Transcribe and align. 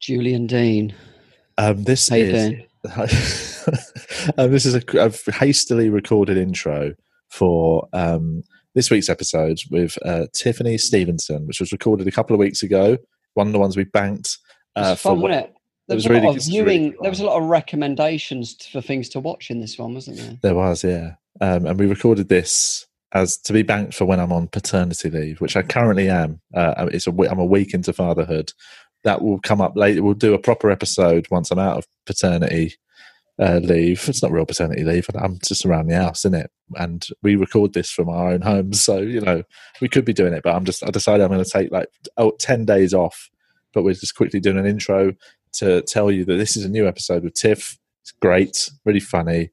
Julian 0.00 0.46
Dean. 0.46 0.94
Um, 1.56 1.84
this 1.84 2.10
you 2.10 2.16
is 2.16 2.54
um, 4.38 4.50
this 4.52 4.64
is 4.64 4.74
a, 4.74 4.82
a 4.96 5.32
hastily 5.32 5.90
recorded 5.90 6.36
intro 6.36 6.94
for 7.28 7.88
um, 7.92 8.42
this 8.74 8.90
week's 8.90 9.08
episode 9.08 9.58
with 9.70 9.98
uh, 10.04 10.26
Tiffany 10.32 10.78
Stevenson, 10.78 11.46
which 11.46 11.60
was 11.60 11.72
recorded 11.72 12.06
a 12.06 12.12
couple 12.12 12.34
of 12.34 12.40
weeks 12.40 12.62
ago. 12.62 12.96
One 13.34 13.48
of 13.48 13.52
the 13.52 13.58
ones 13.58 13.76
we 13.76 13.84
banked. 13.84 14.38
Uh, 14.76 14.90
was 14.90 15.00
fun, 15.00 15.16
for 15.16 15.22
wasn't 15.22 15.44
it? 15.44 15.54
There 15.88 15.96
was, 15.96 16.04
was 16.04 16.10
a 16.10 16.14
really 16.14 16.26
lot 16.26 16.30
of 16.30 16.34
good- 16.34 16.42
it's 16.42 16.48
really 16.50 16.78
viewing. 16.78 16.96
there 17.00 17.10
was 17.10 17.20
a 17.20 17.24
lot 17.26 17.40
of 17.40 17.48
recommendations 17.48 18.54
for 18.66 18.80
things 18.80 19.08
to 19.10 19.20
watch 19.20 19.50
in 19.50 19.60
this 19.60 19.78
one, 19.78 19.94
wasn't 19.94 20.18
there? 20.18 20.38
There 20.42 20.54
was, 20.54 20.84
yeah. 20.84 21.14
Um, 21.40 21.66
and 21.66 21.78
we 21.78 21.86
recorded 21.86 22.28
this 22.28 22.86
as 23.12 23.38
to 23.38 23.52
be 23.54 23.62
banked 23.62 23.94
for 23.94 24.04
when 24.04 24.20
I'm 24.20 24.32
on 24.32 24.48
paternity 24.48 25.08
leave, 25.08 25.40
which 25.40 25.56
I 25.56 25.62
currently 25.62 26.10
am. 26.10 26.40
Uh, 26.54 26.88
it's 26.92 27.06
a, 27.06 27.10
I'm 27.10 27.38
a 27.38 27.44
week 27.44 27.72
into 27.72 27.92
fatherhood. 27.92 28.52
That 29.04 29.22
will 29.22 29.40
come 29.40 29.60
up 29.60 29.76
later. 29.76 30.02
We'll 30.02 30.14
do 30.14 30.34
a 30.34 30.38
proper 30.38 30.70
episode 30.70 31.28
once 31.30 31.50
I'm 31.50 31.58
out 31.58 31.78
of 31.78 31.86
paternity 32.06 32.74
uh, 33.40 33.60
leave. 33.62 34.08
It's 34.08 34.22
not 34.22 34.32
real 34.32 34.46
paternity 34.46 34.84
leave. 34.84 35.06
I'm 35.14 35.38
just 35.38 35.64
around 35.64 35.86
the 35.86 35.96
house, 35.96 36.24
isn't 36.24 36.34
it? 36.34 36.50
And 36.74 37.06
we 37.22 37.36
record 37.36 37.72
this 37.72 37.90
from 37.90 38.08
our 38.08 38.30
own 38.30 38.42
homes, 38.42 38.82
so 38.82 38.98
you 38.98 39.20
know 39.20 39.42
we 39.80 39.88
could 39.88 40.04
be 40.04 40.12
doing 40.12 40.32
it. 40.32 40.42
But 40.42 40.54
I'm 40.54 40.64
just. 40.64 40.84
I 40.84 40.90
decided 40.90 41.22
I'm 41.22 41.30
going 41.30 41.44
to 41.44 41.50
take 41.50 41.70
like 41.70 41.88
oh, 42.16 42.32
10 42.38 42.64
days 42.64 42.92
off. 42.92 43.30
But 43.74 43.84
we're 43.84 43.94
just 43.94 44.16
quickly 44.16 44.40
doing 44.40 44.58
an 44.58 44.66
intro 44.66 45.12
to 45.54 45.82
tell 45.82 46.10
you 46.10 46.24
that 46.24 46.36
this 46.36 46.56
is 46.56 46.64
a 46.64 46.70
new 46.70 46.88
episode 46.88 47.22
with 47.22 47.34
Tiff. 47.34 47.78
It's 48.02 48.12
great, 48.12 48.70
really 48.84 49.00
funny. 49.00 49.50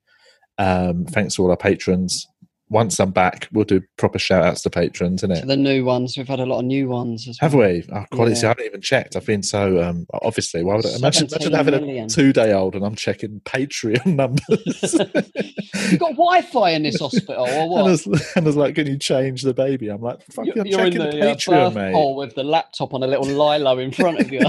Um, 0.57 1.05
thanks 1.05 1.35
to 1.35 1.43
all 1.43 1.51
our 1.51 1.57
patrons. 1.57 2.27
Once 2.69 2.99
I'm 2.99 3.11
back, 3.11 3.47
we'll 3.51 3.63
do 3.63 3.81
proper 3.97 4.17
shout 4.17 4.43
outs 4.43 4.61
to 4.63 4.71
patrons, 4.71 5.21
isn't 5.21 5.35
For 5.35 5.43
it? 5.43 5.47
the 5.47 5.55
new 5.55 5.85
ones, 5.85 6.17
we've 6.17 6.27
had 6.27 6.39
a 6.39 6.47
lot 6.47 6.59
of 6.59 6.65
new 6.65 6.87
ones 6.89 7.27
as 7.27 7.37
Have 7.39 7.53
we? 7.53 7.83
Our 7.91 8.07
quality, 8.07 8.39
Yeah. 8.39 8.45
I 8.45 8.49
haven't 8.49 8.65
even 8.65 8.81
checked. 8.81 9.15
I've 9.15 9.25
been 9.25 9.43
so, 9.43 9.83
um, 9.83 10.07
obviously, 10.23 10.63
why 10.63 10.75
would 10.75 10.85
I 10.85 10.95
imagine, 10.95 11.27
imagine 11.27 11.53
having 11.53 11.73
million. 11.81 12.05
a 12.05 12.09
two 12.09 12.33
day 12.33 12.53
old 12.53 12.75
and 12.75 12.83
I'm 12.83 12.95
checking 12.95 13.39
Patreon 13.41 14.05
numbers? 14.15 14.95
You've 15.91 15.99
got 15.99 16.11
Wi-Fi 16.13 16.71
in 16.71 16.81
this 16.83 16.99
hospital, 16.99 17.43
or 17.43 17.47
and, 17.49 17.69
what? 17.69 18.35
and 18.35 18.47
it's 18.47 18.57
like, 18.57 18.73
can 18.75 18.87
you 18.87 18.97
change 18.97 19.43
the 19.43 19.53
baby? 19.53 19.89
I'm 19.89 20.01
like, 20.01 20.23
fuck, 20.31 20.45
You're, 20.47 20.59
I'm 20.61 20.65
you're 20.65 20.85
in 20.85 20.91
checking 20.93 21.05
the, 21.11 21.17
the, 21.17 21.31
uh, 21.31 21.35
Patreon, 21.35 21.73
birth 21.73 21.75
mate. 21.93 22.15
with 22.15 22.33
the 22.35 22.43
laptop 22.43 22.93
on 22.95 23.03
a 23.03 23.07
little 23.07 23.27
lilo 23.27 23.77
in 23.77 23.91
front 23.91 24.19
of 24.19 24.31
you. 24.31 24.41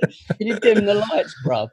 You 0.40 0.58
dim 0.60 0.84
the 0.84 0.94
lights, 0.94 1.34
bruv? 1.44 1.68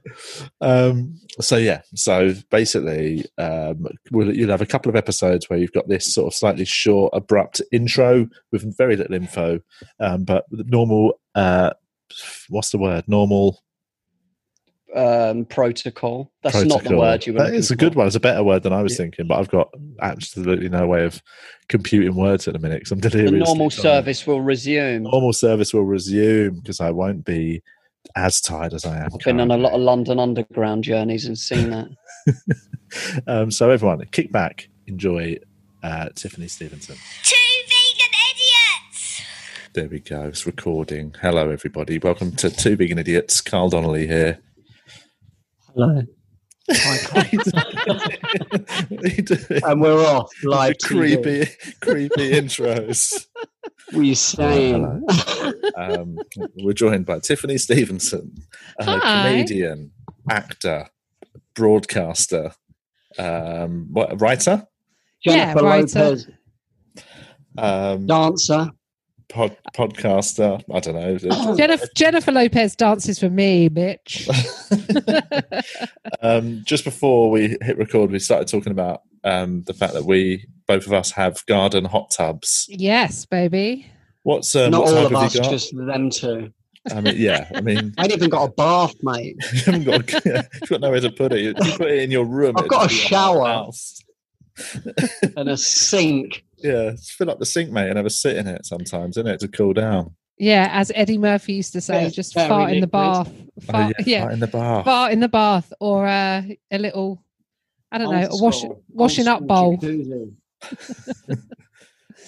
Um, 0.62 1.20
so 1.42 1.58
yeah, 1.58 1.82
so 1.96 2.34
basically, 2.50 3.26
um, 3.38 3.86
we'll, 4.12 4.34
you'll 4.36 4.50
have 4.52 4.62
a 4.62 4.66
couple 4.66 4.90
of 4.90 4.96
episodes 4.96 5.50
where 5.50 5.60
you've 5.60 5.74
got 5.74 5.88
this 5.88 6.14
sort 6.14 6.28
of 6.28 6.36
slightly 6.36 6.66
short, 6.66 7.12
abrupt 7.16 7.62
intro 7.72 8.28
with 8.52 8.78
very 8.78 8.96
little 8.96 9.16
info, 9.16 9.60
um, 10.00 10.24
but 10.24 10.46
normal. 10.52 11.20
Uh, 11.36 11.72
what's 12.50 12.70
the 12.72 12.78
word? 12.78 13.04
Normal. 13.08 13.60
Um, 14.96 15.46
protocol. 15.46 16.32
That's 16.44 16.66
not 16.66 16.84
the 16.84 16.96
word 16.96 17.26
you 17.26 17.34
were. 17.34 17.52
It's 17.52 17.72
a 17.72 17.76
good 17.76 17.94
for. 17.94 18.00
one. 18.00 18.08
It's 18.08 18.16
a 18.16 18.20
better 18.20 18.44
word 18.44 18.62
than 18.62 18.74
I 18.74 18.84
was 18.84 18.94
Yeah. 18.94 18.98
thinking, 19.06 19.26
but 19.26 19.40
I've 19.40 19.50
got 19.50 19.70
absolutely 20.02 20.70
no 20.70 20.86
way 20.86 21.04
of 21.04 21.20
computing 21.68 22.16
words 22.16 22.48
at 22.48 22.54
the 22.54 22.60
minute 22.60 22.82
because 22.82 22.92
I'm 22.92 23.00
The 23.02 23.10
delirious. 23.10 23.48
normal 23.48 23.72
service 23.72 24.28
will 24.28 24.42
resume. 24.42 25.02
Normal 25.04 25.34
service 25.34 25.74
will 25.74 25.86
resume 25.86 26.60
because 26.60 26.80
I 26.80 26.92
won't 26.92 27.26
be 27.26 27.64
as 28.16 28.42
tired 28.42 28.74
as 28.74 28.86
I 28.86 28.98
am. 28.98 29.10
I've 29.14 29.20
been 29.20 29.40
on 29.40 29.52
a 29.52 29.58
lot 29.58 29.74
of 29.74 29.82
London 29.82 30.20
Underground 30.20 30.84
journeys 30.84 31.26
and 31.26 31.38
seen 31.38 31.70
that. 31.70 31.90
um, 33.28 33.52
so 33.52 33.70
everyone, 33.70 34.04
kick 34.12 34.32
back, 34.32 34.70
enjoy 34.88 35.38
uh, 35.84 36.10
Tiffany 36.16 36.48
Stevenson. 36.48 36.96
Two 37.24 37.36
vegan 37.66 38.14
idiots! 38.32 39.22
There 39.74 39.90
we 39.90 40.00
go. 40.00 40.24
It's 40.24 40.46
recording. 40.46 41.16
Hello, 41.22 41.50
everybody. 41.50 42.00
Welcome 42.00 42.36
to 42.38 42.50
Two 42.50 42.76
Vegan 42.76 43.00
Idiots. 43.00 43.42
Carl 43.42 43.70
Donnelly 43.70 44.08
here. 44.08 44.40
Hello. 45.74 46.04
and 46.70 46.80
we're 49.82 50.06
off 50.06 50.32
live 50.44 50.78
creepy, 50.82 51.46
creepy 51.82 52.32
intros. 52.32 53.28
What 53.92 54.00
are 54.00 54.04
you 54.04 54.16
saying? 54.16 55.06
Um, 55.76 56.20
we're 56.56 56.74
joined 56.74 57.06
by 57.06 57.20
Tiffany 57.20 57.58
Stevenson, 57.58 58.36
a 58.80 58.86
Hi. 58.86 59.24
comedian, 59.34 59.92
actor, 60.30 60.88
broadcaster, 61.56 62.52
um, 63.18 63.88
what, 63.92 64.20
writer, 64.22 64.68
Yeah, 65.24 65.54
writer. 65.54 66.00
Lopez, 66.00 66.28
um, 67.58 68.08
dancer. 68.08 68.72
Pod, 69.34 69.58
podcaster. 69.76 70.64
I 70.74 70.80
don't 70.80 70.96
know. 70.96 71.56
Jennifer, 71.58 71.88
Jennifer 71.96 72.32
Lopez 72.32 72.76
dances 72.76 73.20
for 73.20 73.30
me, 73.30 73.70
bitch. 73.70 74.30
um, 76.22 76.62
just 76.66 76.84
before 76.84 77.32
we 77.32 77.58
hit 77.62 77.78
record, 77.78 78.12
we 78.12 78.20
started 78.20 78.48
talking 78.48 78.72
about 78.72 79.02
um, 79.24 79.64
the 79.64 79.74
fact 79.74 79.94
that 79.94 80.06
we 80.06 80.46
both 80.68 80.86
of 80.86 80.94
us 80.94 81.12
have 81.12 81.46
garden 81.46 81.86
hot 81.86 82.12
tubs. 82.12 82.66
yes, 82.70 83.26
baby. 83.26 83.88
What's 84.24 84.56
um, 84.56 84.72
Not 84.72 84.84
what 84.84 84.94
all 84.94 85.10
type 85.10 85.12
of 85.12 85.16
us, 85.16 85.50
just 85.50 85.76
them 85.76 86.10
two. 86.10 86.54
I 86.94 87.02
mean, 87.02 87.16
yeah, 87.18 87.50
I 87.56 87.62
mean, 87.62 87.94
I 87.98 88.04
ain't 88.04 88.14
even 88.14 88.30
got 88.30 88.50
a 88.50 88.52
bath, 88.52 88.94
mate. 89.02 89.38
you 89.54 89.60
haven't 89.62 89.84
got, 89.86 90.26
you've 90.26 90.70
got 90.70 90.82
nowhere 90.82 91.00
to 91.00 91.12
put 91.12 91.32
it. 91.32 91.40
You, 91.40 91.54
you 91.62 91.78
put 91.78 91.92
it 91.92 92.04
in 92.04 92.12
your 92.12 92.26
room. 92.26 92.56
I've 92.58 92.68
got 92.68 92.86
a 92.86 92.90
just 92.90 93.10
be 93.10 93.16
your 93.16 93.22
whole 93.22 93.72
shower. 93.72 93.72
And 95.38 95.50
a 95.50 95.58
sink. 95.58 96.44
Yeah, 96.64 96.92
just 96.92 97.12
fill 97.12 97.30
up 97.30 97.40
the 97.40 97.46
sink, 97.46 97.70
mate, 97.72 97.90
and 97.90 97.98
have 97.98 98.06
a 98.06 98.10
sit 98.10 98.38
in 98.38 98.48
it 98.48 98.66
sometimes, 98.66 99.18
isn't 99.18 99.28
it, 99.28 99.40
to 99.42 99.48
cool 99.48 99.74
down? 99.74 100.16
Yeah, 100.40 100.70
as 100.72 100.92
Eddie 100.96 101.18
Murphy 101.20 101.54
used 101.54 101.74
to 101.74 101.82
say, 101.82 102.04
Yeah, 102.04 102.10
just 102.10 102.34
fart 102.34 102.72
in 102.72 102.80
the 102.82 102.88
bath. 102.88 103.32
Fart, 103.62 103.94
oh, 104.00 104.04
yeah, 104.06 104.24
right 104.26 104.34
in 104.34 104.40
the 104.40 104.48
bar. 104.48 104.84
fart 104.84 105.12
in 105.14 105.20
the 105.20 105.28
bath, 105.30 105.72
or 105.80 106.08
uh, 106.08 106.42
a 106.72 106.78
little, 106.80 107.22
I 107.92 107.98
don't 108.00 108.12
know, 108.12 108.28
a 108.32 108.42
wash, 108.42 108.64
washing 108.90 109.28
up 109.28 109.46
bowl. 109.46 109.78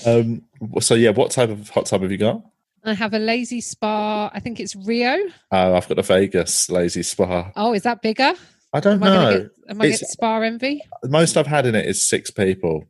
Um, 0.06 0.44
so 0.81 0.94
yeah, 0.96 1.12
what 1.12 1.31
type 1.31 1.50
of 1.50 1.69
hot 1.69 1.85
tub 1.85 2.02
have 2.02 2.12
you 2.12 2.17
got? 2.17 2.41
I 2.84 2.94
have 2.94 3.13
a 3.13 3.19
Lay-Z-Spa. 3.19 4.29
I 4.34 4.40
think 4.41 4.59
it's 4.59 4.75
Rio. 4.75 5.17
Oh, 5.52 5.73
I've 5.75 5.88
got 5.88 5.97
a 5.97 6.03
Vegas 6.03 6.69
Lay-Z-Spa. 6.69 7.52
Oh, 7.56 7.73
is 7.73 7.84
that 7.84 8.02
bigger? 8.02 8.34
I 8.73 8.79
don't 8.81 9.02
Am 9.02 9.03
I 9.03 9.07
know. 9.07 9.40
get, 9.40 9.52
am 9.69 9.81
I 9.81 9.85
It's- 9.85 10.02
get 10.02 10.09
spa 10.09 10.41
envy? 10.41 10.81
Most 11.06 11.38
I've 11.38 11.47
had 11.47 11.66
in 11.66 11.75
it 11.75 11.85
is 11.85 12.06
six 12.06 12.29
people. 12.29 12.84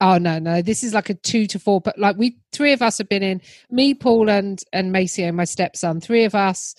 Oh 0.00 0.18
no, 0.18 0.38
no. 0.38 0.60
This 0.62 0.84
is 0.84 0.92
like 0.92 1.08
a 1.08 1.14
two 1.14 1.46
to 1.46 1.58
four, 1.58 1.80
but 1.80 1.98
like 1.98 2.16
we 2.16 2.38
three 2.52 2.72
of 2.72 2.82
us 2.82 2.98
have 2.98 3.08
been 3.08 3.22
in. 3.22 3.40
Me, 3.70 3.94
Paul, 3.94 4.28
and 4.28 4.62
and 4.72 4.92
Maceo, 4.92 5.32
my 5.32 5.44
stepson. 5.44 6.00
Three 6.00 6.24
of 6.24 6.34
us. 6.34 6.74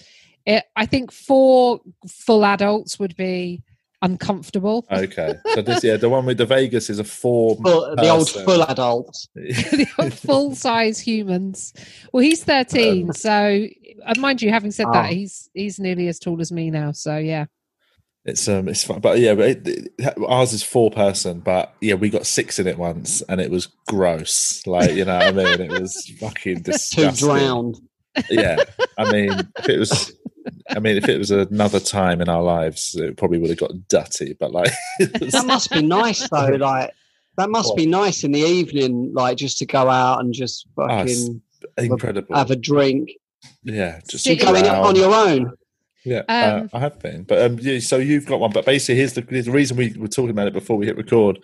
It, 0.45 0.63
I 0.75 0.85
think 0.85 1.11
four 1.11 1.81
full 2.07 2.45
adults 2.45 2.99
would 2.99 3.15
be 3.17 3.63
uncomfortable. 4.01 4.85
Okay, 4.91 5.33
so 5.55 5.61
this 5.61 5.83
yeah, 5.83 5.97
the 5.97 6.09
one 6.09 6.25
with 6.25 6.37
the 6.37 6.45
Vegas 6.45 6.89
is 6.89 6.99
a 6.99 7.03
four. 7.03 7.55
Full, 7.57 7.95
the 7.95 8.09
old 8.09 8.29
full 8.29 8.63
adults. 8.63 9.27
full 10.11 10.55
size 10.55 10.99
humans. 10.99 11.73
Well, 12.13 12.23
he's 12.23 12.43
thirteen, 12.43 13.13
so 13.13 13.65
uh, 14.05 14.13
mind 14.19 14.41
you, 14.41 14.51
having 14.51 14.71
said 14.71 14.85
Ah. 14.87 14.93
that, 14.93 15.11
he's 15.11 15.49
he's 15.53 15.79
nearly 15.79 16.07
as 16.07 16.19
tall 16.19 16.39
as 16.39 16.51
me 16.51 16.69
now. 16.69 16.91
So 16.91 17.17
yeah, 17.17 17.45
It's 18.27 18.45
um, 18.49 18.67
it's 18.67 18.83
fun, 18.83 18.99
but 18.99 19.19
yeah, 19.19 19.35
but 19.35 19.49
it, 19.49 19.67
it- 19.97 20.17
ours 20.27 20.51
is 20.51 20.61
four 20.61 20.91
person, 20.91 21.39
but 21.39 21.73
yeah, 21.81 21.93
we 21.93 22.09
got 22.09 22.25
six 22.25 22.59
in 22.59 22.67
it 22.67 22.77
once, 22.77 23.21
and 23.23 23.39
it 23.39 23.49
was 23.49 23.67
gross. 23.87 24.61
Like 24.67 24.91
you 24.91 25.05
know, 25.05 25.15
what 25.15 25.27
I 25.27 25.31
mean, 25.31 25.61
it 25.61 25.79
was 25.81 25.95
fucking 26.19 26.57
Two 26.57 26.61
disgusting. 26.71 27.27
drowned. 27.27 27.77
Yeah, 28.29 28.57
I 28.97 29.11
mean, 29.11 29.31
if 29.59 29.69
it 29.69 29.79
was, 29.79 30.11
I 30.69 30.79
mean, 30.79 30.97
if 30.97 31.07
it 31.07 31.17
was 31.17 31.31
another 31.31 31.79
time 31.79 32.19
in 32.19 32.27
our 32.27 32.43
lives, 32.43 32.95
it 32.95 33.15
probably 33.15 33.37
would 33.39 33.49
have 33.49 33.59
got 33.59 33.71
dirty. 33.87 34.33
But 34.37 34.51
like, 34.51 34.71
That 34.99 35.45
must 35.47 35.71
be 35.71 35.81
nice 35.81 36.27
though. 36.29 36.47
Like 36.59 36.91
that 37.37 37.49
must 37.49 37.77
be 37.77 37.85
nice 37.85 38.25
in 38.25 38.33
the 38.33 38.41
evening, 38.41 39.13
like 39.13 39.37
just 39.37 39.57
to 39.59 39.65
go 39.65 39.89
out 39.89 40.19
and 40.19 40.33
just 40.33 40.67
Oh, 40.77 40.87
fucking 40.87 41.41
incredible. 41.77 42.35
have 42.35 42.51
a 42.51 42.55
drink. 42.57 43.11
yeah, 43.63 44.01
just 44.09 44.25
going 44.25 44.37
You 44.37 44.43
go 44.45 44.53
in 44.55 44.65
around. 44.65 44.85
on 44.85 44.95
your 44.97 45.13
own. 45.15 45.53
Yeah, 46.07 46.19
Um, 46.29 46.69
uh, 46.73 46.77
I 46.77 46.79
have 46.79 46.99
been, 46.99 47.23
but 47.23 47.41
um, 47.41 47.59
yeah, 47.61 47.79
so 47.79 47.97
you've 47.97 48.25
got 48.25 48.39
one. 48.39 48.51
But 48.51 48.65
basically, 48.65 48.95
here's 48.95 49.13
the, 49.13 49.25
here's 49.29 49.45
the 49.45 49.51
reason 49.51 49.75
we 49.75 49.93
were 49.97 50.07
talking 50.07 50.29
about 50.29 50.47
it 50.47 50.53
before 50.53 50.77
we 50.77 50.85
hit 50.85 50.95
record 50.95 51.37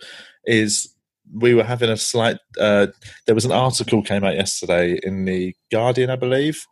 is 0.46 0.94
we 1.38 1.54
were 1.54 1.64
having 1.64 1.90
a 1.90 1.96
slight. 1.96 2.38
Uh, 2.58 2.86
there 3.26 3.34
was 3.34 3.44
an 3.44 3.52
article 3.52 4.02
came 4.02 4.24
out 4.24 4.34
yesterday 4.36 4.98
in 5.02 5.26
the 5.26 5.54
Guardian, 5.70 6.08
I 6.10 6.16
believe, 6.16 6.64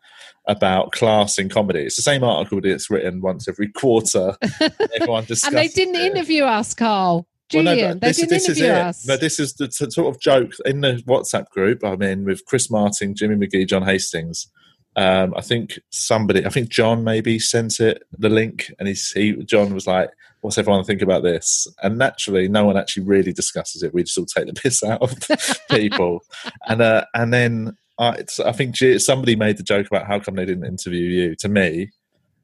about 0.49 0.93
class 0.93 1.39
in 1.39 1.49
comedy. 1.51 1.81
It's 1.81 1.97
the 1.97 2.03
same 2.03 2.25
article 2.25 2.61
that 2.63 2.71
it's 2.71 2.91
written 2.91 3.21
once 3.21 3.47
every 3.49 3.69
quarter. 3.71 4.37
Everyone 4.95 5.25
discusses 5.25 5.45
and 5.49 5.57
they 5.57 5.69
didn't 5.69 5.97
it. 5.97 6.13
interview 6.13 6.45
us, 6.45 6.73
Carl. 6.75 7.27
Well, 7.53 7.65
no, 7.65 7.75
Julian, 7.75 7.99
they 7.99 8.09
this, 8.09 8.17
didn't 8.17 8.31
this 8.31 8.49
is 8.49 8.59
interview 8.59 8.73
it. 8.73 8.79
us. 8.79 9.07
No, 9.07 9.17
this 9.19 9.39
is 9.39 9.53
the 9.55 9.69
t- 9.69 9.91
sort 9.91 10.15
of 10.15 10.19
joke 10.21 10.53
in 10.65 10.81
the 10.81 11.03
WhatsApp 11.07 11.51
group. 11.51 11.85
I'm 11.85 12.01
in 12.01 12.25
with 12.25 12.45
Chris 12.47 12.71
Martin, 12.71 13.15
Jimmy 13.15 13.47
McGhee, 13.47 13.69
John 13.69 13.83
Hastings. 13.83 14.49
Um, 14.95 15.33
I 15.35 15.41
think 15.41 15.79
somebody, 15.91 16.45
I 16.45 16.51
think 16.51 16.69
John 16.69 17.03
maybe 17.03 17.39
sent 17.39 17.81
it 17.81 18.03
the 18.19 18.29
link, 18.29 18.71
and 18.79 18.89
he's, 18.89 19.11
he 19.13 19.35
John 19.45 19.73
was 19.73 19.87
like, 19.87 20.11
"What's 20.43 20.59
everyone 20.59 20.85
think 20.85 21.01
about 21.01 21.23
this?" 21.23 21.67
And 21.83 21.97
naturally, 21.97 22.47
no 22.49 22.67
one 22.67 22.77
actually 22.77 23.05
really 23.05 23.33
discusses 23.33 23.83
it. 23.83 23.95
We 23.95 24.03
just 24.03 24.19
all 24.19 24.27
take 24.27 24.47
the 24.47 24.53
piss 24.63 24.83
out 24.83 25.01
of 25.01 25.15
people, 25.71 26.21
and 26.69 26.83
uh, 26.83 27.05
and 27.15 27.33
then 27.33 27.77
I, 27.99 28.25
I 28.45 28.53
think 28.53 28.77
somebody 28.99 29.35
made 29.35 29.57
the 29.57 29.63
joke 29.63 29.87
about 29.87 30.07
how 30.07 30.19
come 30.19 30.35
they 30.35 30.45
didn't 30.45 30.67
interview 30.67 31.07
you 31.07 31.37
to 31.37 31.49
me, 31.49 31.91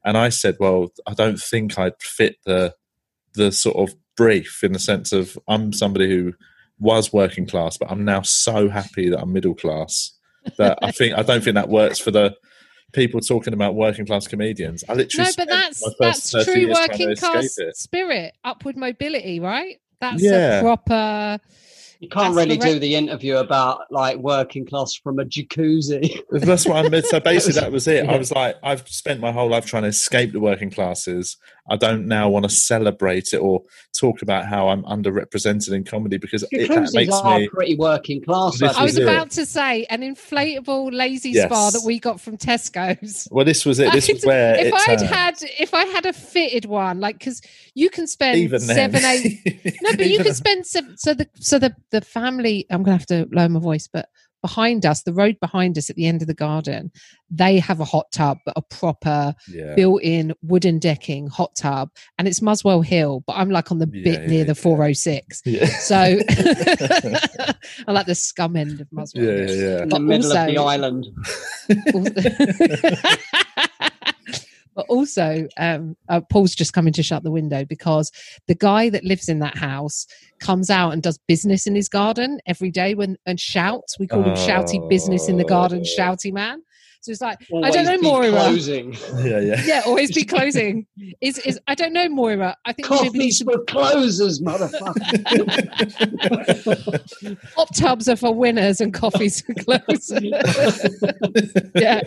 and 0.03 0.17
I 0.17 0.29
said, 0.29 0.57
"Well, 0.59 0.91
I 1.05 1.13
don't 1.13 1.39
think 1.39 1.77
I'd 1.77 2.01
fit 2.01 2.37
the 2.45 2.73
the 3.35 3.51
sort 3.51 3.77
of 3.77 3.95
brief 4.17 4.63
in 4.63 4.73
the 4.73 4.79
sense 4.79 5.11
of 5.11 5.37
I'm 5.47 5.71
somebody 5.71 6.09
who 6.09 6.33
was 6.79 7.13
working 7.13 7.45
class, 7.45 7.77
but 7.77 7.91
I'm 7.91 8.05
now 8.05 8.23
so 8.23 8.69
happy 8.69 9.09
that 9.09 9.19
I'm 9.19 9.33
middle 9.33 9.53
class 9.53 10.18
that 10.57 10.79
I 10.81 10.91
think 10.91 11.17
I 11.17 11.23
don't 11.23 11.43
think 11.43 11.55
that 11.55 11.69
works 11.69 11.99
for 11.99 12.11
the 12.11 12.35
people 12.91 13.19
talking 13.21 13.53
about 13.53 13.75
working 13.75 14.05
class 14.05 14.27
comedians. 14.27 14.83
I 14.89 14.93
literally 14.93 15.25
no, 15.25 15.31
but 15.37 15.47
that's 15.47 15.85
my 15.85 15.93
first 15.99 16.31
that's 16.31 16.45
true 16.45 16.55
years 16.55 16.75
trying 16.75 16.87
to 16.89 17.05
working 17.05 17.15
class 17.15 17.57
spirit, 17.73 18.33
upward 18.43 18.77
mobility, 18.77 19.39
right? 19.39 19.79
That's 20.01 20.21
Yeah. 20.23 20.59
a 20.59 20.61
proper. 20.61 21.39
You 21.99 22.07
can't 22.07 22.33
really 22.33 22.55
do 22.55 22.79
the 22.79 22.95
interview 22.95 23.35
about 23.35 23.91
like 23.91 24.17
working 24.19 24.65
class 24.65 24.95
from 24.95 25.19
a 25.19 25.25
jacuzzi. 25.25 26.21
That's 26.31 26.65
what 26.65 26.85
I 26.85 26.87
meant. 26.87 27.05
So 27.05 27.19
basically, 27.19 27.59
that 27.59 27.73
was 27.73 27.89
it. 27.89 28.07
I 28.07 28.17
was 28.17 28.31
like, 28.31 28.55
I've 28.63 28.87
spent 28.87 29.19
my 29.19 29.33
whole 29.33 29.49
life 29.49 29.65
trying 29.65 29.83
to 29.83 29.89
escape 29.89 30.31
the 30.31 30.39
working 30.39 30.71
classes. 30.71 31.35
I 31.69 31.75
don't 31.75 32.07
now 32.07 32.29
want 32.29 32.43
to 32.43 32.49
celebrate 32.49 33.33
it 33.33 33.37
or 33.37 33.61
talk 33.99 34.21
about 34.21 34.45
how 34.45 34.69
I'm 34.69 34.83
underrepresented 34.83 35.71
in 35.73 35.83
comedy 35.83 36.17
because 36.17 36.43
it, 36.51 36.67
that 36.69 36.91
makes 36.93 37.13
are 37.13 37.39
me. 37.39 37.49
pretty 37.49 37.75
working 37.75 38.21
class. 38.23 38.61
I 38.61 38.83
was 38.83 38.93
is 38.93 38.97
it. 38.99 39.03
about 39.03 39.29
to 39.31 39.45
say 39.45 39.85
an 39.85 40.01
inflatable 40.01 40.93
lazy 40.93 41.31
Yes. 41.31 41.45
spa 41.45 41.69
that 41.71 41.83
we 41.85 41.99
got 41.99 42.19
from 42.19 42.37
Tesco's. 42.37 43.27
Well, 43.31 43.45
this 43.45 43.65
was 43.65 43.79
it. 43.79 43.91
This 43.91 44.07
was 44.13 44.23
where 44.25 44.55
if 44.55 44.73
I'd 44.73 44.99
turned. 44.99 45.09
had 45.09 45.35
if 45.59 45.73
I 45.73 45.85
had 45.85 46.05
a 46.05 46.13
fitted 46.13 46.65
one, 46.65 46.99
like 46.99 47.19
because 47.19 47.41
you 47.75 47.89
can 47.89 48.07
spend 48.07 48.37
even 48.37 48.65
then. 48.67 48.75
seven 48.91 49.05
eight 49.05 49.77
No, 49.81 49.91
but 49.91 50.07
you 50.09 50.19
can 50.23 50.33
spend 50.33 50.65
seven, 50.65 50.97
so 50.97 51.13
the 51.13 51.27
so 51.35 51.59
the 51.59 51.75
the 51.91 52.01
family. 52.01 52.65
I'm 52.69 52.83
gonna 52.83 52.97
have 52.97 53.05
to 53.07 53.27
lower 53.31 53.49
my 53.49 53.59
voice, 53.59 53.87
but 53.91 54.09
behind 54.41 54.85
us, 54.85 55.03
the 55.03 55.13
road 55.13 55.37
behind 55.39 55.77
us 55.77 55.89
at 55.89 55.95
the 55.95 56.05
end 56.05 56.21
of 56.21 56.27
the 56.27 56.33
garden, 56.33 56.91
they 57.29 57.59
have 57.59 57.79
a 57.79 57.85
hot 57.85 58.11
tub, 58.11 58.37
but 58.45 58.53
a 58.55 58.61
proper 58.61 59.33
yeah. 59.47 59.75
built-in 59.75 60.33
wooden 60.41 60.79
decking 60.79 61.27
hot 61.27 61.55
tub, 61.55 61.89
and 62.17 62.27
it's 62.27 62.41
Muswell 62.41 62.81
Hill. 62.81 63.23
But 63.27 63.33
I'm 63.37 63.49
like 63.49 63.71
on 63.71 63.79
the 63.79 63.89
Yeah, 63.91 64.03
bit 64.03 64.21
yeah, 64.23 64.27
near 64.27 64.43
the 64.45 64.55
406, 64.55 65.41
Yeah. 65.45 65.65
so 65.65 65.95
I'm 67.87 67.93
like 67.93 68.05
the 68.07 68.15
scum 68.15 68.55
end 68.55 68.81
of 68.81 68.87
Muswell. 68.91 69.23
yeah, 69.23 69.31
Hill. 69.31 69.55
yeah, 69.55 69.63
yeah. 69.77 69.83
in 69.83 69.89
but 69.89 69.95
the 69.97 69.99
middle 70.05 70.31
of 70.31 70.47
the 70.47 70.57
also- 70.57 70.69
island. 70.69 71.07
but 74.79 74.85
also, 74.87 75.45
um, 75.57 75.97
uh, 76.07 76.21
Paul's 76.21 76.55
just 76.55 76.71
coming 76.71 76.93
to 76.93 77.03
shut 77.03 77.23
the 77.23 77.31
window 77.31 77.65
because 77.65 78.13
the 78.47 78.55
guy 78.55 78.89
that 78.89 79.03
lives 79.03 79.27
in 79.27 79.39
that 79.39 79.57
house 79.57 80.07
comes 80.39 80.69
out 80.69 80.91
and 80.93 81.03
does 81.03 81.17
business 81.27 81.67
in 81.67 81.75
his 81.75 81.89
garden 81.89 82.39
every 82.45 82.71
day 82.71 82.95
when 82.95 83.17
and 83.25 83.41
shouts. 83.41 83.99
We 83.99 84.07
call 84.07 84.23
him 84.23 84.35
Shouty 84.35 84.87
Business 84.87 85.27
in 85.27 85.35
the 85.35 85.43
Garden, 85.43 85.79
Oh. 85.81 85.99
Shouty 85.99 86.31
Man. 86.31 86.61
So 87.01 87.11
it's 87.11 87.19
like 87.21 87.39
I 87.63 87.71
don't 87.71 87.85
know 87.85 87.97
be 87.97 88.03
Moira. 88.03 88.29
Closing. 88.31 88.93
yeah, 89.17 89.39
yeah. 89.39 89.61
Yeah, 89.65 89.81
always 89.85 90.13
be 90.13 90.23
closing. 90.23 90.85
Is 91.19 91.37
is 91.39 91.59
I 91.67 91.75
don't 91.75 91.91
know 91.93 92.07
Moira. 92.07 92.55
I 92.65 92.71
think 92.73 92.89
we 92.89 93.01
maybe 93.03 93.19
need 93.19 93.31
Coffees 93.31 93.39
to, 93.39 93.45
for 93.45 93.63
closers, 93.65 94.41
motherfucker. 94.41 94.95
hot 97.55 97.75
tubs 97.75 98.07
are 98.09 98.15
for 98.17 98.33
winners 98.33 98.79
and 98.81 98.93
coffees 98.93 99.41
for 99.41 99.53
closers. 99.55 100.23
yeah. 101.75 102.01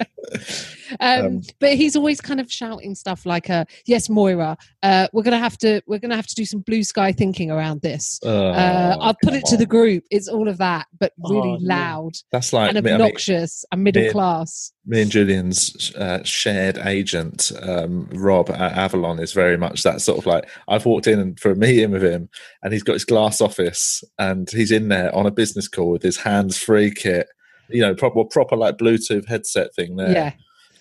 Um, 1.01 1.27
Um, 1.27 1.41
but 1.61 1.75
he's 1.75 1.97
always 1.97 2.21
kind 2.21 2.41
of 2.41 2.51
shouting 2.51 2.95
stuff 2.95 3.25
like, 3.27 3.49
uh, 3.51 3.65
"Yes, 3.87 4.09
Moira, 4.09 4.57
uh, 4.83 5.09
we're 5.13 5.23
gonna 5.23 5.39
have 5.39 5.57
to 5.59 5.81
we're 5.87 5.99
gonna 5.99 6.17
have 6.17 6.27
to 6.27 6.35
do 6.35 6.45
some 6.45 6.61
blue 6.61 6.83
sky 6.83 7.13
thinking 7.13 7.51
around 7.51 7.83
this. 7.83 8.19
Uh, 8.25 8.29
Oh, 8.29 9.01
I'll 9.01 9.17
put 9.23 9.35
it 9.35 9.45
to 9.47 9.57
the 9.57 9.67
group. 9.67 10.05
It's 10.11 10.29
all 10.29 10.49
of 10.49 10.59
that, 10.59 10.87
but 10.99 11.13
really 11.19 11.51
Oh, 11.51 11.59
loud 11.61 12.13
That's 12.33 12.53
like 12.53 12.75
and 12.75 12.85
me, 12.85 12.91
I 12.91 12.95
mean, 12.95 13.03
obnoxious 13.03 13.65
and 13.73 13.83
middle 13.85 14.03
me- 14.03 14.11
class. 14.11 14.73
me 14.87 15.03
and 15.03 15.11
Julian's 15.11 15.93
uh, 15.97 16.23
shared 16.25 16.79
agent, 16.79 17.53
um, 17.63 18.09
Rob 18.13 18.51
at 18.51 18.73
Avalon, 18.73 19.19
is 19.21 19.33
very 19.33 19.57
much 19.57 19.83
that 19.85 20.01
sort 20.01 20.19
of 20.19 20.27
like. 20.27 20.49
I've 20.69 20.87
walked 20.87 21.07
in 21.07 21.19
and 21.21 21.39
for 21.39 21.51
a 21.53 21.57
meeting 21.57 21.91
with 21.93 22.03
him, 22.05 22.29
and 22.63 22.73
he's 22.73 22.83
got 22.83 22.95
his 22.95 23.05
glass 23.05 23.41
office, 23.41 24.03
and 24.19 24.51
he's 24.51 24.71
in 24.73 24.89
there 24.89 25.15
on 25.15 25.27
a 25.27 25.31
business 25.31 25.69
call 25.69 25.91
with 25.91 26.03
his 26.03 26.19
hands-free 26.19 26.93
kit, 26.95 27.29
you 27.69 27.81
know, 27.81 27.95
proper 27.95 28.25
proper 28.25 28.57
like 28.57 28.77
Bluetooth 28.77 29.29
headset 29.29 29.75
thing 29.75 29.97
there, 29.97 30.13
Yeah. 30.13 30.33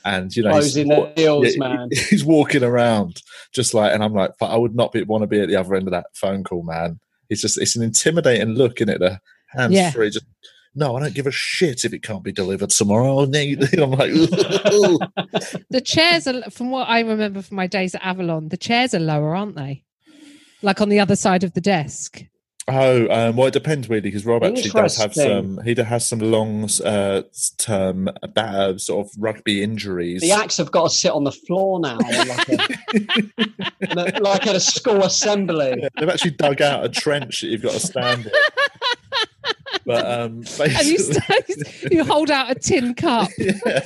And 0.06 0.36
you 0.36 0.44
know, 0.44 0.50
he's 0.56 0.74
Closing 0.74 0.88
wa- 0.89 1.06
the 1.07 1.13
deals, 1.13 1.45
yeah, 1.56 1.59
man. 1.59 1.89
He's 2.09 2.24
walking 2.25 2.63
around 2.63 3.21
just 3.53 3.74
like, 3.74 3.94
and 3.94 4.03
I'm 4.03 4.13
like, 4.13 4.31
"But 4.39 4.48
I 4.51 4.56
would 4.57 4.75
not 4.75 4.92
be, 4.92 5.03
want 5.03 5.21
to 5.24 5.27
be 5.27 5.39
at 5.42 5.48
the 5.48 5.56
other 5.56 5.75
end 5.75 5.88
of 5.88 5.92
that 5.92 6.07
phone 6.13 6.44
call, 6.44 6.63
man. 6.63 7.00
It's 7.30 7.42
just, 7.42 7.59
it's 7.62 7.75
an 7.75 7.83
intimidating 7.83 8.50
look 8.56 8.81
in 8.81 8.89
it. 8.89 9.00
The 9.00 9.19
hands 9.50 9.74
Yeah. 9.74 9.92
free, 9.92 10.09
just 10.09 10.25
no, 10.74 10.95
I 10.95 11.01
don't 11.01 11.13
give 11.13 11.27
a 11.27 11.31
shit 11.31 11.83
if 11.83 11.94
it 11.94 12.01
can't 12.01 12.24
be 12.24 12.31
delivered 12.31 12.69
tomorrow. 12.69 13.19
I'll 13.19 13.27
need- 13.27 13.62
I'm 13.80 13.92
like, 13.92 14.12
The 14.12 15.81
chairs 15.83 16.27
are, 16.27 16.50
from 16.50 16.71
what 16.71 16.88
I 16.89 17.01
remember 17.01 17.42
from 17.42 17.57
my 17.57 17.68
days 17.68 17.94
at 17.95 18.03
Avalon, 18.06 18.50
the 18.50 18.57
chairs 18.57 18.94
are 18.94 19.00
lower, 19.00 19.36
aren't 19.36 19.56
they? 19.56 19.83
Like 20.62 20.81
on 20.81 20.89
the 20.89 21.00
other 21.00 21.15
side 21.15 21.44
of 21.44 21.53
the 21.53 21.62
desk. 21.62 22.24
Oh, 22.68 23.08
um, 23.10 23.36
well, 23.36 23.48
it 23.48 23.54
depends 23.54 23.90
really 23.90 24.02
because 24.02 24.25
Rob 24.25 24.44
actually 24.44 24.69
does 24.69 24.98
have 24.98 25.13
some. 25.13 25.60
He 25.63 25.74
has 25.75 26.08
some 26.08 26.19
long 26.19 26.69
uh, 26.84 27.24
term 27.58 28.10
uh, 28.36 28.78
sort 28.78 29.08
of 29.08 29.12
rugby 29.18 29.63
injuries. 29.63 30.22
The 30.22 30.31
acts 30.31 30.58
have 30.58 30.72
got 30.72 30.90
to 30.90 30.96
sit 30.96 31.12
on 31.12 31.24
the 31.24 31.31
floor 31.31 31.80
now, 31.80 31.98
like, 31.98 32.50
a, 32.50 34.19
like 34.22 34.48
at 34.48 34.56
a 34.56 34.60
school 34.60 35.04
assembly. 35.04 35.75
Yeah, 35.81 35.90
they've 36.00 36.10
actually 36.10 36.31
dug 36.31 36.62
out 36.62 36.86
a 36.86 36.90
trench 36.90 37.42
that 37.42 37.48
you've 37.48 37.63
got 37.63 37.74
to 37.74 37.80
stand 37.80 38.25
in. 38.25 38.31
But 39.86 40.06
um, 40.06 40.44
And 40.60 40.86
you, 40.86 40.98
basically, 41.28 41.96
you 41.98 42.04
hold 42.04 42.30
out 42.30 42.52
a 42.52 42.56
tin 42.56 42.94
cup. 42.94 43.30
yeah. 43.38 43.81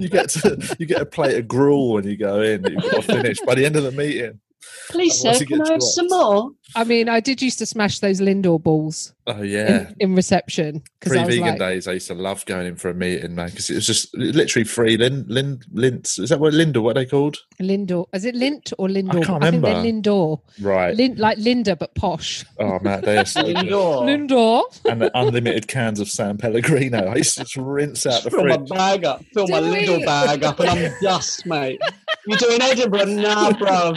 you 0.00 0.08
get 0.08 0.30
to 0.30 0.76
you 0.78 0.86
get 0.86 1.00
a 1.00 1.06
plate 1.06 1.38
of 1.38 1.46
gruel 1.46 1.92
when 1.92 2.04
you 2.04 2.16
go 2.16 2.40
in 2.40 2.62
that 2.62 2.72
you've 2.72 2.82
got 2.82 3.02
to 3.02 3.02
finish 3.02 3.38
by 3.40 3.54
the 3.54 3.64
end 3.64 3.76
of 3.76 3.84
the 3.84 3.92
meeting. 3.92 4.40
Please, 4.90 5.14
sir, 5.20 5.32
can 5.34 5.46
get 5.46 5.54
I 5.54 5.58
have 5.58 5.66
dropped. 5.80 5.82
some 5.84 6.06
more? 6.08 6.50
I 6.76 6.84
mean, 6.84 7.08
I 7.08 7.18
did 7.20 7.42
used 7.42 7.58
to 7.58 7.66
smash 7.66 7.98
those 7.98 8.20
Lindor 8.20 8.62
balls 8.62 9.12
Oh 9.26 9.42
yeah. 9.42 9.88
in, 9.88 9.96
in 10.10 10.14
reception 10.14 10.82
because 11.00 11.16
I 11.16 11.20
was 11.24 11.34
Pre-vegan 11.34 11.48
like, 11.48 11.58
days, 11.58 11.88
I 11.88 11.92
used 11.94 12.06
to 12.08 12.14
love 12.14 12.44
going 12.46 12.66
in 12.68 12.76
for 12.76 12.90
a 12.90 12.94
meeting, 12.94 13.34
man, 13.34 13.48
because 13.48 13.70
it 13.70 13.74
was 13.74 13.86
just 13.86 14.16
literally 14.16 14.64
free. 14.64 14.96
Lin, 14.96 15.24
Lin, 15.28 15.60
Lint. 15.72 16.06
Is 16.18 16.28
that 16.28 16.38
what 16.38 16.52
Linda? 16.54 16.80
What 16.80 16.96
are 16.96 17.00
they 17.00 17.06
called? 17.06 17.38
Lindor. 17.60 18.06
Is 18.12 18.24
it 18.24 18.36
Lint 18.36 18.72
or 18.78 18.86
Lindor? 18.88 19.22
I 19.22 19.24
can't 19.24 19.42
think 19.42 19.62
they're 19.62 19.76
remember. 19.76 20.08
Lindor. 20.10 20.40
Right. 20.60 20.94
Lin, 20.96 21.16
like 21.16 21.38
Linda, 21.38 21.74
but 21.74 21.94
posh. 21.96 22.44
Oh 22.60 22.78
man, 22.80 23.00
they 23.02 23.18
are 23.18 23.24
so 23.24 23.42
good. 23.42 23.56
Lindor. 23.56 24.62
and 24.88 25.02
the 25.02 25.10
unlimited 25.18 25.66
cans 25.66 25.98
of 25.98 26.08
San 26.08 26.38
Pellegrino. 26.38 27.06
I 27.06 27.16
used 27.16 27.34
to 27.38 27.40
just 27.44 27.56
rinse 27.56 28.06
out 28.06 28.22
the 28.22 28.30
Fill 28.30 28.44
my 28.46 28.56
fridge. 28.56 28.68
bag 28.68 29.04
up, 29.04 29.24
fill 29.34 29.48
my 29.48 29.60
we? 29.60 29.70
little 29.70 30.00
bag 30.04 30.44
up, 30.44 30.60
and 30.60 30.70
I'm 30.70 30.92
dust, 31.02 31.46
mate. 31.46 31.80
You 32.26 32.36
doing 32.36 32.60
Edinburgh? 32.60 33.04
Nah, 33.06 33.52
bro. 33.52 33.92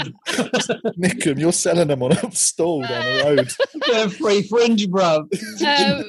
Nick 0.98 1.26
'em, 1.28 1.38
you're 1.40 1.52
selling 1.52 1.88
them 1.90 2.02
on 2.04 2.14
a 2.14 2.32
stall 2.32 2.82
down 2.82 3.18
the 3.18 3.24
road. 3.24 3.52
Getting 3.86 4.10
free 4.12 4.42
fringe, 4.44 4.90
bro. 4.90 5.18
Um, 5.18 5.28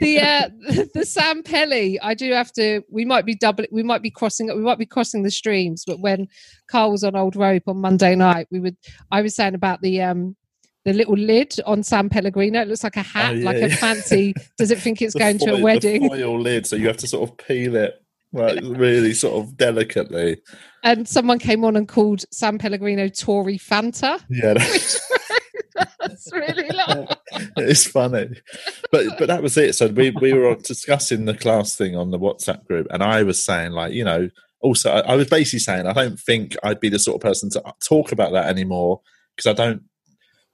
the 0.00 0.20
uh, 0.22 0.48
the 0.94 1.04
Sam 1.04 1.42
Pelly. 1.42 1.98
I 2.00 2.14
do 2.14 2.32
have 2.32 2.52
to. 2.52 2.82
We 2.90 3.04
might 3.04 3.24
be 3.26 3.34
double. 3.34 3.64
We 3.72 3.82
might 3.82 4.02
be 4.02 4.10
crossing. 4.10 4.46
We 4.48 4.62
might 4.62 4.78
be 4.78 4.86
crossing 4.86 5.22
the 5.22 5.30
streams. 5.30 5.84
But 5.86 6.00
when 6.00 6.28
Carl 6.70 6.92
was 6.92 7.04
on 7.04 7.16
Old 7.16 7.36
Rope 7.36 7.64
on 7.66 7.78
Monday 7.80 8.14
night, 8.14 8.46
we 8.50 8.60
would. 8.60 8.76
I 9.10 9.22
was 9.22 9.34
saying 9.34 9.54
about 9.54 9.80
the 9.82 10.02
um 10.02 10.36
the 10.84 10.92
little 10.92 11.16
lid 11.16 11.54
on 11.66 11.82
San 11.82 12.08
Pellegrino. 12.08 12.62
It 12.62 12.68
looks 12.68 12.84
like 12.84 12.96
a 12.96 13.02
hat, 13.02 13.32
Oh, 13.32 13.34
yeah, 13.34 13.44
like 13.44 13.56
a 13.56 13.68
yeah. 13.68 13.76
fancy. 13.76 14.32
Does 14.56 14.70
it 14.70 14.78
think 14.78 15.02
it's 15.02 15.12
The 15.14 15.18
going 15.18 15.38
to 15.38 15.56
a 15.56 15.60
wedding? 15.60 16.02
The 16.04 16.08
foil 16.08 16.40
lid, 16.40 16.66
so 16.66 16.76
you 16.76 16.86
have 16.86 16.96
to 16.98 17.06
sort 17.06 17.28
of 17.28 17.36
peel 17.36 17.74
it 17.76 17.94
like 18.32 18.60
really 18.62 19.14
sort 19.14 19.42
of 19.42 19.56
delicately. 19.56 20.40
And 20.84 21.08
someone 21.08 21.38
came 21.38 21.64
on 21.64 21.76
and 21.76 21.88
called 21.88 22.24
San 22.30 22.58
Pellegrino 22.58 23.08
Tory 23.08 23.58
Fanta. 23.58 24.22
Yeah, 24.28 24.54
That's 26.00 26.32
really 26.32 26.68
like. 26.88 27.18
it's 27.56 27.86
funny. 27.86 28.28
But 28.90 29.18
but 29.18 29.28
that 29.28 29.42
was 29.42 29.56
it. 29.56 29.74
So 29.74 29.88
we 29.88 30.10
we 30.10 30.32
were 30.32 30.54
discussing 30.56 31.24
the 31.24 31.34
class 31.36 31.76
thing 31.76 31.96
on 31.96 32.10
the 32.10 32.18
WhatsApp 32.18 32.64
group, 32.66 32.86
and 32.90 33.02
I 33.02 33.22
was 33.22 33.44
saying 33.44 33.72
like 33.72 33.92
you 33.92 34.04
know. 34.04 34.28
Also, 34.60 34.90
I 34.90 35.12
I 35.12 35.14
was 35.14 35.28
basically 35.28 35.60
saying 35.60 35.86
I 35.86 35.92
don't 35.92 36.18
think 36.18 36.56
I'd 36.64 36.80
be 36.80 36.88
the 36.88 36.98
sort 36.98 37.14
of 37.14 37.20
person 37.20 37.48
to 37.50 37.62
talk 37.80 38.10
about 38.10 38.32
that 38.32 38.48
anymore 38.48 39.02
because 39.36 39.48
I 39.48 39.52
don't 39.52 39.82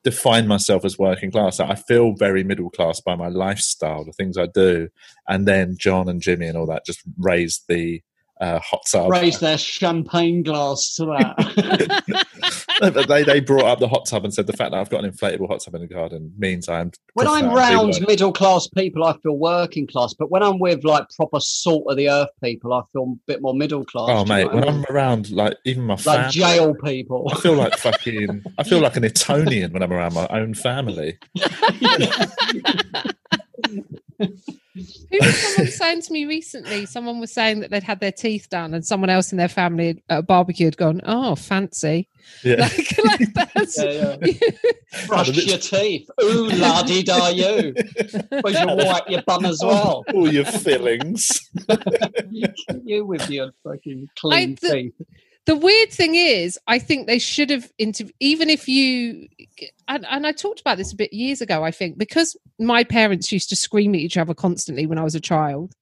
define 0.05 0.47
myself 0.47 0.85
as 0.85 0.99
working 0.99 1.33
class. 1.33 1.59
I 1.59 1.75
feel 1.75 2.13
very 2.13 2.45
middle 2.45 2.71
class 2.71 3.01
by 3.01 3.17
my 3.17 3.29
lifestyle, 3.29 4.05
the 4.05 4.13
things 4.13 4.39
I 4.39 4.47
do, 4.47 4.89
and 5.27 5.49
then 5.49 5.77
John 5.79 6.09
and 6.09 6.21
Jimmy 6.21 6.47
and 6.47 6.57
all 6.57 6.67
that 6.67 6.87
just 6.87 7.01
raised 7.19 7.65
the 7.69 8.03
uh, 8.41 8.61
hot 8.61 8.83
tub. 8.91 9.11
Raise 9.11 9.41
their 9.41 9.59
champagne 9.59 10.43
glass 10.43 10.95
to 10.97 11.07
that. 11.07 12.64
They 13.09 13.23
they 13.23 13.41
brought 13.41 13.65
up 13.65 13.79
the 13.79 13.89
hot 13.89 14.07
tub 14.07 14.25
and 14.25 14.33
said 14.33 14.47
the 14.47 14.53
fact 14.53 14.73
that 14.73 14.79
I've 14.79 14.91
got 14.91 15.05
an 15.05 15.11
inflatable 15.11 15.49
hot 15.49 15.61
tub 15.61 15.75
in 15.75 15.83
the 15.83 15.87
garden 15.87 16.33
means 16.39 16.69
I 16.69 16.81
am. 16.81 16.93
when 17.15 17.27
I'm 17.27 17.55
round 17.55 18.01
middle 18.07 18.33
class 18.33 18.69
people, 18.69 19.05
I 19.05 19.17
feel 19.19 19.37
working 19.37 19.87
class. 19.87 20.15
But 20.15 20.31
when 20.31 20.43
I'm 20.43 20.59
with 20.59 20.85
like 20.85 21.07
proper 21.17 21.41
salt 21.41 21.85
of 21.89 21.97
the 21.97 22.09
earth 22.09 22.31
people, 22.43 22.73
I 22.73 22.83
feel 22.93 23.17
a 23.17 23.21
bit 23.27 23.43
more 23.43 23.55
middle 23.55 23.85
class. 23.85 24.09
Oh 24.11 24.25
mate, 24.25 24.53
when 24.53 24.65
I? 24.65 24.69
I'm 24.69 24.85
around 24.91 25.31
like 25.31 25.57
even 25.65 25.85
my 25.85 25.95
like 25.95 26.05
family, 26.05 26.33
jail 26.33 26.75
people. 26.75 27.31
I 27.33 27.41
feel 27.41 27.55
like 27.55 27.77
fucking. 27.77 28.45
I 28.59 28.65
feel 28.65 28.81
like 28.81 28.97
an 28.97 29.05
Etonian 29.05 29.73
when 29.73 29.83
I'm 29.83 29.93
around 29.93 30.15
my 30.15 30.27
own 30.29 30.55
family. 30.55 31.19
Who 34.19 35.19
was 35.21 35.37
someone 35.37 35.71
saying 35.71 36.03
to 36.03 36.13
me 36.13 36.25
recently? 36.25 36.87
Someone 36.87 37.21
was 37.21 37.33
saying 37.33 37.61
that 37.61 37.71
they'd 37.71 37.83
had 37.83 38.01
their 38.01 38.13
teeth 38.13 38.49
done, 38.51 38.75
and 38.75 38.85
someone 38.85 39.11
else 39.11 39.33
in 39.33 39.39
their 39.39 39.49
family 39.49 40.03
at 40.09 40.19
a 40.19 40.23
barbecue 40.23 40.67
had 40.67 40.77
gone, 40.77 41.01
"Oh, 41.05 41.35
fancy!" 41.35 42.09
Yeah. 42.43 42.57
Like, 42.57 42.99
like 43.05 43.35
that's 43.55 43.79
Yeah, 43.83 44.17
Brush 45.07 45.29
your 45.29 45.59
teeth. 45.59 46.09
Ooh, 46.23 46.49
la 46.49 46.83
di 46.83 47.03
da 47.03 47.29
you. 47.29 47.75
Suppose 48.09 48.59
you 48.59 48.67
wipe 48.67 49.09
your 49.09 49.23
bum 49.23 49.45
as 49.45 49.63
oh, 49.63 49.69
well. 49.69 50.05
All 50.15 50.33
your 50.33 50.45
fillings. 50.45 51.51
you 52.85 53.05
with 53.05 53.29
your 53.31 53.53
fucking 53.63 54.09
clean 54.17 54.53
I- 54.53 54.57
the- 54.61 54.73
teeth. 54.73 55.07
The 55.47 55.57
weird 55.57 55.91
thing 55.91 56.15
is, 56.15 56.59
I 56.67 56.79
think 56.79 57.07
they 57.07 57.19
should 57.19 57.51
have 57.51 57.71
inter- 57.79 58.07
even 58.21 58.49
if 58.49 58.69
you 58.69 59.29
and, 59.89 60.07
and 60.09 60.27
I 60.27 60.33
talked 60.33 60.61
about 60.61 60.79
this 60.79 60.93
a 60.93 60.97
bit 60.97 61.13
years 61.13 61.41
ago. 61.41 61.63
I 61.63 61.71
think 61.71 61.99
because 61.99 62.37
my 62.59 62.85
parents 62.85 63.31
used 63.31 63.51
to 63.51 63.57
scream 63.57 63.95
at 63.95 64.01
each 64.01 64.17
other 64.17 64.35
constantly 64.35 64.87
when 64.87 64.99
I 64.99 65.05
was 65.05 65.15
a 65.15 65.21
child. 65.21 65.75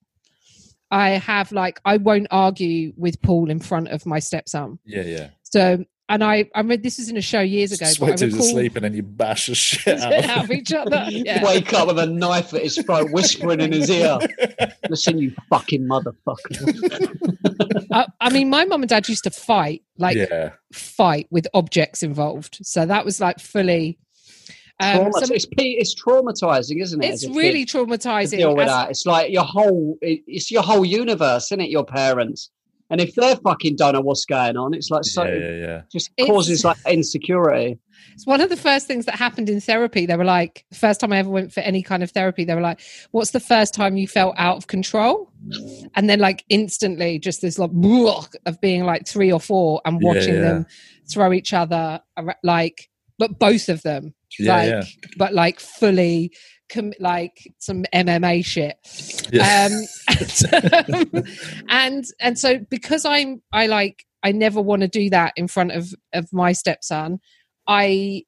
I 0.90 1.10
have 1.10 1.52
like 1.52 1.80
I 1.86 1.96
won't 1.96 2.26
argue 2.30 2.92
with 2.96 3.22
Paul 3.22 3.48
in 3.50 3.60
front 3.60 3.88
of 3.88 4.04
my 4.04 4.18
stepson. 4.18 4.78
Yeah, 4.84 5.02
yeah. 5.02 5.30
So 5.42 5.84
and 6.08 6.22
I 6.22 6.48
I 6.54 6.62
mean, 6.62 6.82
this 6.82 6.98
was 6.98 7.08
in 7.08 7.16
a 7.16 7.22
show 7.22 7.40
years 7.40 7.72
ago. 7.72 7.86
Just 7.86 8.00
but 8.00 8.08
wait 8.10 8.16
till 8.18 8.28
he's 8.28 8.34
recall- 8.34 8.48
asleep 8.48 8.76
and 8.76 8.84
then 8.84 8.94
you 8.94 9.02
bash 9.02 9.46
the 9.46 9.54
shit 9.54 10.00
out 10.02 10.12
out 10.12 10.38
of 10.38 10.44
of 10.44 10.50
each 10.50 10.72
other. 10.72 11.06
Yeah. 11.08 11.44
Wake 11.44 11.72
up 11.72 11.88
with 11.88 11.98
a 11.98 12.06
knife 12.06 12.52
at 12.54 12.62
his 12.62 12.76
throat, 12.78 13.10
whispering 13.12 13.60
in 13.60 13.72
his 13.72 13.88
ear. 13.90 14.18
Listen, 14.90 15.18
you 15.18 15.32
fucking 15.48 15.82
motherfucker. 15.88 17.86
I, 17.92 18.06
I 18.20 18.30
mean, 18.30 18.50
my 18.50 18.64
mum 18.64 18.82
and 18.82 18.88
dad 18.88 19.08
used 19.08 19.24
to 19.24 19.30
fight, 19.30 19.82
like 19.98 20.16
yeah. 20.16 20.52
fight 20.72 21.26
with 21.30 21.46
objects 21.54 22.02
involved. 22.02 22.58
So 22.62 22.84
that 22.86 23.04
was 23.04 23.20
like 23.20 23.38
fully. 23.38 23.98
Um, 24.80 25.12
so 25.12 25.32
it's, 25.32 25.46
it's 25.56 25.94
traumatizing, 26.02 26.82
isn't 26.82 27.04
it? 27.04 27.08
it's 27.12 27.28
really 27.28 27.60
kid 27.64 27.68
to 27.68 27.78
traumatizing. 27.86 28.38
deal 28.38 28.56
with 28.56 28.66
as- 28.66 28.70
that. 28.72 28.90
It's 28.90 29.06
like 29.06 29.30
your 29.30 29.44
whole, 29.44 29.96
it- 30.02 30.22
it's 30.26 30.50
your 30.50 30.62
whole 30.62 30.84
universe, 30.84 31.46
isn't 31.46 31.60
it? 31.60 31.70
Your 31.70 31.84
parents. 31.84 32.50
And 32.92 33.00
if 33.00 33.14
they're 33.14 33.36
fucking 33.36 33.76
don't 33.76 33.94
know 33.94 34.02
what's 34.02 34.26
going 34.26 34.58
on, 34.58 34.74
it's 34.74 34.90
like 34.90 35.04
so, 35.04 35.24
yeah, 35.24 35.34
yeah, 35.34 35.54
yeah. 35.66 35.82
just 35.90 36.10
It's- 36.18 36.28
causes 36.28 36.62
like 36.64 36.76
insecurity. 36.86 37.78
It's 38.14 38.26
one 38.26 38.42
of 38.42 38.50
the 38.50 38.56
first 38.56 38.86
things 38.86 39.06
that 39.06 39.14
happened 39.14 39.48
in 39.48 39.60
therapy. 39.60 40.04
They 40.04 40.16
were 40.16 40.24
like, 40.24 40.66
the 40.70 40.76
first 40.76 41.00
time 41.00 41.12
I 41.12 41.18
ever 41.18 41.30
went 41.30 41.52
for 41.52 41.60
any 41.60 41.82
kind 41.82 42.02
of 42.02 42.10
therapy, 42.10 42.44
they 42.44 42.54
were 42.54 42.60
like, 42.60 42.80
"What's 43.12 43.30
the 43.30 43.40
first 43.40 43.72
time 43.72 43.96
you 43.96 44.06
felt 44.06 44.34
out 44.36 44.58
of 44.58 44.66
control?" 44.66 45.32
And 45.94 46.10
then, 46.10 46.18
like 46.18 46.44
instantly, 46.50 47.18
just 47.18 47.40
this 47.40 47.58
like 47.58 47.70
of 48.44 48.60
being 48.60 48.84
like 48.84 49.06
three 49.06 49.32
or 49.32 49.40
four 49.40 49.80
and 49.86 50.02
watching 50.02 50.34
yeah. 50.34 50.40
them 50.40 50.66
throw 51.10 51.32
each 51.32 51.54
other, 51.54 52.00
like, 52.44 52.90
but 53.18 53.38
both 53.38 53.70
of 53.70 53.80
them, 53.82 54.12
Yeah, 54.38 54.56
like, 54.56 54.68
yeah. 54.68 54.82
but 55.16 55.32
like 55.32 55.58
fully, 55.60 56.32
com- 56.72 56.94
like 56.98 57.52
some 57.58 57.84
MMA 57.94 58.44
shit. 58.44 58.76
Yeah. 59.32 59.68
um, 59.70 59.84
and 61.68 62.04
and 62.20 62.38
so 62.38 62.58
because 62.58 63.04
i'm 63.04 63.42
i 63.52 63.66
like 63.66 64.04
i 64.22 64.32
never 64.32 64.60
want 64.60 64.82
to 64.82 64.88
do 64.88 65.10
that 65.10 65.32
in 65.36 65.48
front 65.48 65.72
of 65.72 65.94
of 66.12 66.32
my 66.32 66.52
stepson 66.52 67.20
i 67.66 68.22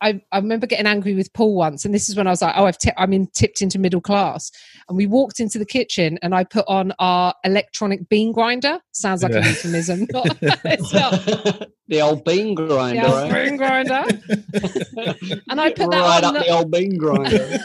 I, 0.00 0.20
I 0.32 0.38
remember 0.38 0.66
getting 0.66 0.86
angry 0.86 1.14
with 1.14 1.32
Paul 1.32 1.54
once, 1.56 1.84
and 1.84 1.92
this 1.94 2.08
is 2.08 2.16
when 2.16 2.26
I 2.26 2.30
was 2.30 2.40
like, 2.42 2.54
"Oh, 2.56 2.66
I've 2.66 2.78
ti- 2.78 2.92
I'm 2.96 3.12
in 3.12 3.26
tipped 3.34 3.62
into 3.62 3.78
middle 3.78 4.00
class." 4.00 4.50
And 4.88 4.96
we 4.96 5.06
walked 5.06 5.40
into 5.40 5.58
the 5.58 5.66
kitchen, 5.66 6.18
and 6.22 6.34
I 6.34 6.44
put 6.44 6.64
on 6.68 6.92
our 6.98 7.34
electronic 7.44 8.08
bean 8.08 8.32
grinder. 8.32 8.78
Sounds 8.92 9.22
like 9.22 9.32
a 9.32 9.40
Yeah. 9.40 9.48
euphemism. 9.48 10.06
Not, 10.12 10.36
it's 10.42 10.92
not 10.92 11.68
the 11.88 12.00
old 12.00 12.24
bean 12.24 12.54
grinder, 12.54 13.02
the 13.02 13.06
old 13.22 13.32
right? 13.32 13.44
bean 13.48 13.56
grinder. 13.56 14.04
And 15.50 15.60
I 15.60 15.70
put 15.72 15.90
that 15.90 16.00
right 16.00 16.24
on 16.24 16.36
up 16.36 16.42
the- 16.42 16.48
the 16.48 16.50
old 16.56 16.70
bean 16.70 16.96
grinder. 16.96 17.58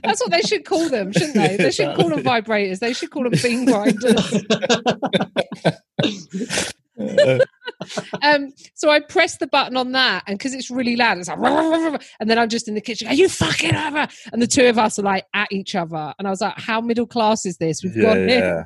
That's 0.02 0.20
what 0.20 0.30
they 0.30 0.40
should 0.42 0.64
call 0.64 0.88
them, 0.88 1.12
shouldn't 1.12 1.34
they? 1.34 1.56
They 1.56 1.70
should 1.70 1.94
call 1.94 2.08
them 2.08 2.22
vibrators. 2.24 2.80
They 2.80 2.92
should 2.92 3.10
call 3.10 3.22
them 3.24 3.34
bean 3.42 3.64
grinders. 3.66 4.44
Um, 8.22 8.52
so 8.74 8.90
I 8.90 9.00
press 9.00 9.38
the 9.38 9.46
button 9.46 9.76
on 9.76 9.92
that, 9.92 10.24
and 10.26 10.38
because 10.38 10.54
it's 10.54 10.70
really 10.70 10.96
loud, 10.96 11.18
it's 11.18 11.28
like, 11.28 11.38
"Rah, 11.38 11.50
rah, 11.50 11.68
rah, 11.68 11.88
rah," 11.88 11.98
and 12.18 12.30
then 12.30 12.38
I'm 12.38 12.48
just 12.48 12.68
in 12.68 12.74
the 12.74 12.80
kitchen. 12.80 13.08
Are 13.08 13.14
you 13.14 13.28
fucking 13.28 13.74
over? 13.74 14.08
And 14.32 14.40
the 14.40 14.46
two 14.46 14.66
of 14.66 14.78
us 14.78 14.98
are 14.98 15.02
like 15.02 15.26
at 15.34 15.48
each 15.50 15.74
other, 15.74 16.14
and 16.18 16.26
I 16.26 16.30
was 16.30 16.40
like, 16.40 16.58
"How 16.58 16.80
middle 16.80 17.06
class 17.06 17.46
is 17.46 17.56
this? 17.56 17.82
We've 17.82 17.96
yeah, 17.96 18.02
gone 18.02 18.18
in 18.18 18.28
yeah. 18.28 18.64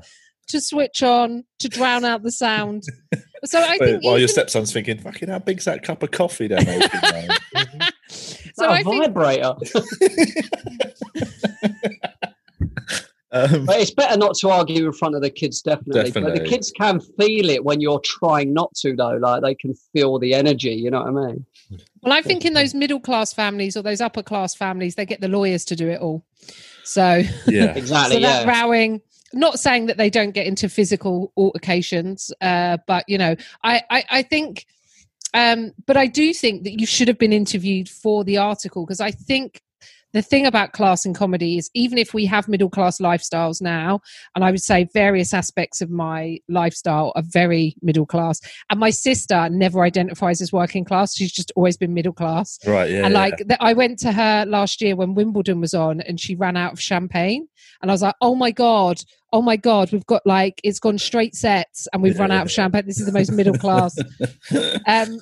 to 0.48 0.60
switch 0.60 1.02
on 1.02 1.44
to 1.60 1.68
drown 1.68 2.04
out 2.04 2.22
the 2.22 2.32
sound." 2.32 2.84
So 3.46 3.60
I 3.60 3.76
think, 3.76 4.02
while 4.02 4.18
your 4.18 4.28
stepson's 4.28 4.72
thinking, 4.72 4.98
"Fucking, 4.98 5.28
how 5.28 5.38
big's 5.38 5.66
that 5.66 5.82
cup 5.82 6.02
of 6.02 6.10
coffee 6.10 6.48
down 6.48 6.64
there?" 6.64 6.80
so 8.08 8.64
a 8.64 8.70
I 8.70 8.82
think 8.82 9.04
vibrator. 9.04 9.54
um, 13.34 13.66
But 13.66 13.80
it's 13.80 13.90
better 13.90 14.16
not 14.16 14.36
to 14.36 14.48
argue 14.48 14.86
in 14.86 14.92
front 14.92 15.16
of 15.16 15.20
the 15.20 15.30
kids, 15.30 15.60
definitely. 15.60 16.10
But 16.12 16.34
the 16.34 16.44
kids 16.44 16.70
can 16.70 17.00
feel 17.00 17.50
it 17.50 17.64
when 17.64 17.80
you're 17.80 18.00
trying 18.04 18.54
not 18.54 18.72
to, 18.76 18.94
though. 18.94 19.16
Like 19.16 19.42
they 19.42 19.54
can 19.56 19.74
feel 19.92 20.18
the 20.18 20.34
energy. 20.34 20.72
You 20.72 20.90
know 20.90 21.02
what 21.02 21.08
I 21.08 21.26
mean? 21.26 21.46
Well, 22.02 22.12
I 22.12 22.22
think 22.22 22.44
in 22.44 22.54
those 22.54 22.74
middle 22.74 23.00
class 23.00 23.32
families 23.32 23.76
or 23.76 23.82
those 23.82 24.00
upper 24.00 24.22
class 24.22 24.54
families, 24.54 24.94
they 24.94 25.04
get 25.04 25.20
the 25.20 25.28
lawyers 25.28 25.64
to 25.66 25.76
do 25.76 25.88
it 25.88 26.00
all. 26.00 26.24
So, 26.84 27.22
yeah, 27.46 27.74
Exactly. 27.76 28.16
so 28.16 28.20
that 28.20 28.46
yeah. 28.46 28.60
rowing, 28.60 29.00
not 29.32 29.58
saying 29.58 29.86
that 29.86 29.96
they 29.96 30.10
don't 30.10 30.30
get 30.30 30.46
into 30.46 30.68
physical 30.68 31.32
altercations, 31.36 32.32
uh, 32.40 32.78
but 32.86 33.04
you 33.08 33.18
know, 33.18 33.34
I, 33.64 33.82
I, 33.90 34.04
I 34.10 34.22
think, 34.22 34.66
um, 35.32 35.72
but 35.86 35.96
I 35.96 36.06
do 36.06 36.32
think 36.32 36.62
that 36.64 36.78
you 36.78 36.86
should 36.86 37.08
have 37.08 37.18
been 37.18 37.32
interviewed 37.32 37.88
for 37.88 38.22
the 38.22 38.38
article 38.38 38.84
because 38.86 39.00
I 39.00 39.10
think 39.10 39.60
the 40.14 40.22
thing 40.22 40.46
about 40.46 40.72
class 40.72 41.04
and 41.04 41.14
comedy 41.14 41.58
is 41.58 41.68
even 41.74 41.98
if 41.98 42.14
we 42.14 42.24
have 42.24 42.48
middle 42.48 42.70
class 42.70 42.98
lifestyles 42.98 43.60
now, 43.60 44.00
and 44.34 44.44
I 44.44 44.52
would 44.52 44.62
say 44.62 44.88
various 44.94 45.34
aspects 45.34 45.80
of 45.80 45.90
my 45.90 46.38
lifestyle 46.48 47.12
are 47.16 47.22
very 47.26 47.74
middle 47.82 48.06
class, 48.06 48.40
and 48.70 48.78
my 48.78 48.90
sister 48.90 49.48
never 49.50 49.82
identifies 49.82 50.40
as 50.40 50.52
working 50.52 50.84
class; 50.84 51.16
she's 51.16 51.32
just 51.32 51.52
always 51.56 51.76
been 51.76 51.92
middle 51.92 52.12
class. 52.12 52.58
right, 52.64 52.88
yeah, 52.88 53.04
and 53.04 53.12
yeah. 53.12 53.20
like 53.20 53.34
I 53.60 53.72
went 53.72 53.98
to 54.00 54.12
her 54.12 54.46
last 54.46 54.80
year 54.80 54.94
when 54.94 55.14
Wimbledon 55.14 55.60
was 55.60 55.74
on, 55.74 56.00
and 56.00 56.20
she 56.20 56.36
ran 56.36 56.56
out 56.56 56.72
of 56.72 56.80
champagne, 56.80 57.48
and 57.82 57.90
I 57.90 57.94
was 57.94 58.02
like, 58.02 58.14
"Oh 58.20 58.36
my 58.36 58.52
god, 58.52 59.02
oh 59.32 59.42
my 59.42 59.56
god, 59.56 59.90
we've 59.90 60.06
got 60.06 60.22
like 60.24 60.60
it's 60.62 60.78
gone 60.78 60.98
straight 60.98 61.34
sets, 61.34 61.88
and 61.92 62.04
we've 62.04 62.20
run 62.20 62.30
out 62.30 62.46
of 62.46 62.52
champagne. 62.52 62.86
This 62.86 63.00
is 63.00 63.06
the 63.06 63.12
most 63.12 63.32
middle 63.32 63.58
class." 63.58 63.98
um, 64.86 65.18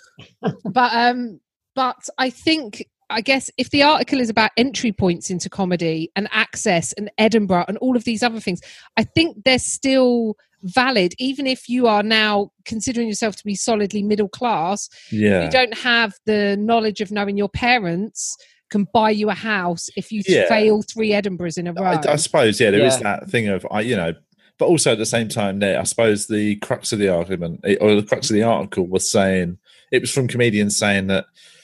but 0.66 0.92
um, 0.94 1.40
but 1.74 2.08
I 2.18 2.28
think. 2.28 2.86
I 3.12 3.20
guess 3.20 3.50
if 3.58 3.70
the 3.70 3.82
article 3.82 4.20
is 4.20 4.30
about 4.30 4.50
entry 4.56 4.92
points 4.92 5.30
into 5.30 5.48
comedy 5.48 6.10
and 6.16 6.28
access 6.32 6.92
and 6.94 7.10
Edinburgh 7.18 7.66
and 7.68 7.78
all 7.78 7.96
of 7.96 8.04
these 8.04 8.22
other 8.22 8.40
things, 8.40 8.60
I 8.96 9.04
think 9.04 9.44
they're 9.44 9.58
still 9.58 10.36
valid, 10.62 11.14
even 11.18 11.46
if 11.46 11.68
you 11.68 11.86
are 11.86 12.02
now 12.02 12.50
considering 12.64 13.08
yourself 13.08 13.36
to 13.36 13.44
be 13.44 13.54
solidly 13.54 14.02
middle 14.02 14.28
class 14.28 14.88
yeah. 15.10 15.44
you 15.44 15.50
don't 15.50 15.76
have 15.76 16.14
the 16.24 16.56
knowledge 16.56 17.00
of 17.00 17.10
knowing 17.10 17.36
your 17.36 17.48
parents 17.48 18.36
can 18.70 18.86
buy 18.94 19.10
you 19.10 19.28
a 19.28 19.34
house 19.34 19.90
if 19.96 20.12
you 20.12 20.22
Yeah. 20.26 20.48
fail 20.48 20.82
three 20.82 21.10
Edinburghs 21.10 21.58
in 21.58 21.66
a 21.66 21.72
row. 21.72 21.82
I, 21.82 22.12
I 22.12 22.16
suppose, 22.16 22.60
yeah, 22.60 22.70
there 22.70 22.86
is 22.86 22.94
Yeah. 22.96 23.02
that 23.18 23.28
thing 23.30 23.48
of, 23.48 23.66
I, 23.70 23.80
you 23.80 23.96
know, 23.96 24.14
but 24.58 24.66
also 24.66 24.92
at 24.92 24.98
the 24.98 25.06
same 25.06 25.28
time, 25.28 25.58
there, 25.58 25.78
I 25.78 25.82
suppose 25.82 26.28
the 26.28 26.56
crux 26.56 26.92
of 26.92 26.98
the 27.00 27.08
argument 27.08 27.60
eh, 27.64 27.76
or 27.80 27.96
the 27.96 28.02
crux 28.04 28.30
of 28.30 28.34
the 28.34 28.44
article 28.44 28.86
was 28.86 29.10
saying 29.10 29.58
it 29.90 30.00
was 30.02 30.12
from 30.12 30.28
comedians 30.28 30.76
saying 30.76 31.08
that 31.08 31.24
the- 31.24 31.61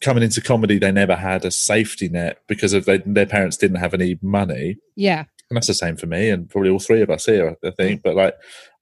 coming 0.00 0.22
into 0.22 0.40
comedy, 0.40 0.78
they 0.78 0.92
never 0.92 1.14
had 1.14 1.44
a 1.44 1.50
safety 1.50 2.08
net 2.08 2.38
because 2.48 2.72
of 2.72 2.84
they, 2.84 2.98
their 2.98 3.26
parents 3.26 3.56
didn't 3.56 3.78
have 3.78 3.94
any 3.94 4.18
money. 4.22 4.76
yeah, 4.96 5.24
And 5.50 5.56
that's 5.56 5.66
the 5.66 5.74
same 5.74 5.96
for 5.96 6.06
me 6.06 6.30
and 6.30 6.48
probably 6.48 6.70
all 6.70 6.78
three 6.78 7.02
of 7.02 7.10
us 7.10 7.26
here, 7.26 7.56
I 7.64 7.70
think. 7.70 8.02
But 8.02 8.16
like, 8.16 8.34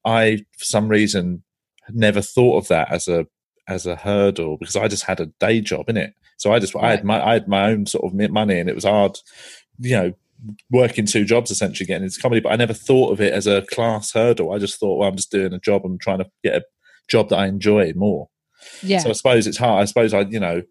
I, 0.05 0.37
for 0.57 0.65
some 0.65 0.87
reason, 0.87 1.43
had 1.83 1.95
never 1.95 2.21
thought 2.21 2.57
of 2.57 2.67
that 2.69 2.91
as 2.91 3.07
a 3.07 3.27
as 3.67 3.85
a 3.85 3.95
hurdle 3.95 4.57
because 4.57 4.75
I 4.75 4.87
just 4.87 5.03
had 5.03 5.19
a 5.19 5.27
day 5.39 5.61
job 5.61 5.89
in 5.89 5.97
it. 5.97 6.13
So 6.37 6.51
I 6.51 6.59
just 6.59 6.75
I 6.75 6.91
had 6.91 7.03
my 7.03 7.23
I 7.23 7.33
had 7.33 7.47
my 7.47 7.69
own 7.69 7.85
sort 7.85 8.05
of 8.05 8.31
money 8.31 8.59
and 8.59 8.69
it 8.69 8.75
was 8.75 8.83
hard, 8.83 9.17
you 9.79 9.95
know, 9.95 10.13
working 10.71 11.05
two 11.05 11.25
jobs 11.25 11.51
essentially 11.51 11.85
getting 11.85 12.03
into 12.03 12.19
comedy. 12.19 12.41
But 12.41 12.53
I 12.53 12.55
never 12.55 12.73
thought 12.73 13.11
of 13.11 13.21
it 13.21 13.33
as 13.33 13.47
a 13.47 13.61
class 13.63 14.13
hurdle. 14.13 14.53
I 14.53 14.57
just 14.57 14.79
thought, 14.79 14.97
well, 14.97 15.09
I'm 15.09 15.15
just 15.15 15.31
doing 15.31 15.53
a 15.53 15.59
job. 15.59 15.83
I'm 15.85 15.99
trying 15.99 16.19
to 16.19 16.29
get 16.43 16.55
a 16.55 16.65
job 17.09 17.29
that 17.29 17.37
I 17.37 17.47
enjoy 17.47 17.93
more. 17.95 18.29
Yeah, 18.81 18.99
So 18.99 19.09
I 19.09 19.13
suppose 19.13 19.47
it's 19.47 19.57
hard. 19.57 19.81
I 19.81 19.85
suppose 19.85 20.13
I, 20.13 20.21
you 20.21 20.39
know, 20.39 20.61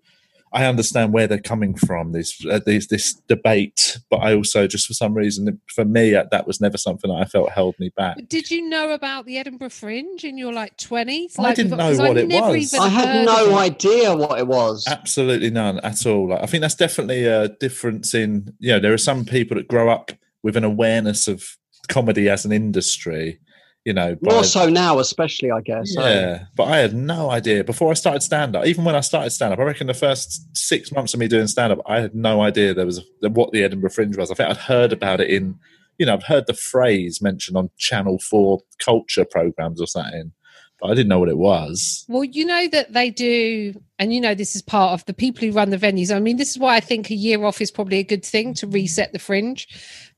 I 0.53 0.65
understand 0.65 1.13
where 1.13 1.29
they're 1.29 1.39
coming 1.39 1.77
from. 1.77 2.11
This 2.13 2.45
uh, 2.45 2.59
this 2.67 2.89
this 2.89 3.15
debate, 3.29 3.99
but 4.11 4.17
I 4.17 4.35
also 4.35 4.67
just 4.67 4.87
for 4.87 4.95
some 4.95 5.15
reason, 5.15 5.61
for 5.73 5.85
me, 5.85 6.15
uh, 6.15 6.25
that 6.33 6.47
was 6.47 6.61
never 6.61 6.77
something 6.77 7.09
that 7.09 7.23
I 7.23 7.25
felt 7.25 7.51
held 7.51 7.79
me 7.79 7.91
back. 7.97 8.17
Did 8.29 8.51
you 8.51 8.69
know 8.69 8.91
about 8.91 9.27
the 9.27 9.39
Edinburgh 9.39 9.71
Fringe 9.71 10.25
in 10.25 10.37
your 10.37 10.53
like 10.53 10.77
twenties? 10.77 11.39
Like, 11.39 11.53
I 11.53 11.55
didn't 11.55 11.79
know 11.79 11.97
what 11.97 12.17
it 12.17 12.29
was. 12.29 12.75
I 12.75 12.89
had 12.89 13.25
no 13.25 13.57
idea 13.57 14.17
what 14.17 14.41
it 14.41 14.49
was. 14.49 14.87
Absolutely 14.89 15.51
none 15.51 15.79
at 15.81 16.05
all. 16.05 16.31
Like, 16.31 16.43
I 16.43 16.47
think 16.47 16.63
that's 16.63 16.75
definitely 16.75 17.27
a 17.27 17.49
difference 17.49 18.13
in 18.13 18.53
you 18.59 18.73
know 18.73 18.81
there 18.81 18.93
are 18.93 18.99
some 18.99 19.25
people 19.25 19.57
that 19.57 19.69
grow 19.69 19.89
up 19.89 20.11
with 20.43 20.57
an 20.57 20.65
awareness 20.65 21.29
of 21.29 21.57
comedy 21.89 22.29
as 22.29 22.45
an 22.45 22.51
industry. 22.51 23.39
You 23.85 23.95
know, 23.95 24.15
by- 24.21 24.33
More 24.35 24.45
so 24.45 24.69
now, 24.69 24.99
especially, 24.99 25.51
I 25.51 25.63
guess. 25.63 25.95
so- 25.95 26.03
Yeah, 26.07 26.45
but 26.55 26.65
I 26.65 26.79
had 26.79 26.95
no 26.95 27.31
idea 27.31 27.65
before 27.65 27.91
I 27.91 27.95
started 27.95 28.21
stand 28.23 28.55
up. 28.55 28.67
Even 28.67 28.85
when 28.85 28.95
I 28.95 29.01
started 29.01 29.31
stand 29.31 29.55
up, 29.55 29.59
I 29.59 29.63
reckon 29.63 29.87
the 29.87 29.95
first 29.95 30.55
six 30.57 30.93
months 30.93 31.15
of 31.15 31.21
me 31.21 31.29
doing 31.29 31.47
stand 31.47 31.73
up, 31.73 31.81
I 31.87 32.01
had 32.01 32.15
no 32.15 32.43
idea 32.43 32.75
there 32.75 32.85
was 32.87 32.99
a, 33.23 33.31
what 33.31 33.53
the 33.53 33.65
Edinburgh 33.65 33.91
Fringe 33.91 34.17
was. 34.19 34.31
I 34.31 34.35
think 34.35 34.51
I'd 34.51 34.57
heard 34.59 34.93
about 34.93 35.21
it 35.23 35.31
in, 35.31 35.59
you 35.99 36.05
know, 36.05 36.13
I've 36.13 36.25
heard 36.25 36.47
the 36.47 36.53
phrase 36.55 37.23
mentioned 37.23 37.57
on 37.57 37.71
Channel 37.79 38.19
Four 38.19 38.61
culture 38.79 39.25
programs 39.25 39.81
or 39.81 39.87
something, 39.87 40.33
but 40.79 40.91
I 40.91 40.95
didn't 40.95 41.09
know 41.09 41.19
what 41.19 41.31
it 41.31 41.39
was. 41.39 42.05
Well, 42.07 42.25
you 42.25 42.45
know 42.45 42.69
that 42.69 42.93
they 42.93 43.09
do, 43.09 43.81
and 43.99 44.13
you 44.13 44.21
know 44.21 44.35
this 44.35 44.55
is 44.55 44.61
part 44.61 44.93
of 44.93 45.07
the 45.07 45.15
people 45.15 45.47
who 45.47 45.53
run 45.53 45.71
the 45.71 45.79
venues. 45.79 46.15
I 46.15 46.21
mean, 46.21 46.37
this 46.37 46.51
is 46.51 46.59
why 46.59 46.77
I 46.77 46.81
think 46.81 47.09
a 47.11 47.15
year 47.15 47.43
off 47.47 47.63
is 47.63 47.71
probably 47.71 47.99
a 47.99 48.05
good 48.05 48.27
thing 48.27 48.53
to 48.55 48.67
reset 48.67 49.15
the 49.15 49.19
fringe, 49.19 49.69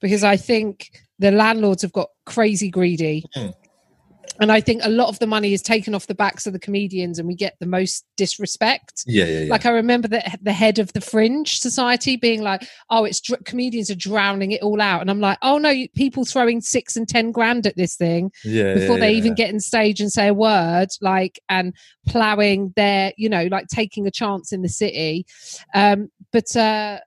because 0.01 0.25
I 0.25 0.37
think 0.37 0.91
the 1.19 1.31
landlords 1.31 1.83
have 1.83 1.93
got 1.93 2.09
crazy 2.27 2.71
greedy. 2.71 3.25
Hmm. 3.35 3.49
And 4.41 4.51
I 4.51 4.61
think 4.61 4.81
a 4.83 4.89
lot 4.89 5.09
of 5.09 5.19
the 5.19 5.27
money 5.27 5.53
is 5.53 5.61
taken 5.61 5.95
off 5.95 6.07
the 6.07 6.15
backs 6.15 6.47
of 6.47 6.53
the 6.53 6.59
comedians, 6.59 7.19
and 7.19 7.29
we 7.29 7.35
get 7.35 7.55
the 7.61 7.67
most 7.67 8.05
disrespect. 8.17 9.05
Yeah, 9.07 9.25
yeah, 9.27 9.41
yeah. 9.41 9.51
Like 9.51 9.67
I 9.67 9.71
remember 9.71 10.09
the 10.09 10.23
the 10.41 10.53
head 10.55 10.79
of 10.79 10.93
the 10.95 11.03
Fringe 11.03 11.59
Society 11.59 12.17
being 12.17 12.43
like, 12.43 12.67
"Oh, 12.89 13.05
it's 13.05 13.21
dr- 13.21 13.45
comedians 13.45 13.91
are 13.91 13.95
drowning 13.95 14.53
it 14.53 14.63
all 14.63 14.81
out," 14.81 15.03
and 15.03 15.11
I'm 15.11 15.21
like, 15.21 15.39
"Oh 15.43 15.59
no, 15.59 15.69
you- 15.69 15.89
people 15.91 16.25
throwing 16.25 16.61
six 16.61 16.97
and 16.97 17.07
ten 17.07 17.31
grand 17.31 17.67
at 17.67 17.77
this 17.77 17.95
thing 17.95 18.33
yeah, 18.43 18.75
before 18.75 18.97
yeah, 18.97 19.01
they 19.01 19.13
yeah. 19.13 19.19
even 19.19 19.35
get 19.35 19.51
in 19.51 19.61
stage 19.61 20.01
and 20.01 20.11
say 20.11 20.29
a 20.29 20.35
word 20.35 20.89
like 21.03 21.39
and 21.49 21.75
plowing 22.09 22.73
their 22.75 23.13
you 23.17 23.29
know 23.29 23.47
like 23.51 23.67
taking 23.69 24.07
a 24.07 24.11
chance 24.11 24.53
in 24.53 24.63
the 24.63 24.69
city 24.69 25.25
um 25.75 26.11
but 26.33 26.57
uh 26.57 26.99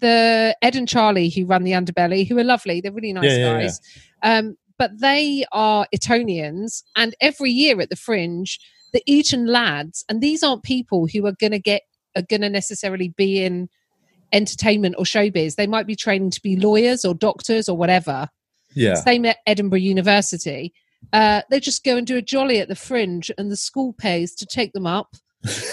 the 0.00 0.56
ed 0.62 0.76
and 0.76 0.88
charlie 0.88 1.28
who 1.28 1.44
run 1.46 1.64
the 1.64 1.72
underbelly 1.72 2.26
who 2.26 2.38
are 2.38 2.44
lovely 2.44 2.80
they're 2.80 2.92
really 2.92 3.12
nice 3.12 3.24
Yeah, 3.24 3.36
yeah, 3.36 3.52
yeah. 3.52 3.60
guys 3.60 3.80
um 4.22 4.56
but 4.78 4.98
they 5.00 5.44
are 5.52 5.86
etonians 5.94 6.82
and 6.96 7.14
every 7.20 7.50
year 7.50 7.80
at 7.80 7.90
the 7.90 7.96
fringe 7.96 8.58
the 8.92 9.02
eton 9.06 9.46
lads 9.46 10.04
and 10.08 10.20
these 10.20 10.42
aren't 10.42 10.62
people 10.62 11.06
who 11.06 11.26
are 11.26 11.34
going 11.40 11.52
to 11.52 11.58
get 11.58 11.82
are 12.16 12.22
going 12.22 12.40
to 12.40 12.50
necessarily 12.50 13.08
be 13.16 13.42
in 13.42 13.68
entertainment 14.32 14.94
or 14.98 15.04
showbiz 15.04 15.56
they 15.56 15.66
might 15.66 15.86
be 15.86 15.96
training 15.96 16.30
to 16.30 16.40
be 16.42 16.56
lawyers 16.56 17.04
or 17.04 17.14
doctors 17.14 17.68
or 17.68 17.76
whatever 17.76 18.28
yeah. 18.74 18.94
same 18.94 19.24
at 19.24 19.38
Edinburgh 19.46 19.80
University. 19.80 20.72
Uh, 21.12 21.42
they 21.50 21.60
just 21.60 21.84
go 21.84 21.96
and 21.96 22.06
do 22.06 22.16
a 22.16 22.22
jolly 22.22 22.58
at 22.58 22.68
the 22.68 22.74
fringe, 22.76 23.30
and 23.38 23.50
the 23.50 23.56
school 23.56 23.92
pays 23.92 24.34
to 24.36 24.46
take 24.46 24.72
them 24.72 24.86
up. 24.86 25.14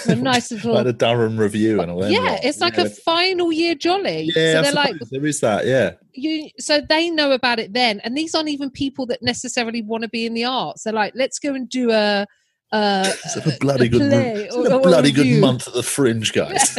A 0.06 0.14
nice 0.14 0.52
little. 0.52 0.74
like 0.74 0.84
the 0.84 0.92
Durham 0.92 1.36
Revue 1.36 1.80
and 1.80 1.90
all 1.90 2.00
that. 2.00 2.12
yeah, 2.12 2.38
it's 2.42 2.60
like 2.60 2.76
yeah. 2.76 2.84
a 2.84 2.88
final 2.88 3.52
year 3.52 3.74
jolly. 3.74 4.30
Yeah, 4.34 4.52
so 4.52 4.58
I 4.58 4.62
they're 4.62 4.72
like 4.72 4.94
there 5.10 5.26
is 5.26 5.40
that. 5.40 5.66
Yeah, 5.66 5.92
you. 6.12 6.48
So 6.58 6.80
they 6.80 7.10
know 7.10 7.32
about 7.32 7.58
it 7.58 7.72
then, 7.72 8.00
and 8.00 8.16
these 8.16 8.34
aren't 8.34 8.48
even 8.48 8.70
people 8.70 9.06
that 9.06 9.22
necessarily 9.22 9.82
want 9.82 10.02
to 10.02 10.08
be 10.08 10.24
in 10.24 10.34
the 10.34 10.44
arts. 10.44 10.84
They're 10.84 10.92
like, 10.92 11.14
let's 11.16 11.38
go 11.38 11.54
and 11.54 11.68
do 11.68 11.90
a. 11.90 12.26
Uh, 12.72 13.08
it's 13.24 13.36
a 13.36 13.56
bloody 13.60 13.88
good, 13.88 14.00
play 14.10 14.32
it's 14.44 14.56
or- 14.56 14.66
a 14.66 14.74
or 14.76 14.80
bloody 14.82 15.12
good 15.12 15.40
month 15.40 15.68
at 15.68 15.74
the 15.74 15.84
Fringe, 15.84 16.32
guys. 16.34 16.76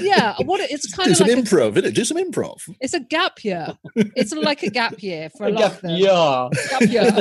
yeah, 0.00 0.34
what 0.44 0.60
it's 0.60 0.94
kind 0.94 1.06
Do 1.08 1.10
of 1.10 1.16
some 1.16 1.26
like 1.28 1.36
a, 1.38 1.42
improv, 1.42 1.72
innit? 1.74 1.92
Do 1.94 2.04
some 2.04 2.16
improv. 2.18 2.62
it's 2.80 2.94
a 2.94 3.00
gap 3.00 3.42
year. 3.42 3.76
It's 3.96 4.32
like 4.32 4.62
a 4.62 4.70
gap 4.70 5.02
year 5.02 5.30
for 5.36 5.44
a 5.44 5.48
I 5.48 5.50
lot 5.50 5.58
guess- 5.58 5.74
of 5.74 5.80
them. 5.82 6.88
yeah. 6.88 7.20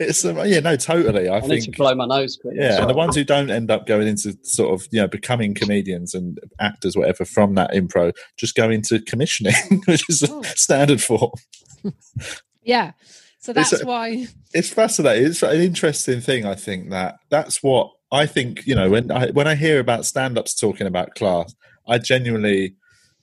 It's 0.00 0.24
um, 0.24 0.38
yeah, 0.46 0.60
no, 0.60 0.76
totally. 0.76 1.28
I 1.28 1.36
I 1.36 1.40
need 1.40 1.48
to 1.60 1.62
think 1.64 1.76
blow 1.76 1.94
my 1.94 2.06
nose 2.06 2.38
quick. 2.40 2.54
yeah, 2.56 2.80
and 2.80 2.88
the 2.88 2.94
ones 2.94 3.14
who 3.16 3.24
don't 3.24 3.50
end 3.50 3.70
up 3.70 3.86
going 3.86 4.08
into 4.08 4.36
sort 4.42 4.72
of 4.72 4.88
you 4.90 5.00
know 5.00 5.08
becoming 5.08 5.54
comedians 5.54 6.14
and 6.14 6.38
actors, 6.58 6.96
whatever, 6.96 7.24
from 7.24 7.54
that 7.56 7.70
improv, 7.72 8.14
just 8.38 8.54
go 8.54 8.70
into 8.70 9.00
commissioning, 9.00 9.54
which 9.86 10.08
is 10.08 10.22
Oh. 10.28 10.40
a 10.40 10.44
standard 10.56 11.02
form. 11.02 11.32
Yeah. 12.62 12.92
So 13.44 13.52
that's 13.52 13.82
a- 13.82 13.84
why. 13.84 14.26
It's 14.54 14.70
fascinating. 14.70 15.26
It's 15.26 15.42
an 15.42 15.60
interesting 15.60 16.22
thing. 16.22 16.46
I 16.46 16.54
think 16.54 16.88
that 16.88 17.18
that's 17.28 17.62
what 17.62 17.90
I 18.10 18.24
think. 18.24 18.66
You 18.66 18.74
know, 18.74 18.88
when 18.88 19.10
I 19.10 19.32
when 19.32 19.46
I 19.46 19.54
hear 19.54 19.80
about 19.80 20.06
stand-ups 20.06 20.58
talking 20.58 20.86
about 20.86 21.14
class, 21.14 21.54
I 21.86 21.98
genuinely, 21.98 22.76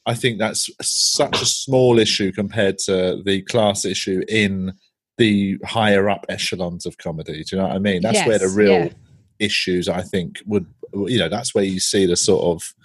I 0.06 0.14
think 0.14 0.38
that's 0.38 0.70
such 0.80 1.42
a 1.42 1.46
small 1.46 1.98
issue 1.98 2.32
compared 2.32 2.78
to 2.86 3.24
the 3.26 3.42
class 3.42 3.84
issue 3.84 4.22
in 4.30 4.74
the 5.18 5.58
higher 5.66 6.08
up 6.08 6.28
echelons 6.30 6.86
of 6.86 7.00
comedy. 7.00 7.44
Do 7.44 7.56
you 7.56 7.58
know 7.58 7.68
what 7.68 7.76
I 7.76 7.80
mean? 7.80 8.04
That's 8.04 8.24
where 8.28 8.38
the 8.38 8.50
real 8.50 8.86
yeah. 8.86 8.90
issues, 9.40 9.90
I 9.90 10.04
think, 10.04 10.40
would 10.46 10.68
you 10.94 11.18
know, 11.18 11.30
that's 11.30 11.56
where 11.56 11.64
you 11.64 11.80
see 11.80 12.06
the 12.06 12.16
sort 12.16 12.44
of 12.44 12.76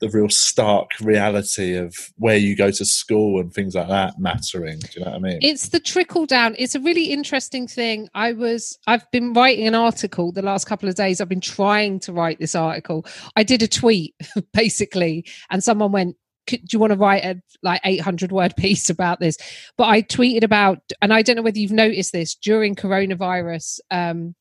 the 0.00 0.08
real 0.10 0.28
stark 0.28 0.90
reality 1.00 1.74
of 1.74 1.94
where 2.16 2.36
you 2.36 2.54
go 2.54 2.70
to 2.70 2.84
school 2.84 3.40
and 3.40 3.52
things 3.52 3.74
like 3.74 3.88
that 3.88 4.14
mattering. 4.18 4.78
Do 4.78 4.88
you 4.94 5.04
know 5.04 5.10
what 5.10 5.16
I 5.16 5.20
mean? 5.20 5.38
It's 5.42 5.70
the 5.70 5.80
trickle 5.80 6.26
down. 6.26 6.54
It's 6.58 6.74
a 6.74 6.80
really 6.80 7.06
interesting 7.06 7.66
thing. 7.66 8.08
I 8.14 8.32
was 8.32 8.78
I've 8.86 9.10
been 9.10 9.32
writing 9.32 9.66
an 9.66 9.74
article 9.74 10.32
the 10.32 10.42
last 10.42 10.66
couple 10.66 10.88
of 10.88 10.94
days. 10.94 11.20
I've 11.20 11.28
been 11.28 11.40
trying 11.40 12.00
to 12.00 12.12
write 12.12 12.38
this 12.38 12.54
article. 12.54 13.06
I 13.36 13.42
did 13.42 13.62
a 13.62 13.68
tweet 13.68 14.14
basically 14.52 15.26
and 15.50 15.62
someone 15.62 15.92
went 15.92 16.16
do 16.46 16.58
you 16.72 16.78
want 16.78 16.92
to 16.92 16.98
write 16.98 17.24
a 17.24 17.40
like 17.62 17.80
800 17.84 18.32
word 18.32 18.54
piece 18.56 18.88
about 18.88 19.20
this 19.20 19.36
but 19.76 19.84
i 19.84 20.00
tweeted 20.00 20.42
about 20.42 20.78
and 21.02 21.12
i 21.12 21.20
don't 21.20 21.36
know 21.36 21.42
whether 21.42 21.58
you've 21.58 21.72
noticed 21.72 22.12
this 22.12 22.34
during 22.34 22.74
coronavirus 22.74 23.80
um 23.90 24.34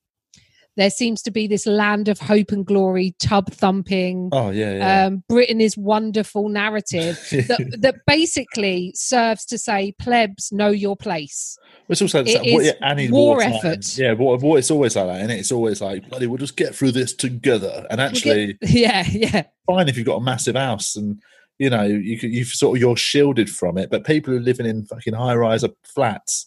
there 0.78 0.90
seems 0.90 1.22
to 1.24 1.32
be 1.32 1.48
this 1.48 1.66
land 1.66 2.08
of 2.08 2.20
hope 2.20 2.52
and 2.52 2.66
glory 2.66 3.14
tub 3.20 3.52
thumping 3.52 4.30
oh 4.32 4.50
yeah, 4.50 4.76
yeah. 4.76 5.06
um 5.06 5.24
britain 5.28 5.60
is 5.60 5.78
wonderful 5.78 6.48
narrative 6.48 7.18
that, 7.32 7.78
that 7.80 7.96
basically 8.08 8.94
serves 8.96 9.44
to 9.46 9.58
say 9.58 9.92
plebs 10.00 10.52
know 10.52 10.70
your 10.70 10.96
place 10.96 11.58
It's 11.90 12.02
also 12.02 12.24
It 12.26 12.54
what, 12.54 12.66
yeah, 12.66 12.74
and 12.82 13.00
in 13.00 13.12
war 13.12 13.42
effort. 13.42 13.98
Yeah, 13.98 14.14
war, 14.14 14.38
war, 14.38 14.58
it's 14.58 14.72
always 14.72 14.96
like 14.96 15.08
that, 15.08 15.22
and 15.22 15.32
it's 15.32 15.52
always 15.52 15.82
like, 15.82 16.10
bloody, 16.10 16.28
we'll 16.28 16.38
just 16.38 16.58
get 16.58 16.76
through 16.76 16.92
this 16.92 17.14
together. 17.14 17.88
And 17.90 18.00
We'll 18.00 18.08
actually, 18.08 18.54
get- 18.54 18.70
yeah 18.70 19.06
yeah 19.10 19.44
fine 19.66 19.88
if 19.88 19.98
you've 19.98 20.06
got 20.06 20.18
a 20.18 20.24
massive 20.24 20.56
house 20.56 20.96
and 20.96 21.22
you 21.60 21.70
know 21.70 21.84
you 21.84 22.18
you've 22.22 22.50
sort 22.50 22.78
of 22.78 22.82
you're 22.82 22.98
shielded 22.98 23.50
from 23.50 23.78
it. 23.78 23.90
But 23.90 24.06
people 24.06 24.34
who 24.34 24.40
are 24.40 24.44
living 24.44 24.66
in 24.66 24.86
fucking 24.86 25.14
high 25.14 25.36
rise 25.36 25.64
flats, 25.84 26.46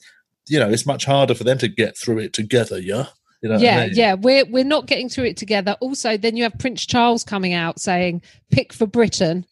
you 0.49 0.59
know, 0.59 0.69
it's 0.69 0.87
much 0.87 1.05
harder 1.05 1.35
for 1.35 1.45
them 1.45 1.59
to 1.59 1.69
get 1.69 1.97
through 1.97 2.19
it 2.19 2.33
together. 2.33 2.79
Yeah, 2.79 3.07
you 3.43 3.49
know. 3.49 3.55
what 3.57 3.63
I 3.63 3.65
yeah 3.65 3.81
mean? 3.87 3.91
yeah 3.95 4.15
we're 4.15 4.45
we're 4.47 4.65
not 4.65 4.87
getting 4.87 5.09
through 5.09 5.25
it 5.25 5.37
together 5.37 5.77
also 5.81 6.17
then 6.17 6.37
you 6.37 6.43
have 6.45 6.59
prince 6.59 6.85
charles 6.87 7.25
coming 7.25 7.53
out 7.55 7.81
saying 7.81 8.23
pick 8.51 8.73
for 8.73 8.87
britain 8.87 9.45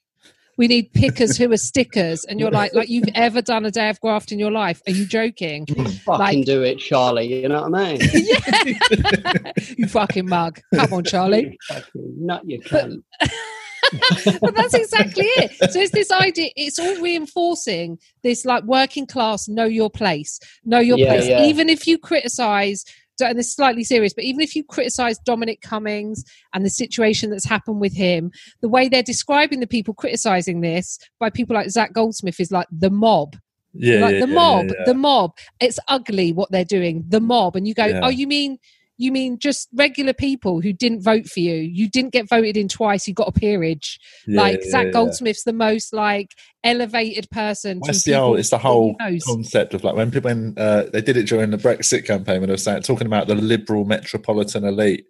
we 0.58 0.66
need 0.66 0.92
pickers 0.92 1.36
who 1.36 1.50
are 1.52 1.56
stickers 1.56 2.24
and 2.24 2.40
you're 2.40 2.50
like 2.50 2.74
like 2.74 2.88
you've 2.88 3.08
ever 3.14 3.40
done 3.40 3.64
a 3.64 3.70
day 3.70 3.88
of 3.88 4.00
graft 4.00 4.32
in 4.32 4.38
your 4.40 4.50
life 4.50 4.82
are 4.88 4.92
you 4.92 5.06
joking 5.06 5.64
mm. 5.66 5.98
Fucking 6.00 6.18
like- 6.18 6.44
do 6.46 6.62
it, 6.62 6.78
Charlie. 6.78 7.42
You 7.42 7.48
know 7.48 7.62
what 7.68 7.74
I 7.80 7.92
mean? 7.96 8.00
yeah. 8.12 9.52
you 9.76 9.86
fucking 9.86 10.28
mug 10.28 10.60
come 10.74 10.92
on 10.92 11.04
charlie 11.04 11.44
You 11.52 11.56
fucking 11.68 12.26
nut 12.26 12.42
you 12.44 12.60
cunt. 12.60 13.02
but 14.40 14.54
that's 14.54 14.74
exactly 14.74 15.24
it. 15.24 15.52
So 15.72 15.80
it's 15.80 15.92
this 15.92 16.10
idea, 16.10 16.50
it's 16.56 16.78
all 16.78 17.00
reinforcing 17.00 17.98
this 18.22 18.44
like 18.44 18.64
working 18.64 19.06
class, 19.06 19.48
know 19.48 19.64
your 19.64 19.90
place, 19.90 20.40
know 20.64 20.78
your 20.80 20.98
Yeah, 20.98 21.08
place. 21.14 21.26
yeah. 21.28 21.44
Even 21.44 21.68
if 21.68 21.86
you 21.86 21.98
criticize, 21.98 22.84
and 23.26 23.38
this 23.38 23.48
is 23.48 23.54
slightly 23.54 23.84
serious, 23.84 24.14
but 24.14 24.24
even 24.24 24.40
if 24.40 24.54
you 24.54 24.64
criticize 24.64 25.18
Dominic 25.18 25.60
Cummings 25.60 26.24
and 26.54 26.64
the 26.64 26.70
situation 26.70 27.30
that's 27.30 27.44
happened 27.44 27.80
with 27.80 27.94
him, 27.94 28.30
the 28.60 28.68
way 28.68 28.88
they're 28.88 29.02
describing 29.02 29.60
the 29.60 29.66
people 29.66 29.94
criticizing 29.94 30.60
this 30.60 30.98
by 31.18 31.30
people 31.30 31.54
like 31.54 31.70
Zac 31.70 31.92
Goldsmith 31.92 32.40
is 32.40 32.50
like 32.50 32.66
the 32.70 32.90
mob. 32.90 33.36
yeah, 33.74 34.00
like 34.00 34.14
yeah, 34.14 34.20
the 34.20 34.28
yeah, 34.28 34.34
mob, 34.34 34.66
yeah, 34.66 34.84
the 34.86 34.94
mob. 34.94 35.36
It's 35.60 35.78
ugly 35.88 36.32
what 36.32 36.50
they're 36.50 36.64
doing. 36.64 37.04
The 37.08 37.20
mob. 37.20 37.56
And 37.56 37.66
you 37.66 37.74
go, 37.74 38.00
oh, 38.02 38.08
you 38.08 38.26
mean 38.26 38.58
you 38.98 39.12
mean 39.12 39.38
just 39.38 39.68
regular 39.72 40.12
people 40.12 40.60
who 40.60 40.72
didn't 40.72 41.02
vote 41.02 41.26
for 41.26 41.40
you? 41.40 41.54
You 41.54 41.88
didn't 41.88 42.12
get 42.12 42.28
voted 42.28 42.56
in 42.56 42.68
twice. 42.68 43.06
You 43.06 43.14
got 43.14 43.28
a 43.28 43.32
peerage 43.32 43.98
Yeah, 44.26 44.42
like 44.42 44.60
yeah, 44.64 44.70
Zac 44.70 44.86
yeah. 44.86 44.92
Goldsmith's 44.92 45.44
the 45.44 45.52
most 45.52 45.92
like 45.94 46.34
elevated 46.64 47.30
person. 47.30 47.78
Well, 47.80 47.90
It's 47.90 48.02
the 48.02 48.14
whole, 48.14 48.36
it's 48.36 48.50
the 48.50 48.58
whole 48.58 48.96
concept 49.24 49.72
of 49.74 49.84
like 49.84 49.94
when 49.94 50.10
people 50.10 50.28
when 50.28 50.54
uh, 50.58 50.84
they 50.92 51.00
did 51.00 51.16
it 51.16 51.28
during 51.28 51.50
the 51.50 51.56
Brexit 51.56 52.04
campaign 52.04 52.40
when 52.40 52.48
they 52.48 52.54
were 52.54 52.58
saying 52.58 52.82
talking 52.82 53.06
about 53.06 53.28
the 53.28 53.36
liberal 53.36 53.84
metropolitan 53.84 54.64
elite, 54.64 55.06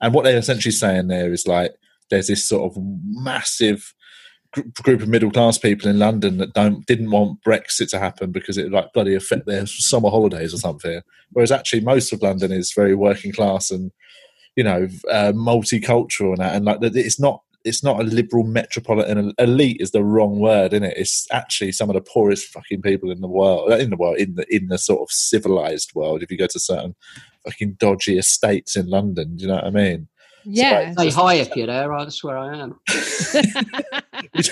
and 0.00 0.12
what 0.12 0.24
they're 0.24 0.36
essentially 0.36 0.72
saying 0.72 1.06
there 1.06 1.32
is 1.32 1.46
like 1.46 1.72
there's 2.10 2.26
this 2.26 2.44
sort 2.44 2.70
of 2.70 2.82
massive 3.04 3.94
group 4.82 5.02
of 5.02 5.08
middle 5.08 5.30
class 5.30 5.58
people 5.58 5.88
in 5.88 5.98
London 5.98 6.38
that 6.38 6.54
don't 6.54 6.84
didn't 6.86 7.10
want 7.10 7.42
Brexit 7.42 7.88
to 7.90 7.98
happen 7.98 8.32
because 8.32 8.58
it 8.58 8.64
would 8.64 8.72
like 8.72 8.92
bloody 8.92 9.14
affect 9.14 9.46
their 9.46 9.66
summer 9.66 10.10
holidays 10.10 10.52
or 10.52 10.58
something. 10.58 11.00
Whereas 11.32 11.52
actually 11.52 11.80
most 11.82 12.12
of 12.12 12.22
London 12.22 12.52
is 12.52 12.72
very 12.72 12.94
working 12.94 13.32
class 13.32 13.70
and 13.70 13.92
you 14.56 14.64
know 14.64 14.88
uh, 15.10 15.32
multicultural 15.32 16.30
and 16.30 16.38
that, 16.38 16.54
and 16.54 16.64
like 16.64 16.78
it's 16.82 17.20
not 17.20 17.42
it's 17.64 17.84
not 17.84 18.00
a 18.00 18.04
liberal 18.04 18.44
metropolitan 18.44 19.34
elite 19.38 19.76
is 19.80 19.90
the 19.90 20.02
wrong 20.02 20.38
word, 20.38 20.72
isn't 20.72 20.84
it? 20.84 20.96
It's 20.96 21.26
actually 21.30 21.72
some 21.72 21.90
of 21.90 21.94
the 21.94 22.00
poorest 22.00 22.46
fucking 22.48 22.82
people 22.82 23.10
in 23.10 23.20
the 23.20 23.28
world, 23.28 23.72
in 23.72 23.90
the 23.90 23.96
world, 23.96 24.16
in 24.18 24.34
the 24.34 24.46
in 24.54 24.68
the 24.68 24.78
sort 24.78 25.00
of 25.00 25.10
civilized 25.10 25.94
world. 25.94 26.22
If 26.22 26.30
you 26.30 26.38
go 26.38 26.46
to 26.46 26.58
certain 26.58 26.96
fucking 27.44 27.76
dodgy 27.78 28.18
estates 28.18 28.76
in 28.76 28.88
London, 28.88 29.36
do 29.36 29.42
you 29.42 29.48
know 29.48 29.56
what 29.56 29.64
I 29.64 29.70
mean? 29.70 30.08
Yeah. 30.44 30.92
Say 30.94 31.10
hi 31.10 31.34
if 31.34 31.54
you're 31.56 31.66
there. 31.66 31.92
I 31.92 32.08
swear 32.08 32.38
I 32.38 32.58
am. 32.58 32.78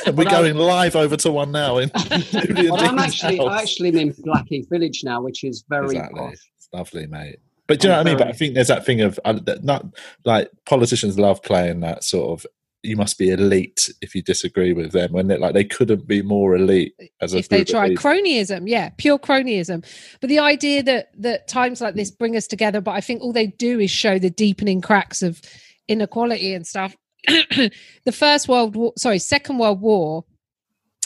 We're 0.06 0.12
Well, 0.12 0.30
going 0.30 0.56
live 0.56 0.96
over 0.96 1.16
to 1.18 1.30
one 1.32 1.52
now. 1.52 1.78
In 1.78 1.90
Well, 2.32 2.76
I'm 2.76 2.98
actually, 2.98 3.38
house. 3.38 3.48
I 3.48 3.62
actually 3.62 4.00
in 4.00 4.14
Blackheath 4.18 4.68
Village 4.68 5.02
now, 5.04 5.22
which 5.22 5.44
is 5.44 5.64
very 5.68 5.86
Exactly. 5.86 6.20
posh. 6.20 6.36
Lovely, 6.72 7.06
mate. 7.06 7.38
But 7.66 7.80
do 7.80 7.88
you 7.88 7.92
know 7.92 7.98
I'm 8.00 8.04
what 8.04 8.08
I 8.08 8.10
mean? 8.12 8.18
But 8.18 8.28
I 8.28 8.32
think 8.32 8.54
there's 8.54 8.68
that 8.68 8.84
thing 8.86 9.00
of 9.02 9.20
uh, 9.24 9.34
that 9.44 9.62
not 9.64 9.84
like 10.24 10.50
politicians 10.66 11.18
love 11.18 11.42
playing 11.42 11.80
that 11.80 12.04
sort 12.04 12.38
of. 12.40 12.46
You 12.84 12.96
must 12.96 13.18
be 13.18 13.30
elite 13.30 13.90
if 14.00 14.14
you 14.14 14.22
disagree 14.22 14.72
with 14.72 14.92
them. 14.92 15.12
When 15.12 15.26
they 15.26 15.36
like 15.36 15.52
they 15.52 15.64
couldn't 15.64 16.06
be 16.06 16.22
more 16.22 16.54
elite 16.54 16.94
as 17.20 17.34
a 17.34 17.38
if 17.38 17.48
they 17.48 17.64
try 17.64 17.90
cronyism 17.90 18.68
yeah 18.68 18.90
pure 18.98 19.18
cronyism 19.18 19.84
but 20.20 20.28
the 20.28 20.38
idea 20.38 20.82
that 20.84 21.08
that 21.20 21.48
times 21.48 21.80
like 21.80 21.94
this 21.96 22.10
bring 22.12 22.36
us 22.36 22.46
together 22.46 22.80
but 22.80 22.92
i 22.92 23.00
think 23.00 23.20
all 23.20 23.32
they 23.32 23.48
do 23.48 23.80
is 23.80 23.90
show 23.90 24.16
the 24.20 24.30
deepening 24.30 24.80
cracks 24.80 25.22
of 25.22 25.42
inequality 25.88 26.54
and 26.54 26.66
stuff. 26.66 26.96
The 27.26 28.12
first 28.12 28.48
world 28.48 28.76
war 28.76 28.92
sorry 28.96 29.18
second 29.18 29.58
world 29.58 29.80
war. 29.80 30.24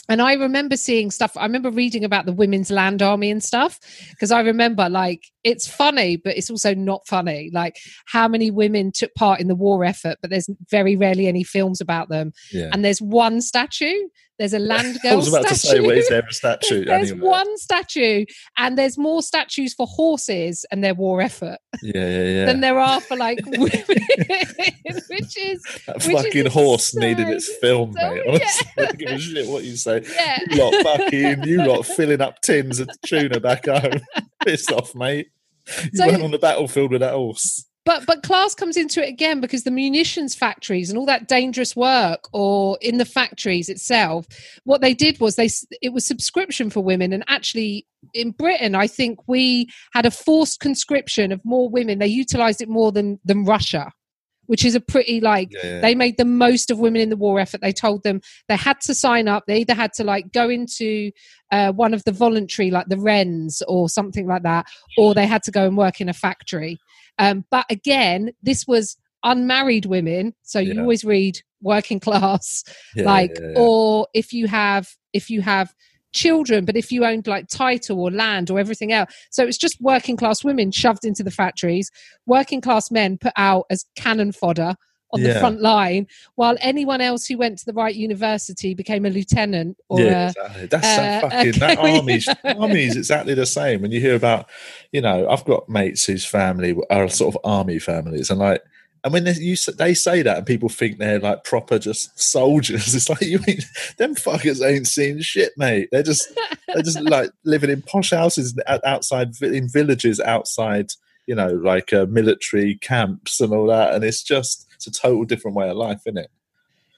And 0.09 0.21
i 0.21 0.33
remember 0.33 0.75
seeing 0.75 1.11
stuff 1.11 1.37
i 1.37 1.43
remember 1.43 1.71
reading 1.71 2.03
about 2.03 2.25
the 2.25 2.33
women's 2.33 2.69
land 2.69 3.01
army 3.01 3.31
and 3.31 3.41
stuff 3.41 3.79
because 4.11 4.31
i 4.31 4.41
remember 4.41 4.89
like 4.89 5.23
it's 5.45 5.65
funny 5.65 6.17
but 6.17 6.35
it's 6.37 6.49
also 6.49 6.73
not 6.75 7.07
funny. 7.07 7.49
Like 7.53 7.77
how 8.05 8.27
many 8.27 8.51
women 8.51 8.91
took 8.91 9.13
part 9.15 9.39
in 9.39 9.47
the 9.47 9.55
war 9.55 9.85
effort 9.85 10.17
but 10.21 10.29
there's 10.29 10.49
very 10.69 10.95
rarely 10.97 11.27
any 11.27 11.43
films 11.43 11.79
about 11.81 12.09
them. 12.09 12.33
Yeah. 12.51 12.69
and 12.73 12.83
there's 12.83 13.01
one 13.01 13.41
statue 13.41 13.97
there's 14.39 14.53
a 14.53 14.59
land 14.73 14.99
girl 15.01 15.13
I 15.13 15.15
was 15.15 15.27
about 15.27 15.47
to 15.47 15.55
say, 15.55 15.67
statue. 15.69 15.87
where's 15.87 16.07
there 16.09 16.23
a 16.27 16.33
statue? 16.33 16.85
There's 16.85 17.11
anywhere? 17.11 17.31
one 17.31 17.57
statue, 17.57 18.25
and 18.57 18.77
there's 18.77 18.97
more 18.97 19.21
statues 19.21 19.73
for 19.73 19.85
horses 19.87 20.65
and 20.71 20.83
their 20.83 20.93
war 20.95 21.21
effort 21.21 21.57
Yeah, 21.81 22.07
yeah, 22.07 22.23
yeah. 22.23 22.45
than 22.45 22.61
there 22.61 22.79
are 22.79 22.99
for 23.01 23.15
like 23.17 23.39
women, 23.45 23.69
which 23.69 25.37
is 25.37 25.61
that 25.85 25.95
which 25.95 26.15
is 26.15 26.23
fucking 26.23 26.45
horse 26.47 26.95
needed 26.95 27.27
its 27.29 27.53
film, 27.57 27.93
So, 27.93 28.09
mate. 28.09 28.23
Honestly, 28.27 28.67
I 28.77 28.81
don't 28.85 28.97
give 28.97 29.09
a 29.09 29.19
shit 29.19 29.47
what 29.47 29.63
you 29.63 29.75
say. 29.75 30.01
yeah. 30.15 30.39
You 30.49 30.57
lot 30.63 30.73
fucking, 30.83 31.43
you 31.43 31.63
lot 31.65 31.85
filling 31.85 32.21
up 32.21 32.41
tins 32.41 32.79
of 32.79 32.89
tuna 33.05 33.39
back 33.39 33.65
home. 33.67 34.01
Piss 34.45 34.69
off, 34.71 34.95
mate. 34.95 35.27
You 35.83 35.89
So- 35.93 36.07
went 36.07 36.23
on 36.23 36.31
the 36.31 36.39
battlefield 36.39 36.91
with 36.91 37.01
that 37.01 37.13
horse. 37.13 37.65
But 37.85 38.05
but 38.05 38.23
class 38.23 38.55
comes 38.55 38.77
into 38.77 39.03
it 39.05 39.09
again 39.09 39.41
because 39.41 39.63
the 39.63 39.71
munitions 39.71 40.35
factories 40.35 40.89
and 40.89 40.97
all 40.97 41.05
that 41.05 41.27
dangerous 41.27 41.75
work, 41.75 42.29
or 42.31 42.77
in 42.81 42.97
the 42.97 43.05
factories 43.05 43.67
itself, 43.67 44.25
what 44.63 44.81
they 44.81 44.93
did 44.93 45.19
was 45.19 45.35
they 45.35 45.49
it 45.81 45.91
was 45.91 46.05
subscription 46.05 46.69
for 46.69 46.81
women, 46.81 47.11
and 47.11 47.23
actually 47.27 47.85
in 48.13 48.31
Britain, 48.31 48.75
I 48.75 48.87
think 48.87 49.19
we 49.27 49.69
had 49.93 50.05
a 50.05 50.11
forced 50.11 50.61
conscription 50.61 51.31
of 51.31 51.41
more 51.43 51.69
women. 51.69 51.99
They 51.99 52.07
utilised 52.07 52.61
it 52.61 52.69
more 52.69 52.93
than 52.93 53.19
than 53.25 53.43
Russia, 53.43 53.91
which 54.45 54.63
is 54.63 54.75
a 54.75 54.81
pretty 54.81 55.19
like 55.19 55.49
Yeah, 55.51 55.59
yeah. 55.65 55.81
they 55.81 55.93
made 55.93 56.15
the 56.17 56.25
most 56.25 56.71
of 56.71 56.79
women 56.79 57.01
in 57.01 57.09
the 57.09 57.17
war 57.17 57.37
effort. 57.37 57.59
They 57.59 57.73
told 57.73 58.03
them 58.03 58.21
they 58.47 58.55
had 58.55 58.79
to 58.81 58.95
sign 58.95 59.27
up. 59.27 59.43
They 59.45 59.59
either 59.59 59.73
had 59.73 59.91
to 59.93 60.05
like 60.05 60.31
go 60.31 60.49
into 60.49 61.11
uh, 61.51 61.73
one 61.73 61.93
of 61.93 62.03
the 62.05 62.13
voluntary 62.13 62.71
like 62.71 62.87
the 62.87 62.97
wrens 62.97 63.61
or 63.67 63.89
something 63.89 64.25
like 64.25 64.41
that 64.41 64.65
or 64.97 65.13
they 65.13 65.27
had 65.27 65.43
to 65.43 65.51
go 65.51 65.67
and 65.67 65.77
work 65.77 66.01
in 66.01 66.09
a 66.09 66.13
factory 66.13 66.79
um, 67.19 67.45
but 67.49 67.65
again 67.69 68.31
this 68.41 68.65
was 68.67 68.97
unmarried 69.23 69.85
women 69.85 70.33
so 70.43 70.59
you 70.59 70.73
Yeah. 70.75 70.81
always 70.81 71.03
read 71.03 71.39
working 71.61 71.99
class 71.99 72.63
Yeah, 72.95 73.05
like 73.05 73.31
yeah, 73.39 73.59
or 73.59 74.07
if 74.13 74.33
you 74.33 74.47
have 74.47 74.89
if 75.13 75.29
you 75.29 75.41
have 75.41 75.73
children 76.13 76.63
but 76.65 76.75
if 76.77 76.91
you 76.91 77.03
owned 77.05 77.25
like 77.25 77.47
title 77.47 77.99
or 77.99 78.11
land 78.11 78.51
or 78.51 78.59
everything 78.59 78.91
else 78.91 79.11
so 79.31 79.45
it's 79.45 79.57
just 79.57 79.77
working 79.81 80.15
class 80.15 80.43
women 80.43 80.71
shoved 80.71 81.05
into 81.05 81.23
the 81.23 81.31
factories. 81.31 81.89
Working 82.27 82.61
class 82.61 82.91
men 82.91 83.17
put 83.17 83.33
out 83.35 83.65
as 83.71 83.85
cannon 83.95 84.31
fodder 84.31 84.75
on 85.13 85.21
the 85.21 85.39
front 85.39 85.61
line 85.61 86.07
while 86.35 86.57
anyone 86.59 87.01
else 87.01 87.25
who 87.25 87.37
went 87.37 87.57
to 87.59 87.65
the 87.65 87.73
right 87.73 87.95
university 87.95 88.73
became 88.73 89.05
a 89.05 89.09
lieutenant 89.09 89.77
or 89.89 89.99
yeah, 89.99 90.25
a, 90.25 90.27
exactly. 90.29 90.65
That's 90.67 90.87
uh, 90.87 91.21
so 91.21 91.29
fucking 91.29 91.59
that 91.59 91.77
army's 91.77 92.29
army's 92.43 92.97
exactly 92.97 93.33
the 93.33 93.45
same. 93.45 93.81
When 93.81 93.91
you 93.91 93.99
hear 93.99 94.15
about, 94.15 94.49
you 94.91 95.01
know, 95.01 95.29
I've 95.29 95.45
got 95.45 95.69
mates 95.69 96.05
whose 96.05 96.25
family 96.25 96.75
are 96.89 97.07
sort 97.09 97.35
of 97.35 97.41
army 97.43 97.79
families, 97.79 98.29
and 98.29 98.39
like, 98.39 98.63
and 99.03 99.13
when 99.13 99.25
they 99.25 99.33
you 99.33 99.55
they 99.77 99.93
say 99.93 100.21
that, 100.21 100.37
and 100.37 100.45
people 100.45 100.69
think 100.69 100.97
they're 100.97 101.19
like 101.19 101.43
proper 101.43 101.77
just 101.77 102.19
soldiers. 102.19 102.95
It's 102.95 103.09
like 103.09 103.21
you 103.21 103.39
mean 103.45 103.59
them 103.97 104.15
fuckers 104.15 104.65
ain't 104.65 104.87
seen 104.87 105.21
shit, 105.21 105.53
mate. 105.57 105.89
They're 105.91 106.03
just 106.03 106.33
they're 106.67 106.83
just 106.83 107.01
like 107.01 107.31
living 107.43 107.69
in 107.69 107.81
posh 107.81 108.11
houses 108.11 108.57
outside 108.85 109.39
in 109.41 109.67
villages 109.67 110.19
outside, 110.19 110.91
you 111.27 111.35
know, 111.35 111.49
like 111.49 111.91
uh, 111.93 112.05
military 112.09 112.75
camps 112.75 113.41
and 113.41 113.53
all 113.53 113.67
that, 113.67 113.93
and 113.93 114.03
it's 114.03 114.23
just 114.23 114.67
it's 114.87 114.97
a 114.97 115.01
total 115.01 115.23
different 115.25 115.55
way 115.57 115.69
of 115.69 115.77
life, 115.77 116.01
isn't 116.05 116.17
it? 116.17 116.29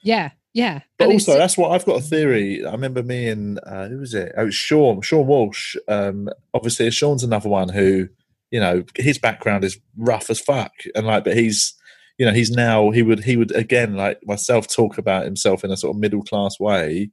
yeah 0.02 0.30
yeah 0.52 0.80
But 0.98 1.04
And 1.06 1.12
also, 1.14 1.32
it's- 1.32 1.42
that's 1.42 1.58
what 1.58 1.72
I've 1.72 1.84
got 1.84 1.98
a 1.98 2.02
theory. 2.02 2.64
I 2.64 2.72
remember 2.72 3.02
me 3.02 3.28
and 3.28 3.58
uh, 3.66 3.88
who 3.88 3.98
was 3.98 4.14
it? 4.14 4.32
Oh, 4.36 4.42
it 4.42 4.46
was 4.46 4.54
Sean, 4.54 5.00
Sean 5.02 5.26
Walsh. 5.26 5.76
Um, 5.88 6.28
obviously, 6.54 6.90
Sean's 6.90 7.24
another 7.24 7.48
one 7.48 7.68
who, 7.68 8.08
you 8.50 8.60
know, 8.60 8.84
his 8.96 9.18
background 9.18 9.64
is 9.64 9.78
rough 9.96 10.30
as 10.30 10.40
fuck, 10.40 10.72
and 10.94 11.06
like, 11.06 11.24
but 11.24 11.36
he's, 11.36 11.74
you 12.18 12.24
know, 12.24 12.32
he's 12.32 12.50
now 12.50 12.90
he 12.90 13.02
would 13.02 13.24
he 13.24 13.36
would 13.36 13.52
again 13.56 13.96
like 13.96 14.18
myself 14.24 14.66
talk 14.68 14.96
about 14.98 15.24
himself 15.24 15.64
in 15.64 15.70
a 15.70 15.76
sort 15.76 15.94
of 15.94 16.00
middle 16.00 16.22
class 16.22 16.58
way. 16.60 17.10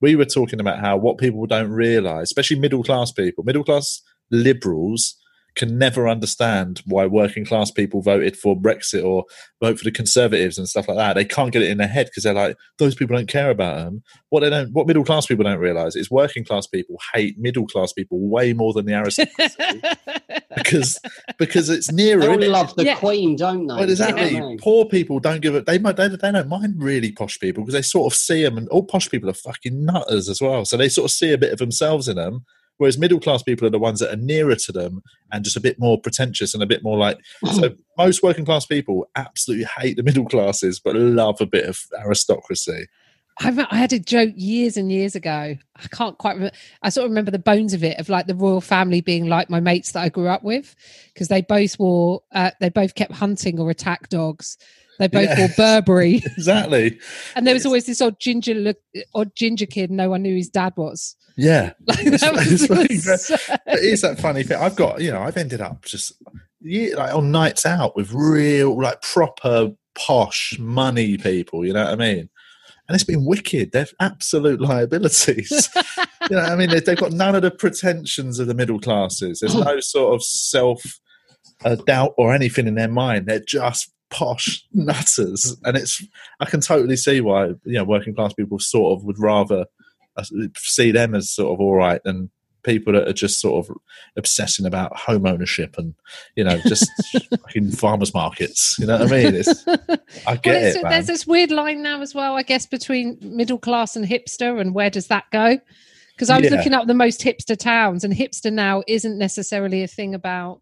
We 0.00 0.14
were 0.14 0.24
talking 0.26 0.60
about 0.60 0.78
how 0.78 0.96
what 0.96 1.18
people 1.18 1.44
don't 1.46 1.70
realize, 1.70 2.24
especially 2.24 2.58
middle 2.60 2.82
class 2.84 3.12
people, 3.12 3.44
middle 3.44 3.64
class 3.64 4.00
liberals 4.30 5.16
can 5.56 5.78
never 5.78 6.06
understand 6.06 6.82
why 6.86 7.06
working 7.06 7.44
class 7.44 7.70
people 7.70 8.02
voted 8.02 8.36
for 8.36 8.56
Brexit 8.56 9.04
or 9.04 9.24
vote 9.60 9.78
for 9.78 9.84
the 9.84 9.90
Conservatives 9.90 10.58
and 10.58 10.68
stuff 10.68 10.86
like 10.86 10.98
that. 10.98 11.14
They 11.14 11.24
can't 11.24 11.52
get 11.52 11.62
it 11.62 11.70
in 11.70 11.78
their 11.78 11.88
head 11.88 12.06
because 12.06 12.22
they're 12.24 12.34
like, 12.34 12.56
those 12.78 12.94
people 12.94 13.16
don't 13.16 13.28
care 13.28 13.50
about 13.50 13.76
them. 13.76 14.02
What 14.28 14.40
they 14.40 14.50
don't, 14.50 14.72
what 14.72 14.86
middle 14.86 15.04
class 15.04 15.26
people 15.26 15.44
don't 15.44 15.58
realize 15.58 15.96
is 15.96 16.10
working 16.10 16.44
class 16.44 16.66
people 16.66 16.96
hate 17.14 17.38
middle 17.38 17.66
class 17.66 17.92
people 17.92 18.18
way 18.20 18.52
more 18.52 18.72
than 18.74 18.84
the 18.86 18.92
aristocracy 18.92 19.80
because 20.56 20.98
because 21.38 21.68
it's 21.70 21.90
nearer. 21.90 22.20
They 22.20 22.28
all 22.28 22.36
innit? 22.36 22.50
love 22.50 22.76
the 22.76 22.84
Yeah. 22.84 22.96
Queen, 22.96 23.36
don't 23.36 23.66
they? 23.66 23.74
Well, 23.74 23.90
exactly. 23.90 24.30
You 24.30 24.40
know 24.40 24.50
what 24.50 24.60
Poor 24.60 24.84
people 24.84 25.20
don't 25.20 25.40
give 25.40 25.54
it. 25.54 25.66
They 25.66 25.78
might. 25.78 25.96
They, 25.96 26.08
they 26.08 26.32
don't 26.32 26.48
mind 26.48 26.74
really 26.82 27.12
posh 27.12 27.38
people 27.38 27.62
because 27.62 27.74
they 27.74 27.82
sort 27.82 28.12
of 28.12 28.16
see 28.16 28.42
them, 28.42 28.58
and 28.58 28.68
all 28.68 28.84
posh 28.84 29.10
people 29.10 29.30
are 29.30 29.34
fucking 29.34 29.84
nutters 29.84 30.28
as 30.28 30.40
well. 30.40 30.64
So 30.64 30.76
they 30.76 30.88
sort 30.88 31.06
of 31.06 31.16
see 31.16 31.32
a 31.32 31.38
bit 31.38 31.52
of 31.52 31.58
themselves 31.58 32.08
in 32.08 32.16
them. 32.16 32.44
Whereas 32.78 32.98
middle 32.98 33.20
class 33.20 33.42
people 33.42 33.66
are 33.66 33.70
the 33.70 33.78
ones 33.78 34.00
that 34.00 34.12
are 34.12 34.16
nearer 34.20 34.54
to 34.56 34.72
them 34.72 35.02
and 35.32 35.44
just 35.44 35.56
a 35.56 35.60
bit 35.60 35.78
more 35.78 36.00
pretentious 36.00 36.52
and 36.54 36.62
a 36.62 36.66
bit 36.66 36.82
more 36.82 36.98
like. 36.98 37.18
So 37.54 37.70
most 37.96 38.22
working 38.22 38.44
class 38.44 38.66
people 38.66 39.08
absolutely 39.16 39.66
hate 39.78 39.96
the 39.96 40.02
middle 40.02 40.26
classes, 40.26 40.78
but 40.78 40.94
love 40.96 41.40
a 41.40 41.46
bit 41.46 41.64
of 41.66 41.78
aristocracy. 41.98 42.86
I, 43.38 43.66
I 43.70 43.76
had 43.76 43.92
a 43.92 43.98
joke 43.98 44.32
years 44.34 44.76
and 44.78 44.90
years 44.90 45.14
ago. 45.14 45.30
I 45.76 45.86
can't 45.92 46.16
quite 46.16 46.36
remember. 46.36 46.56
I 46.82 46.88
sort 46.88 47.04
of 47.04 47.10
remember 47.10 47.30
the 47.30 47.38
bones 47.38 47.74
of 47.74 47.84
it 47.84 47.98
of 48.00 48.08
like 48.08 48.26
the 48.26 48.34
royal 48.34 48.60
family 48.62 49.00
being 49.02 49.26
like 49.26 49.50
my 49.50 49.60
mates 49.60 49.92
that 49.92 50.02
I 50.02 50.08
grew 50.08 50.28
up 50.28 50.42
with 50.42 50.74
because 51.12 51.28
they 51.28 51.42
both 51.42 51.78
wore, 51.78 52.22
uh, 52.34 52.52
they 52.60 52.70
both 52.70 52.94
kept 52.94 53.12
hunting 53.12 53.58
or 53.60 53.68
attack 53.70 54.08
dogs. 54.08 54.56
They 54.98 55.08
both 55.08 55.28
Yeah. 55.28 55.38
wore 55.38 55.48
Burberry, 55.56 56.16
Exactly. 56.38 56.98
and 57.34 57.46
there 57.46 57.52
was 57.52 57.66
always 57.66 57.84
this 57.84 58.00
odd 58.00 58.18
ginger 58.18 58.54
look, 58.54 58.78
odd 59.14 59.36
ginger 59.36 59.66
kid. 59.66 59.90
No 59.90 60.08
one 60.08 60.22
knew 60.22 60.34
his 60.36 60.48
dad 60.48 60.72
was. 60.78 61.14
Yeah. 61.36 61.72
Like, 61.86 62.06
It's- 62.06 62.22
it's 62.22 63.30
it 63.30 63.84
is 63.84 64.00
that 64.02 64.18
funny 64.18 64.42
thing. 64.42 64.58
I've 64.58 64.76
got, 64.76 65.00
you 65.00 65.10
know, 65.10 65.20
I've 65.22 65.36
ended 65.36 65.60
up 65.60 65.84
just 65.84 66.12
yeah, 66.60 66.96
like 66.96 67.14
on 67.14 67.30
nights 67.30 67.66
out 67.66 67.94
with 67.96 68.12
real, 68.12 68.80
like 68.80 69.02
proper 69.02 69.72
posh 69.94 70.56
money 70.58 71.16
people. 71.18 71.64
You 71.64 71.72
know 71.74 71.84
what 71.84 71.92
I 71.92 71.96
mean? 71.96 72.28
And 72.88 72.94
it's 72.94 73.04
been 73.04 73.24
wicked. 73.26 73.72
They're 73.72 73.86
absolute 74.00 74.60
liabilities. 74.60 75.68
you 75.76 76.36
know, 76.36 76.42
what 76.42 76.52
I 76.52 76.56
mean, 76.56 76.70
they, 76.70 76.80
they've 76.80 76.96
got 76.96 77.12
none 77.12 77.34
of 77.34 77.42
the 77.42 77.50
pretensions 77.50 78.38
of 78.38 78.46
the 78.46 78.54
middle 78.54 78.78
classes. 78.80 79.40
There's 79.40 79.54
no 79.56 79.80
sort 79.80 80.14
of 80.14 80.22
self 80.22 80.82
uh, 81.64 81.76
doubt 81.86 82.14
or 82.16 82.32
anything 82.32 82.66
in 82.66 82.76
their 82.76 82.88
mind. 82.88 83.26
They're 83.26 83.40
just 83.40 83.92
posh 84.10 84.64
nutters, 84.72 85.56
and 85.64 85.76
it's. 85.76 86.04
I 86.40 86.44
can 86.46 86.60
totally 86.60 86.96
see 86.96 87.20
why 87.20 87.46
you 87.64 87.72
know 87.72 87.84
working 87.84 88.14
class 88.14 88.32
people 88.34 88.58
sort 88.60 88.96
of 88.96 89.04
would 89.04 89.18
rather 89.18 89.66
uh, 90.16 90.24
see 90.56 90.90
them 90.90 91.14
as 91.14 91.30
sort 91.30 91.52
of 91.52 91.60
all 91.60 91.74
right 91.74 92.02
than 92.04 92.30
people 92.62 92.92
that 92.92 93.06
are 93.06 93.12
just 93.12 93.40
sort 93.40 93.64
of 93.68 93.76
obsessing 94.16 94.66
about 94.66 94.96
home 94.96 95.24
ownership 95.24 95.78
and 95.78 95.94
you 96.34 96.42
know 96.42 96.58
just 96.66 96.90
fucking 97.42 97.70
farmers 97.70 98.12
markets. 98.12 98.76
You 98.78 98.86
know 98.86 98.98
what 98.98 99.12
I 99.12 99.22
mean? 99.22 99.34
It's, 99.36 99.64
I 100.26 100.36
get 100.36 100.46
Well, 100.46 100.76
it, 100.76 100.82
man. 100.82 100.90
there's 100.92 101.06
this 101.06 101.26
weird 101.26 101.50
line 101.52 101.82
now 101.82 102.00
as 102.02 102.14
well, 102.14 102.34
I 102.36 102.42
guess, 102.42 102.66
between 102.66 103.18
middle 103.22 103.58
class 103.58 103.94
and 103.96 104.04
hipster, 104.06 104.60
and 104.60 104.74
where 104.74 104.90
does 104.90 105.06
that 105.08 105.24
go? 105.30 105.58
Because 106.14 106.30
I 106.30 106.38
was 106.38 106.50
Yeah. 106.50 106.56
looking 106.56 106.74
up 106.74 106.86
the 106.86 106.94
most 106.94 107.20
hipster 107.20 107.56
towns, 107.56 108.02
and 108.04 108.12
hipster 108.12 108.52
now 108.52 108.82
isn't 108.88 109.16
necessarily 109.18 109.82
a 109.82 109.88
thing 109.88 110.14
about 110.14 110.60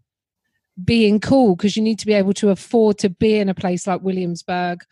being 0.85 1.21
cool 1.21 1.55
because 1.55 1.77
you 1.77 1.83
need 1.83 2.01
to 2.01 2.07
be 2.07 2.13
able 2.15 2.33
to 2.35 2.51
afford 2.51 2.99
to 2.99 3.09
be 3.09 3.37
in 3.37 3.49
a 3.49 3.55
place 3.55 3.87
like 3.87 4.03
Williamsburg 4.03 4.83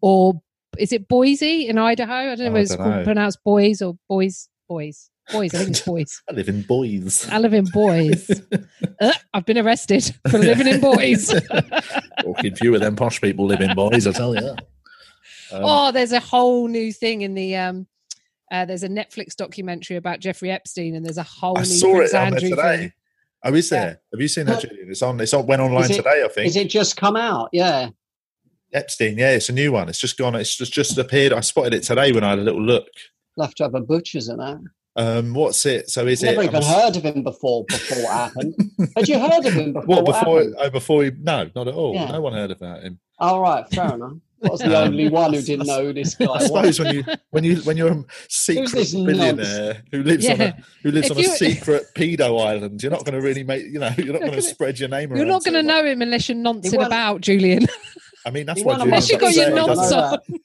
or 0.00 0.40
is 0.78 0.92
it 0.92 1.08
Boise 1.08 1.68
in 1.68 1.78
Idaho? 1.78 2.12
I 2.12 2.34
don't 2.34 2.38
know 2.38 2.44
whether 2.52 2.58
it's 2.60 2.70
don't 2.74 2.78
called, 2.84 2.94
know. 2.96 3.04
pronounced 3.04 3.38
boys 3.44 3.82
or 3.82 3.96
boys, 4.08 4.48
boys, 4.68 5.10
boys. 5.32 5.54
I 5.54 5.58
think 5.58 5.70
it's 5.70 5.80
boys. 5.82 6.22
I 6.30 6.32
live 6.32 6.48
in 6.48 6.62
Boys. 6.62 7.28
I 7.30 7.38
live 7.38 7.54
in 7.54 7.64
boys. 7.66 8.30
Uh, 9.00 9.12
I've 9.34 9.44
been 9.44 9.58
arrested 9.58 10.14
for 10.30 10.38
living 10.38 10.68
in 10.68 10.80
boys. 10.80 11.28
Fucking 12.24 12.54
few 12.54 12.74
of 12.76 12.80
them 12.80 12.94
posh 12.94 13.20
people 13.20 13.44
live 13.46 13.60
in 13.60 13.74
Boys, 13.74 14.06
I 14.06 14.12
tell 14.12 14.34
you. 14.34 14.50
Um, 14.50 14.56
oh, 15.52 15.92
there's 15.92 16.12
a 16.12 16.20
whole 16.20 16.68
new 16.68 16.92
thing 16.92 17.22
in 17.22 17.34
the 17.34 17.56
um. 17.56 17.86
Uh, 18.52 18.64
there's 18.64 18.84
a 18.84 18.88
Netflix 18.88 19.34
documentary 19.34 19.96
about 19.96 20.20
Jeffrey 20.20 20.50
Epstein, 20.50 20.94
and 20.94 21.04
there's 21.04 21.18
a 21.18 21.24
whole 21.24 21.58
I 21.58 21.62
new 21.62 21.66
saw 21.66 21.96
Prince 21.96 22.12
it 22.14 22.16
on 22.16 22.30
there 22.30 22.40
today. 22.40 22.76
thing. 22.78 22.92
Oh, 23.42 23.54
is 23.54 23.70
Yeah. 23.70 23.78
there? 23.84 24.00
Have 24.12 24.20
you 24.20 24.28
seen 24.28 24.46
that, 24.46 24.60
Julian? 24.62 24.90
It's 24.90 25.02
on. 25.02 25.20
It's 25.20 25.34
on. 25.34 25.44
Went 25.46 25.60
online 25.60 25.90
it- 25.90 25.94
today, 25.96 26.22
I 26.24 26.28
think. 26.28 26.46
Is 26.46 26.56
it 26.56 26.70
just 26.70 26.96
come 26.96 27.16
out? 27.16 27.48
Yeah. 27.52 27.88
Epstein? 28.74 29.16
Yeah, 29.18 29.30
it's 29.30 29.48
a 29.48 29.52
new 29.52 29.72
one. 29.72 29.88
It's 29.88 30.00
just 30.00 30.18
gone. 30.18 30.34
It's 30.34 30.56
just 30.56 30.72
just 30.72 30.98
appeared. 30.98 31.32
I 31.32 31.40
spotted 31.40 31.74
it 31.74 31.82
today 31.84 32.12
when 32.12 32.24
I 32.24 32.30
had 32.30 32.38
a 32.38 32.42
little 32.42 32.62
look. 32.62 32.86
Left 33.36 33.60
over 33.60 33.80
butchers 33.80 34.28
in 34.28 34.36
that. 34.38 34.60
Um, 34.96 35.34
what's 35.34 35.66
it? 35.66 35.90
So 35.90 36.06
is 36.06 36.22
Never 36.22 36.42
it? 36.42 36.44
even 36.46 36.62
I'm- 36.62 36.64
heard 36.80 36.96
of 36.96 37.02
him 37.04 37.22
before. 37.24 37.64
Before 37.68 37.98
it 37.98 38.06
happened. 38.08 38.54
Had 38.96 39.08
you 39.08 39.18
heard 39.18 39.44
of 39.44 39.52
him 39.54 39.72
before? 39.72 39.86
What 39.86 40.04
before? 40.04 40.38
happened? 40.38 40.54
Oh, 40.58 40.70
before 40.70 41.04
he? 41.04 41.10
No, 41.18 41.50
not 41.54 41.66
at 41.68 41.74
all. 41.74 41.94
Yeah. 41.94 42.10
No 42.12 42.20
one 42.20 42.32
heard 42.32 42.50
about 42.52 42.82
him. 42.82 43.00
All 43.18 43.40
right, 43.40 43.68
fair 43.70 43.94
enough. 43.94 44.12
I 44.44 44.48
was 44.50 44.60
the 44.60 44.66
Um, 44.78 44.88
only 44.88 45.08
one 45.08 45.32
who 45.32 45.40
didn't 45.40 45.66
know 45.66 45.90
this 45.90 46.14
guy 46.16 46.26
I 46.30 46.38
suppose 46.40 46.78
when 46.78 46.94
you 46.94 47.04
when 47.30 47.44
you 47.44 47.56
when 47.62 47.78
you're 47.78 47.92
a 47.92 48.04
secret 48.28 48.72
this 48.72 48.92
billionaire 48.94 49.82
who 49.90 50.02
lives 50.02 50.28
on 50.28 50.38
a 50.40 50.56
who 50.82 50.90
lives 50.90 51.10
If 51.10 51.16
on 51.16 51.24
a 51.24 51.28
secret 51.28 51.84
pedo 51.96 52.44
island, 52.46 52.82
you're 52.82 52.92
not 52.92 53.06
going 53.06 53.18
to 53.18 53.26
really 53.26 53.42
make 53.42 53.64
you 53.64 53.78
know 53.78 53.90
you're 53.96 54.12
not 54.12 54.20
going 54.20 54.32
to 54.34 54.42
spread 54.42 54.78
your 54.78 54.90
name 54.90 55.10
around. 55.10 55.16
You're 55.16 55.26
not 55.26 55.44
going 55.44 55.54
to 55.54 55.62
much. 55.62 55.66
know 55.84 55.90
him 55.90 56.02
unless 56.02 56.28
you're 56.28 56.36
noncing 56.36 56.82
about, 56.82 57.22
Julian. 57.22 57.66
I 58.26 58.30
mean, 58.30 58.46
that's 58.46 58.60
He 58.60 58.64
why 58.64 58.74
Julian's 58.78 59.10
unless 59.10 59.10
you 59.10 59.18
got 59.18 59.34
your 59.34 59.58
upset. 59.58 59.66
Day, 59.66 59.74
nonce 59.74 59.92
I 59.92 60.00
know 60.00 60.06
on. 60.06 60.38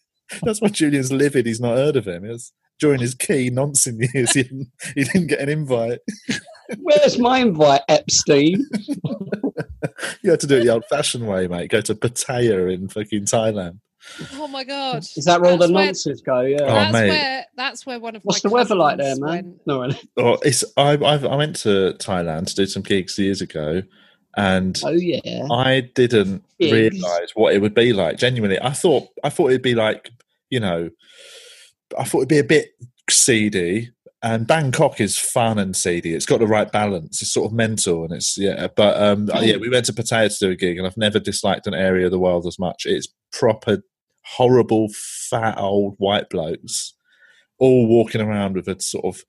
That's 0.43 0.61
why 0.61 0.67
Julian's 0.69 1.11
livid. 1.11 1.45
He's 1.45 1.61
not 1.61 1.75
heard 1.77 1.95
of 1.95 2.07
him. 2.07 2.23
It's 2.25 2.51
during 2.79 2.99
his 2.99 3.15
key 3.15 3.49
noncing 3.49 3.99
years. 4.13 4.31
He 4.33 4.43
didn't, 4.43 4.67
he 4.95 5.03
didn't 5.03 5.27
get 5.27 5.39
an 5.39 5.49
invite. 5.49 5.99
Where's 6.79 7.17
my 7.17 7.39
invite, 7.39 7.81
Epstein? 7.87 8.65
You 10.23 10.31
had 10.31 10.39
to 10.41 10.47
do 10.47 10.57
it 10.57 10.63
the 10.63 10.69
old-fashioned 10.69 11.25
way, 11.27 11.47
mate. 11.47 11.69
Go 11.71 11.81
to 11.81 11.95
Pattaya 11.95 12.73
in 12.73 12.87
fucking 12.89 13.23
Thailand. 13.25 13.79
Oh 14.35 14.47
my 14.47 14.63
god! 14.63 14.99
Is 15.15 15.25
that 15.25 15.41
where 15.41 15.51
all 15.51 15.57
the 15.57 15.67
That's 15.67 15.73
where- 15.73 15.85
nonsense 15.85 16.21
go? 16.21 16.41
Yeah. 16.41 16.57
Oh, 16.61 16.65
that's 16.67 16.93
mate. 16.93 17.09
where 17.09 17.45
that's 17.55 17.85
where 17.85 17.99
one 17.99 18.15
of 18.15 18.21
What's 18.23 18.43
my 18.43 18.49
the 18.49 18.53
weather 18.53 18.75
like 18.75 18.97
there, 18.97 19.15
man? 19.17 19.29
went- 19.29 19.67
No, 19.67 19.81
really. 19.81 19.99
Oh, 20.17 20.37
it's 20.43 20.63
I 20.77 20.91
I've, 20.93 21.25
I 21.25 21.35
went 21.35 21.55
to 21.57 21.95
Thailand 21.99 22.47
to 22.47 22.55
do 22.55 22.65
some 22.65 22.81
gigs 22.83 23.17
years 23.19 23.41
ago, 23.41 23.83
and 24.37 24.79
Oh 24.83 24.91
yeah. 24.91 25.47
I 25.51 25.89
didn't 25.95 26.43
Gigs. 26.59 26.71
realize 26.71 27.31
what 27.33 27.53
it 27.53 27.61
would 27.61 27.73
be 27.73 27.93
like. 27.93 28.17
Genuinely, 28.17 28.59
I 28.61 28.71
thought 28.71 29.07
I 29.23 29.29
thought 29.29 29.49
it'd 29.49 29.61
be 29.61 29.75
like 29.75 30.11
you 30.49 30.59
know, 30.59 30.89
I 31.97 32.03
thought 32.03 32.19
it'd 32.19 32.29
be 32.29 32.39
a 32.39 32.43
bit 32.43 32.71
seedy. 33.09 33.91
And 34.21 34.45
Bangkok 34.45 34.99
is 34.99 35.17
fun 35.17 35.57
and 35.57 35.77
seedy. 35.77 36.13
It's 36.13 36.25
got 36.25 36.41
the 36.41 36.47
right 36.47 36.69
balance. 36.69 37.21
It's 37.21 37.31
sort 37.31 37.45
of 37.45 37.53
mental, 37.53 38.03
and 38.03 38.11
it's 38.11 38.37
yeah. 38.37 38.67
But 38.75 39.01
um, 39.01 39.29
yeah, 39.39 39.55
we 39.55 39.69
went 39.69 39.85
to 39.85 39.93
Pattaya 39.93 40.27
to 40.27 40.45
do 40.45 40.51
a 40.51 40.55
gig, 40.57 40.77
and 40.77 40.85
I've 40.85 40.97
never 40.97 41.19
disliked 41.19 41.67
an 41.67 41.73
area 41.73 42.05
of 42.05 42.11
the 42.11 42.19
world 42.19 42.45
as 42.45 42.59
much. 42.59 42.85
It's 42.85 43.07
proper 43.31 43.81
horrible, 44.25 44.89
fat 45.29 45.57
old 45.57 45.95
white 45.99 46.29
blokes, 46.29 46.93
all 47.59 47.87
walking 47.87 48.19
around 48.19 48.55
with 48.55 48.67
a 48.67 48.79
sort 48.81 49.05
of 49.05 49.23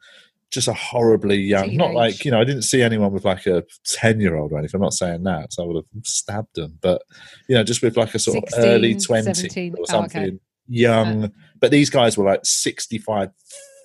just 0.50 0.68
a 0.68 0.72
horribly 0.72 1.36
young. 1.38 1.76
Not 1.76 1.94
like 1.94 2.24
you 2.24 2.30
know, 2.30 2.40
I 2.40 2.44
didn't 2.44 2.62
see 2.62 2.82
anyone 2.82 3.12
with 3.12 3.24
like 3.24 3.46
a 3.46 3.64
ten-year-old 3.84 4.52
or 4.52 4.58
anything. 4.58 4.78
I'm 4.78 4.82
not 4.82 4.94
saying 4.94 5.22
that, 5.24 5.52
so 5.52 5.62
I 5.62 5.66
would 5.66 5.76
have 5.76 6.04
stabbed 6.06 6.54
them. 6.56 6.78
But 6.80 7.02
you 7.48 7.54
know, 7.54 7.62
just 7.64 7.82
with 7.82 7.96
like 7.96 8.14
a 8.14 8.18
sort 8.18 8.38
of 8.38 8.44
early 8.58 8.94
20 8.96 9.22
17. 9.34 9.72
or 9.74 9.76
Oh, 9.78 9.82
okay. 9.82 9.90
something, 9.92 10.40
young. 10.68 11.32
But 11.60 11.70
these 11.70 11.90
guys 11.90 12.16
were 12.18 12.24
like 12.24 12.40
sixty-five. 12.44 13.30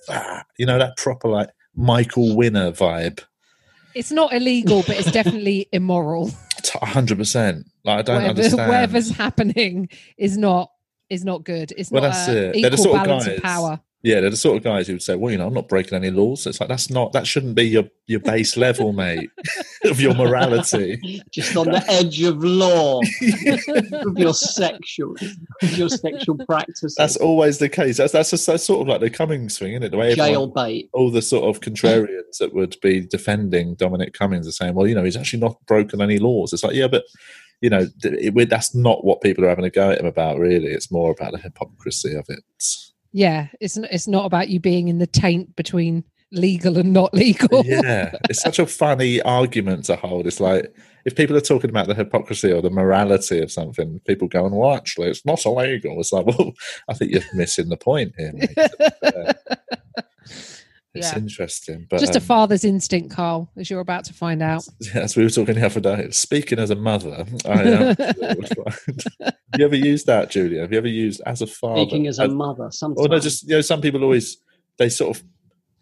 Fat, 0.06 0.46
you 0.58 0.66
know 0.66 0.78
that 0.78 0.96
proper 0.96 1.28
like 1.28 1.50
Michael 1.74 2.36
Winner 2.36 2.70
vibe. 2.72 3.24
It's 3.94 4.12
not 4.12 4.32
illegal, 4.32 4.84
but 4.86 4.96
it's 4.98 5.10
definitely 5.10 5.68
immoral. 5.72 6.30
hundred 6.82 7.18
percent. 7.18 7.66
Like 7.84 7.98
I 7.98 8.02
don't 8.02 8.16
Whatever, 8.16 8.30
understand. 8.40 8.68
whatever's 8.70 9.10
happening 9.10 9.88
is 10.18 10.36
not 10.36 10.70
is 11.10 11.24
not 11.24 11.44
good. 11.44 11.72
It's 11.76 11.90
Well, 11.90 12.02
not 12.02 12.12
that's 12.12 12.28
a 12.28 12.48
it. 12.48 12.52
They're 12.60 12.70
the 12.70 12.76
equal 12.76 12.84
sort 12.84 12.98
of 12.98 13.04
balance 13.04 13.26
guys- 13.26 13.36
of 13.36 13.42
power. 13.42 13.80
Yeah, 14.06 14.20
they're 14.20 14.30
the 14.30 14.36
sort 14.36 14.56
of 14.56 14.62
guys 14.62 14.86
who 14.86 14.92
would 14.92 15.02
say, 15.02 15.16
"Well, 15.16 15.32
you 15.32 15.38
know, 15.38 15.48
I'm 15.48 15.52
not 15.52 15.66
breaking 15.68 15.94
any 15.94 16.12
laws." 16.12 16.46
It's 16.46 16.60
like 16.60 16.68
that's 16.68 16.90
not 16.90 17.12
that 17.12 17.26
shouldn't 17.26 17.56
be 17.56 17.64
your 17.64 17.90
your 18.06 18.20
base 18.20 18.56
level, 18.56 18.92
mate, 18.92 19.30
of 19.84 20.00
your 20.00 20.14
morality. 20.14 21.24
Just 21.32 21.56
on 21.56 21.66
the 21.72 21.84
edge 21.90 22.22
of 22.22 22.44
law 22.44 23.00
of 24.06 24.16
your 24.16 24.32
sexual, 24.32 25.16
of 25.60 25.76
your 25.76 25.88
sexual 25.88 26.38
practices. 26.46 26.94
That's 26.96 27.16
always 27.16 27.58
the 27.58 27.68
case. 27.68 27.96
That's 27.96 28.12
that's, 28.12 28.30
just, 28.30 28.46
that's 28.46 28.62
sort 28.62 28.82
of 28.82 28.86
like 28.86 29.00
the 29.00 29.10
Cummings 29.10 29.58
thing, 29.58 29.72
isn't 29.72 29.82
it? 29.82 29.90
The 29.90 29.96
way 29.96 30.12
everyone, 30.12 30.52
bait. 30.54 30.88
all 30.92 31.10
the 31.10 31.20
sort 31.20 31.44
of 31.44 31.60
contrarians 31.60 32.38
that 32.38 32.54
would 32.54 32.76
be 32.80 33.00
defending 33.00 33.74
Dominic 33.74 34.12
Cummings 34.12 34.46
are 34.46 34.52
saying, 34.52 34.74
"Well, 34.74 34.86
you 34.86 34.94
know, 34.94 35.02
he's 35.02 35.16
actually 35.16 35.40
not 35.40 35.58
broken 35.66 36.00
any 36.00 36.20
laws." 36.20 36.52
It's 36.52 36.62
like, 36.62 36.76
yeah, 36.76 36.86
but 36.86 37.02
you 37.60 37.70
know, 37.70 37.88
th- 38.02 38.34
it, 38.36 38.48
that's 38.48 38.72
not 38.72 39.04
what 39.04 39.20
people 39.20 39.44
are 39.44 39.48
having 39.48 39.64
a 39.64 39.70
go 39.70 39.90
at 39.90 39.98
him 39.98 40.06
about. 40.06 40.38
Really, 40.38 40.68
it's 40.68 40.92
more 40.92 41.10
about 41.10 41.32
the 41.32 41.38
hypocrisy 41.38 42.14
of 42.14 42.26
it. 42.28 42.44
Yeah, 43.16 43.46
it's 43.62 43.78
it's 43.78 44.06
not 44.06 44.26
about 44.26 44.50
you 44.50 44.60
being 44.60 44.88
in 44.88 44.98
the 44.98 45.06
taint 45.06 45.56
between 45.56 46.04
legal 46.32 46.76
and 46.76 46.92
not 46.92 47.14
legal. 47.14 47.64
yeah, 47.64 48.12
it's 48.28 48.42
such 48.42 48.58
a 48.58 48.66
funny 48.66 49.22
argument 49.22 49.86
to 49.86 49.96
hold. 49.96 50.26
It's 50.26 50.38
like 50.38 50.70
if 51.06 51.16
people 51.16 51.34
are 51.34 51.40
talking 51.40 51.70
about 51.70 51.86
the 51.86 51.94
hypocrisy 51.94 52.52
or 52.52 52.60
the 52.60 52.68
morality 52.68 53.40
of 53.40 53.50
something, 53.50 54.00
people 54.06 54.28
going, 54.28 54.54
"Well, 54.54 54.76
actually, 54.76 55.08
it's 55.08 55.24
not 55.24 55.46
illegal." 55.46 55.98
It's 55.98 56.12
like, 56.12 56.26
well, 56.38 56.52
I 56.90 56.92
think 56.92 57.10
you're 57.10 57.22
missing 57.32 57.70
the 57.70 57.78
point 57.78 58.12
here. 58.18 58.34
Uh, 59.02 59.32
Mate. 60.96 61.04
It's 61.04 61.12
Yeah. 61.12 61.18
interesting, 61.18 61.86
but 61.88 62.00
Just 62.00 62.14
a 62.14 62.18
um, 62.18 62.24
father's 62.24 62.64
instinct, 62.64 63.14
Carl, 63.14 63.50
as 63.56 63.70
you're 63.70 63.80
about 63.80 64.04
to 64.06 64.14
find 64.14 64.42
out. 64.42 64.66
as 64.94 65.16
we 65.16 65.22
were 65.22 65.30
talking 65.30 65.54
the 65.54 65.66
other 65.66 65.80
day, 65.80 66.10
speaking 66.10 66.58
as 66.58 66.70
a 66.70 66.74
mother, 66.74 67.26
I 67.44 67.62
am. 67.62 67.96
Have 67.96 69.34
you 69.58 69.64
ever 69.64 69.76
used 69.76 70.06
that, 70.06 70.30
Julia? 70.30 70.62
Have 70.62 70.72
you 70.72 70.78
ever 70.78 70.88
used 70.88 71.20
as 71.26 71.42
a 71.42 71.46
father? 71.46 71.82
Speaking 71.82 72.06
as 72.06 72.18
a 72.18 72.28
mother, 72.28 72.68
sometimes. 72.70 73.06
or 73.06 73.08
no, 73.08 73.18
just 73.18 73.44
you 73.44 73.50
know, 73.56 73.60
some 73.60 73.80
people 73.80 74.02
always 74.02 74.38
they 74.78 74.88
sort 74.88 75.16
of 75.16 75.24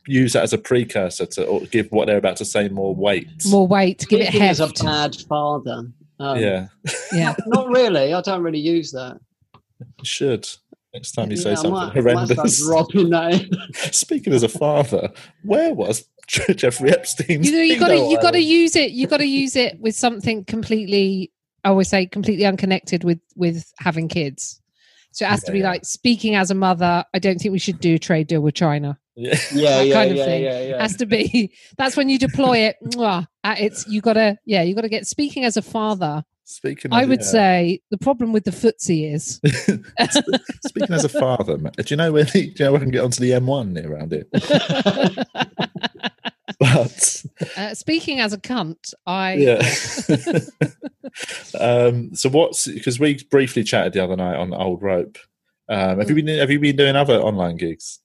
use 0.07 0.35
that 0.35 0.43
as 0.43 0.53
a 0.53 0.59
precursor 0.59 1.27
to 1.27 1.47
or 1.47 1.61
give 1.63 1.91
what 1.91 2.07
they're 2.07 2.19
about 2.19 2.37
to 2.37 2.45
say 2.45 2.69
more 2.69 2.95
weight. 2.95 3.29
More 3.49 3.67
weight, 3.67 4.05
give 4.09 4.21
it 4.21 4.29
Speaking 4.29 4.43
as 4.43 4.61
a 4.61 4.69
bad 4.69 5.17
father. 5.29 5.85
Um, 6.21 6.39
yeah, 6.39 6.69
Yeah. 7.13 7.35
Not 7.47 7.69
really. 7.69 8.13
I 8.15 8.21
don't 8.21 8.43
really 8.43 8.61
use 8.61 8.93
that. 8.93 9.19
you 9.81 10.05
should. 10.05 10.49
Next 10.95 11.13
time 11.13 11.31
you 11.31 11.37
say 11.37 11.51
Yeah, 11.51 11.59
I 11.59 11.63
something 11.63 11.73
might- 11.73 11.97
I 11.97 12.15
might 12.15 12.29
horrendous. 12.29 12.65
dropping 12.65 13.11
that. 13.11 13.69
Speaking 13.93 14.33
as 14.33 14.43
a 14.45 14.49
father, 14.49 15.11
where 15.43 15.75
was 15.75 16.07
Jeffrey 16.29 16.91
Epstein's? 16.93 17.47
You 17.51 17.53
know, 17.57 17.63
you 17.63 17.79
got 17.79 17.89
to 17.89 17.97
you 17.97 18.21
got 18.21 18.31
to 18.33 18.41
use 18.41 18.77
it. 18.77 18.93
You 18.93 19.07
got 19.09 19.19
to 19.19 19.27
use 19.27 19.57
it 19.57 19.79
with 19.81 19.97
something 19.97 20.45
completely. 20.45 21.33
I 21.65 21.71
always 21.71 21.89
say 21.89 22.07
completely 22.07 22.47
unconnected 22.47 23.03
with 23.05 23.19
with 23.37 23.73
having 23.79 24.09
kids. 24.09 24.61
So 25.13 25.25
it 25.25 25.29
has 25.29 25.45
to 25.45 25.53
be 25.53 25.61
yeah. 25.61 25.71
like 25.71 25.85
speaking 25.85 26.35
as 26.35 26.51
a 26.51 26.55
mother. 26.55 27.05
I 27.15 27.19
don't 27.19 27.39
think 27.39 27.53
we 27.53 27.59
should 27.59 27.81
do 27.81 27.95
a 27.95 27.99
trade 27.99 28.27
deal 28.27 28.41
with 28.41 28.55
China. 28.55 28.99
Yeah. 29.17 29.37
Yeah, 29.53 29.77
That 29.79 29.87
yeah, 29.87 29.95
kind 29.95 30.11
of 30.11 30.17
yeah, 30.17 30.25
thing. 30.25 30.43
yeah, 30.43 30.63
yeah. 30.63 30.83
Has 30.83 30.97
to 30.97 31.07
be. 31.07 31.53
That's 31.79 31.97
when 31.97 32.09
you 32.09 32.19
deploy 32.19 32.59
it. 32.59 32.77
its. 33.45 33.87
You 33.89 34.01
got 34.01 34.15
to. 34.15 34.37
Yeah, 34.45 34.63
you 34.63 34.75
got 34.75 34.81
to 34.83 34.89
get. 34.89 35.07
Speaking 35.07 35.45
as 35.45 35.57
a 35.57 35.63
father, 35.63 36.25
Speaking, 36.47 36.93
I 36.93 37.07
would 37.07 37.21
yeah. 37.21 37.27
say 37.27 37.81
the 37.91 37.97
problem 37.97 38.33
with 38.33 38.45
the 38.45 38.51
FTSE 38.51 39.15
is 39.15 39.41
Speaking 40.67 40.95
as 40.95 41.05
a 41.05 41.09
father, 41.09 41.57
do 41.57 41.71
you 41.87 41.97
know 41.97 42.13
where? 42.13 42.25
The, 42.25 42.51
do 42.51 42.63
you 42.63 42.65
know 42.67 42.73
where 42.73 42.81
I 42.81 42.85
can 42.85 42.91
get 42.91 43.03
onto 43.03 43.21
the 43.21 43.31
M1 43.31 43.73
near 43.73 43.93
around 43.93 44.13
it? 44.13 44.29
But 46.59 47.25
uh, 47.57 47.75
speaking 47.75 48.21
as 48.21 48.33
a 48.33 48.39
cunt. 48.39 48.95
I 49.07 49.35
yeah. 49.35 49.61
um, 51.61 52.15
so 52.15 52.29
what's 52.29 52.67
because 52.67 53.01
we 53.01 53.23
briefly 53.25 53.65
chatted 53.65 53.93
the 53.93 54.05
other 54.05 54.17
night 54.17 54.37
on 54.37 54.55
Old 54.55 54.83
Rope. 54.83 55.19
Um, 55.69 55.99
have 55.99 56.09
you 56.09 56.15
been 56.15 56.39
Have 56.39 56.51
you 56.51 56.61
been 56.61 56.77
doing 56.77 56.97
other 56.97 57.19
online 57.19 57.57
gigs? 57.57 58.01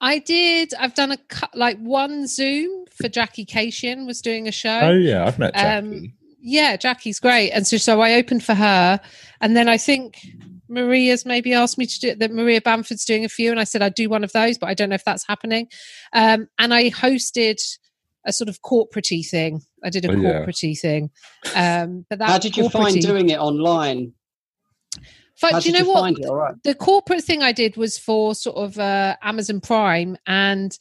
I 0.00 0.18
did. 0.18 0.74
I've 0.78 0.94
done 0.94 1.12
a 1.12 1.16
cut 1.28 1.56
like 1.56 1.78
one 1.78 2.26
Zoom 2.26 2.86
for 2.94 3.08
Jackie 3.08 3.46
Kashian 3.46 4.06
was 4.06 4.20
doing 4.20 4.48
a 4.48 4.52
show. 4.52 4.80
Oh 4.80 4.92
yeah, 4.92 5.26
I've 5.26 5.38
met 5.38 5.56
Um, 5.56 5.92
Jackie. 5.92 6.14
Yeah, 6.40 6.76
Jackie's 6.76 7.20
great. 7.20 7.50
And 7.50 7.66
so, 7.66 7.76
so 7.76 8.00
I 8.00 8.14
opened 8.14 8.44
for 8.44 8.54
her. 8.54 9.00
And 9.40 9.56
then 9.56 9.68
I 9.68 9.76
think 9.76 10.18
Maria's 10.68 11.24
maybe 11.26 11.52
asked 11.52 11.78
me 11.78 11.86
to 11.86 12.00
do 12.00 12.14
that. 12.14 12.32
Maria 12.32 12.60
Bamford's 12.60 13.04
doing 13.04 13.24
a 13.24 13.28
few. 13.28 13.50
And 13.50 13.60
I 13.60 13.64
said, 13.64 13.82
I'd 13.82 13.94
do 13.94 14.08
one 14.08 14.24
of 14.24 14.32
those, 14.32 14.58
but 14.58 14.68
I 14.68 14.74
don't 14.74 14.88
know 14.88 14.94
if 14.94 15.04
that's 15.04 15.26
happening. 15.26 15.68
Um, 16.12 16.48
and 16.58 16.72
I 16.74 16.90
hosted 16.90 17.60
a 18.26 18.32
sort 18.32 18.48
of 18.48 18.62
corporate 18.62 19.08
thing. 19.30 19.62
I 19.82 19.90
did 19.90 20.04
a 20.04 20.10
Oh, 20.10 20.16
yeah. 20.20 20.74
thing. 20.74 21.10
Um, 21.54 22.04
but 22.10 22.18
that 22.18 22.28
How 22.28 22.38
did 22.38 22.56
you 22.56 22.68
find 22.68 23.00
doing 23.00 23.30
it 23.30 23.38
online? 23.38 24.12
But 25.40 25.52
How 25.52 25.60
do 25.60 25.68
you 25.70 25.72
know 25.72 25.84
you 25.86 25.88
what? 25.88 26.00
find 26.00 26.18
it? 26.18 26.26
All 26.26 26.36
right. 26.36 26.54
the 26.64 26.74
corporate 26.74 27.24
thing 27.24 27.42
I 27.42 27.52
did 27.52 27.76
was 27.78 27.96
for 27.96 28.34
sort 28.34 28.56
of 28.56 28.78
uh, 28.78 29.16
Amazon 29.22 29.60
Prime, 29.62 30.18
and 30.26 30.76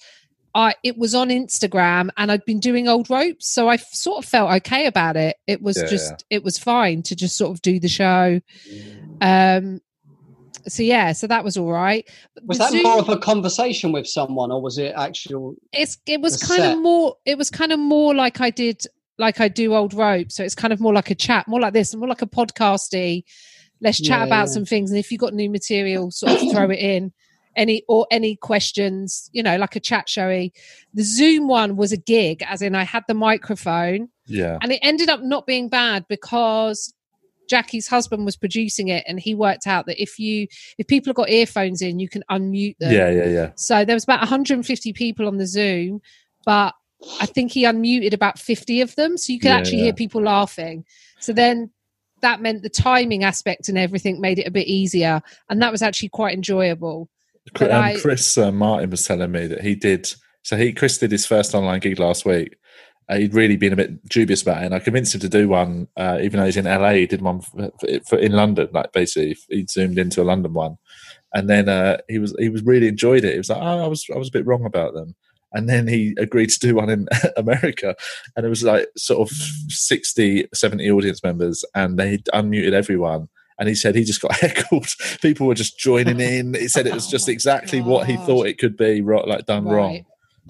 I 0.55 0.73
it 0.83 0.97
was 0.97 1.13
on 1.15 1.29
Instagram, 1.29 2.09
and 2.17 2.31
I'd 2.31 2.45
been 2.45 2.59
doing 2.59 2.88
old 2.88 3.09
ropes, 3.09 3.47
so 3.53 3.67
I 3.67 3.75
f- 3.75 3.93
sort 3.93 4.23
of 4.23 4.29
felt 4.29 4.51
okay 4.57 4.85
about 4.88 5.15
it. 5.15 5.38
It 5.47 5.62
was 5.62 5.77
Yeah, 5.77 5.85
just 5.88 6.25
it 6.29 6.43
was 6.43 6.57
fine 6.57 7.03
to 7.03 7.15
just 7.15 7.38
sort 7.38 7.51
of 7.51 7.62
do 7.62 7.79
the 7.79 7.88
show. 7.88 8.39
Um, 9.21 9.81
so 10.67 10.83
yeah, 10.83 11.13
so 11.13 11.27
that 11.27 11.43
was 11.43 11.57
all 11.57 11.71
right. 11.71 12.07
Was 12.45 12.57
the 12.57 12.63
that 12.65 12.71
Zoom- 12.71 12.83
more 12.83 12.99
of 12.99 13.09
a 13.09 13.17
conversation 13.17 13.91
with 13.91 14.07
someone, 14.07 14.51
or 14.51 14.62
was 14.62 14.77
it 14.77 14.93
actual? 14.95 15.55
it's 15.71 15.97
it 16.05 16.21
was 16.21 16.41
kind 16.41 16.62
set? 16.62 16.73
of 16.73 16.81
more 16.81 17.15
it 17.25 17.38
was 17.38 17.49
kind 17.49 17.71
of 17.71 17.79
more 17.79 18.13
like 18.13 18.41
I 18.41 18.49
did 18.49 18.81
like 19.17 19.39
I 19.41 19.47
do 19.47 19.75
old 19.75 19.93
rope. 19.93 20.31
So 20.31 20.43
it's 20.43 20.55
kind 20.55 20.73
of 20.73 20.79
more 20.79 20.93
like 20.93 21.12
a 21.12 21.15
chat, 21.15 21.47
more 21.47 21.59
like 21.59 21.73
this, 21.73 21.93
more 21.95 22.07
like 22.07 22.21
a 22.21 22.27
podcasty. 22.27 23.23
Let's 23.81 23.99
chat 24.01 24.19
Yeah, 24.19 24.25
about 24.25 24.47
yeah. 24.47 24.53
some 24.53 24.65
things. 24.65 24.91
And 24.91 24.99
if 24.99 25.12
you've 25.12 25.21
got 25.21 25.33
new 25.33 25.49
material, 25.49 26.12
sort 26.12 26.33
of 26.33 26.51
throw 26.51 26.69
it 26.69 26.79
in. 26.79 27.13
Any 27.60 27.84
or 27.88 28.08
any 28.10 28.36
questions, 28.38 29.30
you 29.34 29.43
know, 29.43 29.58
like 29.58 29.76
a 29.76 29.80
chat 29.82 30.08
showy. 30.08 30.54
The 30.93 31.04
Zoom 31.04 31.48
one 31.48 31.76
was 31.76 31.91
a 31.91 31.98
gig, 31.98 32.41
as 32.48 32.62
in 32.62 32.74
I 32.74 32.84
had 32.84 33.04
the 33.08 33.13
microphone 33.13 34.10
Yeah. 34.28 34.58
and 34.62 34.72
it 34.72 34.80
ended 34.82 35.10
up 35.10 35.22
not 35.22 35.45
being 35.45 35.67
bad 35.67 36.06
because 36.08 36.93
Jackie's 37.50 37.88
husband 37.88 38.26
was 38.26 38.38
producing 38.38 38.88
it 38.88 39.04
and 39.08 39.19
he 39.19 39.34
worked 39.36 39.67
out 39.67 39.88
that 39.88 40.02
if 40.02 40.19
you 40.19 40.48
if 40.78 40.88
people 40.88 41.10
have 41.10 41.15
got 41.17 41.30
earphones 41.30 41.82
in, 41.82 42.00
you 42.00 42.08
can 42.08 42.24
unmute 42.32 42.78
them. 42.80 42.93
Yeah, 42.93 43.10
yeah, 43.10 43.30
yeah. 43.30 43.50
So 43.56 43.84
there 43.84 43.95
was 43.95 44.04
about 44.06 44.19
150 44.22 44.93
people 44.93 45.28
on 45.28 45.38
the 45.38 45.48
Zoom, 45.48 46.02
but 46.45 46.74
I 47.19 47.26
think 47.26 47.52
he 47.52 47.63
unmuted 47.65 48.13
about 48.13 48.39
50 48.39 48.82
of 48.82 48.95
them, 48.95 49.17
so 49.17 49.34
you 49.34 49.39
could 49.39 49.48
Yeah, 49.50 49.58
actually 49.58 49.80
yeah. 49.80 49.84
hear 49.86 49.93
people 49.93 50.22
laughing. 50.22 50.86
So 51.19 51.34
then 51.34 51.72
that 52.22 52.41
meant 52.41 52.62
the 52.62 52.69
timing 52.69 53.24
aspect 53.24 53.67
and 53.69 53.78
everything 53.78 54.22
made 54.22 54.39
it 54.39 54.48
a 54.48 54.52
bit 54.52 54.67
easier, 54.67 55.22
and 55.50 55.62
that 55.62 55.72
was 55.72 55.82
actually 55.82 56.10
quite 56.10 56.34
enjoyable. 56.36 57.10
Um, 57.62 57.71
I- 57.71 57.99
Chris 57.99 58.38
uh, 58.38 58.52
Martin 58.52 58.89
was 58.89 59.06
telling 59.06 59.32
me 59.32 59.47
that 59.47 59.62
he 59.62 59.75
did. 59.75 60.12
So 60.43 60.56
he 60.56 60.73
Chris 60.73 60.97
did 60.97 61.12
his 61.12 61.25
first 61.25 61.54
online 61.54 61.80
gig 61.80 61.99
last 61.99 62.25
week. 62.25 62.56
Uh, 63.10 63.17
he'd 63.17 63.34
really 63.34 63.58
been 63.58 63.73
a 63.73 63.78
bit 63.78 64.08
dubious 64.08 64.43
about 64.43 64.62
it, 64.62 64.67
and 64.67 64.75
I 64.75 64.80
convinced 64.80 65.15
him 65.15 65.21
to 65.21 65.30
do 65.30 65.49
one. 65.49 65.88
Uh, 65.97 66.19
even 66.21 66.39
though 66.39 66.45
he's 66.45 66.58
in 66.58 66.65
LA, 66.65 66.91
he 66.91 67.08
did 67.08 67.21
one 67.23 67.41
for, 67.41 67.71
for, 68.08 68.19
in 68.19 68.34
London. 68.34 68.69
Like 68.71 68.91
basically, 68.93 69.36
he 69.49 69.65
zoomed 69.65 69.97
into 69.97 70.21
a 70.21 70.23
London 70.23 70.54
one, 70.54 70.78
and 71.34 71.49
then 71.49 71.69
uh, 71.69 71.97
he 72.08 72.19
was 72.19 72.36
he 72.38 72.49
was 72.49 72.63
really 72.63 72.88
enjoyed 72.88 73.23
it. 73.23 73.32
He 73.34 73.38
was 73.39 73.49
like, 73.49 73.62
"Oh, 73.62 73.84
I 73.84 73.88
was 73.88 74.06
I 74.13 74.17
was 74.17 74.28
a 74.28 74.32
bit 74.32 74.45
wrong 74.45 74.63
about 74.63 74.93
them." 74.93 75.15
And 75.52 75.67
then 75.67 75.88
he 75.88 76.13
agreed 76.19 76.52
to 76.52 76.60
do 76.60 76.75
one 76.75 76.91
in 76.91 77.08
America, 77.38 77.95
and 78.36 78.45
it 78.45 78.49
was 78.49 78.63
like 78.63 78.88
sort 78.95 79.28
of 79.28 79.36
60, 79.36 80.47
70 80.54 80.91
audience 80.91 81.23
members, 81.23 81.65
and 81.73 81.97
they 81.97 82.19
unmuted 82.34 82.73
everyone 82.73 83.28
and 83.60 83.69
he 83.69 83.76
said 83.76 83.93
he 83.95 84.04
just 84.04 84.22
got 84.22 84.36
heckled. 84.39 84.88
People 85.22 85.45
were 85.48 85.54
just 85.54 85.78
joining 85.78 86.19
in. 86.19 86.54
He 86.56 86.67
said 86.67 86.88
it 86.88 86.93
was 86.93 87.08
just 87.08 87.28
Oh 87.30 87.32
exactly 87.32 87.82
what 87.82 88.08
he 88.08 88.17
thought 88.17 88.48
it 88.48 88.58
could 88.58 88.78
be, 88.78 89.02
ro- 89.02 89.24
like 89.28 89.45
done 89.45 89.65
wrong. 89.65 90.06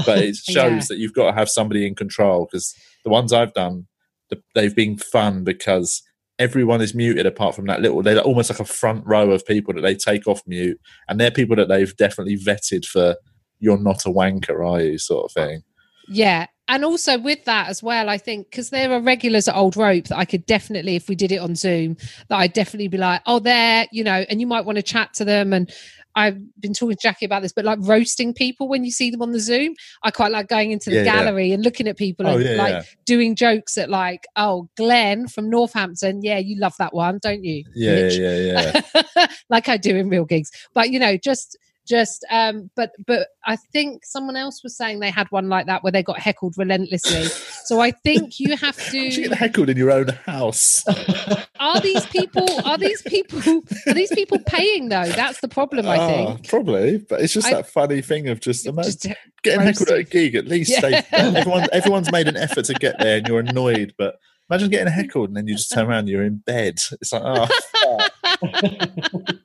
But 0.05 0.19
it 0.19 0.35
shows 0.37 0.55
Yeah. 0.55 0.79
that 0.89 0.97
you've 0.99 1.13
got 1.13 1.31
to 1.31 1.33
have 1.37 1.49
somebody 1.49 1.85
in 1.85 1.95
control 1.95 2.47
because 2.49 2.73
the 3.03 3.09
ones 3.09 3.33
I've 3.33 3.53
done, 3.53 3.87
th- 4.31 4.43
they've 4.55 4.75
been 4.75 4.97
fun 4.97 5.43
because 5.43 6.01
everyone 6.37 6.79
is 6.79 6.95
muted 6.95 7.25
apart 7.25 7.55
from 7.55 7.65
that 7.65 7.81
little. 7.81 8.01
They're 8.01 8.19
almost 8.21 8.49
like 8.49 8.59
a 8.61 8.65
front 8.65 9.05
row 9.05 9.31
of 9.31 9.45
people 9.45 9.73
that 9.73 9.81
they 9.81 9.95
take 9.95 10.25
off 10.27 10.41
mute, 10.47 10.79
and 11.09 11.19
they're 11.19 11.31
people 11.31 11.55
that 11.57 11.67
they've 11.67 11.95
definitely 11.97 12.37
vetted 12.37 12.85
for. 12.85 13.15
You're 13.59 13.77
not 13.81 14.05
a 14.05 14.09
wanker, 14.09 14.65
are 14.65 14.79
you? 14.81 14.97
Sort 14.97 15.25
of 15.25 15.31
thing. 15.33 15.63
Yeah. 16.09 16.47
And 16.67 16.85
also 16.85 17.17
with 17.17 17.45
that 17.45 17.67
as 17.67 17.81
well, 17.81 18.09
I 18.09 18.19
think 18.19 18.51
because 18.51 18.69
there 18.69 18.91
are 18.91 19.01
regulars 19.01 19.47
at 19.47 19.55
Old 19.55 19.75
Rope 19.75 20.05
that 20.05 20.17
I 20.17 20.25
could 20.25 20.45
definitely, 20.45 20.95
if 20.95 21.09
we 21.09 21.15
did 21.15 21.31
it 21.31 21.37
on 21.37 21.55
Zoom, 21.55 21.97
that 22.27 22.37
I'd 22.37 22.53
definitely 22.53 22.89
be 22.89 22.97
like, 22.99 23.21
oh, 23.25 23.39
there, 23.39 23.87
you 23.91 24.03
know, 24.03 24.23
and 24.29 24.39
you 24.39 24.45
might 24.45 24.65
want 24.65 24.75
to 24.75 24.83
chat 24.83 25.13
to 25.15 25.25
them. 25.25 25.51
And 25.51 25.71
I've 26.15 26.37
been 26.61 26.73
talking 26.73 26.95
to 26.95 27.01
Jackie 27.01 27.25
about 27.25 27.41
this, 27.41 27.53
but 27.53 27.65
like 27.65 27.79
roasting 27.81 28.35
people 28.35 28.67
when 28.67 28.83
you 28.83 28.91
see 28.91 29.09
them 29.09 29.23
on 29.23 29.31
the 29.31 29.39
Zoom, 29.39 29.73
I 30.03 30.11
quite 30.11 30.31
like 30.31 30.47
going 30.47 30.71
into 30.71 30.91
the 30.91 30.97
Yeah, 30.97 31.03
yeah. 31.03 31.23
gallery 31.23 31.51
and 31.53 31.63
looking 31.63 31.87
at 31.87 31.97
people 31.97 32.27
Oh 32.27 32.35
and 32.35 32.43
yeah, 32.43 32.51
like 32.51 32.73
yeah, 32.73 32.83
doing 33.05 33.35
jokes 33.35 33.75
at 33.79 33.89
like, 33.89 34.27
oh, 34.35 34.69
Glenn 34.77 35.27
from 35.27 35.49
Northampton. 35.49 36.21
Yeah, 36.21 36.37
you 36.37 36.59
love 36.59 36.75
that 36.77 36.93
one, 36.93 37.19
don't 37.23 37.43
you? 37.43 37.63
yeah, 37.73 37.91
bitch?" 37.93 38.19
yeah, 38.19 38.35
yeah. 38.35 38.81
yeah. 39.17 39.27
like 39.49 39.69
I 39.69 39.77
do 39.77 39.95
in 39.95 40.09
real 40.09 40.25
gigs. 40.25 40.51
But 40.75 40.91
you 40.91 40.99
know, 40.99 41.17
just 41.17 41.57
just 41.89 42.23
um 42.29 42.69
but 42.75 42.91
but 43.07 43.29
I 43.45 43.55
think 43.55 44.05
someone 44.05 44.35
else 44.35 44.61
was 44.63 44.77
saying 44.77 44.99
they 44.99 45.09
had 45.09 45.27
one 45.31 45.49
like 45.49 45.65
that 45.65 45.83
where 45.83 45.91
they 45.91 46.03
got 46.03 46.19
heckled 46.19 46.53
relentlessly. 46.57 47.25
so 47.65 47.79
I 47.81 47.91
think 47.91 48.39
you 48.39 48.55
have 48.55 48.77
How'd 48.79 48.93
you 48.93 49.27
get 49.29 49.37
heckled 49.37 49.69
in 49.69 49.77
your 49.77 49.89
own 49.91 50.09
house? 50.25 50.85
are 51.59 51.79
these 51.81 52.05
people 52.07 52.47
are 52.65 52.77
these 52.77 53.01
people 53.01 53.39
are 53.87 53.93
these 53.93 54.11
people 54.13 54.37
paying 54.45 54.89
though? 54.89 55.07
That's 55.09 55.41
the 55.41 55.47
problem, 55.47 55.87
I 55.87 55.97
Ah, 55.97 56.07
think. 56.07 56.47
probably, 56.47 56.97
but 56.99 57.21
it's 57.21 57.33
just 57.33 57.47
I- 57.47 57.55
that 57.55 57.69
funny 57.69 58.01
thing 58.01 58.29
of 58.29 58.39
just 58.39 58.65
imagine 58.67 58.91
Just 58.91 59.07
getting 59.41 59.61
heckled 59.61 59.89
at 59.89 59.97
a 59.99 60.03
gig. 60.03 60.35
At 60.35 60.45
least 60.47 60.69
Yeah. 60.71 60.81
they, 60.81 61.01
everyone, 61.11 61.67
everyone's 61.73 62.11
made 62.11 62.27
an 62.27 62.37
effort 62.37 62.65
to 62.65 62.73
get 62.75 62.99
there, 62.99 63.17
and 63.17 63.27
you're 63.27 63.39
annoyed. 63.39 63.93
But 63.97 64.19
imagine 64.49 64.69
getting 64.69 64.91
heckled, 64.93 65.29
and 65.29 65.37
then 65.37 65.47
you 65.47 65.55
just 65.55 65.71
turn 65.71 65.87
around, 65.87 65.99
and 65.99 66.09
you're 66.09 66.23
in 66.23 66.37
bed. 66.37 66.79
It's 67.01 67.11
like, 67.13 67.21
oh, 67.25 67.47
fuck. 67.73 69.35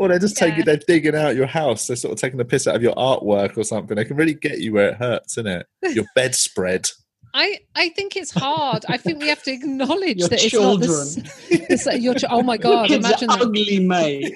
Or 0.00 0.08
they're 0.08 0.18
just 0.18 0.36
taking, 0.38 0.64
they're 0.64 0.80
digging 0.88 1.14
out 1.14 1.36
your 1.36 1.46
house. 1.46 1.86
They're 1.86 1.94
sort 1.96 2.12
of 2.14 2.18
taking 2.18 2.38
the 2.38 2.44
piss 2.46 2.66
out 2.66 2.74
of 2.74 2.82
your 2.82 2.94
artwork 2.94 3.56
or 3.58 3.64
something. 3.64 3.94
They 3.96 4.06
can 4.06 4.16
really 4.16 4.32
get 4.32 4.58
you 4.58 4.72
where 4.72 4.88
it 4.88 4.94
hurts, 4.96 5.36
isn't 5.36 5.46
it? 5.46 5.66
Your 5.94 6.06
bedspread. 6.14 6.88
I, 7.34 7.58
I 7.76 7.90
think 7.90 8.16
it's 8.16 8.30
hard. 8.32 8.84
I 8.88 8.96
think 8.96 9.20
we 9.20 9.28
have 9.28 9.42
to 9.44 9.52
acknowledge 9.52 10.16
Your 10.18 10.28
that 10.28 10.42
it's 10.42 10.50
children. 10.50 10.88
not 10.88 10.88
this. 10.88 11.18
It's, 11.50 11.86
your, 12.02 12.14
ch- 12.14 12.24
oh 12.28 12.42
my 12.42 12.56
god! 12.56 12.88
kids 12.88 13.06
Imagine 13.06 13.28
that. 13.28 13.42
ugly, 13.42 13.78
mate. 13.78 14.34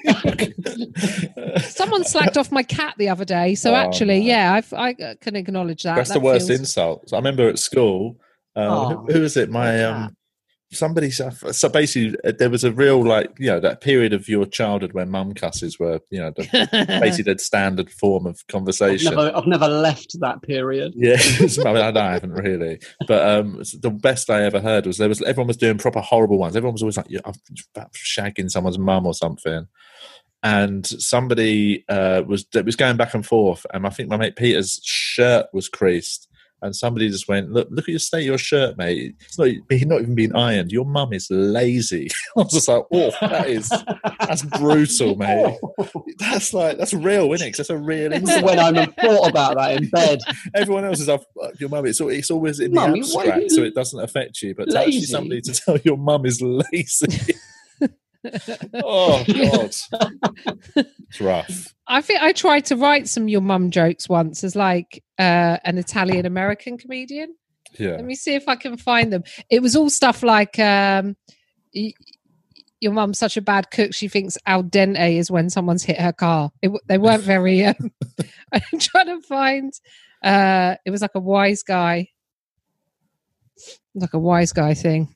Someone 1.63 2.03
slacked 2.05 2.37
off 2.37 2.51
my 2.51 2.63
cat 2.63 2.95
the 2.97 3.09
other 3.09 3.25
day, 3.25 3.55
so 3.55 3.71
Oh, 3.71 3.75
actually, 3.75 4.19
no. 4.19 4.25
yeah, 4.27 4.53
I've, 4.53 4.71
I 4.73 4.93
can 5.19 5.35
acknowledge 5.35 5.83
that. 5.83 5.95
That's 5.95 6.09
That 6.09 6.15
the 6.15 6.19
worst 6.25 6.47
feels- 6.47 6.59
insult. 6.61 7.09
I 7.11 7.17
remember 7.17 7.49
at 7.49 7.59
school. 7.59 8.17
Um, 8.55 8.69
Oh, 8.69 8.87
who, 9.07 9.13
who 9.13 9.21
was 9.21 9.35
it? 9.35 9.49
My 9.49 9.83
um, 9.83 10.15
somebody. 10.75 11.11
So 11.11 11.31
basically, 11.69 12.17
uh, 12.23 12.33
there 12.37 12.49
was 12.49 12.63
a 12.63 12.71
real 12.71 13.03
like 13.03 13.31
you 13.39 13.47
know 13.47 13.59
that 13.59 13.81
period 13.81 14.13
of 14.13 14.27
your 14.27 14.45
childhood 14.45 14.93
where 14.93 15.05
mum 15.05 15.33
cusses 15.33 15.79
were 15.79 15.99
you 16.09 16.19
know 16.19 16.31
the, 16.31 16.97
basically 17.01 17.33
the 17.33 17.39
standard 17.39 17.89
form 17.91 18.25
of 18.25 18.35
I've 18.35 18.47
conversation. 18.47 19.15
never, 19.15 19.35
I've 19.35 19.47
never 19.47 19.67
left 19.67 20.19
that 20.19 20.41
period. 20.41 20.93
Yeah, 21.05 21.17
I, 21.39 21.73
mean, 21.73 21.97
I, 21.97 22.13
haven't 22.13 22.33
really, 22.33 22.79
but 23.07 23.27
um, 23.27 23.61
the 23.79 23.91
best 23.91 24.29
I 24.29 24.43
ever 24.43 24.59
heard 24.59 24.87
was 24.87 24.97
there 24.97 25.09
was 25.09 25.21
everyone 25.21 25.47
was 25.47 25.57
doing 25.57 25.77
proper 25.77 25.99
horrible 25.99 26.39
ones. 26.39 26.55
Everyone 26.55 26.73
was 26.73 26.81
always 26.81 26.97
like, 26.97 27.07
I'm 27.23 27.89
shagging 27.93 28.49
someone's 28.49 28.79
mum 28.79 29.05
or 29.05 29.13
something, 29.13 29.67
and 30.41 30.85
somebody 30.87 31.85
uh, 31.89 32.23
was 32.25 32.45
that 32.53 32.65
was 32.65 32.75
going 32.75 32.97
back 32.97 33.13
and 33.13 33.25
forth, 33.25 33.65
and 33.73 33.85
I 33.85 33.89
think 33.89 34.09
my 34.09 34.17
mate 34.17 34.35
Peter's 34.35 34.79
shirt 34.83 35.47
was 35.53 35.69
creased, 35.69 36.27
and 36.61 36.75
somebody 36.75 37.09
just 37.09 37.27
went, 37.27 37.51
look, 37.51 37.67
look 37.69 37.83
at 37.85 37.89
your 37.89 37.99
state 37.99 38.21
of 38.21 38.25
your 38.25 38.37
shirt, 38.37 38.77
mate. 38.77 39.15
It's 39.19 39.37
not, 39.37 39.49
he's 39.69 39.85
not 39.85 40.01
even 40.01 40.15
been 40.15 40.35
ironed. 40.35 40.71
Your 40.71 40.85
mum 40.85 41.13
is 41.13 41.27
lazy. 41.29 42.09
I 42.37 42.41
was 42.41 42.53
just 42.53 42.67
like, 42.67 42.83
oh, 42.91 43.11
that 43.21 43.47
is 43.49 43.69
that's 44.19 44.43
brutal, 44.43 45.15
mate. 45.15 45.57
That's 46.17 46.53
like 46.53 46.77
that's 46.77 46.93
real, 46.93 47.31
isn't 47.33 47.47
it? 47.47 47.51
'Cause 47.51 47.67
that's 47.67 47.69
a 47.69 47.77
real 47.77 48.13
insult. 48.13 48.43
when 48.43 48.59
I'm 48.59 48.91
thought 48.93 49.29
about 49.29 49.55
that 49.57 49.77
in 49.77 49.89
bed. 49.89 50.19
Everyone 50.55 50.85
else 50.85 50.99
is 50.99 51.09
off 51.09 51.23
"Fuck 51.39 51.59
your 51.59 51.69
mum. 51.69 51.85
It's, 51.85 51.99
it's 52.01 52.31
always 52.31 52.59
in 52.59 52.73
Mummy, 52.73 53.01
the 53.01 53.07
why 53.13 53.25
are 53.25 53.31
abstract, 53.33 53.51
so 53.51 53.63
it 53.63 53.75
doesn't 53.75 53.99
affect 53.99 54.41
you. 54.41 54.55
But 54.55 54.69
to 54.71 54.79
actually 54.79 55.01
somebody 55.01 55.41
to 55.41 55.53
tell 55.53 55.77
your 55.83 55.97
mum 55.97 56.25
is 56.25 56.41
lazy. 56.41 57.35
oh 58.73 59.23
god, 59.27 59.75
it's 60.77 61.21
rough. 61.21 61.73
I 61.87 62.01
think 62.01 62.21
I 62.21 62.31
tried 62.31 62.65
to 62.65 62.75
write 62.75 63.07
some 63.07 63.27
your 63.27 63.41
mum 63.41 63.69
jokes 63.69 64.09
once 64.09 64.43
as 64.43 64.55
like 64.55 65.03
uh, 65.19 65.57
an 65.63 65.77
Italian 65.77 66.25
American 66.25 66.77
comedian. 66.77 67.35
Yeah, 67.77 67.91
Let 67.91 68.05
me 68.05 68.15
see 68.15 68.35
if 68.35 68.47
I 68.47 68.55
can 68.55 68.77
find 68.77 69.11
them. 69.11 69.23
It 69.49 69.61
was 69.61 69.75
all 69.75 69.89
stuff 69.89 70.23
like 70.23 70.57
um, 70.59 71.15
y- 71.73 71.93
your 72.79 72.93
mum's 72.93 73.19
such 73.19 73.35
a 73.37 73.41
bad 73.41 73.69
cook. 73.71 73.93
She 73.93 74.07
thinks 74.07 74.37
al 74.45 74.63
dente 74.63 75.17
is 75.17 75.29
when 75.31 75.49
someone's 75.49 75.83
hit 75.83 75.99
her 75.99 76.13
car. 76.13 76.51
It, 76.61 76.71
they 76.87 76.97
weren't 76.97 77.23
very. 77.23 77.65
Um, 77.65 77.91
I'm 78.53 78.79
trying 78.79 79.07
to 79.07 79.21
find. 79.21 79.73
Uh, 80.23 80.75
it 80.85 80.91
was 80.91 81.01
like 81.01 81.15
a 81.15 81.19
wise 81.19 81.63
guy, 81.63 82.09
like 83.93 84.13
a 84.13 84.19
wise 84.19 84.53
guy 84.53 84.73
thing. 84.73 85.13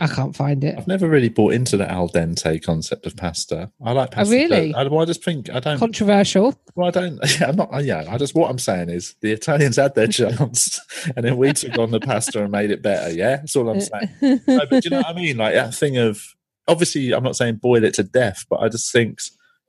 I 0.00 0.06
can't 0.06 0.34
find 0.34 0.62
it. 0.64 0.76
I've 0.78 0.86
never 0.86 1.08
really 1.08 1.28
bought 1.28 1.54
into 1.54 1.76
the 1.76 1.90
al 1.90 2.08
dente 2.08 2.62
concept 2.62 3.06
of 3.06 3.16
pasta. 3.16 3.70
I 3.84 3.92
like 3.92 4.10
oh, 4.12 4.16
pasta. 4.16 4.32
really? 4.32 4.74
I, 4.74 4.84
well, 4.84 5.00
I 5.00 5.04
just 5.04 5.24
think 5.24 5.50
I 5.50 5.60
don't. 5.60 5.78
Controversial. 5.78 6.58
Well, 6.74 6.88
I 6.88 6.90
don't. 6.90 7.18
Yeah, 7.40 7.48
I'm 7.48 7.56
not. 7.56 7.84
Yeah, 7.84 8.04
I 8.08 8.18
just. 8.18 8.34
What 8.34 8.50
I'm 8.50 8.58
saying 8.58 8.90
is, 8.90 9.14
the 9.20 9.32
Italians 9.32 9.76
had 9.76 9.94
their 9.94 10.06
chance, 10.08 10.80
and 11.16 11.24
then 11.24 11.36
we 11.36 11.52
took 11.52 11.78
on 11.78 11.90
the 11.90 12.00
pasta 12.00 12.42
and 12.42 12.52
made 12.52 12.70
it 12.70 12.82
better. 12.82 13.12
Yeah, 13.12 13.36
that's 13.36 13.56
all 13.56 13.68
I'm 13.68 13.80
saying. 13.80 14.10
no, 14.46 14.66
but 14.70 14.70
do 14.70 14.80
you 14.84 14.90
know 14.90 14.98
what 14.98 15.06
I 15.08 15.14
mean? 15.14 15.36
Like 15.36 15.54
that 15.54 15.74
thing 15.74 15.98
of 15.98 16.22
obviously, 16.66 17.12
I'm 17.12 17.24
not 17.24 17.36
saying 17.36 17.56
boil 17.56 17.84
it 17.84 17.94
to 17.94 18.02
death, 18.02 18.44
but 18.48 18.60
I 18.60 18.68
just 18.68 18.92
think 18.92 19.18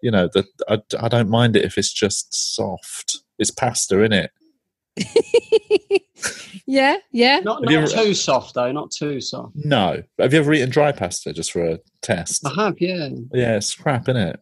you 0.01 0.11
know 0.11 0.30
that 0.34 0.45
I, 0.67 0.82
I 0.99 1.07
don't 1.07 1.30
mind 1.30 1.55
it 1.55 1.65
if 1.65 1.77
it's 1.77 1.91
just 1.91 2.55
soft. 2.55 3.17
It's 3.39 3.51
pasta, 3.51 4.01
in 4.01 4.11
it? 4.11 4.32
yeah, 6.65 6.97
yeah. 7.11 7.39
Not, 7.39 7.63
not 7.63 7.73
ever- 7.73 7.87
too 7.87 8.13
soft 8.13 8.55
though. 8.55 8.71
Not 8.71 8.91
too 8.91 9.21
soft. 9.21 9.55
No. 9.55 10.01
Have 10.19 10.33
you 10.33 10.39
ever 10.39 10.53
eaten 10.53 10.69
dry 10.69 10.91
pasta 10.91 11.33
just 11.33 11.51
for 11.51 11.65
a 11.65 11.79
test? 12.01 12.45
I 12.45 12.63
have, 12.63 12.75
yeah. 12.79 13.09
Yeah, 13.31 13.57
it's 13.57 13.73
crap, 13.75 14.07
in 14.09 14.17
it? 14.17 14.39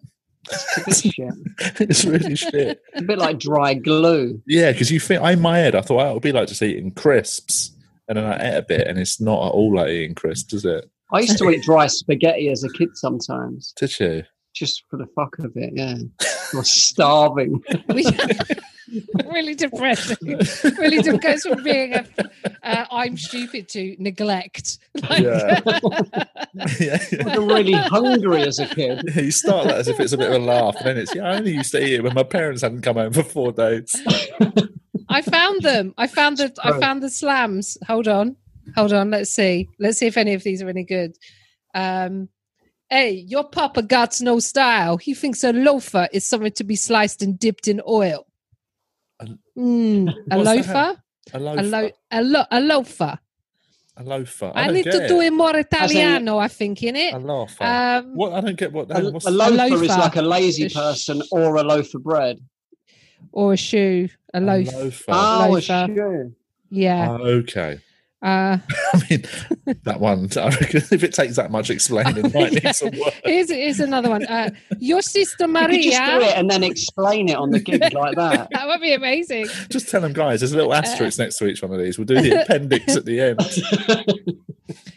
It's 0.88 1.02
shit. 1.02 1.34
it's 1.80 2.06
really 2.06 2.36
shit. 2.36 2.82
It's 2.94 3.02
a 3.02 3.04
bit 3.04 3.20
like 3.20 3.40
dry 3.40 3.74
glue. 3.74 4.42
Yeah, 4.48 4.72
because 4.72 4.92
you 4.92 5.00
think 5.00 5.22
in 5.22 5.42
my 5.42 5.58
head, 5.58 5.76
I 5.76 5.82
thought 5.82 6.06
oh, 6.06 6.12
it 6.12 6.14
would 6.14 6.24
be 6.24 6.32
like 6.32 6.48
just 6.48 6.62
eating 6.62 6.92
crisps, 6.92 7.76
and 8.08 8.18
then 8.18 8.26
I 8.26 8.52
ate 8.52 8.58
a 8.58 8.62
bit, 8.62 8.88
and 8.88 8.98
it's 8.98 9.20
not 9.20 9.46
at 9.48 9.52
all 9.52 9.76
like 9.76 9.90
eating 9.90 10.16
crisps, 10.16 10.54
is 10.54 10.66
it? 10.66 10.90
I 11.12 11.20
used 11.20 11.38
to 11.38 11.50
eat 11.50 11.64
dry 11.64 11.88
spaghetti 11.88 12.50
as 12.50 12.64
a 12.64 12.70
kid 12.70 12.90
sometimes. 12.96 13.74
Did 13.78 14.00
you? 14.00 14.24
just 14.58 14.84
for 14.90 14.98
the 14.98 15.06
fuck 15.16 15.38
of 15.40 15.52
it. 15.56 15.74
Yeah, 15.76 15.96
I 16.22 16.58
was 16.58 16.70
starving. 16.70 17.64
We- 18.92 19.04
really 19.26 19.56
depressing. 19.56 20.18
Really 20.78 21.02
de- 21.02 21.18
goes 21.18 21.44
from 21.44 21.64
being 21.64 21.94
a 21.94 22.06
uh, 22.64 22.86
I'm 22.92 23.18
stupid 23.18 23.68
to 23.70 23.96
neglect. 24.00 24.80
Like, 25.10 25.20
Yeah. 25.24 25.60
yeah, 26.80 27.04
You're 27.34 27.46
really 27.46 27.74
hungry 27.74 28.42
as 28.44 28.60
a 28.60 28.68
kid. 28.68 29.04
yeah. 29.08 29.22
You 29.22 29.32
start 29.32 29.68
that 29.68 29.78
as 29.78 29.88
if 29.88 30.00
it's 30.00 30.14
a 30.14 30.18
bit 30.18 30.30
of 30.32 30.42
a 30.42 30.46
laugh, 30.46 30.76
and 30.78 30.86
then 30.86 30.98
it's 30.98 31.14
yeah. 31.16 31.24
I 31.30 31.36
only 31.38 31.54
used 31.54 31.72
to 31.72 31.82
eat 31.86 31.96
it 31.96 32.04
when 32.04 32.14
my 32.14 32.24
parents 32.24 32.62
hadn't 32.62 32.82
come 32.82 32.96
home 32.98 33.14
for 33.14 33.24
four 33.24 33.52
days. 33.52 33.94
I 35.10 35.22
found 35.22 35.62
them. 35.62 35.94
I 35.98 36.08
found 36.08 36.38
the 36.38 36.54
I 36.64 36.80
found 36.80 37.02
the 37.02 37.10
slams. 37.10 37.78
Hold 37.88 38.08
on. 38.08 38.36
Hold 38.76 38.94
on. 38.94 39.12
Let's 39.12 39.32
see. 39.32 39.70
Let's 39.80 39.98
see 40.00 40.08
if 40.08 40.18
any 40.18 40.34
of 40.34 40.44
these 40.44 40.62
are 40.62 40.70
any 40.70 40.84
good. 40.84 41.16
Um 41.74 42.30
Hey, 42.90 43.12
your 43.12 43.44
papa 43.44 43.82
got 43.82 44.22
no 44.22 44.40
style. 44.40 44.96
He 44.96 45.14
thinks 45.14 45.44
a 45.44 45.52
loafer 45.52 46.08
is 46.14 46.26
something 46.26 46.54
to 46.54 46.64
be 46.64 46.78
sliced 46.78 47.22
and 47.22 47.38
dipped 47.38 47.68
in 47.68 47.82
oil. 47.86 48.26
A- 49.58 49.60
Mm, 49.60 50.10
a 50.32 50.38
What's 50.38 50.66
that? 50.68 50.68
loafer? 50.68 51.02
A 51.34 51.38
A, 51.38 51.40
loafer. 51.40 51.92
a, 52.12 52.22
lo- 52.22 52.46
a 52.52 52.62
loafer. 52.62 53.20
a 53.98 54.04
loafer. 54.04 54.52
I, 54.54 54.66
don't 54.68 54.76
need 54.76 54.84
get 54.86 54.92
to 54.94 55.08
do 55.08 55.20
it. 55.22 55.26
it 55.28 55.34
more 55.34 55.58
Italiano, 55.58 56.38
I 56.38 56.48
think, 56.48 56.84
in 56.84 56.96
it. 56.96 57.14
A 57.14 57.18
loafer. 57.18 57.64
Um, 57.64 58.16
what? 58.16 58.34
I 58.34 58.42
don't 58.42 58.56
get 58.56 58.72
what. 58.72 58.88
A, 58.96 59.10
what's, 59.10 59.26
a 59.26 59.32
loafer, 59.32 59.84
is 59.84 59.90
like 59.98 60.16
a 60.16 60.22
lazy 60.22 60.66
A 60.66 60.70
sh- 60.70 60.76
person 60.76 61.22
or 61.32 61.56
a 61.56 61.64
loaf 61.64 61.94
of 61.96 62.04
bread. 62.04 62.40
or 63.32 63.54
a 63.54 63.58
shoe, 63.58 64.08
a 64.34 64.38
a 64.38 64.42
loaf. 64.42 64.72
loafer. 64.74 65.06
Oh, 65.10 65.56
a 65.56 65.62
shoe. 65.62 66.36
Yeah. 66.70 67.10
Oh, 67.10 67.24
okay. 67.24 67.80
Uh, 68.24 68.58
I 68.94 69.02
mean, 69.10 69.24
that 69.84 70.00
one. 70.00 70.28
I 70.38 70.50
reckon 70.50 70.82
if 70.92 71.04
it 71.04 71.14
takes 71.14 71.36
that 71.36 71.52
much 71.52 71.70
explaining, 71.70 72.18
it 72.26 72.34
might 72.34 72.52
need 72.54 72.74
some 72.76 72.90
work. 73.00 73.14
here's, 73.24 73.50
here's 73.52 73.80
another 73.80 74.10
one. 74.10 74.26
Uh, 74.26 74.50
your 74.80 75.02
sister 75.04 75.46
You 75.48 75.54
could 75.54 75.72
just 75.84 75.98
do 75.98 76.04
Maria. 76.04 76.28
it 76.30 76.38
and 76.38 76.50
then 76.50 76.64
explain 76.64 77.30
it 77.30 77.36
on 77.38 77.52
the 77.52 77.60
gig 77.60 77.94
like 77.94 78.16
that. 78.16 78.50
That 78.58 78.68
would 78.68 78.82
be 78.82 78.94
amazing. 78.94 79.48
Just 79.70 79.90
tell 79.90 80.02
them, 80.02 80.14
guys. 80.14 80.40
There's 80.40 80.54
a 80.54 80.56
little 80.58 80.74
asterisk 80.74 81.20
next 81.20 81.38
to 81.38 81.48
each 81.48 81.62
one 81.62 81.72
of 81.74 81.80
these. 81.80 81.98
We'll 82.00 82.06
do 82.06 82.20
the 82.22 82.42
appendix 82.42 82.96
at 82.96 83.06
the 83.06 83.22
end. 83.22 83.40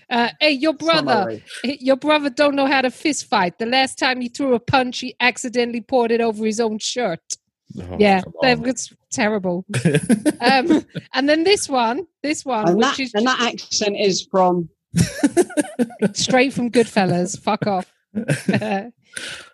Uh, 0.09 0.29
hey, 0.41 0.51
your 0.51 0.73
brother, 0.73 1.07
Summary. 1.07 1.45
your 1.63 1.97
brother 1.97 2.31
don't 2.31 2.57
know 2.57 2.67
how 2.67 2.81
to 2.83 2.91
fist 2.91 3.27
fight. 3.27 3.59
The 3.59 3.67
last 3.67 3.97
time 3.99 4.21
he 4.21 4.29
threw 4.29 4.55
a 4.55 4.61
punch, 4.61 4.99
he 4.99 5.15
accidentally 5.21 5.83
poured 5.83 6.11
it 6.11 6.21
over 6.21 6.45
his 6.45 6.59
own 6.59 6.79
shirt. 6.79 7.21
Oh, 7.79 7.97
yeah, 7.99 8.21
come 8.23 8.33
that 8.43 8.59
on. 8.59 8.63
was 8.65 8.93
terrible. 9.13 9.65
um, 10.41 10.85
and 11.15 11.29
then 11.29 11.45
this 11.45 11.69
one, 11.69 12.07
this 12.23 12.45
one, 12.45 12.69
And 12.69 12.77
which 12.79 12.87
that, 12.87 13.01
is 13.01 13.15
and 13.15 13.27
that 13.27 13.41
accent 13.41 13.97
is 13.99 14.27
from. 14.31 14.69
straight 16.15 16.53
from 16.53 16.71
Goodfellas. 16.71 17.39
Fuck 17.41 17.67
off. 17.67 17.93
Uh, 18.17 18.83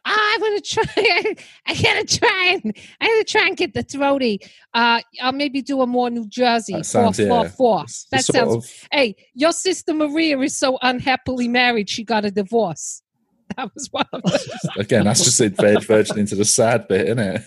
I 0.04 0.38
want 0.40 0.64
to 0.64 0.74
try. 0.74 1.34
I 1.66 1.74
gotta 1.74 2.04
try 2.04 2.58
and 2.62 2.76
I 3.00 3.06
gotta 3.06 3.24
try 3.24 3.46
and 3.48 3.56
get 3.56 3.74
the 3.74 3.82
throaty. 3.82 4.40
Uh, 4.72 5.00
I'll 5.20 5.32
maybe 5.32 5.62
do 5.62 5.80
a 5.82 5.86
more 5.86 6.10
New 6.10 6.26
Jersey. 6.28 6.74
That 6.74 6.86
sounds, 6.86 7.18
four, 7.18 7.26
four, 7.28 7.42
yeah. 7.44 7.48
four. 7.50 7.82
It's 7.84 8.06
That 8.10 8.24
sort 8.24 8.36
sounds. 8.50 8.54
of- 8.64 8.88
Hey, 8.92 9.16
your 9.34 9.52
sister 9.52 9.92
Maria 9.94 10.38
is 10.40 10.56
so 10.56 10.78
unhappily 10.82 11.48
married. 11.48 11.88
She 11.90 12.04
got 12.04 12.24
a 12.24 12.30
divorce. 12.30 13.02
That 13.56 13.70
was 13.74 13.88
one 13.92 14.06
of 14.12 14.22
them. 14.22 14.40
again, 14.78 15.04
that's 15.04 15.24
just 15.24 15.40
it 15.40 15.56
veg 15.56 15.82
virgin 15.84 16.18
into 16.18 16.34
the 16.34 16.44
sad 16.44 16.88
bit, 16.88 17.06
isn't 17.06 17.18
it? 17.18 17.42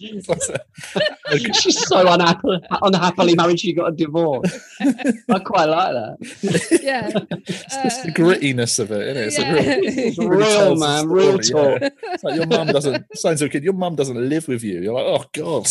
Okay. 0.00 1.52
She's 1.52 1.86
so 1.88 2.06
unhappy, 2.10 2.60
unhappily 2.82 3.34
married. 3.34 3.60
She 3.60 3.72
got 3.72 3.92
a 3.92 3.96
divorce. 3.96 4.58
I 4.80 5.38
quite 5.40 5.64
like 5.66 5.92
that. 5.92 6.80
yeah. 6.82 7.10
It's 7.46 7.76
just 7.76 8.04
the 8.04 8.10
Uh, 8.10 8.14
grittiness 8.14 8.78
of 8.78 8.90
it, 8.92 9.16
isn't 9.16 9.22
it? 9.22 9.26
It's 9.26 9.38
yeah. 9.38 9.52
a 9.52 9.54
real, 9.54 9.80
It's 9.98 10.18
real, 10.18 10.40
tells 10.40 10.80
the 10.80 10.86
man. 10.86 11.08
Real 11.08 11.38
talk. 11.38 11.80
yeah. 11.80 11.88
It's 12.14 12.24
like 12.24 12.36
your 12.36 12.46
mum 12.46 12.66
doesn't. 12.68 13.06
Sounds 13.16 13.42
like 13.42 13.50
a 13.50 13.52
kid. 13.52 13.64
Your 13.64 13.72
mum 13.72 13.96
doesn't 13.96 14.28
live 14.28 14.46
with 14.48 14.62
you. 14.62 14.80
You're 14.80 14.94
like, 14.94 15.04
oh 15.06 15.24
god. 15.32 15.68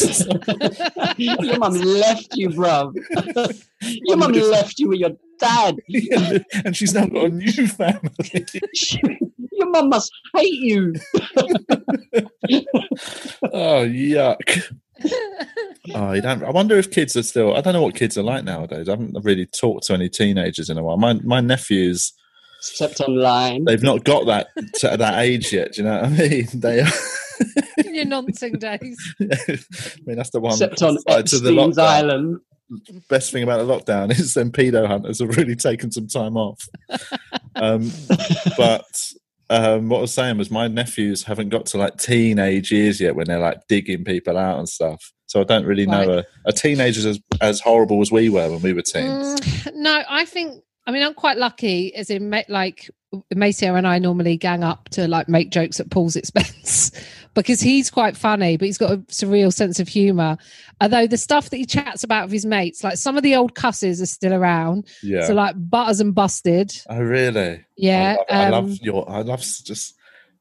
Your 1.18 1.58
mum 1.58 1.74
left 1.74 2.36
you, 2.36 2.50
bruv. 2.50 2.94
Your 3.82 4.18
mum 4.18 4.32
left 4.34 4.80
you 4.80 4.90
with 4.90 5.00
your 5.00 5.12
dad. 5.40 5.78
and 6.66 6.76
she's 6.76 6.94
now 6.94 7.06
got 7.06 7.26
a 7.26 7.30
new 7.30 7.68
family. 7.68 8.46
Your 9.58 9.70
mum 9.70 9.90
must 9.90 10.12
hate 10.36 10.54
you. 10.54 10.94
oh 13.54 13.86
yuck. 13.86 14.74
Oh, 15.94 16.12
you 16.14 16.22
don't. 16.22 16.44
I 16.44 16.50
wonder 16.50 16.78
if 16.78 16.92
kids 16.92 17.16
are 17.16 17.24
still. 17.24 17.56
I 17.56 17.62
don't 17.62 17.74
know 17.74 17.82
what 17.82 17.96
kids 17.96 18.18
are 18.18 18.24
like 18.24 18.44
nowadays. 18.44 18.88
I 18.88 18.94
haven't 18.94 19.18
really 19.24 19.46
talked 19.46 19.86
to 19.88 19.94
any 19.94 20.10
teenagers 20.10 20.70
in 20.70 20.78
a 20.78 20.84
while. 20.84 20.98
My 20.98 21.14
my 21.14 21.40
nephews, 21.42 22.14
Except 22.60 23.00
online. 23.02 23.66
they've 23.66 23.84
not 23.84 24.04
got 24.04 24.26
that 24.26 24.48
to 24.80 24.98
that 24.98 25.20
age 25.20 25.54
yet. 25.54 25.74
Do 25.74 25.82
you 25.82 25.88
know 25.88 26.02
what 26.02 26.06
I 26.06 26.10
mean? 26.10 26.48
They. 26.54 26.82
Are, 26.82 26.88
In 27.86 27.94
your 27.94 28.06
nonsense 28.06 28.58
days. 28.58 29.16
I 29.22 29.26
mean, 30.06 30.18
that's 30.18 30.32
the 30.32 30.40
one. 30.40 30.54
Except 30.54 30.82
on 30.82 30.96
to 30.96 31.02
the 31.02 31.14
Epstein's 31.14 31.78
lockdown. 31.78 31.80
Island. 31.84 32.40
Best 33.10 33.32
thing 33.32 33.44
about 33.44 33.66
the 33.66 33.72
lockdown 33.72 34.12
is 34.12 34.34
them 34.34 34.52
pedo 34.52 34.88
hunters 34.88 35.20
have 35.20 35.38
really 35.38 35.56
taken 35.56 35.92
some 35.92 36.08
time 36.08 36.36
off. 36.36 36.68
Um, 37.56 37.92
but 38.58 38.86
um, 39.50 39.90
what 39.90 40.00
I 40.00 40.02
was 40.02 40.14
saying 40.14 40.38
was 40.38 40.52
my 40.52 40.68
nephews 40.68 41.24
haven't 41.24 41.50
got 41.50 41.66
to 41.68 41.78
like 41.78 41.98
teenage 41.98 42.72
years 42.72 43.00
yet 43.00 43.16
when 43.16 43.28
they're 43.28 43.40
like 43.40 43.66
digging 43.68 44.04
people 44.04 44.38
out 44.38 44.60
and 44.60 44.68
stuff. 44.68 45.12
So 45.28 45.42
I 45.42 45.44
don't 45.44 45.66
really 45.66 45.86
know 45.86 46.00
Right. 46.00 46.26
a, 46.46 46.50
a 46.50 46.54
teenager's 46.54 47.06
as, 47.06 47.20
as 47.42 47.60
horrible 47.60 48.02
as 48.02 48.12
we 48.12 48.30
were 48.30 48.50
when 48.50 48.62
we 48.62 48.74
were 48.74 48.82
teens. 48.82 49.40
Mm, 49.42 49.76
no, 49.76 50.04
I 50.10 50.26
think. 50.26 50.64
I 50.86 50.92
mean, 50.92 51.04
I'm 51.04 51.14
quite 51.14 51.38
lucky, 51.38 51.94
as 51.96 52.10
in, 52.10 52.34
like 52.48 52.90
Maceo 53.36 53.76
and 53.76 53.86
I 53.86 54.00
normally 54.00 54.38
gang 54.38 54.64
up 54.64 54.88
to 54.92 55.06
like 55.06 55.28
make 55.28 55.50
jokes 55.50 55.82
at 55.82 55.90
Paul's 55.90 56.16
expense 56.16 56.92
because 57.44 57.60
he's 57.62 57.90
quite 57.90 58.16
funny, 58.18 58.58
but 58.58 58.66
he's 58.66 58.78
got 58.78 58.92
a 58.92 58.98
surreal 59.08 59.52
sense 59.54 59.80
of 59.80 59.88
humour. 59.88 60.38
Although 60.82 61.08
the 61.08 61.18
stuff 61.18 61.50
that 61.50 61.58
he 61.58 61.66
chats 61.66 62.04
about 62.04 62.26
with 62.26 62.34
his 62.34 62.46
mates, 62.46 62.84
like 62.84 62.98
some 62.98 63.18
of 63.18 63.24
the 63.24 63.36
old 63.36 63.56
cusses 63.56 64.02
are 64.02 64.06
still 64.06 64.34
around. 64.34 64.88
Yeah. 65.04 65.26
So 65.26 65.34
like 65.34 65.56
Butters 65.58 66.00
and 66.00 66.14
Busted, 66.16 66.72
oh 66.90 67.00
really? 67.00 67.66
yeah. 67.76 68.16
I 68.30 68.50
love, 68.50 68.54
I 68.54 68.58
um, 68.58 68.68
love 68.70 68.78
your. 68.82 69.10
I 69.10 69.22
love 69.22 69.40
just 69.42 69.96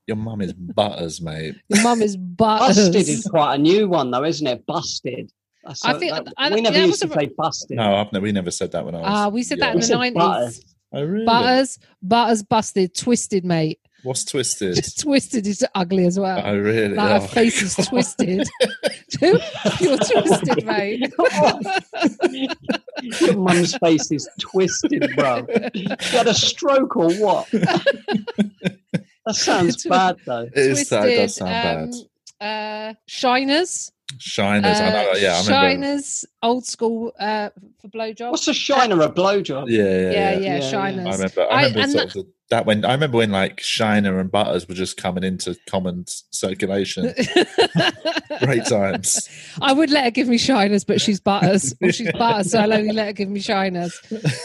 your 0.07 0.17
mum 0.17 0.41
is 0.41 0.53
butters, 0.53 1.21
mate. 1.21 1.57
your 1.69 1.83
mum 1.83 2.01
is 2.03 2.17
Butters. 2.17 2.77
Busted 2.77 3.09
is 3.09 3.27
quite 3.29 3.55
a 3.57 3.59
new 3.59 3.89
one, 3.89 4.11
though, 4.11 4.25
isn't 4.25 4.47
it? 4.47 4.65
Busted. 4.67 5.31
That's 5.65 5.85
I 5.85 5.93
a- 5.93 5.99
think- 5.99 6.13
that- 6.13 6.33
I- 6.37 6.51
we 6.55 6.61
never 6.61 6.79
used 6.79 7.03
to 7.03 7.09
a- 7.11 7.13
say 7.15 7.31
busted. 7.37 7.77
No, 7.77 7.97
I've 7.97 8.13
never, 8.13 8.23
we 8.23 8.31
never 8.33 8.51
said 8.53 8.71
that 8.73 8.85
when 8.85 8.95
I 8.95 8.99
was. 8.99 9.07
Ah, 9.09 9.29
we 9.29 9.43
said 9.43 9.59
that 9.61 9.75
in 9.75 9.81
We 9.81 9.87
the 9.87 9.95
nineties. 9.95 10.15
Butters. 10.15 10.65
Oh 10.93 11.03
really? 11.03 11.27
Butters, 11.27 11.79
Butters, 12.03 12.43
Busted, 12.45 12.95
Twisted, 12.95 13.45
mate. 13.45 13.81
What's 14.07 14.25
twisted? 14.25 14.79
Twisted 15.01 15.49
is 15.49 15.67
ugly 15.75 16.07
as 16.07 16.17
well. 16.17 16.41
oh 16.45 16.57
really? 16.57 16.95
Like 16.95 17.11
Oh, 17.11 17.21
her 17.23 17.27
face 17.27 17.61
is 17.61 17.75
twisted. 17.89 18.47
You're 19.21 19.99
twisted, 19.99 20.65
mate. 20.65 21.13
Your 23.21 23.37
mum's 23.37 23.77
face 23.79 24.13
is 24.13 24.29
twisted, 24.41 25.11
bro. 25.17 25.45
She 25.75 26.17
had 26.17 26.29
a 26.29 26.35
stroke 26.35 26.95
or 26.97 27.13
what? 27.15 27.51
that 27.51 28.77
sounds 29.33 29.85
bad, 29.85 30.19
though. 30.25 30.43
It 30.43 30.57
is 30.57 30.89
that 30.91 31.09
it 31.09 31.17
does 31.17 31.35
sound 31.35 31.51
bad. 31.51 31.91
bad. 31.91 31.95
Uh, 32.41 32.95
Shiners. 33.09 33.91
Shiners. 34.19 34.81
I 34.81 34.91
know. 34.91 35.11
uh, 35.11 35.15
Yeah, 35.17 35.35
I 35.35 35.41
remember. 35.41 35.53
Shiners, 35.53 36.25
old 36.43 36.65
school 36.67 37.13
uh, 37.19 37.51
for 37.81 37.89
blowjob. 37.89 38.31
What's 38.31 38.47
a 38.49 38.55
shiner? 38.55 39.01
A 39.03 39.09
blowjob? 39.11 39.69
Yeah, 39.69 39.83
yeah, 39.83 39.89
yeah, 39.89 39.91
yeah. 39.91 40.11
yeah, 40.13 40.39
Yeah, 40.39 40.55
yeah. 40.59 40.71
Shiners. 40.71 41.07
I 41.07 41.13
remember. 41.13 41.43
I 41.43 41.45
I- 41.45 41.63
remember 41.63 41.81
and 41.81 41.91
sort 41.93 42.05
of 42.07 42.13
the, 42.13 42.27
that 42.51 42.65
when 42.65 42.85
I 42.85 42.93
remember 42.93 43.17
when 43.17 43.33
like 43.33 43.59
Shiner 43.61 44.21
and 44.21 44.31
Butters 44.31 44.69
were 44.69 44.75
just 44.77 44.97
coming 44.97 45.25
into 45.25 45.57
common 45.69 46.05
circulation. 46.31 47.13
Great 48.45 48.65
times. 48.67 49.29
I 49.61 49.73
would 49.73 49.91
let 49.91 50.05
her 50.05 50.11
give 50.13 50.29
me 50.29 50.39
shiners, 50.39 50.85
but 50.85 51.01
she's 51.01 51.19
butters. 51.19 51.75
Well, 51.81 51.91
she's 51.91 52.13
butters, 52.19 52.53
so 52.53 52.61
I'll 52.61 52.73
only 52.73 52.93
let 52.93 53.07
her 53.07 53.13
give 53.13 53.29
me 53.29 53.41
shiners. 53.41 53.99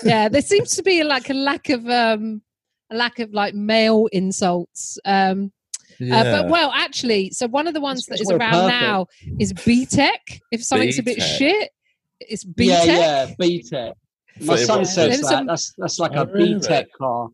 Yeah, 0.03 0.29
there 0.29 0.41
seems 0.41 0.75
to 0.77 0.83
be 0.83 1.03
like 1.03 1.29
a 1.29 1.33
lack 1.35 1.69
of 1.69 1.87
um 1.87 2.41
a 2.89 2.95
lack 2.95 3.19
of 3.19 3.33
like 3.33 3.53
male 3.53 4.07
insults. 4.11 4.97
Um 5.05 5.51
Yeah. 6.01 6.19
uh, 6.21 6.41
but 6.43 6.49
well 6.51 6.71
actually, 6.73 7.29
so 7.31 7.47
one 7.47 7.67
of 7.67 7.73
the 7.73 7.81
ones 7.81 8.05
that 8.07 8.13
It's 8.15 8.21
is 8.23 8.27
well 8.27 8.37
around 8.39 8.69
perfect. 8.69 8.81
now 8.81 9.05
is 9.39 9.53
BTEC. 9.53 10.39
If 10.51 10.63
something's 10.63 10.99
a 10.99 11.03
bit 11.03 11.21
shit, 11.21 11.69
it's 12.19 12.43
B 12.43 12.65
Yeah, 12.69 12.79
Tech. 12.85 12.87
yeah, 12.87 13.35
BTEC. 13.39 13.93
My 14.41 14.55
So 14.55 14.65
son 14.65 14.85
says 14.85 15.21
that. 15.21 15.27
some- 15.27 15.45
That's 15.47 15.73
that's 15.77 15.99
like 15.99 16.11
Oh, 16.15 16.21
a 16.23 16.25
really? 16.25 16.55
BTEC 16.55 16.85
car. 16.97 17.29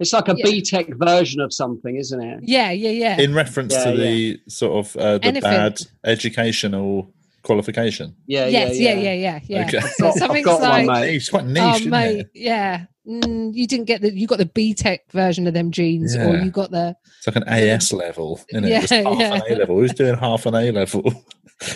It's 0.00 0.12
like 0.12 0.28
a 0.28 0.34
Yeah. 0.36 0.44
BTEC 0.46 0.98
version 0.98 1.40
of 1.40 1.52
something, 1.52 1.96
isn't 1.96 2.20
it? 2.20 2.40
Yeah, 2.42 2.70
yeah, 2.72 2.90
yeah. 2.90 3.20
in 3.20 3.32
reference 3.32 3.72
Yeah, 3.74 3.92
to 3.92 3.96
the 3.96 4.40
sort 4.48 4.84
of 4.86 4.96
uh, 4.96 5.18
the 5.18 5.26
Anything. 5.26 5.50
bad 5.50 5.78
educational 6.04 7.12
qualification. 7.44 8.16
Yeah, 8.26 8.46
yes, 8.46 8.78
yeah, 8.78 8.94
yeah, 8.94 9.00
yeah, 9.12 9.12
yeah, 9.12 9.40
yeah. 9.46 9.66
Okay. 9.66 9.80
So 9.80 10.04
got- 10.04 10.12
I've 10.14 10.18
something's 10.18 10.46
one, 10.46 10.60
like, 10.62 10.86
mate. 10.86 11.14
It's 11.14 11.28
quite 11.28 11.46
niche, 11.46 11.62
oh 11.62 11.76
isn't 11.76 11.90
mate, 11.90 12.18
it? 12.20 12.30
yeah. 12.34 12.86
Mm, 13.06 13.54
you 13.54 13.66
didn't 13.66 13.84
get 13.84 14.00
the 14.00 14.12
you 14.16 14.26
got 14.26 14.38
the 14.38 14.46
BTEC 14.46 15.00
version 15.12 15.46
of 15.46 15.52
them 15.54 15.70
jeans, 15.70 16.16
or 16.16 16.36
you 16.38 16.50
got 16.50 16.70
the 16.70 16.96
It's 17.18 17.26
like 17.26 17.36
an 17.36 17.44
AS 17.46 17.92
level, 17.92 18.40
isn't 18.48 18.64
it? 18.64 18.70
Yeah, 18.70 18.80
Just 18.80 18.92
half 18.94 19.18
yeah. 19.20 19.34
an 19.34 19.42
A 19.48 19.54
level. 19.56 19.76
Who's 19.78 19.92
doing 19.92 20.16
half 20.16 20.46
an 20.46 20.54
A 20.54 20.70
level? 20.70 21.02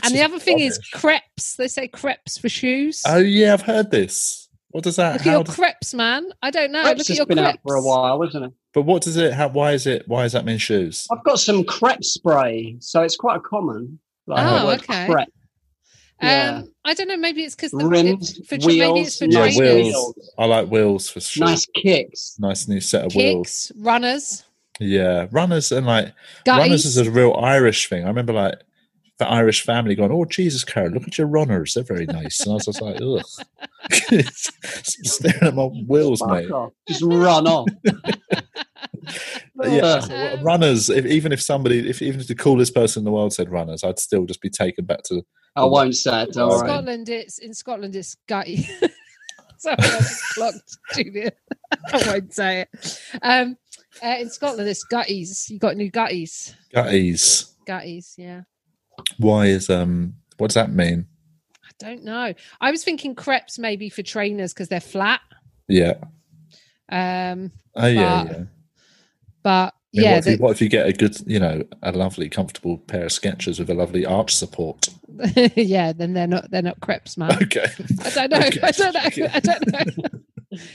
and 0.02 0.14
the 0.14 0.22
other 0.22 0.38
thing 0.38 0.58
is 0.60 0.78
crepes. 0.94 1.56
They 1.56 1.68
say 1.68 1.86
crepes 1.86 2.38
for 2.38 2.48
shoes. 2.48 3.02
oh 3.06 3.18
yeah, 3.18 3.52
I've 3.52 3.60
heard 3.62 3.90
this. 3.90 4.48
What 4.70 4.84
does 4.84 4.96
that? 4.96 5.12
Look 5.18 5.26
at 5.26 5.32
your 5.32 5.44
does- 5.44 5.54
crepes, 5.54 5.92
man. 5.92 6.30
I 6.42 6.50
don't 6.50 6.72
know. 6.72 6.82
Crepes 6.82 6.98
Look 7.00 7.10
at 7.10 7.16
your 7.18 7.26
been 7.26 7.38
crepes. 7.38 7.54
out 7.56 7.60
for 7.62 7.74
a 7.76 7.82
while, 7.82 8.22
isn't 8.22 8.42
it? 8.42 8.52
but 8.72 8.82
what 8.82 9.02
does 9.02 9.16
it? 9.18 9.32
How, 9.34 9.48
why 9.48 9.72
is 9.72 9.86
it? 9.86 10.04
Why 10.08 10.22
does 10.22 10.32
that 10.32 10.46
mean 10.46 10.56
shoes? 10.58 11.06
I've 11.12 11.24
got 11.24 11.38
some 11.40 11.62
crepe 11.64 12.04
spray, 12.04 12.76
so 12.80 13.02
it's 13.02 13.16
quite 13.16 13.36
a 13.36 13.40
common. 13.40 13.98
Like 14.26 14.46
Oh, 14.46 14.70
okay. 14.72 15.06
crepe. 15.06 15.28
Yeah. 16.20 16.62
Um, 16.64 16.72
I 16.84 16.94
don't 16.94 17.08
know. 17.08 17.16
Maybe 17.16 17.42
it's 17.44 17.54
because 17.54 17.70
the 17.70 17.86
Rims, 17.86 18.38
for, 18.48 18.58
tra- 18.58 18.66
maybe 18.68 19.00
it's 19.00 19.18
wheels, 19.18 19.18
for 19.18 19.24
Yeah, 19.26 19.56
wheels. 19.58 20.30
I 20.38 20.46
like 20.46 20.68
wheels 20.68 21.08
for 21.08 21.20
sure. 21.20 21.46
nice 21.46 21.66
kicks. 21.74 22.34
Nice 22.38 22.66
new 22.66 22.80
set 22.80 23.04
of 23.04 23.14
wheels. 23.14 23.68
Kicks, 23.68 23.72
runners, 23.80 24.44
Yeah, 24.80 25.26
runners 25.30 25.70
and 25.70 25.86
like 25.86 26.12
runners 26.46 26.84
is 26.84 26.96
a 26.96 27.10
real 27.10 27.34
Irish 27.34 27.88
thing. 27.88 28.04
I 28.04 28.08
remember 28.08 28.32
like 28.32 28.54
the 29.18 29.28
Irish 29.28 29.62
family 29.62 29.94
going, 29.96 30.12
"Oh 30.12 30.24
Jesus, 30.24 30.64
Carol, 30.64 30.92
look 30.92 31.06
at 31.08 31.18
your 31.18 31.26
runners; 31.26 31.74
they're 31.74 31.82
very 31.84 32.06
nice." 32.06 32.40
And 32.40 32.52
I 32.52 32.54
was 32.54 32.64
just 32.66 32.80
like, 32.80 33.00
"Ugh," 33.00 33.24
staring 34.84 35.42
at 35.42 35.54
my 35.54 35.64
wheels, 35.64 36.20
Fuck 36.20 36.30
mate. 36.30 36.50
off. 36.50 36.72
Just 36.88 37.02
run 37.02 37.46
on. 37.46 37.66
Yeah, 39.64 40.00
Um, 40.36 40.42
runners. 40.44 40.88
If, 40.90 41.04
even 41.06 41.32
if 41.32 41.40
somebody, 41.40 41.88
if 41.88 42.00
even 42.02 42.20
if 42.20 42.28
the 42.28 42.34
coolest 42.34 42.74
person 42.74 43.00
in 43.00 43.04
the 43.04 43.10
world 43.10 43.32
said 43.32 43.50
runners, 43.50 43.82
I'd 43.82 43.98
still 43.98 44.24
just 44.26 44.40
be 44.40 44.50
taken 44.50 44.84
back 44.84 45.02
to. 45.04 45.22
I 45.62 45.64
won't 45.64 45.96
say 45.96 46.22
it. 46.22 46.32
Don't 46.32 46.44
In 46.44 46.48
worry. 46.58 46.68
Scotland, 46.68 47.08
it's 47.08 47.38
in 47.38 47.54
Scotland, 47.54 47.96
it's 47.96 48.14
gutty. 48.26 48.56
Sorry, 49.58 49.76
I 49.78 49.82
just 49.98 50.22
clocked 50.34 50.78
Julia. 50.94 51.32
I 51.92 52.02
won't 52.06 52.32
say 52.32 52.60
it. 52.72 53.00
Um, 53.22 53.56
uh, 54.04 54.16
in 54.20 54.30
Scotland, 54.30 54.68
it's 54.68 54.86
gutties. 54.86 55.50
You 55.50 55.58
got 55.58 55.76
new 55.76 55.90
gutties. 55.90 56.54
Gutties. 56.74 57.52
Gutties, 57.66 58.14
yeah. 58.16 58.42
Why 59.18 59.46
is 59.46 59.68
um? 59.68 60.14
What 60.36 60.48
does 60.48 60.54
that 60.54 60.70
mean? 60.72 61.06
I 61.64 61.70
don't 61.78 62.04
know. 62.04 62.32
I 62.60 62.70
was 62.70 62.84
thinking 62.84 63.14
crepes 63.16 63.58
maybe 63.58 63.88
for 63.88 64.02
trainers 64.02 64.52
because 64.54 64.68
they're 64.68 64.80
flat. 64.80 65.20
Yeah. 65.66 65.94
Um, 66.88 67.52
Oh 67.74 67.86
yeah, 67.86 68.24
But- 68.24 68.32
yeah. 68.38 68.44
but 69.42 69.74
I 69.74 69.77
mean, 69.98 70.04
yeah, 70.04 70.14
what, 70.16 70.26
if 70.26 70.26
you, 70.26 70.38
what 70.44 70.50
if 70.52 70.60
you 70.62 70.68
get 70.68 70.86
a 70.86 70.92
good, 70.92 71.16
you 71.26 71.38
know, 71.38 71.62
a 71.82 71.92
lovely, 71.92 72.28
comfortable 72.28 72.78
pair 72.78 73.04
of 73.04 73.10
Skechers 73.10 73.58
with 73.58 73.70
a 73.70 73.74
lovely 73.74 74.04
arch 74.06 74.34
support? 74.34 74.88
yeah, 75.56 75.92
then 75.92 76.12
they're 76.14 76.26
not 76.26 76.50
they're 76.50 76.62
not 76.62 76.80
crepes, 76.80 77.16
man. 77.16 77.32
Okay. 77.42 77.66
I 78.04 78.10
don't 78.10 78.30
know. 78.30 78.38
Okay. 78.38 78.60
I 78.62 78.70
don't 78.70 78.94
know. 78.94 79.00
Okay. 79.06 79.28
I 79.32 79.40
don't 79.40 79.72
know. 79.72 80.08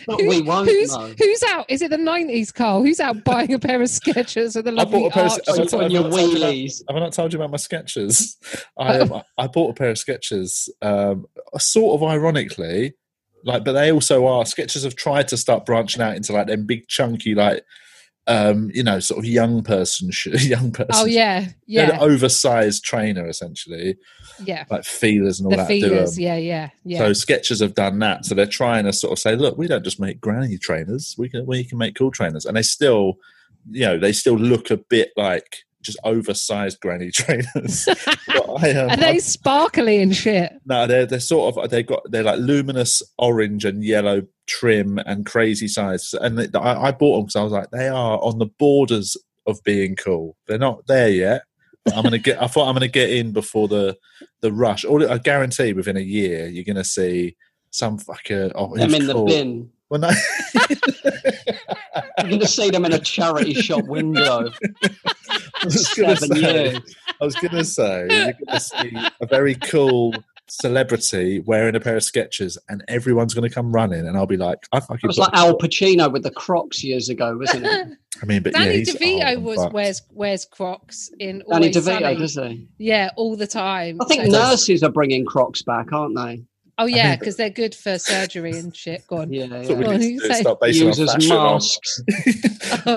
But 0.06 0.22
Who- 0.22 0.30
we 0.30 0.42
won't 0.44 0.70
who's 0.70 0.96
know. 0.96 1.12
who's 1.18 1.44
out? 1.50 1.66
Is 1.68 1.82
it 1.82 1.90
the 1.90 1.98
nineties, 1.98 2.52
Carl? 2.52 2.84
Who's 2.84 3.00
out 3.00 3.24
buying 3.24 3.52
a 3.56 3.58
pair 3.60 3.82
of 3.82 3.88
Skechers 3.88 4.56
with 4.56 4.68
a 4.68 4.70
I 4.70 4.74
lovely 4.74 5.00
bought 5.00 5.08
a 5.08 5.14
pair 5.16 5.26
of, 5.26 5.32
arch? 5.32 5.42
have, 5.48 5.60
I, 5.60 5.64
Put 5.64 5.74
on 5.74 5.82
have, 5.82 5.92
your 5.92 6.02
I 6.02 6.10
not 6.10 6.12
told 6.12 6.30
you 6.32 6.38
about, 6.38 6.54
wheelies. 6.54 6.82
have 6.88 6.96
I 6.96 7.00
not 7.00 7.14
told 7.14 7.34
you 7.34 7.40
about 7.40 7.50
my 7.52 7.58
Skechers? 7.58 8.36
I 8.78 9.00
um, 9.00 9.24
I 9.40 9.48
bought 9.48 9.72
a 9.72 9.74
pair 9.74 9.90
of 9.90 9.98
Skechers, 9.98 10.70
um, 10.84 11.26
sort 11.58 12.00
of 12.00 12.08
ironically, 12.08 12.94
like, 13.46 13.64
but 13.66 13.74
they 13.74 13.92
also 13.92 14.28
are 14.28 14.44
Skechers 14.44 14.84
have 14.84 14.96
tried 14.96 15.28
to 15.30 15.38
start 15.38 15.66
branching 15.66 16.04
out 16.04 16.16
into 16.16 16.34
like 16.34 16.46
them 16.48 16.68
big 16.68 16.88
chunky, 16.88 17.34
like, 17.34 17.64
um, 18.28 18.72
you 18.74 18.84
know, 18.84 19.00
sort 19.00 19.20
of 19.20 19.26
young 19.26 19.64
person, 19.64 20.12
sh- 20.12 20.28
young 20.46 20.72
person. 20.72 20.92
Oh 20.94 21.06
yeah, 21.06 21.48
yeah, 21.66 21.92
an 21.92 22.00
oversized 22.00 22.84
trainer 22.84 23.28
essentially, 23.28 23.98
yeah. 24.44 24.66
like 24.70 24.84
Filas 24.84 25.40
and 25.40 25.48
all 25.48 25.52
The 25.52 25.58
that. 25.58 25.70
Filas, 25.70 26.18
yeah, 26.18 26.38
yeah, 26.38 26.70
yeah. 26.86 27.00
So 27.00 27.12
Skechers 27.12 27.60
have 27.60 27.76
done 27.76 28.00
that. 28.00 28.26
So 28.26 28.34
they're 28.36 28.46
trying 28.46 28.86
to 28.86 28.94
sort 28.94 29.12
of 29.12 29.20
say, 29.20 29.36
look, 29.36 29.58
we 29.58 29.68
don't 29.68 29.84
just 29.84 30.00
make 30.00 30.22
granny 30.22 30.58
trainers. 30.58 31.16
We 31.18 31.30
can 31.30 31.46
we 31.46 31.64
can 31.64 31.78
make 31.78 31.96
cool 31.96 32.12
trainers, 32.12 32.46
and 32.46 32.56
they 32.56 32.64
still, 32.64 33.16
you 33.70 33.86
know, 33.86 34.00
they 34.00 34.14
still 34.14 34.38
look 34.38 34.72
a 34.72 34.78
bit 34.78 35.12
like 35.18 35.66
just 35.84 36.00
oversized 36.04 36.80
granny 36.80 37.12
trainers. 37.14 37.88
I, 38.28 38.72
um, 38.72 38.90
Are 38.92 38.98
they 38.98 39.08
I- 39.16 39.18
sparkly 39.20 40.02
and 40.02 40.16
shit? 40.16 40.54
no, 40.66 40.88
they're 40.88 41.06
they're 41.06 41.20
sort 41.20 41.56
of 41.58 41.70
they've 41.70 41.86
got 41.86 42.02
they're 42.12 42.24
like 42.24 42.40
luminous 42.40 43.04
orange 43.18 43.66
and 43.66 43.84
yellow 43.84 44.24
trim 44.48 44.98
and 45.06 45.26
crazy 45.26 45.68
size. 45.68 46.14
And 46.20 46.40
they, 46.40 46.60
I, 46.60 46.88
I 46.88 46.92
bought 46.92 47.18
them 47.18 47.26
because 47.26 47.36
I 47.36 47.44
was 47.44 47.52
like, 47.52 47.70
they 47.72 47.88
are 47.88 48.18
on 48.20 48.40
the 48.40 48.48
borders 48.60 49.16
of 49.46 49.62
being 49.64 49.96
cool. 49.96 50.36
They're 50.48 50.58
not 50.58 50.88
there 50.88 51.10
yet. 51.10 51.44
But 51.86 51.96
I'm 51.98 52.04
gonna 52.04 52.18
get. 52.18 52.42
I 52.42 52.48
thought 52.48 52.68
I'm 52.70 52.76
gonna 52.76 52.88
get 52.88 53.10
in 53.12 53.34
before 53.34 53.68
the 53.68 53.98
the 54.42 54.52
rush. 54.54 54.86
All 54.86 55.10
I 55.12 55.18
guarantee 55.18 55.74
within 55.74 55.98
a 55.98 56.02
year 56.02 56.48
you're 56.48 56.64
gonna 56.64 56.84
see 56.86 57.36
some 57.72 58.00
fucker. 58.00 58.52
Oh, 58.56 58.76
Them 58.76 58.90
who's 58.92 59.00
in 59.00 59.08
the 59.08 59.24
bin. 59.24 59.70
When 59.90 60.04
I, 60.06 60.14
You're 62.20 62.28
going 62.30 62.40
to 62.40 62.48
see 62.48 62.70
them 62.70 62.86
in 62.86 62.94
a 62.94 63.00
charity 63.00 63.54
shop 63.54 63.86
window. 63.86 64.50
I 65.62 65.66
was 65.66 65.94
gonna 65.96 66.16
Seven 66.18 66.36
say, 66.38 66.64
years. 66.72 66.96
I 67.22 67.26
was 67.26 67.36
gonna 67.36 67.64
say 67.64 68.08
you're 68.10 68.34
gonna 68.46 68.60
see 68.60 68.92
a 69.22 69.26
very 69.26 69.56
cool 69.56 70.14
celebrity 70.50 71.40
wearing 71.40 71.76
a 71.76 71.80
pair 71.80 71.96
of 71.96 72.04
Skechers, 72.04 72.58
and 72.70 72.84
everyone's 72.90 73.34
gonna 73.34 73.50
come 73.50 73.72
running, 73.72 74.06
and 74.06 74.18
I'll 74.18 74.26
be 74.26 74.36
like, 74.38 74.58
I 74.74 74.80
fucking. 74.82 75.00
It 75.04 75.08
was 75.08 75.18
like 75.18 75.34
Al 75.34 75.58
Pacino 75.58 76.12
with 76.12 76.24
the 76.24 76.32
Crocs 76.32 76.84
years 76.84 77.08
ago, 77.10 77.38
wasn't 77.38 77.66
it? 77.66 77.88
I 78.22 78.26
mean, 78.26 78.44
but 78.44 78.54
yeah, 78.54 78.60
Danny 78.66 78.78
he's 78.80 78.96
DeVito 78.96 79.36
old, 79.36 79.44
was 79.44 79.58
but- 79.58 79.74
wears 79.74 80.02
wears 80.12 80.46
Crocs 80.46 81.10
in 81.20 81.40
Danny 81.50 81.68
Always 81.68 81.78
DeVito, 81.78 82.00
Sunny. 82.02 82.16
does 82.18 82.36
he? 82.36 82.68
Yeah, 82.78 83.10
all 83.16 83.36
the 83.38 83.48
time. 83.48 84.00
I 84.02 84.06
think 84.06 84.26
So- 84.26 84.32
nurses 84.32 84.84
are 84.84 84.92
bringing 84.92 85.26
Crocs 85.26 85.62
back, 85.64 85.94
aren't 85.94 86.16
they? 86.18 86.44
Oh 86.78 86.86
yeah, 86.86 87.10
think- 87.10 87.20
because 87.20 87.36
they're 87.38 87.50
good 87.50 87.76
for 87.76 88.00
surgery 88.00 88.52
and 88.58 88.76
shit. 88.76 89.06
Go 89.08 89.18
on. 89.18 89.32
Yeah, 89.32 89.46
That's 89.48 89.70
we 89.70 89.76
yeah. 89.76 89.82
Well, 89.88 89.98
need 89.98 90.20
to 90.20 90.28
do, 90.28 90.34
say- 90.34 90.42
start 90.42 90.60
basing 90.60 90.82
our 90.84 90.88
Use 90.90 91.00
as 91.00 91.12
fashion 91.14 91.32
on 91.32 91.54
masks. 91.54 92.02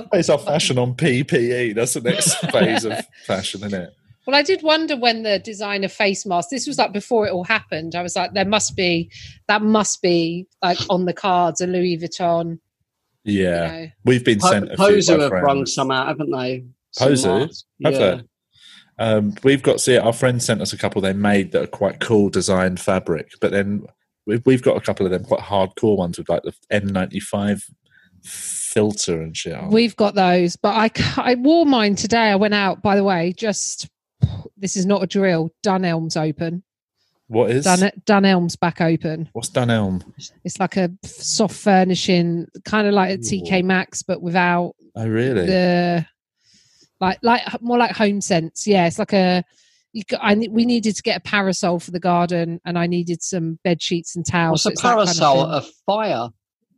base 0.13 0.29
our 0.31 0.39
fashion 0.39 0.79
on 0.79 0.95
PPE. 0.95 1.75
That's 1.75 1.95
the 1.95 2.01
next 2.01 2.35
phase 2.53 2.85
of 2.85 2.95
fashion, 3.27 3.65
isn't 3.65 3.81
it? 3.83 3.95
Well, 4.27 4.35
I 4.35 4.43
did 4.43 4.63
wonder 4.63 4.97
when 4.97 5.23
the 5.23 5.39
designer 5.39 5.89
face 5.89 6.27
mask. 6.27 6.49
This 6.51 6.67
was 6.67 6.79
like 6.79 6.93
before 6.93 7.27
it 7.29 7.33
all 7.33 7.45
happened. 7.45 7.95
I 7.95 8.03
was 8.03 8.17
like, 8.17 8.33
there 8.35 8.45
must 8.45 8.75
be 8.77 9.11
that 9.47 9.63
must 9.63 10.03
be 10.03 10.49
like 10.63 10.79
on 10.91 11.05
the 11.05 11.13
cards, 11.13 11.61
a 11.61 11.67
Louis 11.67 11.97
Vuitton. 11.99 12.59
Yeah, 13.25 13.73
You 13.77 13.83
know. 13.87 13.89
we've 14.05 14.25
been 14.25 14.39
Po- 14.39 14.51
sent 14.51 14.65
a 14.73 14.77
few 14.77 14.87
Poser 14.87 15.17
by 15.17 15.23
have 15.25 15.31
brung 15.31 15.43
friends. 15.59 15.75
some 15.75 15.91
out, 15.91 16.07
haven't 16.09 16.31
they? 16.31 16.65
Some 16.93 17.09
Poser? 17.09 17.39
Have 17.41 17.51
yeah. 17.81 17.99
they? 17.99 18.23
Um, 18.99 19.35
we've 19.43 19.63
got 19.63 19.81
see 19.81 19.97
our 19.99 20.13
friends 20.13 20.45
sent 20.47 20.61
us 20.63 20.73
a 20.73 20.79
couple 20.79 21.01
they 21.03 21.13
made 21.13 21.53
that 21.53 21.63
are 21.65 21.67
quite 21.69 22.01
cool 22.01 22.31
designed 22.31 22.81
fabric, 22.81 23.31
but 23.41 23.51
then 23.53 23.85
we've, 24.27 24.43
we've 24.47 24.63
got 24.63 24.77
a 24.77 24.81
couple 24.81 25.05
of 25.07 25.13
them 25.13 25.25
quite 25.25 25.41
hardcore 25.41 25.97
ones 25.99 26.17
with 26.19 26.29
like 26.29 26.43
the 26.43 26.53
N95 26.73 27.63
filter 28.25 29.21
and 29.23 29.37
shit. 29.37 29.57
We've 29.69 29.97
got 29.97 30.15
those, 30.15 30.57
but 30.57 30.75
I 30.75 30.91
I 31.21 31.35
wore 31.37 31.67
mine 31.67 31.95
today. 31.97 32.31
I 32.31 32.37
went 32.37 32.55
out. 32.55 32.83
By 32.83 32.97
the 32.97 33.05
way, 33.05 33.33
just 33.37 33.89
this 34.57 34.77
is 34.77 34.87
not 34.87 35.03
a 35.03 35.07
drill. 35.07 35.51
Dunelm's 35.65 36.17
open. 36.17 36.63
what 37.29 37.51
is 37.51 37.65
Dun 37.65 37.91
Dunelm's 38.07 38.57
back 38.57 38.81
open. 38.81 39.29
what's 39.33 39.51
Dunelm? 39.51 40.03
It's 40.45 40.59
like 40.59 40.77
a 40.77 40.91
soft 41.05 41.55
furnishing, 41.55 42.47
kind 42.65 42.87
of 42.87 42.95
like 42.95 43.15
a 43.15 43.19
TK 43.19 43.63
Maxx, 43.65 44.03
but 44.03 44.23
without 44.23 44.75
Oh, 44.95 45.07
really? 45.07 45.47
the 45.47 46.07
like 47.01 47.19
like 47.23 47.43
more 47.63 47.79
like 47.79 47.93
HomeSense 47.95 48.67
yeah 48.67 48.87
it's 48.87 48.99
like 48.99 49.13
a 49.13 49.45
you 49.93 50.03
I 50.21 50.35
we 50.51 50.65
needed 50.67 50.95
to 50.97 51.03
get 51.03 51.17
a 51.19 51.21
parasol 51.21 51.79
for 51.81 51.91
the 51.91 52.01
garden 52.01 52.61
and 52.65 52.79
I 52.79 52.87
needed 52.87 53.23
some 53.23 53.59
bed 53.65 53.81
sheets 53.83 54.17
and 54.17 54.25
towels 54.27 54.65
What's 54.65 54.65
a 54.65 54.65
so 54.65 54.71
it's 54.71 54.83
that 54.83 54.89
kind 54.89 55.01
of 55.01 55.07
parasol? 55.07 55.43
a 55.51 55.63
fire? 55.87 56.29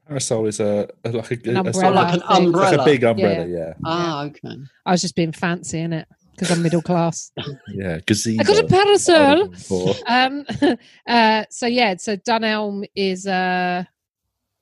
Parasol 0.06 0.46
is 0.46 0.60
a, 0.60 0.88
a 1.04 1.10
like 1.10 1.30
a, 1.30 1.50
An 1.50 1.56
a 1.56 1.60
umbrella. 1.60 1.72
sort 1.72 1.94
like 1.94 2.14
an 2.14 2.22
umbrella. 2.28 2.70
like 2.76 2.80
a 2.80 2.84
big 2.84 3.04
umbrella. 3.04 3.46
Yeah, 3.46 3.74
Ah, 3.84 4.24
okay. 4.24 4.56
I 4.86 4.90
was 4.92 5.02
just 5.02 5.14
being 5.14 5.32
fancy 5.32 5.80
in 5.80 5.92
it 5.92 6.08
because 6.32 6.50
I'm 6.50 6.62
middle 6.62 6.80
class 6.80 7.30
yeah. 7.74 7.98
Gazebo. 8.06 8.40
I 8.40 8.44
got 8.44 8.64
a 8.64 8.66
parasol 8.68 9.94
um 10.06 10.46
uh 11.08 11.44
so 11.50 11.66
yeah 11.66 11.96
so 11.98 12.16
Dunelm 12.16 12.86
is 12.94 13.26
uh 13.26 13.84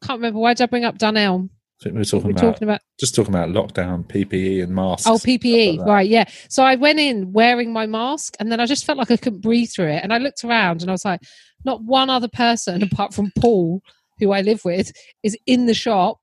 can't 0.02 0.18
remember 0.18 0.38
why 0.40 0.54
did 0.54 0.64
I 0.64 0.66
bring 0.66 0.84
up 0.84 0.98
Dunelm 0.98 1.50
I 1.80 1.84
think 1.84 1.94
we 1.94 2.00
were 2.00 2.04
talking, 2.04 2.24
we're 2.24 2.30
about 2.30 2.40
talking 2.40 2.68
about 2.68 2.80
just 2.98 3.14
talking 3.14 3.34
about 3.34 3.50
lockdown, 3.50 4.04
PPE, 4.06 4.62
and 4.62 4.74
masks. 4.74 5.06
Oh, 5.06 5.16
stuff 5.16 5.28
like 5.28 5.40
PPE, 5.42 5.84
right? 5.84 6.08
Yeah. 6.08 6.24
So 6.48 6.64
I 6.64 6.74
went 6.76 6.98
in 6.98 7.32
wearing 7.32 7.72
my 7.72 7.86
mask, 7.86 8.34
and 8.40 8.50
then 8.50 8.60
I 8.60 8.66
just 8.66 8.86
felt 8.86 8.96
like 8.96 9.10
I 9.10 9.18
couldn't 9.18 9.42
breathe 9.42 9.70
through 9.70 9.88
it. 9.88 10.02
And 10.02 10.12
I 10.12 10.18
looked 10.18 10.42
around, 10.42 10.80
and 10.80 10.90
I 10.90 10.92
was 10.92 11.04
like, 11.04 11.20
not 11.64 11.82
one 11.82 12.08
other 12.08 12.28
person 12.28 12.82
apart 12.92 13.12
from 13.12 13.30
Paul, 13.38 13.82
who 14.18 14.32
I 14.32 14.40
live 14.40 14.64
with, 14.64 14.90
is 15.22 15.36
in 15.46 15.66
the 15.66 15.74
shop 15.74 16.20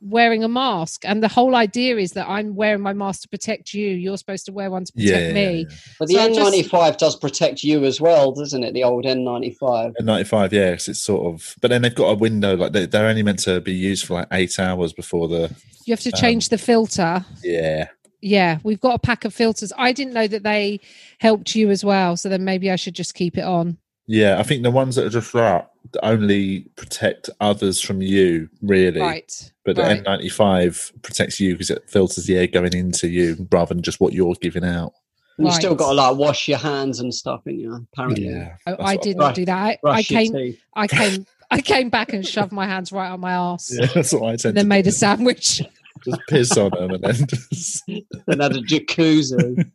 wearing 0.00 0.42
a 0.44 0.48
mask. 0.48 1.02
And 1.04 1.22
the 1.22 1.28
whole 1.28 1.54
idea 1.54 1.96
is 1.96 2.12
that 2.12 2.28
I'm 2.28 2.54
wearing 2.54 2.80
my 2.80 2.92
mask 2.92 3.22
to 3.22 3.28
protect 3.28 3.74
you. 3.74 3.88
You're 3.90 4.16
supposed 4.16 4.46
to 4.46 4.52
wear 4.52 4.70
one 4.70 4.84
to 4.84 4.92
protect 4.92 5.10
Yeah, 5.10 5.26
yeah, 5.28 5.32
me. 5.52 5.66
yeah. 5.68 5.76
But 5.98 6.08
the 6.08 6.14
So 6.14 6.28
N95 6.30 6.96
does 6.98 7.16
protect 7.16 7.62
you 7.62 7.84
as 7.84 8.00
well, 8.00 8.32
doesn't 8.32 8.62
it? 8.64 8.72
The 8.74 8.84
old 8.84 9.04
N95. 9.04 9.94
N95, 10.00 10.52
yes. 10.52 10.88
it's 10.88 11.00
sort 11.02 11.32
of, 11.34 11.54
but 11.60 11.68
then 11.68 11.82
they've 11.82 11.94
got 11.94 12.08
a 12.10 12.14
window 12.14 12.56
like 12.56 12.72
they, 12.72 12.86
they're 12.86 13.06
only 13.08 13.22
meant 13.22 13.40
to 13.40 13.60
be 13.60 13.72
used 13.74 14.06
for 14.06 14.14
like 14.14 14.28
eight 14.32 14.58
hours 14.58 14.92
before 14.92 15.28
the, 15.28 15.54
You 15.84 15.92
have 15.92 16.00
to 16.00 16.12
Um, 16.12 16.20
change 16.20 16.48
the 16.48 16.58
filter. 16.58 17.24
yeah, 17.44 17.88
Yeah, 18.22 18.58
we've 18.62 18.80
got 18.80 18.94
a 18.94 18.98
pack 18.98 19.24
of 19.24 19.34
filters. 19.34 19.72
I 19.76 19.92
didn't 19.92 20.14
know 20.14 20.26
that 20.26 20.42
they 20.42 20.80
helped 21.18 21.54
you 21.54 21.70
as 21.70 21.84
well. 21.84 22.16
So 22.16 22.28
then 22.28 22.44
maybe 22.44 22.70
I 22.70 22.76
should 22.76 22.94
just 22.94 23.14
keep 23.14 23.36
it 23.38 23.44
on. 23.44 23.76
yeah. 24.06 24.38
I 24.38 24.42
think 24.42 24.62
the 24.62 24.70
ones 24.70 24.96
that 24.96 25.06
are 25.06 25.10
just 25.10 25.32
that 25.34 25.69
only 26.02 26.60
protect 26.76 27.30
others 27.40 27.80
from 27.80 28.02
you, 28.02 28.48
really. 28.62 29.00
Right. 29.00 29.52
But 29.64 29.76
the 29.76 29.82
right. 29.82 30.04
N95 30.04 31.02
protects 31.02 31.40
you 31.40 31.54
because 31.54 31.70
it 31.70 31.88
filters 31.88 32.26
the 32.26 32.36
air 32.36 32.46
going 32.46 32.74
into 32.74 33.08
you 33.08 33.46
rather 33.50 33.74
than 33.74 33.82
just 33.82 34.00
what 34.00 34.12
you're 34.12 34.34
giving 34.40 34.64
out. 34.64 34.92
And 35.38 35.46
you 35.46 35.54
still 35.54 35.74
got 35.74 35.90
to 35.90 35.94
like 35.94 36.16
wash 36.16 36.48
your 36.48 36.58
hands 36.58 37.00
and 37.00 37.14
stuff, 37.14 37.46
in 37.46 37.58
you? 37.58 37.86
Apparently. 37.92 38.28
Yeah, 38.28 38.56
I, 38.66 38.76
I 38.78 38.96
didn't 38.96 39.34
do 39.34 39.46
that. 39.46 39.78
I, 39.84 39.88
I 39.88 40.02
came. 40.02 40.56
I 40.74 40.86
came 40.86 41.26
I 41.50 41.60
came 41.60 41.90
back 41.90 42.12
and 42.12 42.26
shoved 42.26 42.52
my 42.52 42.66
hands 42.66 42.92
right 42.92 43.10
on 43.10 43.20
my 43.20 43.32
ass, 43.32 43.72
Yeah, 43.72 43.86
that's 43.86 44.12
what 44.12 44.22
I 44.22 44.36
tend 44.36 44.44
and 44.44 44.56
then 44.56 44.64
to 44.64 44.68
made 44.68 44.84
do. 44.84 44.90
a 44.90 44.92
sandwich. 44.92 45.62
just 46.04 46.20
piss 46.28 46.56
on 46.56 46.70
them 46.70 46.90
and 46.90 47.02
then 47.02 47.26
just. 47.26 47.82
and 47.88 48.40
had 48.40 48.56
a 48.56 48.60
jacuzzi. 48.62 49.66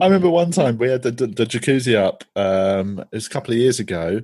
I 0.00 0.04
remember 0.04 0.28
one 0.28 0.50
time 0.50 0.76
we 0.76 0.90
had 0.90 1.02
the, 1.02 1.10
the, 1.12 1.26
the 1.28 1.46
jacuzzi 1.46 1.96
up. 1.96 2.24
Um, 2.36 2.98
it 2.98 3.16
was 3.16 3.26
a 3.26 3.30
couple 3.30 3.52
of 3.52 3.58
years 3.58 3.80
ago, 3.80 4.20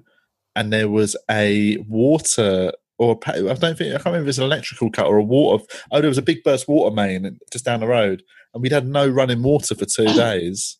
and 0.57 0.73
there 0.73 0.89
was 0.89 1.17
a 1.31 1.79
water 1.89 2.73
or 2.99 3.19
I 3.27 3.41
don't 3.41 3.77
think 3.77 3.95
I 3.95 3.99
can't 3.99 4.07
remember 4.07 4.21
if 4.21 4.25
it 4.25 4.27
was 4.27 4.39
an 4.39 4.45
electrical 4.45 4.91
cut 4.91 5.07
or 5.07 5.17
a 5.17 5.23
water. 5.23 5.65
Oh, 5.91 6.01
there 6.01 6.09
was 6.09 6.19
a 6.19 6.23
big 6.23 6.43
burst 6.45 6.69
water 6.69 6.95
main 6.95 7.39
just 7.53 7.65
down 7.65 7.81
the 7.81 7.87
road, 7.87 8.23
and 8.53 8.63
we'd 8.63 8.73
had 8.73 8.87
no 8.87 9.09
running 9.09 9.43
water 9.43 9.75
for 9.75 9.85
two 9.85 10.05
days. 10.15 10.79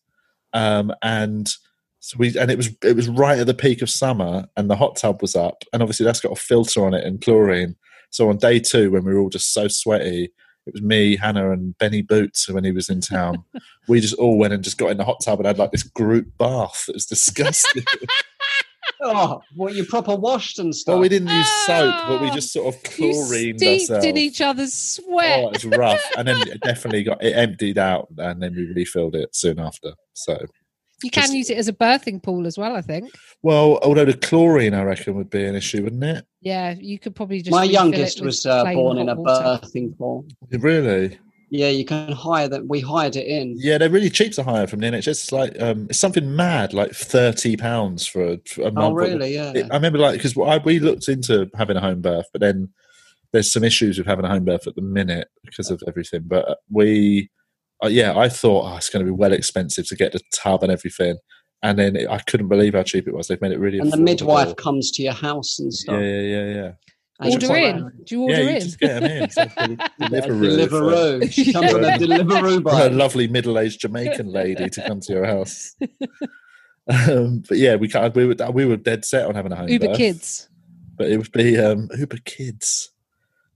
Um, 0.53 0.93
and 1.01 1.51
so 1.99 2.17
we 2.17 2.37
and 2.37 2.49
it 2.49 2.57
was 2.57 2.69
it 2.83 2.95
was 2.95 3.09
right 3.09 3.39
at 3.39 3.47
the 3.47 3.53
peak 3.53 3.81
of 3.81 3.89
summer, 3.89 4.47
and 4.55 4.69
the 4.69 4.77
hot 4.77 4.95
tub 4.95 5.21
was 5.21 5.35
up, 5.35 5.63
and 5.73 5.81
obviously 5.81 6.05
that's 6.05 6.21
got 6.21 6.31
a 6.31 6.35
filter 6.35 6.85
on 6.85 6.93
it 6.93 7.03
and 7.03 7.21
chlorine. 7.21 7.75
So 8.11 8.29
on 8.29 8.37
day 8.37 8.59
two, 8.59 8.91
when 8.91 9.03
we 9.03 9.13
were 9.13 9.19
all 9.19 9.29
just 9.29 9.53
so 9.53 9.67
sweaty, 9.67 10.31
it 10.65 10.73
was 10.73 10.81
me, 10.81 11.17
Hannah, 11.17 11.51
and 11.51 11.77
Benny 11.77 12.01
Boots 12.01 12.49
when 12.49 12.63
he 12.63 12.71
was 12.71 12.89
in 12.89 13.01
town. 13.01 13.43
we 13.89 13.99
just 13.99 14.15
all 14.15 14.37
went 14.37 14.53
and 14.53 14.63
just 14.63 14.77
got 14.77 14.89
in 14.89 14.97
the 14.97 15.03
hot 15.03 15.21
tub 15.21 15.39
and 15.39 15.47
had 15.47 15.59
like 15.59 15.71
this 15.71 15.83
group 15.83 16.27
bath. 16.37 16.85
It 16.87 16.95
was 16.95 17.05
disgusting. 17.05 17.83
Oh, 19.01 19.41
well, 19.55 19.73
you 19.73 19.85
proper 19.85 20.15
washed 20.15 20.57
and 20.59 20.73
stuff. 20.75 20.93
well, 20.93 21.01
we 21.01 21.09
didn't 21.09 21.27
use 21.27 21.47
soap, 21.65 21.93
but 22.07 22.21
we 22.21 22.29
Oh, 22.29 22.33
just 22.33 22.51
sort 22.53 22.73
of 22.73 22.81
You 22.97 23.11
chlorined 23.13 23.59
steeped 23.59 23.81
ourselves. 23.91 24.05
in 24.05 24.17
each 24.17 24.41
other's 24.41 24.73
sweat. 24.73 25.43
Oh, 25.43 25.47
it 25.49 25.53
was 25.63 25.65
rough, 25.65 26.01
and 26.17 26.27
then 26.27 26.47
it 26.47 26.61
definitely 26.61 27.03
got 27.03 27.23
it 27.23 27.31
emptied 27.33 27.77
out, 27.77 28.07
and 28.17 28.41
then 28.41 28.55
we 28.55 28.63
refilled 28.73 29.15
it 29.15 29.35
soon 29.35 29.59
after. 29.59 29.93
So, 30.13 30.37
you 31.03 31.11
can 31.11 31.23
just- 31.23 31.33
use 31.33 31.49
it 31.49 31.57
as 31.57 31.67
a 31.67 31.73
birthing 31.73 32.23
pool 32.23 32.47
as 32.47 32.57
well. 32.57 32.75
I 32.75 32.81
think. 32.81 33.09
well, 33.43 33.79
although 33.83 34.05
the 34.05 34.13
chlorine, 34.17 34.73
I 34.73 34.83
reckon, 34.83 35.15
would 35.15 35.29
be 35.29 35.43
an 35.45 35.55
issue, 35.55 35.83
wouldn't 35.83 36.03
it? 36.03 36.25
Yeah, 36.41 36.73
you 36.79 36.97
could 36.97 37.15
probably 37.15 37.39
just. 37.41 37.51
My 37.51 37.63
youngest 37.65 38.19
it 38.19 38.23
was 38.25 38.45
uh, 38.45 38.63
born 38.73 38.97
in 38.97 39.09
a 39.09 39.15
water. 39.15 39.43
birthing 39.43 39.97
pool. 39.97 40.25
Really? 40.51 41.19
Yeah, 41.57 41.69
you 41.69 41.85
can 41.85 42.11
hire 42.11 42.47
that. 42.47 42.67
We 42.67 42.81
hired 42.81 43.15
it 43.15 43.25
in. 43.27 43.55
Yeah, 43.57 43.77
they're 43.77 43.89
really 43.89 44.09
cheap 44.09 44.33
to 44.33 44.43
hire 44.43 44.67
from 44.67 44.79
the 44.81 44.87
NHS. 44.87 45.07
It's 45.07 45.31
like 45.31 45.61
um, 45.61 45.87
it's 45.89 45.99
something 45.99 46.35
mad, 46.35 46.73
like 46.73 46.91
thirty 46.93 47.55
pounds 47.57 48.05
for 48.07 48.23
a, 48.33 48.37
for 48.47 48.63
a 48.63 48.71
month. 48.71 48.77
Oh, 48.77 48.93
really? 48.93 49.33
Yeah. 49.35 49.51
It- 49.55 49.71
I 49.71 49.75
remember, 49.75 49.99
like, 49.99 50.21
because 50.21 50.35
we 50.35 50.79
looked 50.79 51.07
into 51.07 51.49
having 51.55 51.77
a 51.77 51.81
home 51.81 52.01
birth, 52.01 52.27
but 52.31 52.41
then 52.41 52.69
there's 53.31 53.51
some 53.51 53.63
issues 53.63 53.97
with 53.97 54.07
having 54.07 54.25
a 54.25 54.29
home 54.29 54.45
birth 54.45 54.65
at 54.67 54.75
the 54.75 54.81
minute 54.81 55.27
because 55.43 55.69
of 55.69 55.81
everything. 55.87 56.21
But 56.25 56.59
we, 56.71 57.29
uh, 57.83 57.87
yeah, 57.87 58.17
I 58.17 58.29
thought 58.29 58.71
oh, 58.71 58.77
it's 58.77 58.89
going 58.89 59.05
to 59.05 59.11
be 59.11 59.15
well 59.15 59.33
expensive 59.33 59.87
to 59.87 59.95
get 59.95 60.13
the 60.13 60.21
tub 60.33 60.63
and 60.63 60.71
everything, 60.71 61.17
and 61.61 61.77
then 61.77 61.95
it, 61.95 62.09
I 62.09 62.19
couldn't 62.19 62.47
believe 62.47 62.73
how 62.75 62.83
cheap 62.83 63.07
it 63.07 63.13
was. 63.13 63.27
They've 63.27 63.41
made 63.41 63.51
it 63.51 63.59
really. 63.59 63.79
and 63.79 63.91
the 63.91 63.97
midwife 63.97 64.55
comes 64.55 64.91
to 64.91 65.03
your 65.03 65.13
house 65.13 65.59
and 65.59 65.73
stuff. 65.73 65.95
Yeah, 65.99 66.01
yeah, 66.01 66.21
yeah, 66.21 66.53
yeah. 66.53 66.71
And 67.19 67.33
Order 67.33 67.55
in. 67.55 67.83
that- 67.85 68.05
Do 68.05 68.15
you 68.15 68.21
order 68.23 68.33
yeah, 68.35 68.41
you 68.41 68.49
in? 68.49 68.59
just 68.61 68.79
get 68.79 69.01
them 69.01 69.09
in. 69.11 69.29
So 69.29 69.41
Yeah, 69.41 69.47
Deliveroo. 70.01 70.67
Deliveroo. 70.67 71.31
She 71.31 71.53
comes 71.53 71.73
on 71.73 71.83
a 71.85 71.97
Deliveroo 71.97 72.65
a 72.85 72.89
lovely 72.89 73.27
middle-aged 73.29 73.79
Jamaican 73.79 74.27
lady 74.27 74.69
to 74.69 74.81
come 74.85 74.99
to 74.99 75.13
your 75.13 75.25
house. 75.25 75.75
um, 76.89 77.43
but 77.47 77.57
yeah, 77.57 77.75
we 77.75 77.87
can't, 77.87 78.13
we 78.15 78.25
were 78.25 78.35
we 78.51 78.65
were 78.65 78.75
dead 78.77 79.05
set 79.05 79.25
on 79.27 79.35
having 79.35 79.53
a 79.53 79.55
home 79.55 79.69
Uber 79.69 79.87
birth, 79.87 79.97
Kids. 79.97 80.49
but 80.97 81.09
it 81.09 81.17
would 81.17 81.31
be 81.31 81.57
um, 81.57 81.89
Uber 81.97 82.17
Kids. 82.25 82.91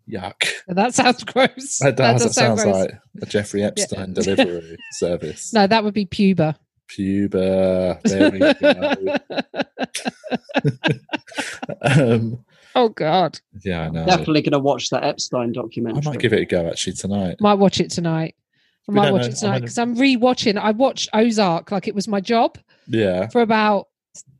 Yuck! 0.09 0.47
That 0.67 0.93
sounds 0.95 1.23
gross. 1.23 1.77
That, 1.79 1.95
does, 1.97 2.21
that 2.21 2.27
does 2.27 2.35
sound 2.35 2.59
sounds 2.59 2.63
gross. 2.63 2.75
like 2.75 2.99
a 3.21 3.25
Jeffrey 3.27 3.63
Epstein 3.63 4.13
delivery 4.13 4.77
service. 4.93 5.53
No, 5.53 5.67
that 5.67 5.83
would 5.83 5.93
be 5.93 6.05
puber. 6.07 6.55
Puber. 6.89 8.01
There 8.01 8.31
we 8.31 8.39
go. 8.39 8.53
um, 11.81 12.43
Oh 12.75 12.89
God, 12.89 13.39
yeah, 13.63 13.81
I 13.81 13.89
know. 13.89 14.05
Definitely 14.05 14.41
going 14.43 14.51
to 14.53 14.59
watch 14.59 14.89
that 14.91 15.03
Epstein 15.03 15.51
documentary. 15.53 15.97
I 15.97 16.01
documentary. 16.01 16.11
might 16.17 16.21
give 16.21 16.33
it 16.33 16.41
a 16.41 16.45
go 16.45 16.67
actually 16.69 16.93
tonight. 16.93 17.37
might 17.41 17.55
watch 17.55 17.79
it 17.79 17.89
tonight. 17.91 18.35
I 18.87 18.91
might 18.91 19.11
watch 19.11 19.21
know. 19.21 19.27
it 19.27 19.29
I'm 19.31 19.35
tonight 19.35 19.51
gonna- 19.51 19.59
because 19.61 19.77
I'm 19.77 19.95
rewatching. 19.95 20.57
I 20.57 20.71
watched 20.71 21.09
Ozark 21.13 21.71
like 21.71 21.87
it 21.87 21.95
was 21.95 22.07
my 22.07 22.19
job 22.21 22.57
Yeah. 22.87 23.27
for 23.29 23.41
about 23.41 23.87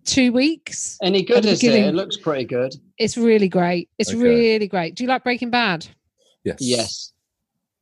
two 0.06 0.32
weeks. 0.32 0.98
Any 1.04 1.24
good 1.24 1.46
is 1.46 1.64
it? 1.64 1.74
It 1.74 1.94
looks 1.94 2.18
pretty 2.18 2.46
good. 2.46 2.74
It's 2.98 3.16
really 3.18 3.48
great. 3.50 3.90
It's 4.00 4.10
Okay. 4.12 4.20
really 4.20 4.68
great. 4.68 4.96
Do 4.96 5.04
you 5.04 5.08
like 5.10 5.24
Breaking 5.24 5.50
Bad? 5.52 5.86
Yes. 6.44 6.58
Yes. 6.60 7.14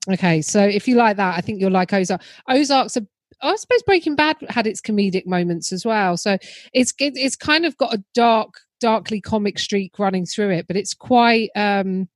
Okay, 0.09 0.41
so 0.41 0.61
if 0.63 0.87
you 0.87 0.95
like 0.95 1.17
that, 1.17 1.37
I 1.37 1.41
think 1.41 1.59
you'll 1.61 1.71
like 1.71 1.93
Ozark. 1.93 2.21
Ozark's 2.49 2.97
a 2.97 3.05
I 3.39 3.55
suppose 3.55 3.83
Breaking 3.83 4.15
Bad 4.15 4.35
had 4.49 4.65
its 4.65 4.81
comedic 4.81 5.27
moments 5.27 5.71
as 5.71 5.85
well. 5.85 6.17
So 6.17 6.37
it's 6.73 6.91
it- 6.99 7.13
it's 7.15 7.35
kind 7.35 7.65
of 7.67 7.77
got 7.77 7.93
a 7.93 8.03
dark, 8.15 8.55
darkly 8.79 9.19
comic 9.21 9.57
streak 9.59 9.97
running 9.99 10.25
through 10.25 10.49
it, 10.51 10.67
but 10.67 10.75
it's 10.75 10.93
quite 10.93 11.49
um 11.55 12.07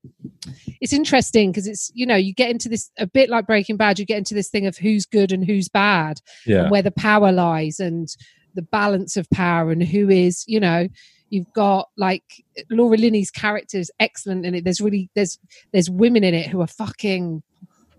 it's 0.81 0.93
interesting 0.93 1.51
because 1.51 1.67
it's 1.67 1.91
you 1.93 2.05
know 2.05 2.15
you 2.15 2.33
get 2.33 2.49
into 2.49 2.69
this 2.69 2.89
a 2.97 3.07
bit 3.07 3.29
like 3.29 3.47
Breaking 3.47 3.77
Bad. 3.77 3.99
You 3.99 4.05
get 4.05 4.17
into 4.17 4.33
this 4.33 4.49
thing 4.49 4.65
of 4.67 4.77
who's 4.77 5.05
good 5.05 5.31
and 5.31 5.45
who's 5.45 5.69
bad, 5.69 6.21
Yeah. 6.45 6.63
and 6.63 6.71
where 6.71 6.81
the 6.81 6.91
power 6.91 7.31
lies, 7.31 7.79
and 7.79 8.07
the 8.53 8.61
balance 8.61 9.17
of 9.17 9.29
power, 9.29 9.71
and 9.71 9.83
who 9.83 10.09
is 10.09 10.43
you 10.47 10.59
know 10.59 10.87
you've 11.29 11.51
got 11.53 11.87
like 11.97 12.23
Laura 12.69 12.97
Linney's 12.97 13.31
character 13.31 13.77
is 13.77 13.89
excellent 13.99 14.45
in 14.45 14.53
it. 14.55 14.63
There's 14.65 14.81
really 14.81 15.09
there's 15.15 15.39
there's 15.71 15.89
women 15.89 16.23
in 16.23 16.33
it 16.33 16.47
who 16.47 16.61
are 16.61 16.67
fucking 16.67 17.41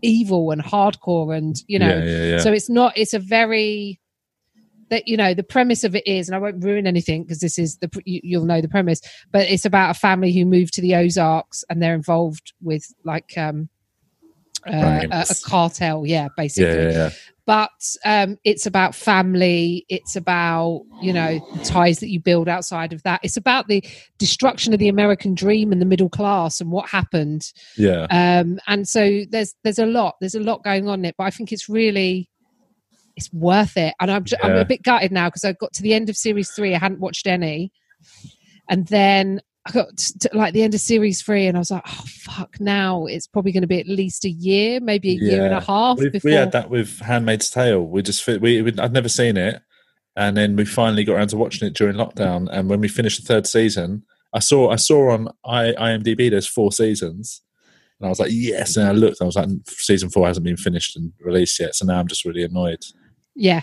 evil 0.03 0.51
and 0.51 0.63
hardcore, 0.63 1.37
and 1.37 1.57
you 1.67 1.79
know 1.79 1.97
yeah, 1.99 2.25
yeah, 2.25 2.39
so 2.39 2.53
it's 2.53 2.69
not 2.69 2.97
it's 2.97 3.15
a 3.15 3.19
very 3.19 3.99
that 4.93 5.09
you 5.09 5.17
know 5.17 5.35
the 5.35 5.43
premise 5.43 5.85
of 5.85 5.97
it 5.97 6.07
is 6.07 6.29
and 6.29 6.37
i 6.37 6.39
won't 6.39 6.63
ruin 6.63 6.87
anything 6.87 7.23
because 7.23 7.41
this 7.41 7.59
is 7.59 7.79
the 7.79 7.91
you, 8.05 8.21
you'll 8.23 8.45
know 8.45 8.61
the 8.61 8.69
premise 8.69 9.01
but 9.31 9.49
it's 9.49 9.65
about 9.65 9.91
a 9.91 9.99
family 9.99 10.33
who 10.33 10.45
moved 10.45 10.75
to 10.75 10.81
the 10.81 10.95
ozarks 10.95 11.65
and 11.69 11.83
they're 11.83 11.95
involved 11.95 12.53
with 12.61 12.87
like 13.05 13.37
um 13.37 13.69
uh, 14.67 15.01
a, 15.11 15.27
a 15.29 15.35
cartel. 15.45 16.07
Yeah 16.07 16.29
basically. 16.37 16.71
yeah, 16.71 16.83
yeah, 16.83 16.91
yeah. 16.91 17.11
but 17.47 17.97
um, 18.05 18.39
it's 18.45 18.67
about 18.67 18.95
family. 18.95 19.85
It's 19.89 20.17
about 20.17 20.83
you 21.01 21.13
know 21.13 21.41
ties 21.65 21.99
that 22.01 22.11
you 22.11 22.21
build 22.21 22.49
outside 22.49 22.93
of 22.93 23.03
that. 23.03 23.21
It's 23.23 23.37
about 23.37 23.69
the 23.69 23.85
destruction 24.19 24.73
of 24.73 24.79
the 24.79 24.89
american 24.89 25.35
dream 25.35 25.73
and 25.73 25.81
the 25.81 25.87
middle 25.87 26.09
class 26.09 26.61
and 26.61 26.71
what 26.71 26.89
happened. 26.89 27.53
Yeah. 27.77 28.07
um 28.11 28.61
and 28.67 28.87
so 28.87 29.23
there's 29.31 29.55
there's 29.65 29.79
a 29.79 29.87
lot 29.87 30.15
there's 30.21 30.35
a 30.37 30.41
lot 30.41 30.63
going 30.63 30.89
on 30.89 31.01
in 31.01 31.07
it 31.07 31.15
but 31.19 31.25
i 31.25 31.31
think 31.31 31.53
it's 31.53 31.69
really 31.69 32.29
it's 33.17 33.33
worth 33.33 33.77
it 33.77 33.95
and 34.01 34.11
i'm, 34.11 34.25
ju- 34.25 34.37
I'm 34.43 34.57
a 34.57 34.65
bit 34.65 34.83
gutted 34.83 35.13
now 35.13 35.29
because 35.29 35.45
i 35.45 35.53
got 35.53 35.73
to 35.75 35.83
the 35.83 35.95
end 35.95 36.09
of 36.09 36.17
series 36.17 36.51
three 36.51 36.75
i 36.75 36.79
hadn't 36.79 37.01
watched 37.01 37.27
any 37.27 37.73
and 38.69 38.87
then 38.87 39.41
i 39.67 39.73
got 39.73 39.97
to, 39.97 40.31
like 40.33 40.55
the 40.55 40.63
end 40.63 40.75
of 40.75 40.81
series 40.81 41.23
three 41.23 41.47
and 41.47 41.57
i 41.57 41.61
was 41.61 41.71
like 41.71 41.85
oh 41.87 42.05
fuck 42.07 42.61
now 42.61 43.07
it's 43.07 43.27
probably 43.27 43.53
going 43.53 43.63
to 43.63 43.69
be 43.69 43.81
at 43.81 43.87
least 43.87 44.25
a 44.25 44.31
year 44.31 44.81
maybe 44.81 45.11
a 45.11 45.15
year 45.15 45.45
and 45.45 45.55
a 45.55 45.61
half 45.61 45.99
we, 45.99 46.09
before 46.09 46.31
we 46.31 46.35
had 46.35 46.53
that 46.53 46.71
with 46.71 47.01
Handmaid's 47.01 47.51
Tale. 47.51 47.83
We 47.83 48.03
just 48.03 48.27
we, 48.27 48.63
we 48.63 48.73
I'd 48.79 48.93
never 48.93 49.09
seen 49.09 49.37
it, 49.37 49.63
and 50.17 50.37
then 50.37 50.57
we 50.57 50.65
finally 50.65 51.05
got 51.05 51.15
around 51.15 51.29
to 51.29 51.37
watching 51.37 51.67
it 51.69 51.75
during 51.75 51.97
lockdown. 51.97 52.49
And 52.51 52.69
when 52.69 52.81
we 52.81 52.89
finished 52.89 53.21
the 53.21 53.27
third 53.27 53.47
season, 53.47 54.05
I 54.33 54.39
saw 54.39 54.71
I 54.71 54.77
saw 54.77 55.13
on 55.13 55.29
I, 55.45 55.73
IMDb 55.73 56.31
there's 56.31 56.47
four 56.47 56.73
seasons, 56.73 57.43
and 57.99 58.07
I 58.07 58.09
was 58.09 58.21
like 58.21 58.31
yes. 58.33 58.77
And 58.77 58.89
I 58.89 58.93
looked, 58.93 59.21
I 59.21 59.25
was 59.25 59.37
like 59.37 59.49
season 59.69 60.11
four 60.11 60.27
hasn't 60.27 60.45
been 60.45 60.57
finished 60.57 60.97
and 60.97 61.13
released 61.21 61.61
yet, 61.61 61.75
so 61.75 61.87
now 61.87 61.99
I'm 61.99 62.09
just 62.09 62.25
really 62.25 62.45
annoyed. 62.45 62.85
Yeah 63.35 63.63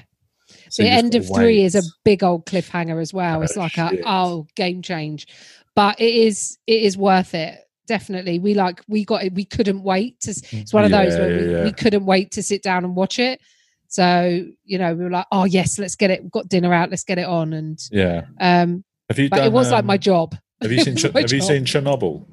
So 0.70 0.84
the 0.84 0.90
end 0.90 1.12
gotta 1.14 1.24
of 1.26 1.36
three 1.36 1.64
is 1.64 1.76
a 1.76 1.82
big 2.04 2.24
old 2.24 2.46
cliffhanger 2.46 3.02
as 3.02 3.14
well. 3.14 3.42
it's 3.42 3.56
Oh, 3.58 3.62
like 3.62 3.78
a 3.78 4.00
oh 4.06 4.48
game 4.56 4.82
change, 4.82 5.28
but 5.76 6.00
it 6.00 6.14
is 6.14 6.58
it 6.68 6.82
is 6.84 6.98
worth 6.98 7.34
it. 7.36 7.60
Definitely, 7.88 8.38
we 8.40 8.54
like 8.54 8.82
we 8.88 9.04
got 9.06 9.24
it. 9.24 9.34
We 9.34 9.46
couldn't 9.46 9.82
wait 9.84 10.20
to. 10.22 10.32
It's 10.52 10.72
one 10.74 10.86
of 10.86 10.92
those 10.92 11.18
where 11.18 11.32
yeah, 11.32 11.42
we, 11.48 11.52
yeah. 11.54 11.64
we 11.64 11.72
couldn't 11.72 12.06
wait 12.06 12.32
to 12.34 12.44
sit 12.44 12.62
down 12.62 12.86
and 12.86 12.96
watch 12.96 13.18
it. 13.20 13.40
So 13.88 14.46
you 14.64 14.78
know, 14.78 14.94
we 14.94 15.04
were 15.06 15.10
like, 15.10 15.26
oh 15.32 15.46
yes, 15.46 15.80
let's 15.80 15.96
get 15.96 16.12
it. 16.12 16.22
We've 16.22 16.32
got 16.32 16.48
dinner 16.50 16.72
out. 16.72 16.92
Let's 16.92 17.04
get 17.04 17.18
it 17.18 17.26
on. 17.26 17.54
And 17.54 17.80
yeah. 17.92 18.26
um, 18.40 18.84
Have 19.10 19.18
you 19.18 19.28
but 19.30 19.38
done? 19.38 19.48
it 19.48 19.52
was 19.52 19.72
like 19.72 19.80
um, 19.80 19.88
my 19.88 19.98
job. 19.98 20.36
Have 20.62 20.72
you 20.72 20.82
seen? 20.84 20.94
It 20.94 20.98
Ch- 21.00 21.04
was 21.06 21.14
my 21.16 21.22
have 21.22 21.32
you 21.34 21.42
seen 21.42 21.66
Chernobyl? 21.66 22.28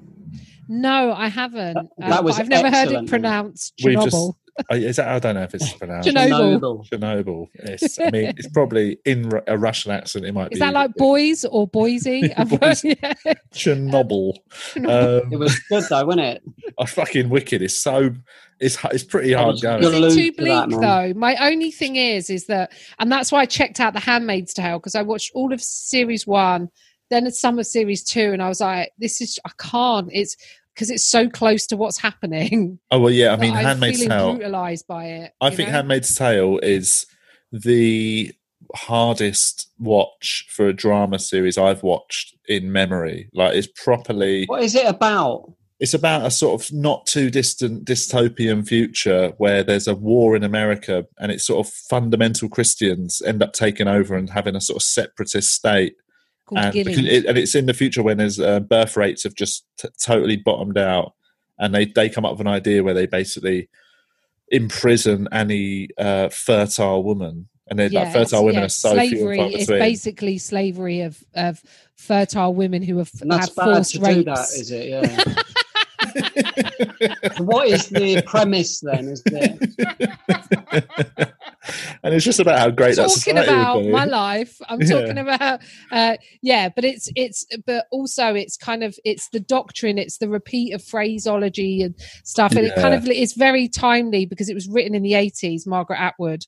No, 0.68 1.12
I 1.12 1.28
haven't. 1.28 1.74
That- 1.99 2.18
Um, 2.18 2.24
was 2.26 2.39
I've 2.39 2.49
never 2.49 2.70
heard 2.70 2.91
it 2.93 3.07
pronounced 3.09 3.72
We've 3.82 3.95
just- 3.95 4.09
Chernobyl. 4.14 4.34
Uh, 4.70 4.74
Is 4.76 4.96
that? 4.96 5.09
I 5.09 5.18
don't 5.18 5.34
know 5.34 5.42
if 5.42 5.54
it's 5.54 5.72
pronounced. 5.74 6.09
Chernobyl. 6.09 6.88
Chernobyl. 6.88 6.88
Chernobyl. 6.90 7.46
It's, 7.54 7.98
I 8.00 8.11
mean, 8.11 8.32
it's 8.36 8.48
probably 8.48 8.98
in 9.04 9.30
a 9.46 9.59
Russian 9.59 9.92
accent. 9.92 10.24
It 10.24 10.32
might 10.32 10.48
be. 10.50 10.54
Is 10.54 10.61
that 10.61 10.72
like 10.72 10.94
boys 10.94 11.44
or 11.44 11.66
Boise? 11.68 12.32
I've 12.34 12.50
heard- 12.50 12.61
Boise. 12.61 12.98
yeah. 13.02 13.12
Chernobyl? 13.52 14.34
It 14.76 14.86
Um, 14.86 15.38
was 15.38 15.59
good 15.68 15.84
though, 15.90 16.04
wasn't 16.07 16.24
it? 16.24 16.42
I 16.78 16.86
fucking 16.86 17.28
wicked. 17.28 17.62
It's 17.62 17.80
so. 17.80 18.11
It's 18.59 18.78
it's 18.84 19.04
pretty 19.04 19.32
hard 19.34 19.61
going. 19.61 19.82
Is 19.82 19.92
it 19.92 20.18
too 20.18 20.32
bleak 20.32 20.68
man. 20.68 20.80
though? 20.80 21.12
My 21.18 21.36
only 21.46 21.70
thing 21.70 21.96
is, 21.96 22.30
is 22.30 22.46
that, 22.46 22.72
and 22.98 23.12
that's 23.12 23.30
why 23.30 23.40
I 23.40 23.46
checked 23.46 23.80
out 23.80 23.92
The 23.92 24.00
Handmaid's 24.00 24.54
Tale 24.54 24.78
because 24.78 24.94
I 24.94 25.02
watched 25.02 25.32
all 25.34 25.52
of 25.52 25.61
series 25.61 26.26
one, 26.26 26.70
then 27.11 27.30
some 27.30 27.59
of 27.59 27.66
series 27.66 28.02
two, 28.02 28.32
and 28.32 28.42
I 28.42 28.48
was 28.48 28.61
like, 28.62 28.92
this 28.98 29.20
is 29.20 29.38
I 29.44 29.50
can't. 29.59 30.09
It's 30.11 30.36
because 30.77 30.91
it's 30.91 31.07
so 31.07 31.29
close 31.29 31.66
to 31.68 31.77
what's 31.77 31.99
happening. 31.99 32.79
Oh 32.91 33.01
well, 33.01 33.11
yeah. 33.12 33.33
I 33.33 33.37
that 33.37 33.41
mean, 33.41 33.55
I'm 33.55 33.64
Handmaid's 33.64 33.99
feeling 33.99 34.11
Tale. 34.11 34.35
brutalized 34.35 34.87
by 34.87 35.05
it. 35.07 35.33
I 35.41 35.51
think 35.51 35.68
know? 35.68 35.74
Handmaid's 35.77 36.14
Tale 36.14 36.59
is 36.62 37.07
the 37.51 38.33
hardest 38.74 39.70
watch 39.79 40.47
for 40.51 40.68
a 40.68 40.72
drama 40.72 41.18
series 41.18 41.59
I've 41.59 41.83
watched 41.83 42.37
in 42.49 42.70
memory. 42.72 43.29
Like 43.33 43.55
it's 43.55 43.66
properly 43.83 44.45
What 44.47 44.62
is 44.62 44.74
it 44.74 44.87
about? 44.87 45.53
it's 45.79 45.95
about 45.95 46.24
a 46.24 46.31
sort 46.31 46.61
of 46.61 46.72
not 46.72 47.07
too 47.07 47.31
distant 47.31 47.85
dystopian 47.85 48.66
future 48.66 49.33
where 49.37 49.62
there's 49.62 49.87
a 49.87 49.95
war 49.95 50.35
in 50.35 50.43
America 50.43 51.07
and 51.18 51.31
it's 51.31 51.45
sort 51.45 51.66
of 51.66 51.72
fundamental 51.72 52.49
Christians 52.49 53.20
end 53.27 53.43
up 53.43 53.53
taking 53.53 53.87
over 53.89 54.16
and 54.16 54.31
having 54.31 54.57
a 54.57 54.61
sort 54.61 54.77
of 54.77 54.83
separatist 54.83 55.53
state. 55.53 55.97
Called 56.47 56.61
And, 56.61 56.72
because 56.72 56.99
it, 56.99 57.24
and 57.26 57.36
it's 57.36 57.55
in 57.55 57.66
the 57.66 57.74
future 57.74 58.03
when 58.03 58.18
there's 58.18 58.38
uh, 58.40 58.61
birth 58.61 58.97
rates 58.97 59.24
have 59.24 59.34
just 59.34 59.66
t- 59.78 59.88
totally 60.01 60.36
bottomed 60.36 60.78
out, 60.78 61.12
and 61.59 61.74
they 61.74 61.86
they 61.86 62.09
come 62.09 62.24
up 62.24 62.32
with 62.32 62.40
an 62.40 62.47
idea 62.47 62.82
where 62.84 62.94
they 62.94 63.07
basically 63.07 63.68
imprison 64.49 65.26
any 65.32 65.88
uh, 65.99 66.28
fertile 66.28 67.03
woman, 67.03 67.49
and 67.68 67.78
they're 67.78 67.88
like 67.90 68.12
fertile 68.12 68.44
women 68.44 68.61
yeah, 68.61 68.66
are 68.66 68.68
so 68.68 68.90
few 68.90 69.01
and 69.01 69.09
slavery 69.11 69.36
far 69.38 69.47
is 69.49 69.53
between. 69.66 69.78
basically 69.80 70.38
slavery 70.38 71.01
of 71.01 71.22
of 71.34 71.61
fertile 71.97 72.55
women 72.55 72.80
who 72.82 72.99
have 72.99 73.11
And 73.20 73.30
that's 73.30 73.49
had 73.49 73.57
bad 73.57 73.64
forced 73.74 73.94
to 73.94 74.01
rapes. 74.01 74.14
do 74.16 74.24
that, 74.24 74.49
is 74.55 74.70
it? 74.70 74.88
Yeah. 76.16 76.32
What 77.40 77.68
is 77.68 77.88
the 77.88 78.22
premise 78.22 78.80
then? 78.80 79.09
Is 79.09 79.22
it? 79.26 79.72
and 82.03 82.14
it's 82.14 82.25
just 82.25 82.41
about 82.41 82.59
how 82.59 82.71
great 82.71 82.97
talking 82.97 83.39
about 83.39 83.85
my 83.87 84.05
life 84.05 84.59
i'm 84.69 84.81
Yeah. 84.87 85.01
talking 85.01 85.19
about 85.19 85.61
uh 85.93 86.17
yeah 86.43 86.69
but 86.69 86.85
it's 86.85 87.09
it's 87.17 87.47
but 87.67 87.87
also 87.91 88.35
it's 88.35 88.57
kind 88.57 88.83
of 88.83 88.97
it's 89.05 89.29
the 89.31 89.41
doctrine 89.41 89.99
it's 89.99 90.19
the 90.19 90.29
repeat 90.29 90.73
of 90.75 90.83
phraseology 90.83 91.83
and 91.83 91.95
stuff 92.25 92.53
and 92.53 92.67
it 92.67 92.75
kind 92.77 92.95
of 92.95 93.07
it's 93.09 93.35
very 93.35 93.69
timely 93.69 94.27
because 94.27 94.49
it 94.49 94.55
was 94.55 94.69
written 94.69 94.95
in 94.95 95.03
the 95.03 95.12
80s 95.12 95.67
margaret 95.67 96.01
atwood 96.01 96.45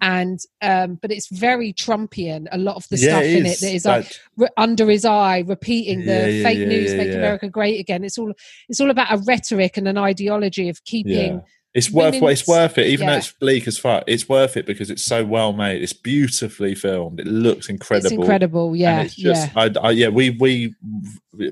and 0.00 0.40
um 0.62 0.96
but 1.00 1.10
it's 1.10 1.28
very 1.28 1.72
trumpian 1.72 2.46
a 2.52 2.58
lot 2.58 2.76
of 2.76 2.86
the 2.90 2.96
stuff 2.96 3.22
in 3.22 3.46
it 3.46 3.60
that 3.60 3.72
is 3.74 3.84
like 3.84 4.12
re- 4.36 4.48
under 4.56 4.88
his 4.88 5.04
eye 5.04 5.42
repeating 5.46 6.00
the 6.00 6.12
Yeah, 6.12 6.26
yeah, 6.26 6.42
fake 6.42 6.58
yeah, 6.58 6.64
news 6.66 6.90
yeah, 6.92 6.96
make 6.98 7.08
yeah. 7.08 7.14
america 7.14 7.48
great 7.48 7.80
again 7.80 8.04
it's 8.04 8.18
all 8.18 8.32
it's 8.68 8.80
all 8.80 8.90
about 8.90 9.12
a 9.12 9.18
rhetoric 9.18 9.76
and 9.76 9.88
an 9.88 9.98
ideology 9.98 10.68
of 10.68 10.82
keeping 10.84 11.34
Yeah. 11.34 11.40
It's 11.76 11.90
worth 11.90 12.14
it's 12.14 12.48
worth 12.48 12.78
it, 12.78 12.86
even 12.86 13.06
though 13.06 13.12
it's 13.12 13.32
bleak 13.32 13.68
as 13.68 13.76
fuck. 13.78 14.04
It's 14.06 14.26
worth 14.30 14.56
it 14.56 14.64
because 14.64 14.90
it's 14.90 15.04
so 15.04 15.26
well 15.26 15.52
made. 15.52 15.82
It's 15.82 15.92
beautifully 15.92 16.74
filmed. 16.74 17.20
It 17.20 17.26
looks 17.26 17.68
incredible. 17.68 18.06
it's 18.06 18.12
incredible 18.12 18.74
yeah 18.74 19.02
it's 19.02 19.14
just, 19.14 19.54
yeah 19.54 19.62
I, 19.62 19.88
I, 19.88 19.90
yeah, 19.90 20.08
we 20.08 20.30
we 20.30 20.74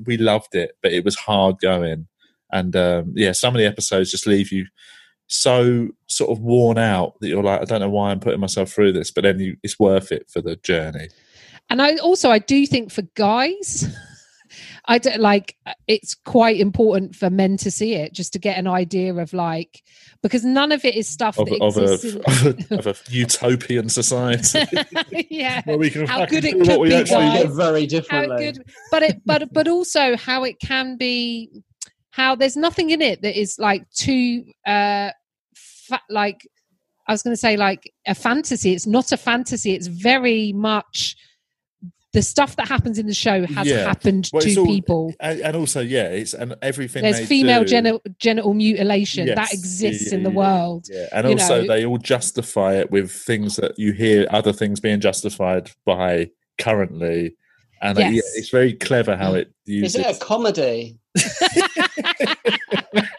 we 0.06 0.16
loved 0.16 0.54
it, 0.54 0.78
but 0.82 0.92
it 0.92 1.04
was 1.04 1.14
hard 1.14 1.58
going, 1.60 2.06
and 2.50 2.74
um, 2.74 3.12
yeah, 3.14 3.32
some 3.32 3.54
of 3.54 3.58
the 3.58 3.66
episodes 3.66 4.10
just 4.10 4.26
leave 4.26 4.50
you 4.50 4.64
so 5.26 5.88
sort 6.06 6.30
of 6.30 6.40
worn 6.40 6.78
out 6.78 7.20
that 7.20 7.28
you're 7.28 7.42
like, 7.42 7.60
I 7.60 7.64
don't 7.64 7.80
know 7.80 7.90
why 7.90 8.10
I'm 8.10 8.20
putting 8.20 8.40
myself 8.40 8.72
through 8.72 8.92
this, 8.92 9.10
but 9.10 9.24
then 9.24 9.38
you, 9.40 9.56
it's 9.62 9.78
worth 9.78 10.10
it 10.10 10.30
for 10.30 10.40
the 10.40 10.56
journey. 10.56 11.08
and 11.70 11.82
i 11.82 11.96
also 11.96 12.30
i 12.30 12.38
do 12.38 12.66
think 12.66 12.90
for 12.90 13.02
guys 13.14 13.86
i 14.86 14.98
don't 14.98 15.20
like 15.20 15.56
it's 15.86 16.14
quite 16.14 16.58
important 16.60 17.14
for 17.16 17.30
men 17.30 17.56
to 17.56 17.70
see 17.70 17.94
it 17.94 18.12
just 18.12 18.32
to 18.32 18.38
get 18.38 18.58
an 18.58 18.66
idea 18.66 19.14
of 19.14 19.32
like 19.32 19.82
because 20.22 20.44
none 20.44 20.72
of 20.72 20.84
it 20.84 20.94
is 20.94 21.08
stuff 21.08 21.38
Of, 21.38 21.48
that 21.48 21.60
of, 21.62 21.76
a, 21.76 21.92
exists 21.92 22.14
of, 22.14 22.70
a, 22.70 22.78
of 22.78 22.86
a 23.08 23.12
utopian 23.12 23.88
society. 23.88 24.60
Yeah. 25.30 25.60
Where 25.64 25.76
we 25.78 25.90
can 25.90 26.06
How 26.06 26.24
good 26.26 26.44
it 26.44 26.54
could 26.54 26.82
be, 26.82 26.94
actually 26.94 27.26
guys. 27.26 27.40
Treat 27.42 27.50
it 27.50 27.54
very 27.54 27.80
how 27.82 27.86
differently. 27.88 28.44
good 28.52 28.64
but 28.90 29.02
it 29.02 29.20
but 29.26 29.52
but 29.52 29.68
also 29.68 30.16
how 30.16 30.44
it 30.44 30.58
can 30.60 30.96
be 30.96 31.50
how 32.10 32.34
there's 32.36 32.56
nothing 32.56 32.90
in 32.90 33.02
it 33.02 33.22
that 33.22 33.38
is 33.38 33.58
like 33.58 33.88
too 33.90 34.44
uh 34.66 35.10
fa- 35.54 36.00
like 36.08 36.46
i 37.06 37.12
was 37.12 37.22
going 37.22 37.34
to 37.34 37.40
say 37.40 37.56
like 37.56 37.92
a 38.06 38.14
fantasy. 38.14 38.72
It's 38.72 38.86
not 38.86 39.12
a 39.12 39.16
fantasy. 39.16 39.72
It's 39.74 39.88
very 39.88 40.52
much 40.52 41.16
the 42.14 42.22
stuff 42.22 42.56
that 42.56 42.66
happens 42.68 42.98
in 42.98 43.06
the 43.06 43.12
show 43.14 43.44
has 43.44 43.66
Yeah. 43.66 43.84
happened 43.84 44.30
Well, 44.32 44.40
to 44.42 44.56
all- 44.60 44.66
people 44.66 45.14
and, 45.20 45.40
and 45.40 45.54
also 45.56 45.80
yeah, 45.80 46.04
it's 46.04 46.32
and 46.32 46.54
everything 46.62 47.02
there's 47.02 47.18
they 47.18 47.26
female 47.26 47.60
do, 47.60 47.66
genital 47.68 48.02
genital 48.18 48.54
mutilation 48.54 49.26
that 49.26 49.52
exists 49.52 50.08
Yeah, 50.10 50.14
in 50.18 50.22
the 50.22 50.30
yeah, 50.30 50.36
world 50.36 50.86
Yeah, 50.90 51.08
and 51.12 51.26
you 51.26 51.32
also 51.34 51.60
know. 51.60 51.66
they 51.68 51.84
all 51.84 51.98
justify 51.98 52.74
it 52.76 52.90
with 52.90 53.10
things 53.12 53.56
that 53.56 53.78
you 53.78 53.92
hear 53.92 54.26
other 54.30 54.52
things 54.52 54.80
being 54.80 55.00
justified 55.00 55.70
by 55.84 56.30
currently, 56.56 57.36
and 57.82 57.98
uh, 57.98 58.02
yeah, 58.02 58.20
it's 58.36 58.48
very 58.50 58.72
clever 58.72 59.16
how 59.16 59.34
it 59.34 59.48
Is 59.66 59.94
uses. 59.96 59.96
it 59.96 60.16
a 60.16 60.18
comedy? 60.24 60.96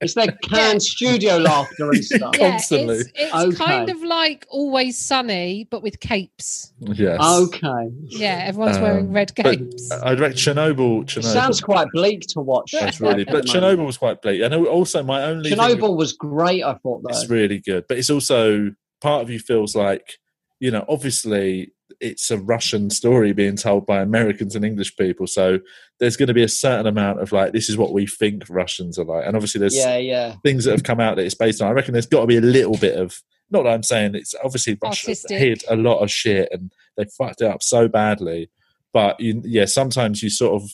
Is 0.00 0.14
there 0.14 0.26
canned 0.42 0.82
studio 0.82 1.36
laughter 1.38 1.90
and 1.90 2.04
stuff? 2.04 2.34
yeah, 2.38 2.50
Constantly. 2.50 2.96
it's, 2.96 3.10
it's 3.14 3.34
Okay. 3.34 3.56
kind 3.56 3.90
of 3.90 4.00
like 4.02 4.46
always 4.50 4.98
sunny 4.98 5.66
but 5.70 5.82
with 5.82 6.00
capes 6.00 6.72
yes. 6.80 7.20
Okay. 7.22 7.90
yeah 8.06 8.44
everyone's 8.46 8.76
Um, 8.76 8.82
wearing 8.82 9.12
red 9.12 9.32
but 9.36 9.44
capes 9.44 9.90
I'd 9.92 10.20
reckon 10.20 10.36
Chernobyl. 10.36 11.16
It 11.16 11.22
sounds 11.24 11.60
quite 11.60 11.88
bleak 11.92 12.22
to 12.28 12.40
watch. 12.40 12.72
That's 12.72 13.00
really, 13.00 13.22
at 13.22 13.26
the 13.28 13.32
but 13.32 13.46
moment. 13.46 13.48
Chernobyl 13.80 13.86
was 13.86 13.98
quite 13.98 14.22
bleak, 14.22 14.42
and 14.42 14.54
also 14.54 15.02
my 15.02 15.22
only 15.24 15.50
thing- 15.50 15.58
Chernobyl 15.58 15.96
was 15.96 16.12
great. 16.12 16.62
I 16.64 16.74
thought 16.74 17.02
though. 17.02 17.08
it's 17.10 17.28
really 17.28 17.60
good 17.60 17.84
but 17.88 17.98
it's 17.98 18.10
also 18.10 18.72
part 19.00 19.22
of 19.22 19.30
you 19.30 19.38
feels 19.38 19.74
like 19.76 20.18
you 20.60 20.70
know 20.70 20.84
obviously 20.88 21.72
it's 22.00 22.30
a 22.30 22.38
russian 22.38 22.90
story 22.90 23.32
being 23.32 23.56
told 23.56 23.86
by 23.86 24.00
americans 24.00 24.54
and 24.54 24.64
english 24.64 24.94
people 24.96 25.26
so 25.26 25.58
there's 25.98 26.16
going 26.16 26.26
to 26.26 26.34
be 26.34 26.42
a 26.42 26.48
certain 26.48 26.86
amount 26.86 27.20
of 27.20 27.32
like 27.32 27.52
this 27.52 27.68
is 27.68 27.76
what 27.76 27.92
we 27.92 28.06
think 28.06 28.42
russians 28.48 28.98
are 28.98 29.04
like 29.04 29.26
and 29.26 29.36
obviously 29.36 29.58
there's 29.58 29.76
yeah, 29.76 29.96
yeah. 29.96 30.34
things 30.44 30.64
that 30.64 30.72
have 30.72 30.82
come 30.82 31.00
out 31.00 31.16
that 31.16 31.24
it's 31.24 31.34
based 31.34 31.60
on 31.60 31.68
i 31.68 31.72
reckon 31.72 31.92
there's 31.92 32.06
got 32.06 32.20
to 32.20 32.26
be 32.26 32.36
a 32.36 32.40
little 32.40 32.76
bit 32.76 32.96
of 32.96 33.22
not 33.50 33.62
that 33.62 33.70
i'm 33.70 33.82
saying 33.82 34.14
it's 34.14 34.34
obviously 34.44 34.76
russia 34.82 35.08
Artistic. 35.08 35.38
hid 35.38 35.64
a 35.68 35.76
lot 35.76 35.98
of 35.98 36.10
shit 36.10 36.48
and 36.52 36.72
they 36.96 37.04
fucked 37.16 37.40
it 37.40 37.50
up 37.50 37.62
so 37.62 37.88
badly 37.88 38.50
but 38.92 39.18
you, 39.20 39.42
yeah 39.44 39.64
sometimes 39.64 40.22
you 40.22 40.30
sort 40.30 40.62
of 40.62 40.70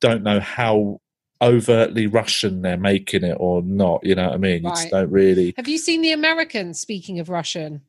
don't 0.00 0.22
know 0.22 0.40
how 0.40 1.00
overtly 1.40 2.06
russian 2.06 2.62
they're 2.62 2.76
making 2.76 3.22
it 3.22 3.36
or 3.38 3.62
not 3.62 4.04
you 4.04 4.14
know 4.14 4.26
what 4.26 4.34
i 4.34 4.38
mean 4.38 4.64
you 4.64 4.70
just 4.70 4.90
don't 4.90 5.10
really 5.10 5.54
Have 5.56 5.68
you 5.68 5.78
seen 5.78 6.02
The 6.02 6.12
Americans? 6.12 6.80
Speaking 6.80 7.20
of 7.20 7.28
Russian, 7.28 7.82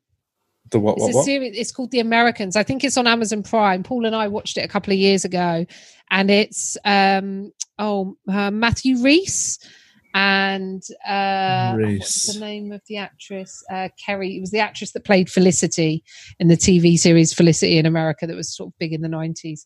the 0.72 0.80
what 0.80 0.94
it's 0.98 1.04
what 1.04 1.14
a 1.14 1.16
what 1.18 1.26
series. 1.26 1.58
It's 1.58 1.72
called 1.72 1.92
The 1.92 2.00
Americans. 2.00 2.56
I 2.56 2.64
think 2.64 2.84
it's 2.84 2.98
on 2.98 3.08
Amazon 3.08 3.44
Prime. 3.44 3.84
Paul 3.84 4.06
and 4.06 4.16
I 4.16 4.28
watched 4.28 4.58
it 4.58 4.62
a 4.66 4.68
couple 4.68 4.94
of 4.94 5.00
years 5.00 5.26
ago, 5.26 5.66
and 6.12 6.30
it's 6.32 6.78
um 6.86 7.52
oh 7.78 8.16
uh, 8.28 8.52
Matthew 8.52 9.02
Rhys 9.02 9.60
and 10.16 10.82
uh 11.08 11.76
oh, 11.78 11.96
what's 11.98 12.34
the 12.34 12.40
name 12.40 12.72
of 12.72 12.82
the 12.88 12.98
actress? 12.98 13.64
Uh, 13.72 13.90
Keri. 14.04 14.38
It 14.38 14.42
was 14.42 14.52
the 14.52 14.60
actress 14.60 14.92
that 14.94 15.06
played 15.06 15.30
Felicity 15.30 16.04
in 16.40 16.48
the 16.48 16.58
TV 16.58 16.98
series 16.98 17.34
Felicity 17.34 17.78
in 17.78 17.86
America 17.86 18.26
that 18.26 18.36
was 18.36 18.56
sort 18.56 18.70
of 18.70 18.80
big 18.80 18.94
in 18.94 19.02
the 19.02 19.10
nineties. 19.10 19.66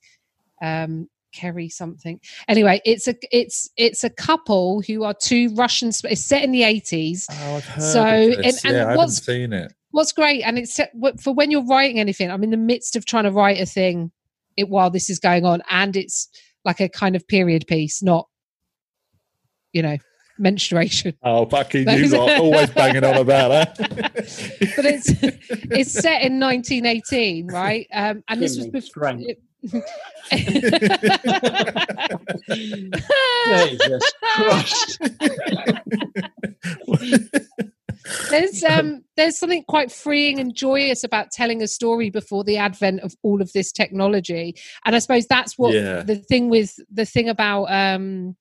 Um, 0.62 1.10
Keri 1.34 1.68
something. 1.68 2.20
Anyway, 2.48 2.80
it's 2.86 3.08
a 3.08 3.16
it's 3.32 3.70
it's 3.76 4.04
a 4.04 4.10
couple 4.10 4.82
who 4.82 5.04
are 5.04 5.16
two 5.20 5.50
Russian. 5.56 5.90
It's 6.04 6.24
set 6.24 6.44
in 6.44 6.52
the 6.52 6.62
eighties. 6.64 7.26
Oh, 7.32 7.56
I've 7.56 7.66
heard 7.66 7.82
So, 7.82 8.02
of 8.04 8.38
this. 8.38 8.64
and- 8.64 8.76
and 8.76 8.78
yeah, 8.78 8.88
I 8.88 8.92
haven't 8.92 9.10
seen 9.10 9.52
it. 9.54 9.74
What's 9.94 10.12
great, 10.12 10.42
and 10.42 10.58
it's 10.58 10.74
set- 10.74 10.92
for 11.22 11.36
when 11.36 11.52
you're 11.52 11.66
writing 11.66 12.00
anything. 12.00 12.32
I'm 12.32 12.44
in 12.44 12.50
the 12.50 12.58
midst 12.58 12.96
of 12.96 13.06
trying 13.06 13.26
to 13.26 13.32
write 13.32 13.62
a 13.62 13.66
thing 13.68 14.12
it, 14.58 14.68
while 14.68 14.90
this 14.90 15.08
is 15.08 15.20
going 15.20 15.46
on, 15.46 15.62
and 15.70 15.96
it's 15.96 16.30
like 16.66 16.80
a 16.80 16.90
kind 16.90 17.16
of 17.16 17.28
period 17.28 17.68
piece, 17.68 18.02
not 18.02 18.28
you 19.72 19.84
know 19.84 19.98
menstruation. 20.40 21.14
Oh, 21.22 21.46
fucking 21.46 21.88
you 21.88 22.16
are 22.16 22.18
lot 22.18 22.32
always 22.40 22.72
banging 22.72 23.04
on 23.04 23.18
about 23.18 23.50
that. 23.50 23.78
but 24.76 24.86
it's 24.86 25.10
it's 25.70 25.92
set 25.92 26.24
in 26.24 26.40
1918, 26.40 27.48
right? 27.50 27.86
Um, 27.94 28.24
and 28.28 28.42
this 28.42 28.58
was 28.58 28.66
Give 28.66 28.74
me 28.74 28.80
before. 28.80 28.90
strength. 28.90 29.40
Jesus 33.60 34.12
Christ. 34.34 35.00
there's 38.30 38.64
um 38.70 39.04
there's 39.16 39.38
something 39.38 39.64
quite 39.68 39.92
freeing 39.92 40.40
and 40.40 40.56
joyous 40.56 41.04
about 41.04 41.32
telling 41.32 41.62
a 41.62 41.68
story 41.68 42.10
before 42.10 42.44
the 42.44 42.58
advent 42.58 43.00
of 43.02 43.14
all 43.24 43.42
of 43.42 43.52
this 43.54 43.72
technology 43.72 44.56
and 44.86 44.96
i 44.96 45.00
suppose 45.00 45.26
that's 45.28 45.58
what 45.58 45.74
Yeah. 45.74 46.04
the 46.04 46.16
thing 46.18 46.50
with 46.50 46.76
the 46.92 47.06
thing 47.06 47.30
about 47.30 47.66
um 47.66 48.36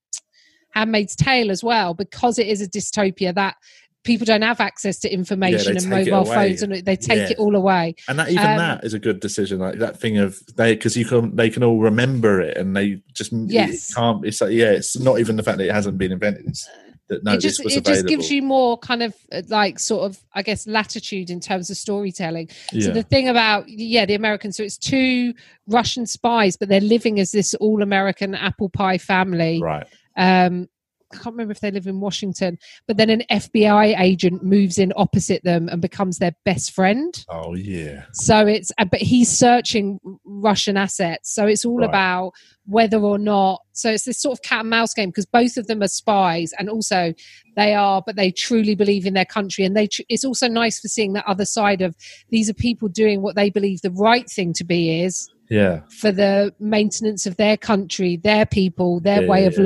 handmaid's 0.75 1.15
tale 1.15 1.51
as 1.51 1.63
well 1.63 1.95
because 1.95 2.39
it 2.39 2.47
is 2.47 2.61
a 2.63 2.69
dystopia 2.69 3.35
that 3.35 3.57
people 4.05 4.25
don't 4.25 4.43
have 4.43 4.61
access 4.61 4.99
to 4.99 5.13
information 5.13 5.77
and 5.77 5.89
mobile 5.89 6.25
phones 6.25 6.61
and 6.63 6.85
they 6.85 6.97
take 6.97 7.19
Yeah. 7.19 7.31
it 7.31 7.39
all 7.39 7.55
away 7.55 7.95
and 8.09 8.19
that 8.19 8.31
even 8.31 8.47
Um, 8.47 8.57
that 8.57 8.85
is 8.85 8.95
a 8.95 8.99
good 8.99 9.21
decision. 9.21 9.61
Like 9.61 9.79
that 9.79 10.01
thing 10.01 10.19
of 10.19 10.41
they 10.57 10.75
because 10.75 10.97
you 10.97 11.05
can 11.05 11.37
they 11.37 11.51
can 11.51 11.63
all 11.63 11.79
remember 11.79 12.41
it 12.41 12.57
and 12.57 12.75
they 12.75 13.01
just 13.15 13.33
Yes. 13.33 13.91
it 13.91 13.95
can't. 13.95 14.25
It's 14.27 14.41
like 14.41 14.51
yeah, 14.53 14.73
it's 14.73 14.99
not 14.99 15.21
even 15.21 15.37
the 15.37 15.45
fact 15.45 15.59
that 15.59 15.67
it 15.69 15.73
hasn't 15.73 15.99
been 15.99 16.11
invented. 16.11 16.47
It's 16.49 16.69
that 17.13 17.25
no, 17.25 17.33
it 17.33 17.41
just 17.41 17.61
it 17.65 17.85
just 17.85 18.07
gives 18.07 18.31
you 18.31 18.43
more 18.43 18.79
kind 18.79 19.03
of 19.03 19.15
uh, 19.33 19.43
like 19.49 19.79
sort 19.79 20.05
of 20.05 20.19
i 20.35 20.43
guess 20.43 20.67
latitude 20.67 21.31
in 21.31 21.41
terms 21.41 21.71
of 21.71 21.77
storytelling 21.77 22.49
yeah. 22.73 22.87
So 22.87 22.93
the 22.93 23.03
thing 23.03 23.29
about 23.29 23.69
yeah, 23.69 24.07
the 24.07 24.15
Americans. 24.15 24.57
So 24.57 24.63
it's 24.63 24.79
two 24.79 25.35
Russian 25.67 26.07
spies, 26.07 26.57
but 26.57 26.69
they're 26.69 26.81
living 26.81 27.21
as 27.21 27.33
this 27.33 27.55
all-American 27.55 28.35
apple 28.35 28.69
pie 28.69 28.99
family. 28.99 29.61
right. 29.63 29.87
Um, 30.17 30.69
I 31.15 31.17
can't 31.19 31.35
remember 31.35 31.53
if 31.53 31.61
they 31.61 31.71
live 31.71 31.87
in 31.87 32.01
Washington, 32.01 32.59
but 32.87 32.97
then 32.97 33.11
an 33.11 33.23
FBI 33.31 33.99
agent 34.01 34.43
moves 34.43 34.79
in 34.79 34.93
opposite 34.97 35.43
them 35.45 35.69
and 35.69 35.81
becomes 35.83 36.19
their 36.19 36.33
best 36.45 36.73
friend. 36.73 37.25
Oh 37.29 37.55
yeah. 37.55 38.05
So 38.13 38.47
it's, 38.47 38.73
uh, 38.79 38.85
but 38.85 39.01
he's 39.01 39.31
searching 39.31 39.99
Russian 40.25 40.77
assets. 40.77 41.33
So 41.35 41.47
it's 41.47 41.65
all 41.65 41.79
Right. 41.79 41.89
about 41.89 42.33
whether 42.67 42.99
or 42.99 43.19
not. 43.19 43.61
So 43.73 43.91
it's 43.91 44.05
this 44.05 44.21
sort 44.21 44.39
of 44.39 44.43
cat 44.43 44.61
and 44.61 44.71
mouse 44.71 44.95
game 44.95 45.09
because 45.11 45.27
both 45.27 45.57
of 45.57 45.67
them 45.67 45.83
are 45.83 45.89
spies, 45.89 46.53
and 46.59 46.69
also 46.71 47.13
they 47.57 47.75
are, 47.75 48.03
but 48.07 48.17
they 48.17 48.31
truly 48.31 48.75
believe 48.75 49.05
in 49.07 49.15
their 49.15 49.25
country. 49.25 49.65
And 49.65 49.77
they, 49.77 49.87
tr- 49.89 50.03
it's 50.09 50.25
also 50.25 50.49
nice 50.49 50.79
for 50.81 50.89
seeing 50.89 51.13
that 51.15 51.27
other 51.27 51.45
side 51.45 51.83
of 51.83 51.97
these 52.31 52.49
are 52.49 52.55
people 52.55 52.89
doing 52.89 53.21
what 53.21 53.35
they 53.37 53.51
believe 53.51 53.81
the 53.83 53.91
right 53.91 54.29
thing 54.31 54.53
to 54.55 54.65
be 54.65 55.03
is 55.03 55.29
Yeah. 55.51 55.81
for 56.01 56.13
the 56.13 56.55
maintenance 56.61 57.27
of 57.27 57.37
their 57.37 57.57
country, 57.57 58.17
their 58.17 58.47
people, 58.47 59.01
their 59.01 59.23
Yeah, 59.23 59.29
way 59.29 59.41
yeah, 59.43 59.47
of 59.49 59.53
yeah, 59.55 59.59
yeah. 59.63 59.65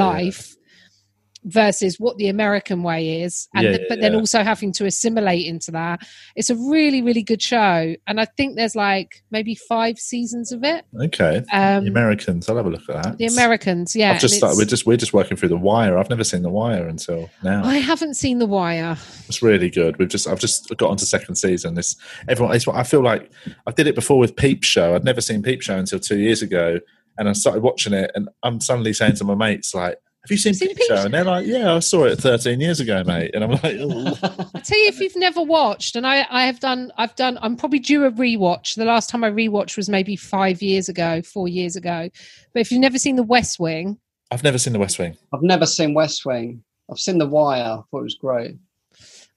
Versus 1.46 1.98
what 1.98 2.16
the 2.18 2.28
American 2.28 2.82
way 2.82 3.22
is. 3.22 3.48
And 3.54 3.64
Yeah, 3.64 3.70
th- 3.70 3.80
yeah, 3.82 3.86
but 3.88 4.00
then 4.00 4.12
yeah. 4.12 4.18
also 4.18 4.42
having 4.42 4.72
to 4.72 4.84
assimilate 4.84 5.46
into 5.46 5.70
that. 5.70 6.00
It's 6.34 6.50
a 6.50 6.56
really, 6.56 7.02
really 7.02 7.22
good 7.22 7.40
show. 7.40 7.94
And 8.06 8.20
I 8.20 8.24
think 8.24 8.56
there's 8.56 8.74
like 8.76 9.22
maybe 9.30 9.54
five 9.54 9.98
seasons 9.98 10.52
of 10.52 10.64
it. 10.64 10.84
Okay. 11.00 11.44
Um, 11.52 11.84
the 11.84 11.90
Americans. 11.90 12.48
I'll 12.48 12.56
have 12.56 12.66
a 12.66 12.70
look 12.70 12.88
at 12.88 13.02
that. 13.02 13.18
the 13.18 13.26
Americans, 13.26 13.94
yeah. 13.94 14.12
I've 14.12 14.20
just 14.20 14.34
started, 14.34 14.58
we're 14.58 14.64
just 14.64 14.86
we're 14.86 14.96
just 14.96 15.12
working 15.12 15.36
through 15.36 15.50
the 15.50 15.56
Wire. 15.56 15.96
I've 15.96 16.10
never 16.10 16.24
seen 16.24 16.42
the 16.42 16.50
Wire 16.50 16.86
until 16.88 17.30
now. 17.42 17.64
I 17.64 17.76
haven't 17.78 18.14
seen 18.14 18.38
The 18.38 18.46
Wire. 18.46 18.96
It's 19.28 19.40
really 19.42 19.70
good. 19.70 19.98
We've 19.98 20.08
just 20.08 20.26
I've 20.26 20.40
just 20.40 20.76
got 20.76 20.90
onto 20.90 21.04
second 21.04 21.36
season. 21.36 21.74
This 21.74 21.96
everyone. 22.28 22.56
It's 22.56 22.66
what 22.66 22.76
I 22.76 22.82
feel 22.82 23.02
like. 23.02 23.30
I 23.66 23.70
did 23.70 23.86
it 23.86 23.94
before 23.94 24.18
with 24.18 24.34
Peep 24.34 24.64
Show. 24.64 24.94
I'd 24.94 25.04
never 25.04 25.20
seen 25.20 25.42
Peep 25.42 25.62
Show 25.62 25.78
until 25.78 26.00
two 26.00 26.18
years 26.18 26.42
ago, 26.42 26.80
and 27.18 27.28
I 27.28 27.32
started 27.32 27.62
watching 27.62 27.92
it, 27.92 28.10
and 28.14 28.28
I'm 28.42 28.60
suddenly 28.60 28.92
saying 28.92 29.14
to 29.16 29.24
my 29.24 29.36
mates 29.36 29.74
like. 29.74 29.98
Have 30.26 30.32
you 30.32 30.38
seen, 30.38 30.54
Seen 30.54 30.70
Peep, 30.70 30.78
Peep 30.78 30.88
Show? 30.88 30.96
Show? 30.96 31.04
And 31.04 31.14
they're 31.14 31.22
like, 31.22 31.46
"Yeah, 31.46 31.72
I 31.72 31.78
saw 31.78 32.02
it 32.02 32.18
13 32.18 32.60
years 32.60 32.80
ago, 32.80 33.04
mate." 33.04 33.30
And 33.32 33.44
I'm 33.44 33.52
like, 33.52 33.76
"Ooh." 33.76 34.08
I 34.56 34.58
tell 34.58 34.76
you, 34.76 34.88
if 34.88 34.98
you've 34.98 35.14
never 35.14 35.40
watched, 35.40 35.94
and 35.94 36.04
I, 36.04 36.26
I 36.28 36.46
have 36.46 36.58
done, 36.58 36.90
I've 36.96 37.14
done, 37.14 37.38
I'm 37.42 37.54
probably 37.56 37.78
due 37.78 38.04
a 38.04 38.10
rewatch. 38.10 38.74
The 38.74 38.84
last 38.84 39.08
time 39.08 39.22
I 39.22 39.30
rewatched 39.30 39.76
was 39.76 39.88
maybe 39.88 40.16
five 40.16 40.62
years 40.62 40.88
ago, 40.88 41.22
four 41.22 41.46
years 41.46 41.76
ago. 41.76 42.10
But 42.52 42.58
if 42.58 42.72
you've 42.72 42.80
never 42.80 42.98
seen 42.98 43.14
The 43.14 43.22
West 43.22 43.60
Wing, 43.60 43.98
"I've 44.32 44.42
never 44.42 44.58
seen 44.58 44.72
The 44.72 44.80
West 44.80 44.98
Wing." 44.98 45.16
I've 45.32 45.42
never 45.42 45.64
seen 45.64 45.94
West 45.94 46.26
Wing. 46.26 46.64
I've 46.90 46.98
seen 46.98 47.18
The 47.18 47.28
Wire. 47.28 47.62
I 47.62 47.82
thought 47.88 48.00
it 48.00 48.02
was 48.02 48.16
great. 48.16 48.56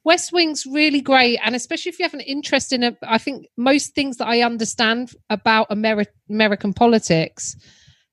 West 0.03 0.33
Wing's 0.33 0.65
really 0.65 1.01
great, 1.01 1.37
and 1.43 1.55
especially 1.55 1.91
if 1.91 1.99
you 1.99 2.03
have 2.03 2.15
an 2.15 2.21
interest 2.21 2.73
in 2.73 2.81
it, 2.81 2.97
I 3.03 3.19
think 3.19 3.45
most 3.57 3.93
things 3.93 4.17
that 4.17 4.27
I 4.27 4.41
understand 4.41 5.11
about 5.29 5.69
Ameri- 5.69 6.07
American 6.31 6.73
politics 6.73 7.55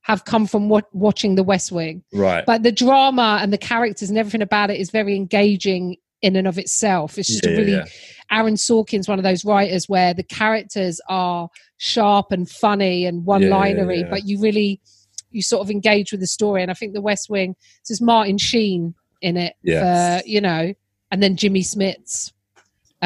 have 0.07 0.25
come 0.25 0.47
from 0.47 0.69
what, 0.69 0.85
watching 0.93 1.35
The 1.35 1.43
West 1.43 1.73
Wing. 1.73 2.05
Right. 2.13 2.47
But 2.47 2.63
the 2.63 2.71
drama 2.71 3.41
and 3.43 3.53
the 3.53 3.59
characters 3.59 4.09
and 4.09 4.17
everything 4.17 4.41
about 4.41 4.71
it 4.71 4.79
is 4.79 4.91
very 4.91 5.17
engaging 5.17 5.97
in 6.23 6.37
and 6.37 6.47
of 6.47 6.59
itself. 6.59 7.19
It's 7.19 7.27
just 7.27 7.45
Yeah, 7.45 7.51
a 7.51 7.57
really 7.57 7.73
yeah. 7.73 7.87
Aaron 8.31 8.55
Sorkin's 8.55 9.09
one 9.09 9.19
of 9.19 9.25
those 9.25 9.45
writers 9.45 9.89
where 9.89 10.15
the 10.15 10.23
characters 10.23 11.01
are 11.09 11.49
sharp 11.79 12.31
and 12.31 12.49
funny 12.49 13.05
and 13.05 13.25
one-linery, 13.25 14.03
yeah. 14.03 14.09
but 14.09 14.25
you 14.25 14.41
really 14.41 14.81
you 15.33 15.43
sort 15.43 15.63
of 15.63 15.73
engage 15.73 16.13
with 16.13 16.21
the 16.21 16.29
story. 16.29 16.63
And 16.63 16.71
I 16.71 16.75
think 16.75 16.95
The 16.95 17.01
West 17.01 17.29
Wing 17.29 17.57
there's 17.89 18.01
Martin 18.01 18.39
Sheen 18.39 18.95
in 19.21 19.37
it, 19.37 19.55
for, 19.65 20.23
you 20.25 20.41
know, 20.41 20.73
and 21.11 21.21
then 21.21 21.35
Jimmy 21.35 21.63
Smits 21.63 22.31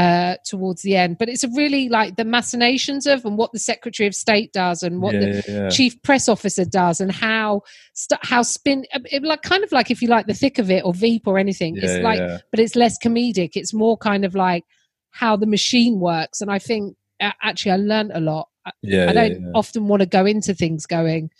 uh 0.00 0.36
towards 0.46 0.80
the 0.82 0.96
end. 0.96 1.18
But 1.18 1.28
it's 1.28 1.44
a 1.44 1.48
really 1.54 1.88
like 1.88 2.16
the 2.16 2.24
machinations 2.24 3.06
of 3.06 3.24
and 3.24 3.36
what 3.36 3.52
the 3.52 3.58
secretary 3.58 4.06
of 4.06 4.14
state 4.14 4.52
does 4.52 4.82
and 4.82 5.02
what 5.02 5.14
yeah, 5.14 5.20
the 5.20 5.26
yeah, 5.26 5.42
yeah. 5.62 5.68
chief 5.68 6.00
press 6.02 6.28
officer 6.28 6.64
does 6.64 7.00
and 7.00 7.12
how 7.12 7.62
st- 7.94 8.24
how 8.24 8.42
spin 8.42 8.84
it, 8.92 9.22
like 9.22 9.42
kind 9.42 9.62
of 9.62 9.72
like 9.72 9.90
if 9.90 10.00
you 10.02 10.08
like 10.08 10.26
the 10.26 10.34
thick 10.34 10.58
of 10.58 10.70
it 10.70 10.84
or 10.84 10.94
veep 10.94 11.26
or 11.26 11.38
anything 11.38 11.76
it's 11.76 12.02
like 12.02 12.18
but 12.50 12.60
it's 12.60 12.76
less 12.76 12.96
comedic. 13.04 13.50
It's 13.54 13.74
more 13.74 13.96
kind 13.98 14.24
of 14.24 14.34
like 14.34 14.64
how 15.10 15.36
the 15.36 15.46
machine 15.46 15.98
works 16.00 16.40
and 16.40 16.50
i 16.52 16.58
think 16.58 16.96
uh, 17.20 17.32
actually 17.42 17.72
i 17.72 17.76
learned 17.76 18.12
a 18.14 18.20
lot. 18.20 18.48
I- 18.64 18.72
yeah, 18.82 19.10
i 19.10 19.12
don't 19.12 19.52
often 19.54 19.88
want 19.88 20.00
to 20.00 20.06
go 20.06 20.24
into 20.24 20.54
things 20.54 20.86
going 20.86 21.30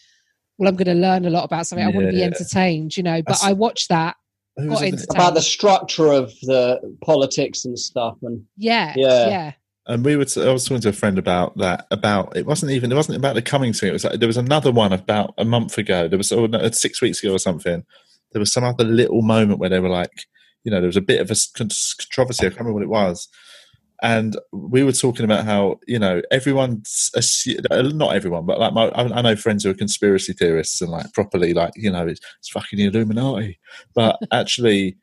well 0.59 0.69
i'm 0.69 0.77
going 0.77 0.87
to 0.97 1.01
learn 1.09 1.25
a 1.25 1.31
lot 1.31 1.45
about 1.45 1.67
something. 1.67 1.87
I 1.87 1.91
want 1.91 2.07
to 2.07 2.13
be 2.13 2.23
entertained 2.25 2.97
you 2.97 3.03
know 3.05 3.19
but 3.23 3.35
That's- 3.39 3.45
i 3.45 3.53
watched 3.53 3.89
that 3.91 4.17
Who 4.57 4.69
got 4.69 4.83
into- 4.83 5.07
About 5.11 5.35
the 5.35 5.43
structure 5.43 6.09
of 6.13 6.33
the 6.43 6.81
politics 7.05 7.65
and 7.65 7.79
stuff. 7.79 8.17
And 8.23 8.45
yeah 8.57 8.95
Yeah. 8.97 9.29
yeah 9.29 9.53
and 9.87 10.05
we 10.05 10.15
were. 10.15 10.25
T- 10.27 10.43
I 10.43 10.53
was 10.53 10.65
talking 10.65 10.83
to 10.83 10.91
a 10.91 10.93
friend 10.93 11.19
about 11.19 11.57
that. 11.59 11.87
About 11.91 12.37
it 12.37 12.47
wasn't 12.47 12.71
even. 12.71 12.93
It 12.93 12.95
wasn't 12.95 13.17
about 13.19 13.35
the 13.35 13.43
coming 13.43 13.73
thing. 13.73 13.89
It 13.89 13.93
was. 13.93 14.05
Like, 14.05 14.21
there 14.21 14.29
was 14.29 14.37
another 14.37 14.71
one 14.71 14.93
about 14.93 15.35
a 15.39 15.45
month 15.45 15.79
ago. 15.79 16.07
There 16.07 16.19
was 16.19 16.31
or 16.31 16.47
no, 16.47 16.59
uh, 16.59 16.71
six 16.71 17.01
weeks 17.03 17.23
ago 17.25 17.33
or 17.35 17.39
something. 17.39 17.83
There 18.33 18.39
was 18.39 18.53
some 18.53 18.63
other 18.63 18.85
little 18.85 19.23
moment 19.23 19.59
where 19.59 19.71
they 19.71 19.81
were 19.81 19.89
like, 19.89 20.13
you 20.63 20.71
know, 20.71 20.81
there 20.81 20.87
was 20.87 20.99
a 20.99 21.01
bit 21.01 21.21
of 21.21 21.31
a 21.31 21.35
controversy. 21.57 22.47
I 22.47 22.51
can't 22.51 22.61
remember 22.61 22.75
what 22.75 22.83
it 22.85 22.89
was. 22.89 23.27
And 24.03 24.37
we 24.53 24.83
were 24.83 24.93
talking 24.93 25.25
about 25.25 25.45
how 25.45 25.79
you 25.87 25.99
know 25.99 26.23
everyone's 26.31 27.11
uh, 27.71 27.83
not 27.83 28.15
everyone, 28.15 28.47
but 28.47 28.59
like 28.59 28.73
my, 28.73 28.87
I 28.89 29.19
I 29.19 29.23
know 29.23 29.37
friends 29.37 29.65
who 29.65 29.71
are 29.71 29.75
conspiracy 29.75 30.33
theorists 30.33 30.81
and 30.81 30.91
like 30.91 31.13
properly 31.13 31.53
like 31.53 31.73
you 31.77 31.91
know 31.91 32.07
it's, 32.07 32.21
it's 32.39 32.49
fucking 32.49 32.79
the 32.79 32.87
Illuminati, 32.87 33.59
but 33.95 34.19
actually 34.33 34.97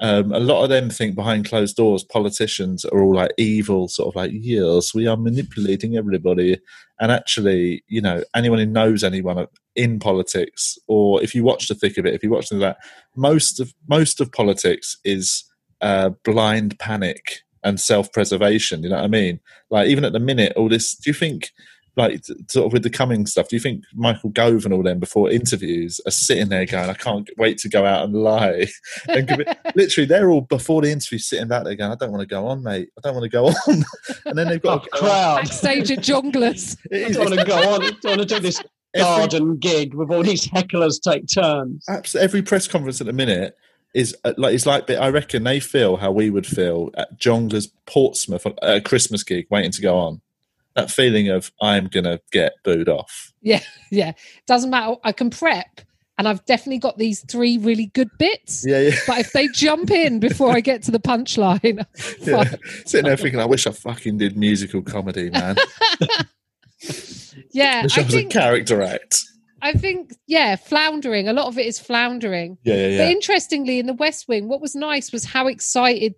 um, 0.00 0.32
a 0.32 0.38
lot 0.38 0.62
of 0.62 0.70
them 0.70 0.90
think 0.90 1.16
behind 1.16 1.48
closed 1.48 1.76
doors 1.76 2.04
politicians 2.04 2.84
are 2.84 3.02
all 3.02 3.16
like 3.16 3.32
evil, 3.36 3.88
sort 3.88 4.08
of 4.08 4.16
like 4.16 4.30
yes, 4.32 4.94
we 4.94 5.06
are 5.06 5.16
manipulating 5.16 5.96
everybody. 5.96 6.58
And 7.00 7.10
actually, 7.10 7.82
you 7.88 8.00
know, 8.00 8.22
anyone 8.34 8.60
who 8.60 8.66
knows 8.66 9.02
anyone 9.02 9.46
in 9.74 9.98
politics, 9.98 10.78
or 10.86 11.22
if 11.22 11.34
you 11.34 11.44
watch 11.44 11.68
the 11.68 11.74
thick 11.74 11.98
of 11.98 12.06
it, 12.06 12.14
if 12.14 12.22
you 12.22 12.30
watch 12.30 12.48
that, 12.48 12.78
most 13.16 13.60
of 13.60 13.74
most 13.88 14.20
of 14.20 14.32
politics 14.32 14.96
is 15.04 15.44
uh, 15.80 16.10
blind 16.24 16.78
panic 16.78 17.42
and 17.68 17.78
self-preservation. 17.78 18.82
You 18.82 18.88
know 18.90 18.96
what 18.96 19.04
I 19.04 19.08
mean? 19.08 19.40
Like 19.70 19.88
even 19.88 20.04
at 20.04 20.12
the 20.12 20.18
minute, 20.20 20.54
all 20.56 20.68
this. 20.68 20.94
Do 20.96 21.10
you 21.10 21.14
think? 21.14 21.50
Like 21.96 22.24
sort 22.48 22.66
of 22.66 22.72
with 22.72 22.84
the 22.84 22.90
coming 22.90 23.26
stuff, 23.26 23.48
do 23.48 23.56
you 23.56 23.60
think 23.60 23.82
Michael 23.92 24.30
Gove 24.30 24.64
and 24.64 24.72
all 24.72 24.84
them 24.84 25.00
before 25.00 25.32
interviews 25.32 26.00
are 26.06 26.12
sitting 26.12 26.48
there 26.48 26.64
going, 26.64 26.88
"I 26.88 26.94
can't 26.94 27.28
wait 27.38 27.58
to 27.58 27.68
go 27.68 27.84
out 27.84 28.04
and 28.04 28.14
lie," 28.14 28.68
and 29.08 29.26
give 29.26 29.40
literally 29.74 30.06
they're 30.06 30.30
all 30.30 30.42
before 30.42 30.82
the 30.82 30.92
interview 30.92 31.18
sitting 31.18 31.48
back 31.48 31.64
there 31.64 31.74
going, 31.74 31.90
I 31.90 31.96
don't 31.96 32.12
want 32.12 32.20
to 32.20 32.32
go 32.32 32.46
on, 32.46 32.62
mate. 32.62 32.90
I 32.96 33.00
don't 33.02 33.16
want 33.16 33.24
to 33.24 33.28
go 33.28 33.46
on. 33.68 33.84
and 34.26 34.38
then 34.38 34.46
they've 34.46 34.60
oh, 34.64 34.76
got 34.78 34.84
to 34.84 34.90
go 34.92 34.98
on. 34.98 35.02
crowd. 35.02 35.36
backstage 35.42 35.90
at 35.90 35.98
jongleurs 35.98 36.76
It 36.88 37.08
I 37.08 37.10
don't 37.10 37.30
want 37.30 37.40
to 37.40 37.44
go 37.44 37.56
on. 37.56 37.82
I 37.82 37.90
don't 38.00 38.16
want 38.18 38.28
to 38.28 38.34
do 38.36 38.40
this 38.40 38.62
every, 38.94 39.02
garden 39.04 39.56
gig 39.56 39.94
with 39.94 40.12
all 40.12 40.22
these 40.22 40.46
hecklers 40.46 41.00
take 41.02 41.24
turns. 41.26 41.84
abs- 41.88 42.14
every 42.14 42.42
press 42.42 42.68
conference 42.68 43.00
at 43.00 43.08
the 43.08 43.12
minute 43.12 43.56
is 43.98 44.16
uh, 44.22 44.32
like 44.36 44.54
it's 44.54 44.64
like 44.64 44.88
I 44.88 45.08
reckon 45.08 45.42
they 45.42 45.58
feel 45.58 45.96
how 45.96 46.12
we 46.12 46.30
would 46.30 46.46
feel 46.46 46.90
at 46.96 47.18
Jongleurs 47.18 47.68
Portsmouth 47.86 48.46
at 48.46 48.56
a 48.62 48.80
Christmas 48.80 49.24
gig 49.24 49.48
waiting 49.50 49.72
to 49.72 49.82
go 49.82 49.98
on. 49.98 50.20
That 50.76 50.88
feeling 50.88 51.28
of 51.28 51.50
I'm 51.60 51.88
gonna 51.88 52.20
get 52.30 52.54
booed 52.62 52.88
off. 52.88 53.32
Yeah, 53.42 53.62
yeah. 53.90 54.12
Doesn't 54.46 54.70
matter. 54.70 54.94
I 55.02 55.10
can 55.10 55.30
prep, 55.30 55.80
and 56.16 56.28
I've 56.28 56.44
definitely 56.44 56.78
got 56.78 56.96
these 56.96 57.24
three 57.28 57.58
really 57.58 57.86
good 57.86 58.08
bits. 58.18 58.64
Yeah, 58.64 58.78
yeah. 58.82 58.96
But 59.04 59.18
if 59.18 59.32
they 59.32 59.48
jump 59.48 59.90
in 59.90 60.20
before 60.20 60.52
I 60.52 60.60
get 60.60 60.84
to 60.84 60.92
the 60.92 61.00
punchline, 61.00 61.84
yeah. 62.20 62.54
Sitting 62.86 63.06
there 63.06 63.16
thinking, 63.16 63.40
I 63.40 63.46
wish 63.46 63.66
I 63.66 63.72
fucking 63.72 64.18
did 64.18 64.36
musical 64.36 64.80
comedy, 64.80 65.30
man. 65.30 65.56
yeah, 67.50 67.82
wish 67.82 67.98
I 67.98 68.02
I 68.02 68.04
was 68.04 68.14
a 68.14 68.24
character 68.26 68.80
act. 68.80 69.24
I 69.62 69.72
think 69.72 70.12
yeah, 70.26 70.56
floundering. 70.56 71.28
A 71.28 71.32
lot 71.32 71.46
of 71.46 71.58
it 71.58 71.66
is 71.66 71.78
floundering. 71.78 72.58
Yeah, 72.62 72.74
yeah, 72.74 72.86
yeah. 72.88 72.98
But 72.98 73.12
interestingly, 73.12 73.78
in 73.78 73.86
the 73.86 73.94
West 73.94 74.28
Wing, 74.28 74.48
what 74.48 74.60
was 74.60 74.74
nice 74.74 75.12
was 75.12 75.24
how 75.24 75.46
excited, 75.46 76.14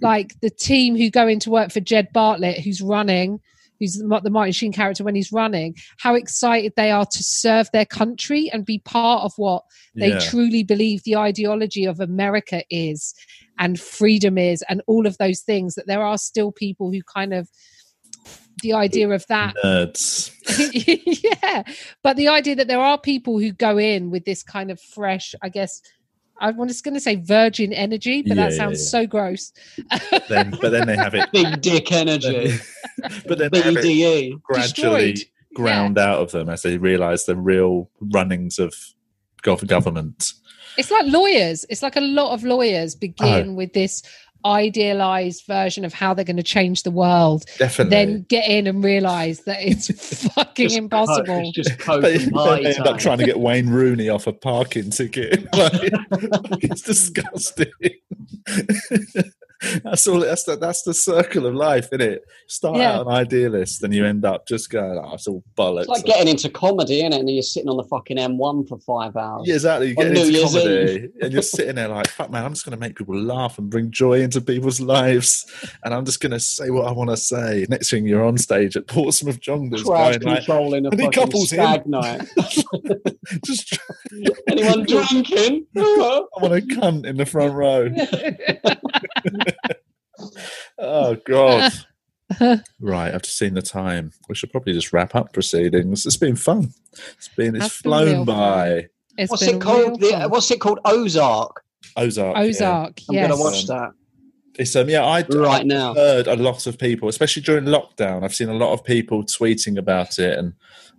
like 0.00 0.38
the 0.40 0.50
team 0.50 0.96
who 0.96 1.10
go 1.10 1.26
into 1.26 1.50
work 1.50 1.72
for 1.72 1.80
Jed 1.80 2.08
Bartlet, 2.14 2.60
who's 2.60 2.80
running, 2.80 3.40
who's 3.80 3.94
the 3.94 4.20
the 4.22 4.30
Martin 4.30 4.52
Sheen 4.52 4.72
character 4.72 5.02
when 5.02 5.14
he's 5.14 5.32
running, 5.32 5.74
how 5.98 6.14
excited 6.14 6.74
they 6.76 6.90
are 6.90 7.06
to 7.06 7.22
serve 7.22 7.68
their 7.72 7.86
country 7.86 8.50
and 8.52 8.64
be 8.64 8.78
part 8.78 9.24
of 9.24 9.32
what 9.36 9.64
they 9.96 10.10
yeah. 10.10 10.20
truly 10.20 10.62
believe 10.62 11.02
the 11.02 11.16
ideology 11.16 11.86
of 11.86 11.98
America 11.98 12.62
is 12.70 13.14
and 13.58 13.80
freedom 13.80 14.38
is 14.38 14.62
and 14.68 14.82
all 14.86 15.06
of 15.06 15.18
those 15.18 15.40
things 15.40 15.74
that 15.74 15.86
there 15.86 16.02
are 16.02 16.18
still 16.18 16.52
people 16.52 16.92
who 16.92 17.00
kind 17.02 17.34
of 17.34 17.48
the 18.62 18.72
idea 18.72 19.08
of 19.10 19.26
that 19.28 19.54
Nerds. 19.64 20.30
yeah 21.42 21.62
but 22.02 22.16
the 22.16 22.28
idea 22.28 22.54
that 22.56 22.68
there 22.68 22.80
are 22.80 22.98
people 22.98 23.38
who 23.38 23.52
go 23.52 23.78
in 23.78 24.10
with 24.10 24.24
this 24.24 24.42
kind 24.42 24.70
of 24.70 24.80
fresh 24.80 25.34
i 25.42 25.48
guess 25.48 25.80
i 26.40 26.50
was 26.50 26.80
going 26.80 26.94
to 26.94 27.00
say 27.00 27.16
virgin 27.16 27.72
energy 27.72 28.22
but 28.22 28.36
that 28.36 28.42
Yeah, 28.44 28.48
yeah, 28.50 28.56
sounds 28.56 28.80
yeah. 28.82 28.88
so 29.00 29.06
gross 29.06 29.52
Then, 30.28 30.50
but 30.60 30.70
then 30.70 30.86
they 30.86 30.96
have 30.96 31.14
it. 31.14 31.30
Big 31.32 31.60
dick 31.60 31.92
energy. 31.92 32.54
but 33.26 33.38
then 33.38 33.50
they 33.52 33.60
have 33.62 33.76
it 33.76 34.42
gradually 34.42 35.12
Destroyed. 35.12 35.18
ground 35.54 35.98
out 35.98 36.20
of 36.20 36.30
them 36.32 36.48
as 36.48 36.62
they 36.62 36.78
realise 36.78 37.24
the 37.24 37.36
real 37.36 37.90
runnings 38.00 38.58
of 38.58 38.74
government. 39.42 40.32
it's 40.76 40.90
like 40.90 41.06
lawyers 41.06 41.64
it's 41.68 41.82
like 41.82 41.96
a 41.96 42.00
lot 42.00 42.32
of 42.32 42.44
lawyers 42.44 42.94
begin 42.94 43.50
Oh. 43.50 43.52
with 43.54 43.72
this 43.72 44.02
idealized 44.44 45.46
version 45.46 45.84
of 45.84 45.92
how 45.92 46.14
they're 46.14 46.24
going 46.24 46.36
to 46.36 46.42
change 46.42 46.82
the 46.82 46.90
world, 46.90 47.44
Definitely. 47.58 47.90
then 47.90 48.26
get 48.28 48.48
in 48.48 48.66
and 48.66 48.82
realize 48.82 49.40
that 49.40 49.58
it's 49.60 49.88
fucking 50.34 50.68
Just 50.68 50.78
impossible. 50.78 51.26
Coke, 51.26 51.44
it's 51.44 51.68
just 51.68 51.78
coke 51.78 52.02
they, 52.02 52.18
they 52.18 52.74
end 52.76 52.86
up 52.86 52.98
trying 52.98 53.18
to 53.18 53.24
get 53.24 53.38
Wayne 53.38 53.70
Rooney 53.70 54.08
off 54.08 54.26
a 54.26 54.32
parking 54.32 54.90
ticket. 54.90 55.48
Like, 55.60 56.64
it's 56.64 56.82
disgusting. 56.82 57.66
that's 59.84 60.06
all. 60.06 60.20
That's 60.20 60.44
the, 60.44 60.56
that's 60.56 60.82
the 60.82 60.94
circle 60.94 61.44
of 61.46 61.54
life, 61.54 61.86
isn't 61.92 62.00
it? 62.00 62.24
Start 62.46 62.78
Yeah. 62.78 62.92
out 62.98 63.06
an 63.06 63.12
idealist, 63.12 63.82
and 63.82 63.94
you 63.94 64.06
end 64.06 64.24
up 64.24 64.46
just 64.48 64.70
going, 64.70 64.98
"Oh, 64.98 65.14
it's 65.14 65.26
all 65.26 65.42
bollocks." 65.56 65.80
It's 65.80 65.88
like 65.88 66.04
getting 66.04 66.28
into 66.28 66.48
comedy, 66.48 67.00
isn't 67.00 67.12
it? 67.12 67.18
And 67.18 67.28
then 67.28 67.34
you're 67.34 67.42
sitting 67.42 67.68
on 67.68 67.76
the 67.76 67.84
fucking 67.84 68.16
M1 68.16 68.68
for 68.68 68.78
five 68.78 69.16
hours. 69.16 69.42
yeah, 69.46 69.54
exactly. 69.54 69.88
you 69.88 69.94
get 69.94 70.06
into 70.06 70.32
Year's 70.32 70.52
comedy 70.52 71.08
and 71.20 71.32
you're 71.32 71.42
sitting 71.42 71.74
there 71.74 71.88
like, 71.88 72.08
"Fuck, 72.08 72.30
man! 72.30 72.44
I'm 72.44 72.52
just 72.54 72.64
going 72.64 72.76
to 72.76 72.80
make 72.80 72.96
people 72.96 73.16
laugh 73.20 73.58
and 73.58 73.68
bring 73.68 73.90
joy 73.90 74.20
into 74.22 74.40
people's 74.40 74.80
lives, 74.80 75.44
and 75.84 75.92
I'm 75.92 76.04
just 76.04 76.20
going 76.20 76.32
to 76.32 76.40
say 76.40 76.70
what 76.70 76.86
I 76.86 76.92
want 76.92 77.10
to 77.10 77.16
say." 77.18 77.66
Next 77.68 77.90
thing, 77.90 78.06
you're 78.06 78.24
on 78.24 78.38
stage 78.38 78.76
at 78.76 78.86
Portsmouth 78.86 79.40
Jongleurs, 79.40 79.84
Crowd 79.84 80.20
going 80.22 80.34
like, 80.36 80.44
controlling 80.46 80.86
a 80.86 80.90
fucking 80.90 81.12
couples 81.12 81.52
in?" 81.52 81.58
stag 81.60 81.86
night. 81.86 82.22
"Just 83.44 83.78
Anyone 84.48 84.84
drinking? 84.84 85.66
I 85.76 86.26
want 86.40 86.54
a 86.54 86.60
cunt 86.62 87.04
in 87.06 87.16
the 87.18 87.26
front 87.26 87.52
row." 87.54 87.90
Oh 90.78 91.16
God. 91.26 91.72
right, 92.80 93.12
I've 93.14 93.22
just 93.22 93.38
seen 93.38 93.54
the 93.54 93.62
time. 93.62 94.12
We 94.28 94.34
should 94.34 94.52
probably 94.52 94.72
just 94.72 94.92
wrap 94.92 95.14
up 95.14 95.32
proceedings. 95.32 96.06
It's 96.06 96.16
been 96.16 96.36
fun. 96.36 96.72
It's 97.16 97.28
been 97.28 97.56
it's 97.56 97.64
Has 97.64 97.82
been 97.82 97.90
flown 97.90 98.24
by. 98.24 98.86
It's 99.18 99.30
What's 99.30 99.42
it 99.42 99.60
called? 99.60 100.00
The, 100.00 100.28
what's 100.28 100.50
it 100.50 100.60
called? 100.60 100.78
Ozark. 100.84 101.64
Ozark. 101.96 102.36
Ozark. 102.36 103.00
yeah. 103.08 103.24
Ozark. 103.24 103.24
I'm 103.24 103.28
gonna 103.30 103.40
watch 103.42 103.66
that 103.66 103.90
It's 104.58 104.76
um 104.76 104.88
yeah, 104.88 105.04
I 105.04 105.22
right 105.22 105.60
I've 105.62 105.66
now. 105.66 105.94
heard 105.94 106.26
a 106.28 106.36
lot 106.36 106.66
of 106.66 106.78
people, 106.78 107.08
especially 107.08 107.42
during 107.42 107.64
lockdown. 107.64 108.22
I've 108.22 108.34
seen 108.34 108.48
a 108.48 108.54
lot 108.54 108.72
of 108.72 108.84
people 108.84 109.24
tweeting 109.24 109.76
about 109.76 110.18
it, 110.18 110.38
and 110.38 110.52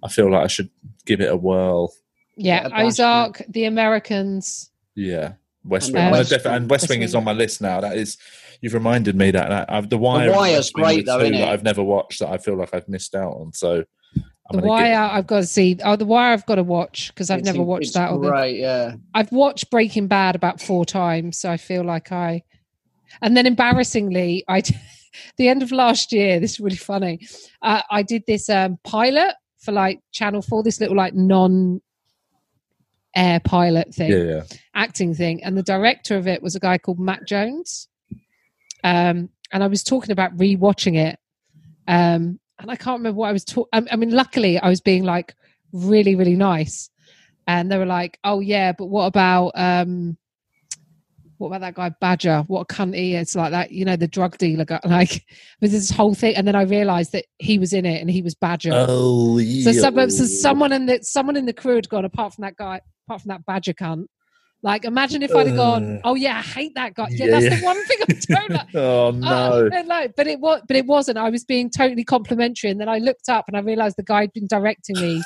I 0.03 0.09
feel 0.09 0.29
like 0.31 0.43
I 0.43 0.47
should 0.47 0.69
give 1.05 1.21
it 1.21 1.31
a 1.31 1.37
whirl. 1.37 1.93
Yeah, 2.35 2.63
Yeah, 2.63 2.69
bash, 2.69 2.83
Ozark, 2.85 3.41
The 3.47 3.65
Americans. 3.65 4.69
Yeah, 4.95 5.33
West 5.63 5.93
Wing. 5.93 6.01
I'm 6.03 6.09
gonna 6.11 6.19
West 6.19 6.29
def- 6.31 6.43
Wing. 6.45 6.53
and 6.55 6.69
West 6.69 6.83
West 6.83 6.89
Wing 6.89 7.01
is 7.03 7.15
on 7.15 7.23
my 7.23 7.33
list 7.33 7.61
now. 7.61 7.79
That 7.81 7.95
is, 7.97 8.17
you've 8.61 8.73
reminded 8.73 9.15
me 9.15 9.31
that, 9.31 9.49
that 9.49 9.71
I've, 9.71 9.89
the 9.89 9.97
Wire. 9.97 10.29
and 10.29 10.35
Wire's 10.37 10.71
great 10.71 11.07
are 11.09 11.19
though, 11.19 11.25
two 11.25 11.31
innit? 11.31 11.39
that 11.39 11.49
I've 11.49 11.63
never 11.63 11.83
watched 11.83 12.19
that 12.19 12.29
I 12.29 12.37
feel 12.37 12.55
like 12.55 12.73
I've 12.73 12.87
missed 12.87 13.15
out 13.15 13.33
on. 13.33 13.53
So, 13.53 13.83
I'm 14.49 14.59
The 14.59 14.67
Wire, 14.67 14.89
get- 14.89 15.11
I've 15.13 15.27
got 15.27 15.37
to 15.37 15.45
see. 15.45 15.77
Oh, 15.83 15.95
The 15.95 16.05
Wire, 16.05 16.33
I've 16.33 16.45
got 16.45 16.55
to 16.55 16.63
watch 16.63 17.09
because 17.09 17.29
I've 17.29 17.39
It's 17.39 17.45
never 17.45 17.63
watched 17.63 17.87
it's 17.87 17.93
that. 17.93 18.11
Or 18.11 18.19
the, 18.19 18.29
Great, 18.29 18.59
yeah. 18.59 18.95
I've 19.13 19.31
watched 19.31 19.69
Breaking 19.69 20.07
Bad 20.07 20.35
about 20.35 20.61
four 20.61 20.85
times, 20.85 21.37
so 21.37 21.49
I 21.51 21.57
feel 21.57 21.83
like 21.83 22.11
I. 22.11 22.43
And 23.21 23.35
then 23.35 23.45
embarrassingly, 23.45 24.45
I, 24.47 24.61
the 25.37 25.49
end 25.49 25.63
of 25.63 25.71
last 25.71 26.11
year. 26.11 26.39
This 26.39 26.51
is 26.51 26.59
really 26.59 26.75
funny. 26.75 27.27
Uh, 27.61 27.81
I 27.89 28.03
did 28.03 28.23
this 28.27 28.49
um, 28.49 28.77
pilot 28.83 29.35
for 29.59 29.71
like 29.71 29.99
Channel 30.11 30.41
Four, 30.41 30.63
this 30.63 30.79
little 30.79 30.95
like 30.95 31.13
non 31.13 31.81
air 33.15 33.39
pilot 33.41 33.93
thing, 33.93 34.11
yeah, 34.11 34.23
yeah. 34.23 34.43
acting 34.73 35.13
thing, 35.13 35.43
and 35.43 35.57
the 35.57 35.63
director 35.63 36.15
of 36.17 36.27
it 36.27 36.41
was 36.41 36.55
a 36.55 36.59
guy 36.59 36.77
called 36.77 36.99
Matt 36.99 37.27
Jones. 37.27 37.87
Um, 38.83 39.29
and 39.51 39.63
I 39.63 39.67
was 39.67 39.83
talking 39.83 40.11
about 40.11 40.35
rewatching 40.37 40.97
it, 40.97 41.19
um, 41.87 42.39
and 42.59 42.69
I 42.69 42.75
can't 42.75 42.99
remember 42.99 43.17
what 43.17 43.29
I 43.29 43.33
was 43.33 43.43
talking. 43.43 43.69
I, 43.73 43.83
I 43.91 43.95
mean, 43.95 44.11
luckily, 44.11 44.59
I 44.59 44.69
was 44.69 44.81
being 44.81 45.03
like 45.03 45.35
really, 45.73 46.15
really 46.15 46.35
nice, 46.35 46.89
and 47.47 47.71
they 47.71 47.77
were 47.77 47.85
like, 47.85 48.17
"Oh 48.23 48.39
yeah, 48.39 48.71
but 48.71 48.85
what 48.85 49.05
about 49.05 49.51
um, 49.55 50.17
what 51.37 51.47
about 51.47 51.61
that 51.61 51.73
guy 51.73 51.89
Badger? 51.99 52.43
What 52.47 52.61
a 52.61 52.65
cunt 52.65 52.95
he 52.95 53.15
is!" 53.15 53.35
Like 53.35 53.51
that, 53.51 53.71
you 53.71 53.83
know, 53.83 53.95
the 53.95 54.07
drug 54.07 54.37
dealer 54.37 54.65
guy. 54.65 54.79
Like, 54.85 55.25
with 55.59 55.71
this 55.71 55.91
whole 55.91 56.13
thing, 56.13 56.35
and 56.35 56.47
then 56.47 56.55
I 56.55 56.63
realised 56.63 57.11
that 57.11 57.25
he 57.39 57.59
was 57.59 57.73
in 57.73 57.85
it, 57.85 57.99
and 57.99 58.09
he 58.09 58.21
was 58.21 58.35
Badger. 58.35 58.71
Oh, 58.73 59.37
So, 59.39 59.71
yeah. 59.71 59.81
some, 59.81 60.09
so 60.09 60.25
someone 60.25 60.71
in 60.71 60.85
the 60.85 60.99
someone 61.01 61.35
in 61.35 61.45
the 61.45 61.53
crew 61.53 61.75
had 61.75 61.89
gone 61.89 62.05
apart 62.05 62.33
from 62.33 62.43
that 62.43 62.55
guy, 62.55 62.81
apart 63.07 63.21
from 63.21 63.29
that 63.29 63.45
badger 63.45 63.73
cunt. 63.73 64.05
Like, 64.63 64.85
imagine 64.85 65.23
if 65.23 65.33
I'd 65.35 65.47
have 65.47 65.55
gone, 65.55 65.95
Uh, 65.97 66.01
"Oh 66.03 66.15
yeah, 66.15 66.37
I 66.37 66.41
hate 66.41 66.75
that 66.75 66.93
guy." 66.93 67.07
Yeah, 67.09 67.25
yeah, 67.25 67.31
that's 67.31 67.45
yeah. 67.45 67.55
the 67.59 67.65
one 67.65 67.85
thing 67.85 67.97
I 68.01 68.13
don't 68.35 68.49
like. 68.51 68.75
Oh 68.75 69.11
no! 69.11 69.69
and 69.73 69.87
like, 69.87 70.15
but 70.15 70.27
it 70.27 70.39
was, 70.39 70.61
but 70.67 70.77
it 70.77 70.85
wasn't. 70.85 71.17
I 71.17 71.29
was 71.31 71.43
being 71.43 71.69
totally 71.71 72.03
complimentary, 72.03 72.69
and 72.69 72.79
then 72.79 72.87
I 72.87 72.99
looked 72.99 73.27
up 73.27 73.45
and 73.47 73.57
I 73.57 73.61
realised 73.61 73.97
the 73.97 74.03
guy 74.03 74.21
had 74.21 74.33
been 74.33 74.45
directing 74.47 74.97
me 75.01 75.23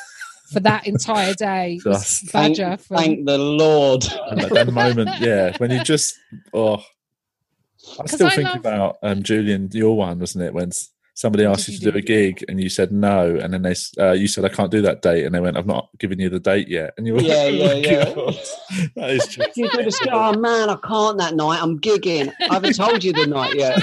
for 0.54 0.62
that 0.62 0.88
entire 0.88 1.34
day. 1.34 1.82
was 1.86 1.98
Just 2.02 2.30
Thank, 2.30 2.58
Badger 2.58 2.78
from 2.78 2.98
thank 2.98 3.26
the 3.26 3.38
Lord. 3.38 4.06
And 4.30 4.42
at 4.42 4.54
that 4.54 4.72
moment, 4.72 5.10
yeah, 5.20 5.52
when 5.58 5.70
you 5.70 5.84
just 5.84 6.18
oh, 6.54 6.76
I'm 6.78 6.82
'Cause 8.08 8.12
still 8.14 8.28
I 8.28 8.30
thinking 8.30 8.46
love- 8.46 8.56
about 8.58 8.98
um, 9.04 9.22
Julian, 9.22 9.70
your 9.74 9.98
one, 9.98 10.20
wasn't 10.20 10.46
it? 10.46 10.54
When 10.54 10.70
s- 10.70 10.92
somebody 11.16 11.46
What 11.46 11.58
asked 11.58 11.70
you 11.70 11.74
you 11.74 11.80
to 11.80 11.92
do 11.94 11.98
a 11.98 12.02
gig 12.02 12.44
and 12.48 12.62
you 12.62 12.70
said 12.70 12.92
no, 12.92 13.36
and 13.36 13.54
then 13.54 13.64
they 13.64 13.74
uh, 14.00 14.12
you 14.12 14.28
said 14.28 14.46
I 14.46 14.50
can't 14.50 14.70
do 14.70 14.82
that 14.84 15.02
date, 15.02 15.26
and 15.26 15.34
they 15.34 15.40
went, 15.40 15.58
I've 15.58 15.66
not 15.66 15.90
given 15.98 16.20
you 16.20 16.30
the 16.30 16.40
date 16.40 16.68
yet, 16.68 16.94
and 16.98 17.08
you 17.08 17.16
were 17.16 17.22
Yeah, 17.22 17.44
like, 17.44 17.54
yeah, 17.56 17.68
oh, 17.68 17.76
yeah. 17.76 18.14
God. 18.14 18.36
that 18.96 19.10
is 19.10 19.26
just 19.28 19.58
You 19.58 19.70
do 19.70 19.84
this, 19.84 20.00
oh 20.12 20.38
man, 20.38 20.70
I 20.70 20.76
can't 20.76 21.18
that 21.18 21.36
night. 21.36 21.62
I'm 21.62 21.80
gigging. 21.80 22.32
I 22.50 22.54
haven't 22.54 22.76
told 22.76 23.04
you 23.04 23.14
the 23.14 23.26
night 23.26 23.56
yet. 23.56 23.80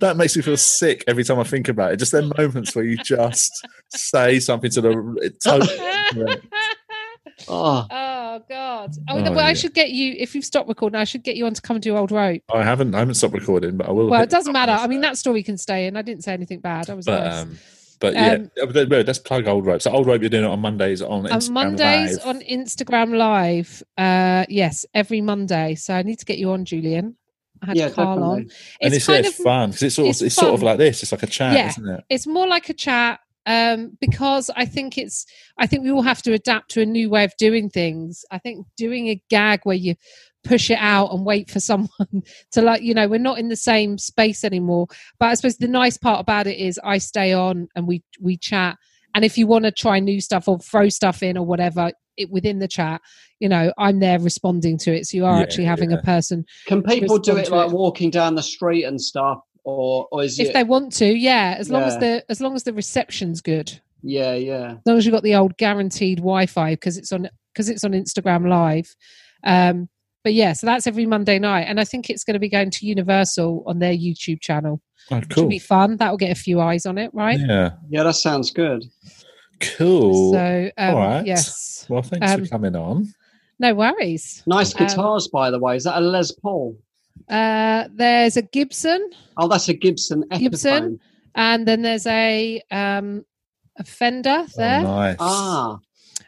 that 0.00 0.16
makes 0.16 0.34
me 0.34 0.42
feel 0.42 0.56
sick 0.56 1.04
every 1.06 1.22
time 1.24 1.38
I 1.38 1.44
think 1.44 1.68
about 1.68 1.92
it. 1.92 1.98
Just 1.98 2.12
them 2.12 2.32
moments 2.36 2.74
where 2.74 2.84
you 2.84 2.96
just 2.96 3.66
say 3.90 4.40
something 4.40 4.70
to 4.72 4.80
the 4.80 5.16
it 5.22 5.40
totally 5.40 5.78
incorrect. 5.78 6.46
Oh, 7.48 7.86
Oh 8.34 8.42
God! 8.48 8.96
Oh, 9.08 9.18
Oh, 9.18 9.22
well, 9.30 9.38
I 9.46 9.52
should 9.52 9.74
get 9.74 9.90
you 9.90 10.14
if 10.18 10.34
you've 10.34 10.44
stopped 10.44 10.68
recording. 10.68 10.98
I 10.98 11.04
should 11.04 11.22
get 11.22 11.36
you 11.36 11.46
on 11.46 11.54
to 11.54 11.62
come 11.62 11.76
and 11.76 11.82
do 11.82 11.96
old 11.96 12.10
rope. 12.10 12.42
I 12.52 12.62
haven't 12.62 12.94
I 12.94 12.98
haven't 12.98 13.14
stopped 13.14 13.34
recording, 13.34 13.76
but 13.76 13.88
I 13.88 13.92
will. 13.92 14.08
Well, 14.08 14.22
it 14.22 14.30
doesn't 14.30 14.52
matter. 14.52 14.72
I 14.72 14.86
mean, 14.86 15.00
that 15.02 15.16
story 15.18 15.42
can 15.42 15.56
stay 15.56 15.86
in. 15.86 15.96
I 15.96 16.02
didn't 16.02 16.24
say 16.24 16.32
anything 16.32 16.60
bad. 16.60 16.90
I 16.90 16.94
was 16.94 17.06
but 17.06 17.24
nice. 17.24 17.42
um, 17.42 17.58
but 18.00 18.14
yeah, 18.14 18.32
Um, 18.34 18.50
but, 18.72 18.88
but 18.88 19.06
let's 19.06 19.18
plug 19.20 19.46
old 19.46 19.64
rope. 19.66 19.80
So 19.80 19.90
old 19.92 20.06
rope, 20.06 20.20
you're 20.20 20.30
doing 20.30 20.44
it 20.44 20.48
on 20.50 20.60
Mondays 20.60 21.00
on 21.00 21.26
on 21.30 21.40
Instagram 21.40 21.52
Mondays 21.52 22.16
Live. 22.18 22.26
on 22.26 22.40
Instagram 22.40 23.16
Live. 23.16 23.82
Uh, 23.96 24.44
yes, 24.48 24.84
every 24.94 25.20
Monday. 25.20 25.74
So 25.76 25.94
I 25.94 26.02
need 26.02 26.18
to 26.18 26.24
get 26.24 26.38
you 26.38 26.50
on, 26.50 26.64
Julian. 26.64 27.16
I 27.62 27.66
had 27.66 27.76
yeah, 27.76 27.88
Carl 27.90 28.08
on. 28.08 28.18
definitely. 28.42 28.54
and 28.82 28.94
It's 28.94 28.96
it's, 28.96 29.06
kind 29.06 29.24
it's 29.26 29.38
of 29.38 29.44
fun 29.44 29.70
because 29.70 29.82
it's 29.84 29.94
sort 29.94 30.06
of 30.06 30.10
it's 30.10 30.22
it's 30.22 30.34
sort 30.34 30.54
of 30.54 30.62
like 30.62 30.76
this. 30.78 31.02
It's 31.02 31.12
like 31.12 31.22
a 31.22 31.26
chat, 31.28 31.54
Yeah. 31.54 31.68
isn't 31.68 31.88
it? 31.88 32.04
it's 32.10 32.26
more 32.26 32.46
like 32.48 32.68
a 32.68 32.74
chat 32.74 33.20
um, 33.46 33.96
because 34.00 34.50
I 34.56 34.64
think 34.64 34.96
it's 34.98 35.26
I 35.58 35.66
think 35.66 35.84
we 35.84 35.90
all 35.90 36.02
have 36.02 36.22
to 36.22 36.32
adapt 36.32 36.70
to 36.72 36.82
a 36.82 36.86
new 36.86 37.10
way 37.10 37.24
of 37.24 37.32
doing 37.38 37.68
things. 37.70 38.24
I 38.30 38.38
think 38.38 38.66
doing 38.76 39.08
a 39.08 39.22
gag 39.30 39.60
where 39.64 39.76
you 39.76 39.94
push 40.44 40.70
it 40.70 40.78
out 40.78 41.12
and 41.12 41.24
wait 41.24 41.50
for 41.50 41.58
someone 41.70 42.22
to 42.52 42.62
like 42.62 42.82
you 42.82 42.92
know 42.94 43.08
we're 43.08 43.18
not 43.18 43.38
in 43.38 43.48
the 43.48 43.56
same 43.56 43.96
space 43.96 44.44
anymore 44.44 44.86
but 45.18 45.26
i 45.30 45.34
suppose 45.34 45.56
the 45.56 45.66
nice 45.66 45.96
part 45.96 46.20
about 46.20 46.46
it 46.46 46.58
is 46.58 46.78
i 46.84 46.98
stay 46.98 47.32
on 47.32 47.66
and 47.74 47.86
we 47.88 48.02
we 48.20 48.36
chat 48.36 48.76
and 49.14 49.24
if 49.24 49.38
you 49.38 49.46
want 49.46 49.64
to 49.64 49.72
try 49.72 49.98
new 49.98 50.20
stuff 50.20 50.46
or 50.46 50.58
throw 50.58 50.90
stuff 50.90 51.22
in 51.22 51.38
or 51.38 51.46
whatever 51.46 51.90
it 52.18 52.30
within 52.30 52.58
the 52.58 52.68
chat 52.68 53.00
you 53.40 53.48
know 53.48 53.72
i'm 53.78 54.00
there 54.00 54.18
responding 54.18 54.76
to 54.76 54.94
it 54.94 55.06
so 55.06 55.16
you 55.16 55.24
are 55.24 55.36
Yeah, 55.38 55.42
actually 55.44 55.64
having 55.64 55.92
yeah. 55.92 55.96
a 55.98 56.02
person 56.02 56.44
Can 56.66 56.82
people 56.82 57.18
do 57.18 57.38
it 57.38 57.50
like 57.50 57.70
it. 57.70 57.72
walking 57.74 58.10
down 58.10 58.34
the 58.34 58.42
street 58.42 58.84
and 58.84 59.00
stuff, 59.00 59.38
or 59.64 60.06
or 60.12 60.22
is 60.22 60.38
if 60.38 60.48
it? 60.48 60.52
they 60.52 60.64
want 60.64 60.92
to 60.92 61.06
yeah 61.06 61.56
as 61.58 61.70
long 61.70 61.82
as 61.82 61.98
the 61.98 62.24
as 62.28 62.40
long 62.40 62.54
as 62.54 62.62
the 62.64 62.72
reception's 62.72 63.40
good 63.40 63.80
yeah, 64.06 64.34
yeah. 64.34 64.72
as 64.72 64.78
long 64.86 64.98
as 64.98 65.06
you've 65.06 65.14
got 65.14 65.22
the 65.22 65.34
old 65.34 65.56
guaranteed 65.56 66.18
Wi-Fi 66.18 66.74
because 66.74 66.98
it's 66.98 67.10
on 67.10 67.28
because 67.52 67.70
it's 67.70 67.84
on 67.84 67.92
Instagram 67.92 68.48
Live. 68.48 68.94
Um, 69.44 69.88
but 70.22 70.34
yeah, 70.34 70.52
so 70.52 70.66
that's 70.66 70.86
every 70.86 71.06
Monday 71.06 71.38
night, 71.38 71.62
and 71.62 71.80
I 71.80 71.84
think 71.84 72.10
it's 72.10 72.22
going 72.24 72.34
to 72.34 72.38
be 72.40 72.48
going 72.50 72.70
to 72.70 72.86
Universal 72.86 73.62
on 73.66 73.78
their 73.78 73.94
YouTube 73.94 74.40
channel, 74.42 74.82
Oh, 75.10 75.20
which 75.20 75.36
will 75.36 75.46
be 75.48 75.58
fun. 75.58 75.96
That 75.98 76.10
will 76.10 76.18
get 76.18 76.32
a 76.32 76.34
few 76.34 76.60
eyes 76.60 76.84
on 76.86 76.98
it, 76.98 77.10
right? 77.14 77.38
Yeah, 77.38 77.70
Yeah, 77.88 78.02
that 78.04 78.14
sounds 78.16 78.50
good. 78.50 78.84
cool. 79.60 80.32
So 80.32 80.70
um, 80.76 80.94
All 80.94 81.00
right. 81.00 81.26
yes, 81.26 81.86
well, 81.88 82.02
thanks 82.02 82.30
um, 82.30 82.44
for 82.44 82.50
coming 82.50 82.76
on. 82.76 83.12
no 83.58 83.74
worries. 83.74 84.42
Nice 84.46 84.74
Um, 84.78 84.86
guitars, 84.86 85.28
by 85.28 85.50
the 85.50 85.58
way. 85.58 85.76
Is 85.76 85.84
that 85.84 85.96
a 85.96 86.00
Les 86.00 86.30
Paul? 86.32 86.76
Uh, 87.28 87.88
there's 87.92 88.36
a 88.36 88.42
Gibson, 88.42 89.10
Oh, 89.36 89.48
that's 89.48 89.68
a 89.68 89.74
Gibson 89.74 90.24
Epiphone. 90.30 90.38
Gibson? 90.40 91.00
and 91.34 91.66
then 91.66 91.82
there's 91.82 92.06
a 92.06 92.62
um, 92.70 93.24
a 93.78 93.84
Fender 93.84 94.46
there, 94.56 94.80
Oh, 94.80 94.82
nice. 94.82 95.16
Ah, 95.18 95.78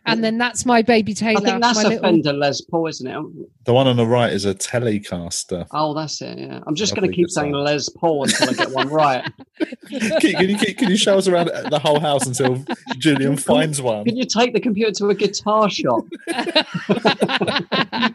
and 0.09 0.23
then 0.23 0.39
that's 0.39 0.65
my 0.65 0.83
baby 0.83 1.15
Taylor. 1.15 1.41
I 1.41 1.45
think 1.51 1.61
that's 1.63 1.81
a 1.85 1.89
little- 1.89 2.03
Fender 2.03 2.33
Les 2.33 2.61
Paul, 2.61 2.87
isn't 2.87 3.07
it? 3.07 3.25
The 3.65 3.73
one 3.73 3.89
on 3.89 3.97
the 3.97 4.07
right 4.07 4.33
is 4.33 4.45
a 4.45 4.55
Telecaster. 4.55 5.67
Oh, 5.73 5.95
that's 5.95 6.23
it. 6.23 6.39
Yeah, 6.39 6.61
I'm 6.67 6.77
just 6.77 6.95
going 6.95 7.03
to 7.03 7.09
Lovely 7.09 7.17
keep 7.17 7.31
saying 7.31 7.51
guitar. 7.53 7.63
Les 7.65 7.89
Paul 7.89 8.23
until 8.25 8.51
I 8.51 8.53
get 8.53 8.71
one 8.71 8.89
right. 8.89 9.25
can, 9.89 10.21
can 10.21 10.49
you, 10.49 10.75
can 10.77 10.91
you 10.91 10.97
show 10.97 11.19
us 11.19 11.27
around 11.27 11.51
the 11.71 11.81
whole 11.81 11.99
house 11.99 12.25
until 12.27 12.65
Julian 12.99 13.37
finds 13.37 13.83
one? 13.83 14.05
Can 14.05 14.17
you 14.17 14.25
take 14.25 14.53
the 14.55 14.61
computer 14.61 14.93
to 14.93 15.09
a 15.09 15.15
guitar 15.15 15.69
shop? 15.69 16.05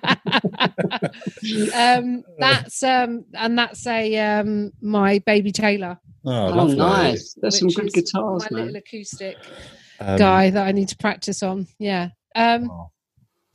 um, 1.76 2.24
that's 2.40 2.84
um, 2.84 3.26
and 3.34 3.58
that's 3.58 3.86
a 3.88 4.18
um, 4.18 4.72
my 4.82 5.20
baby 5.26 5.52
Taylor. 5.52 6.00
Oh, 6.26 6.60
Oh, 6.60 6.68
nice. 6.68 7.34
There's 7.42 7.60
some 7.60 7.70
good 7.70 7.88
is 7.88 7.94
guitars, 7.94 8.46
My 8.52 8.58
man. 8.58 8.66
little 8.68 8.78
acoustic 8.78 9.38
Um, 10.00 10.18
guy 10.18 10.50
that 10.52 10.68
I 10.68 10.72
need 10.72 10.90
to 10.90 10.98
practice 10.98 11.42
on. 11.44 11.68
Yeah. 11.80 12.10
Um, 12.36 12.70
oh, 12.72 12.92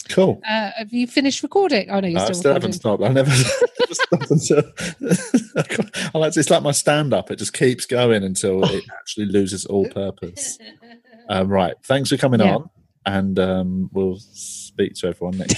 Cool. 0.09 0.41
Uh, 0.49 0.71
have 0.77 0.93
you 0.93 1.07
finished 1.09 1.43
recording? 1.43 1.91
Oh 1.91 1.99
no, 1.99 2.07
you're 2.07 2.19
No, 2.21 2.25
still 2.27 2.35
still 2.35 2.55
recording. 2.55 2.63
haven't 2.63 2.73
stopped. 2.75 3.03
I 3.03 3.09
never 3.09 3.31
never 3.81 3.95
stop 3.95 4.31
until 4.31 4.63
I 6.15 6.19
like 6.19 6.33
to, 6.35 6.41
it's 6.41 6.51
like 6.51 6.63
my 6.63 6.71
stand 6.73 7.13
up. 7.13 7.31
It 7.33 7.37
just 7.37 7.53
keeps 7.53 7.87
going 7.87 8.23
until 8.23 8.63
it 8.65 8.85
actually 9.01 9.27
loses 9.27 9.65
all 9.67 9.89
purpose. 9.89 10.59
Um, 11.29 11.49
right. 11.49 11.75
Thanks 11.85 12.11
for 12.11 12.17
coming 12.17 12.39
Yeah. 12.41 12.55
on, 12.57 12.71
and 13.05 13.39
um, 13.41 13.91
we'll 13.93 14.19
speak 14.21 14.95
to 14.95 15.09
everyone 15.09 15.39
next. 15.39 15.57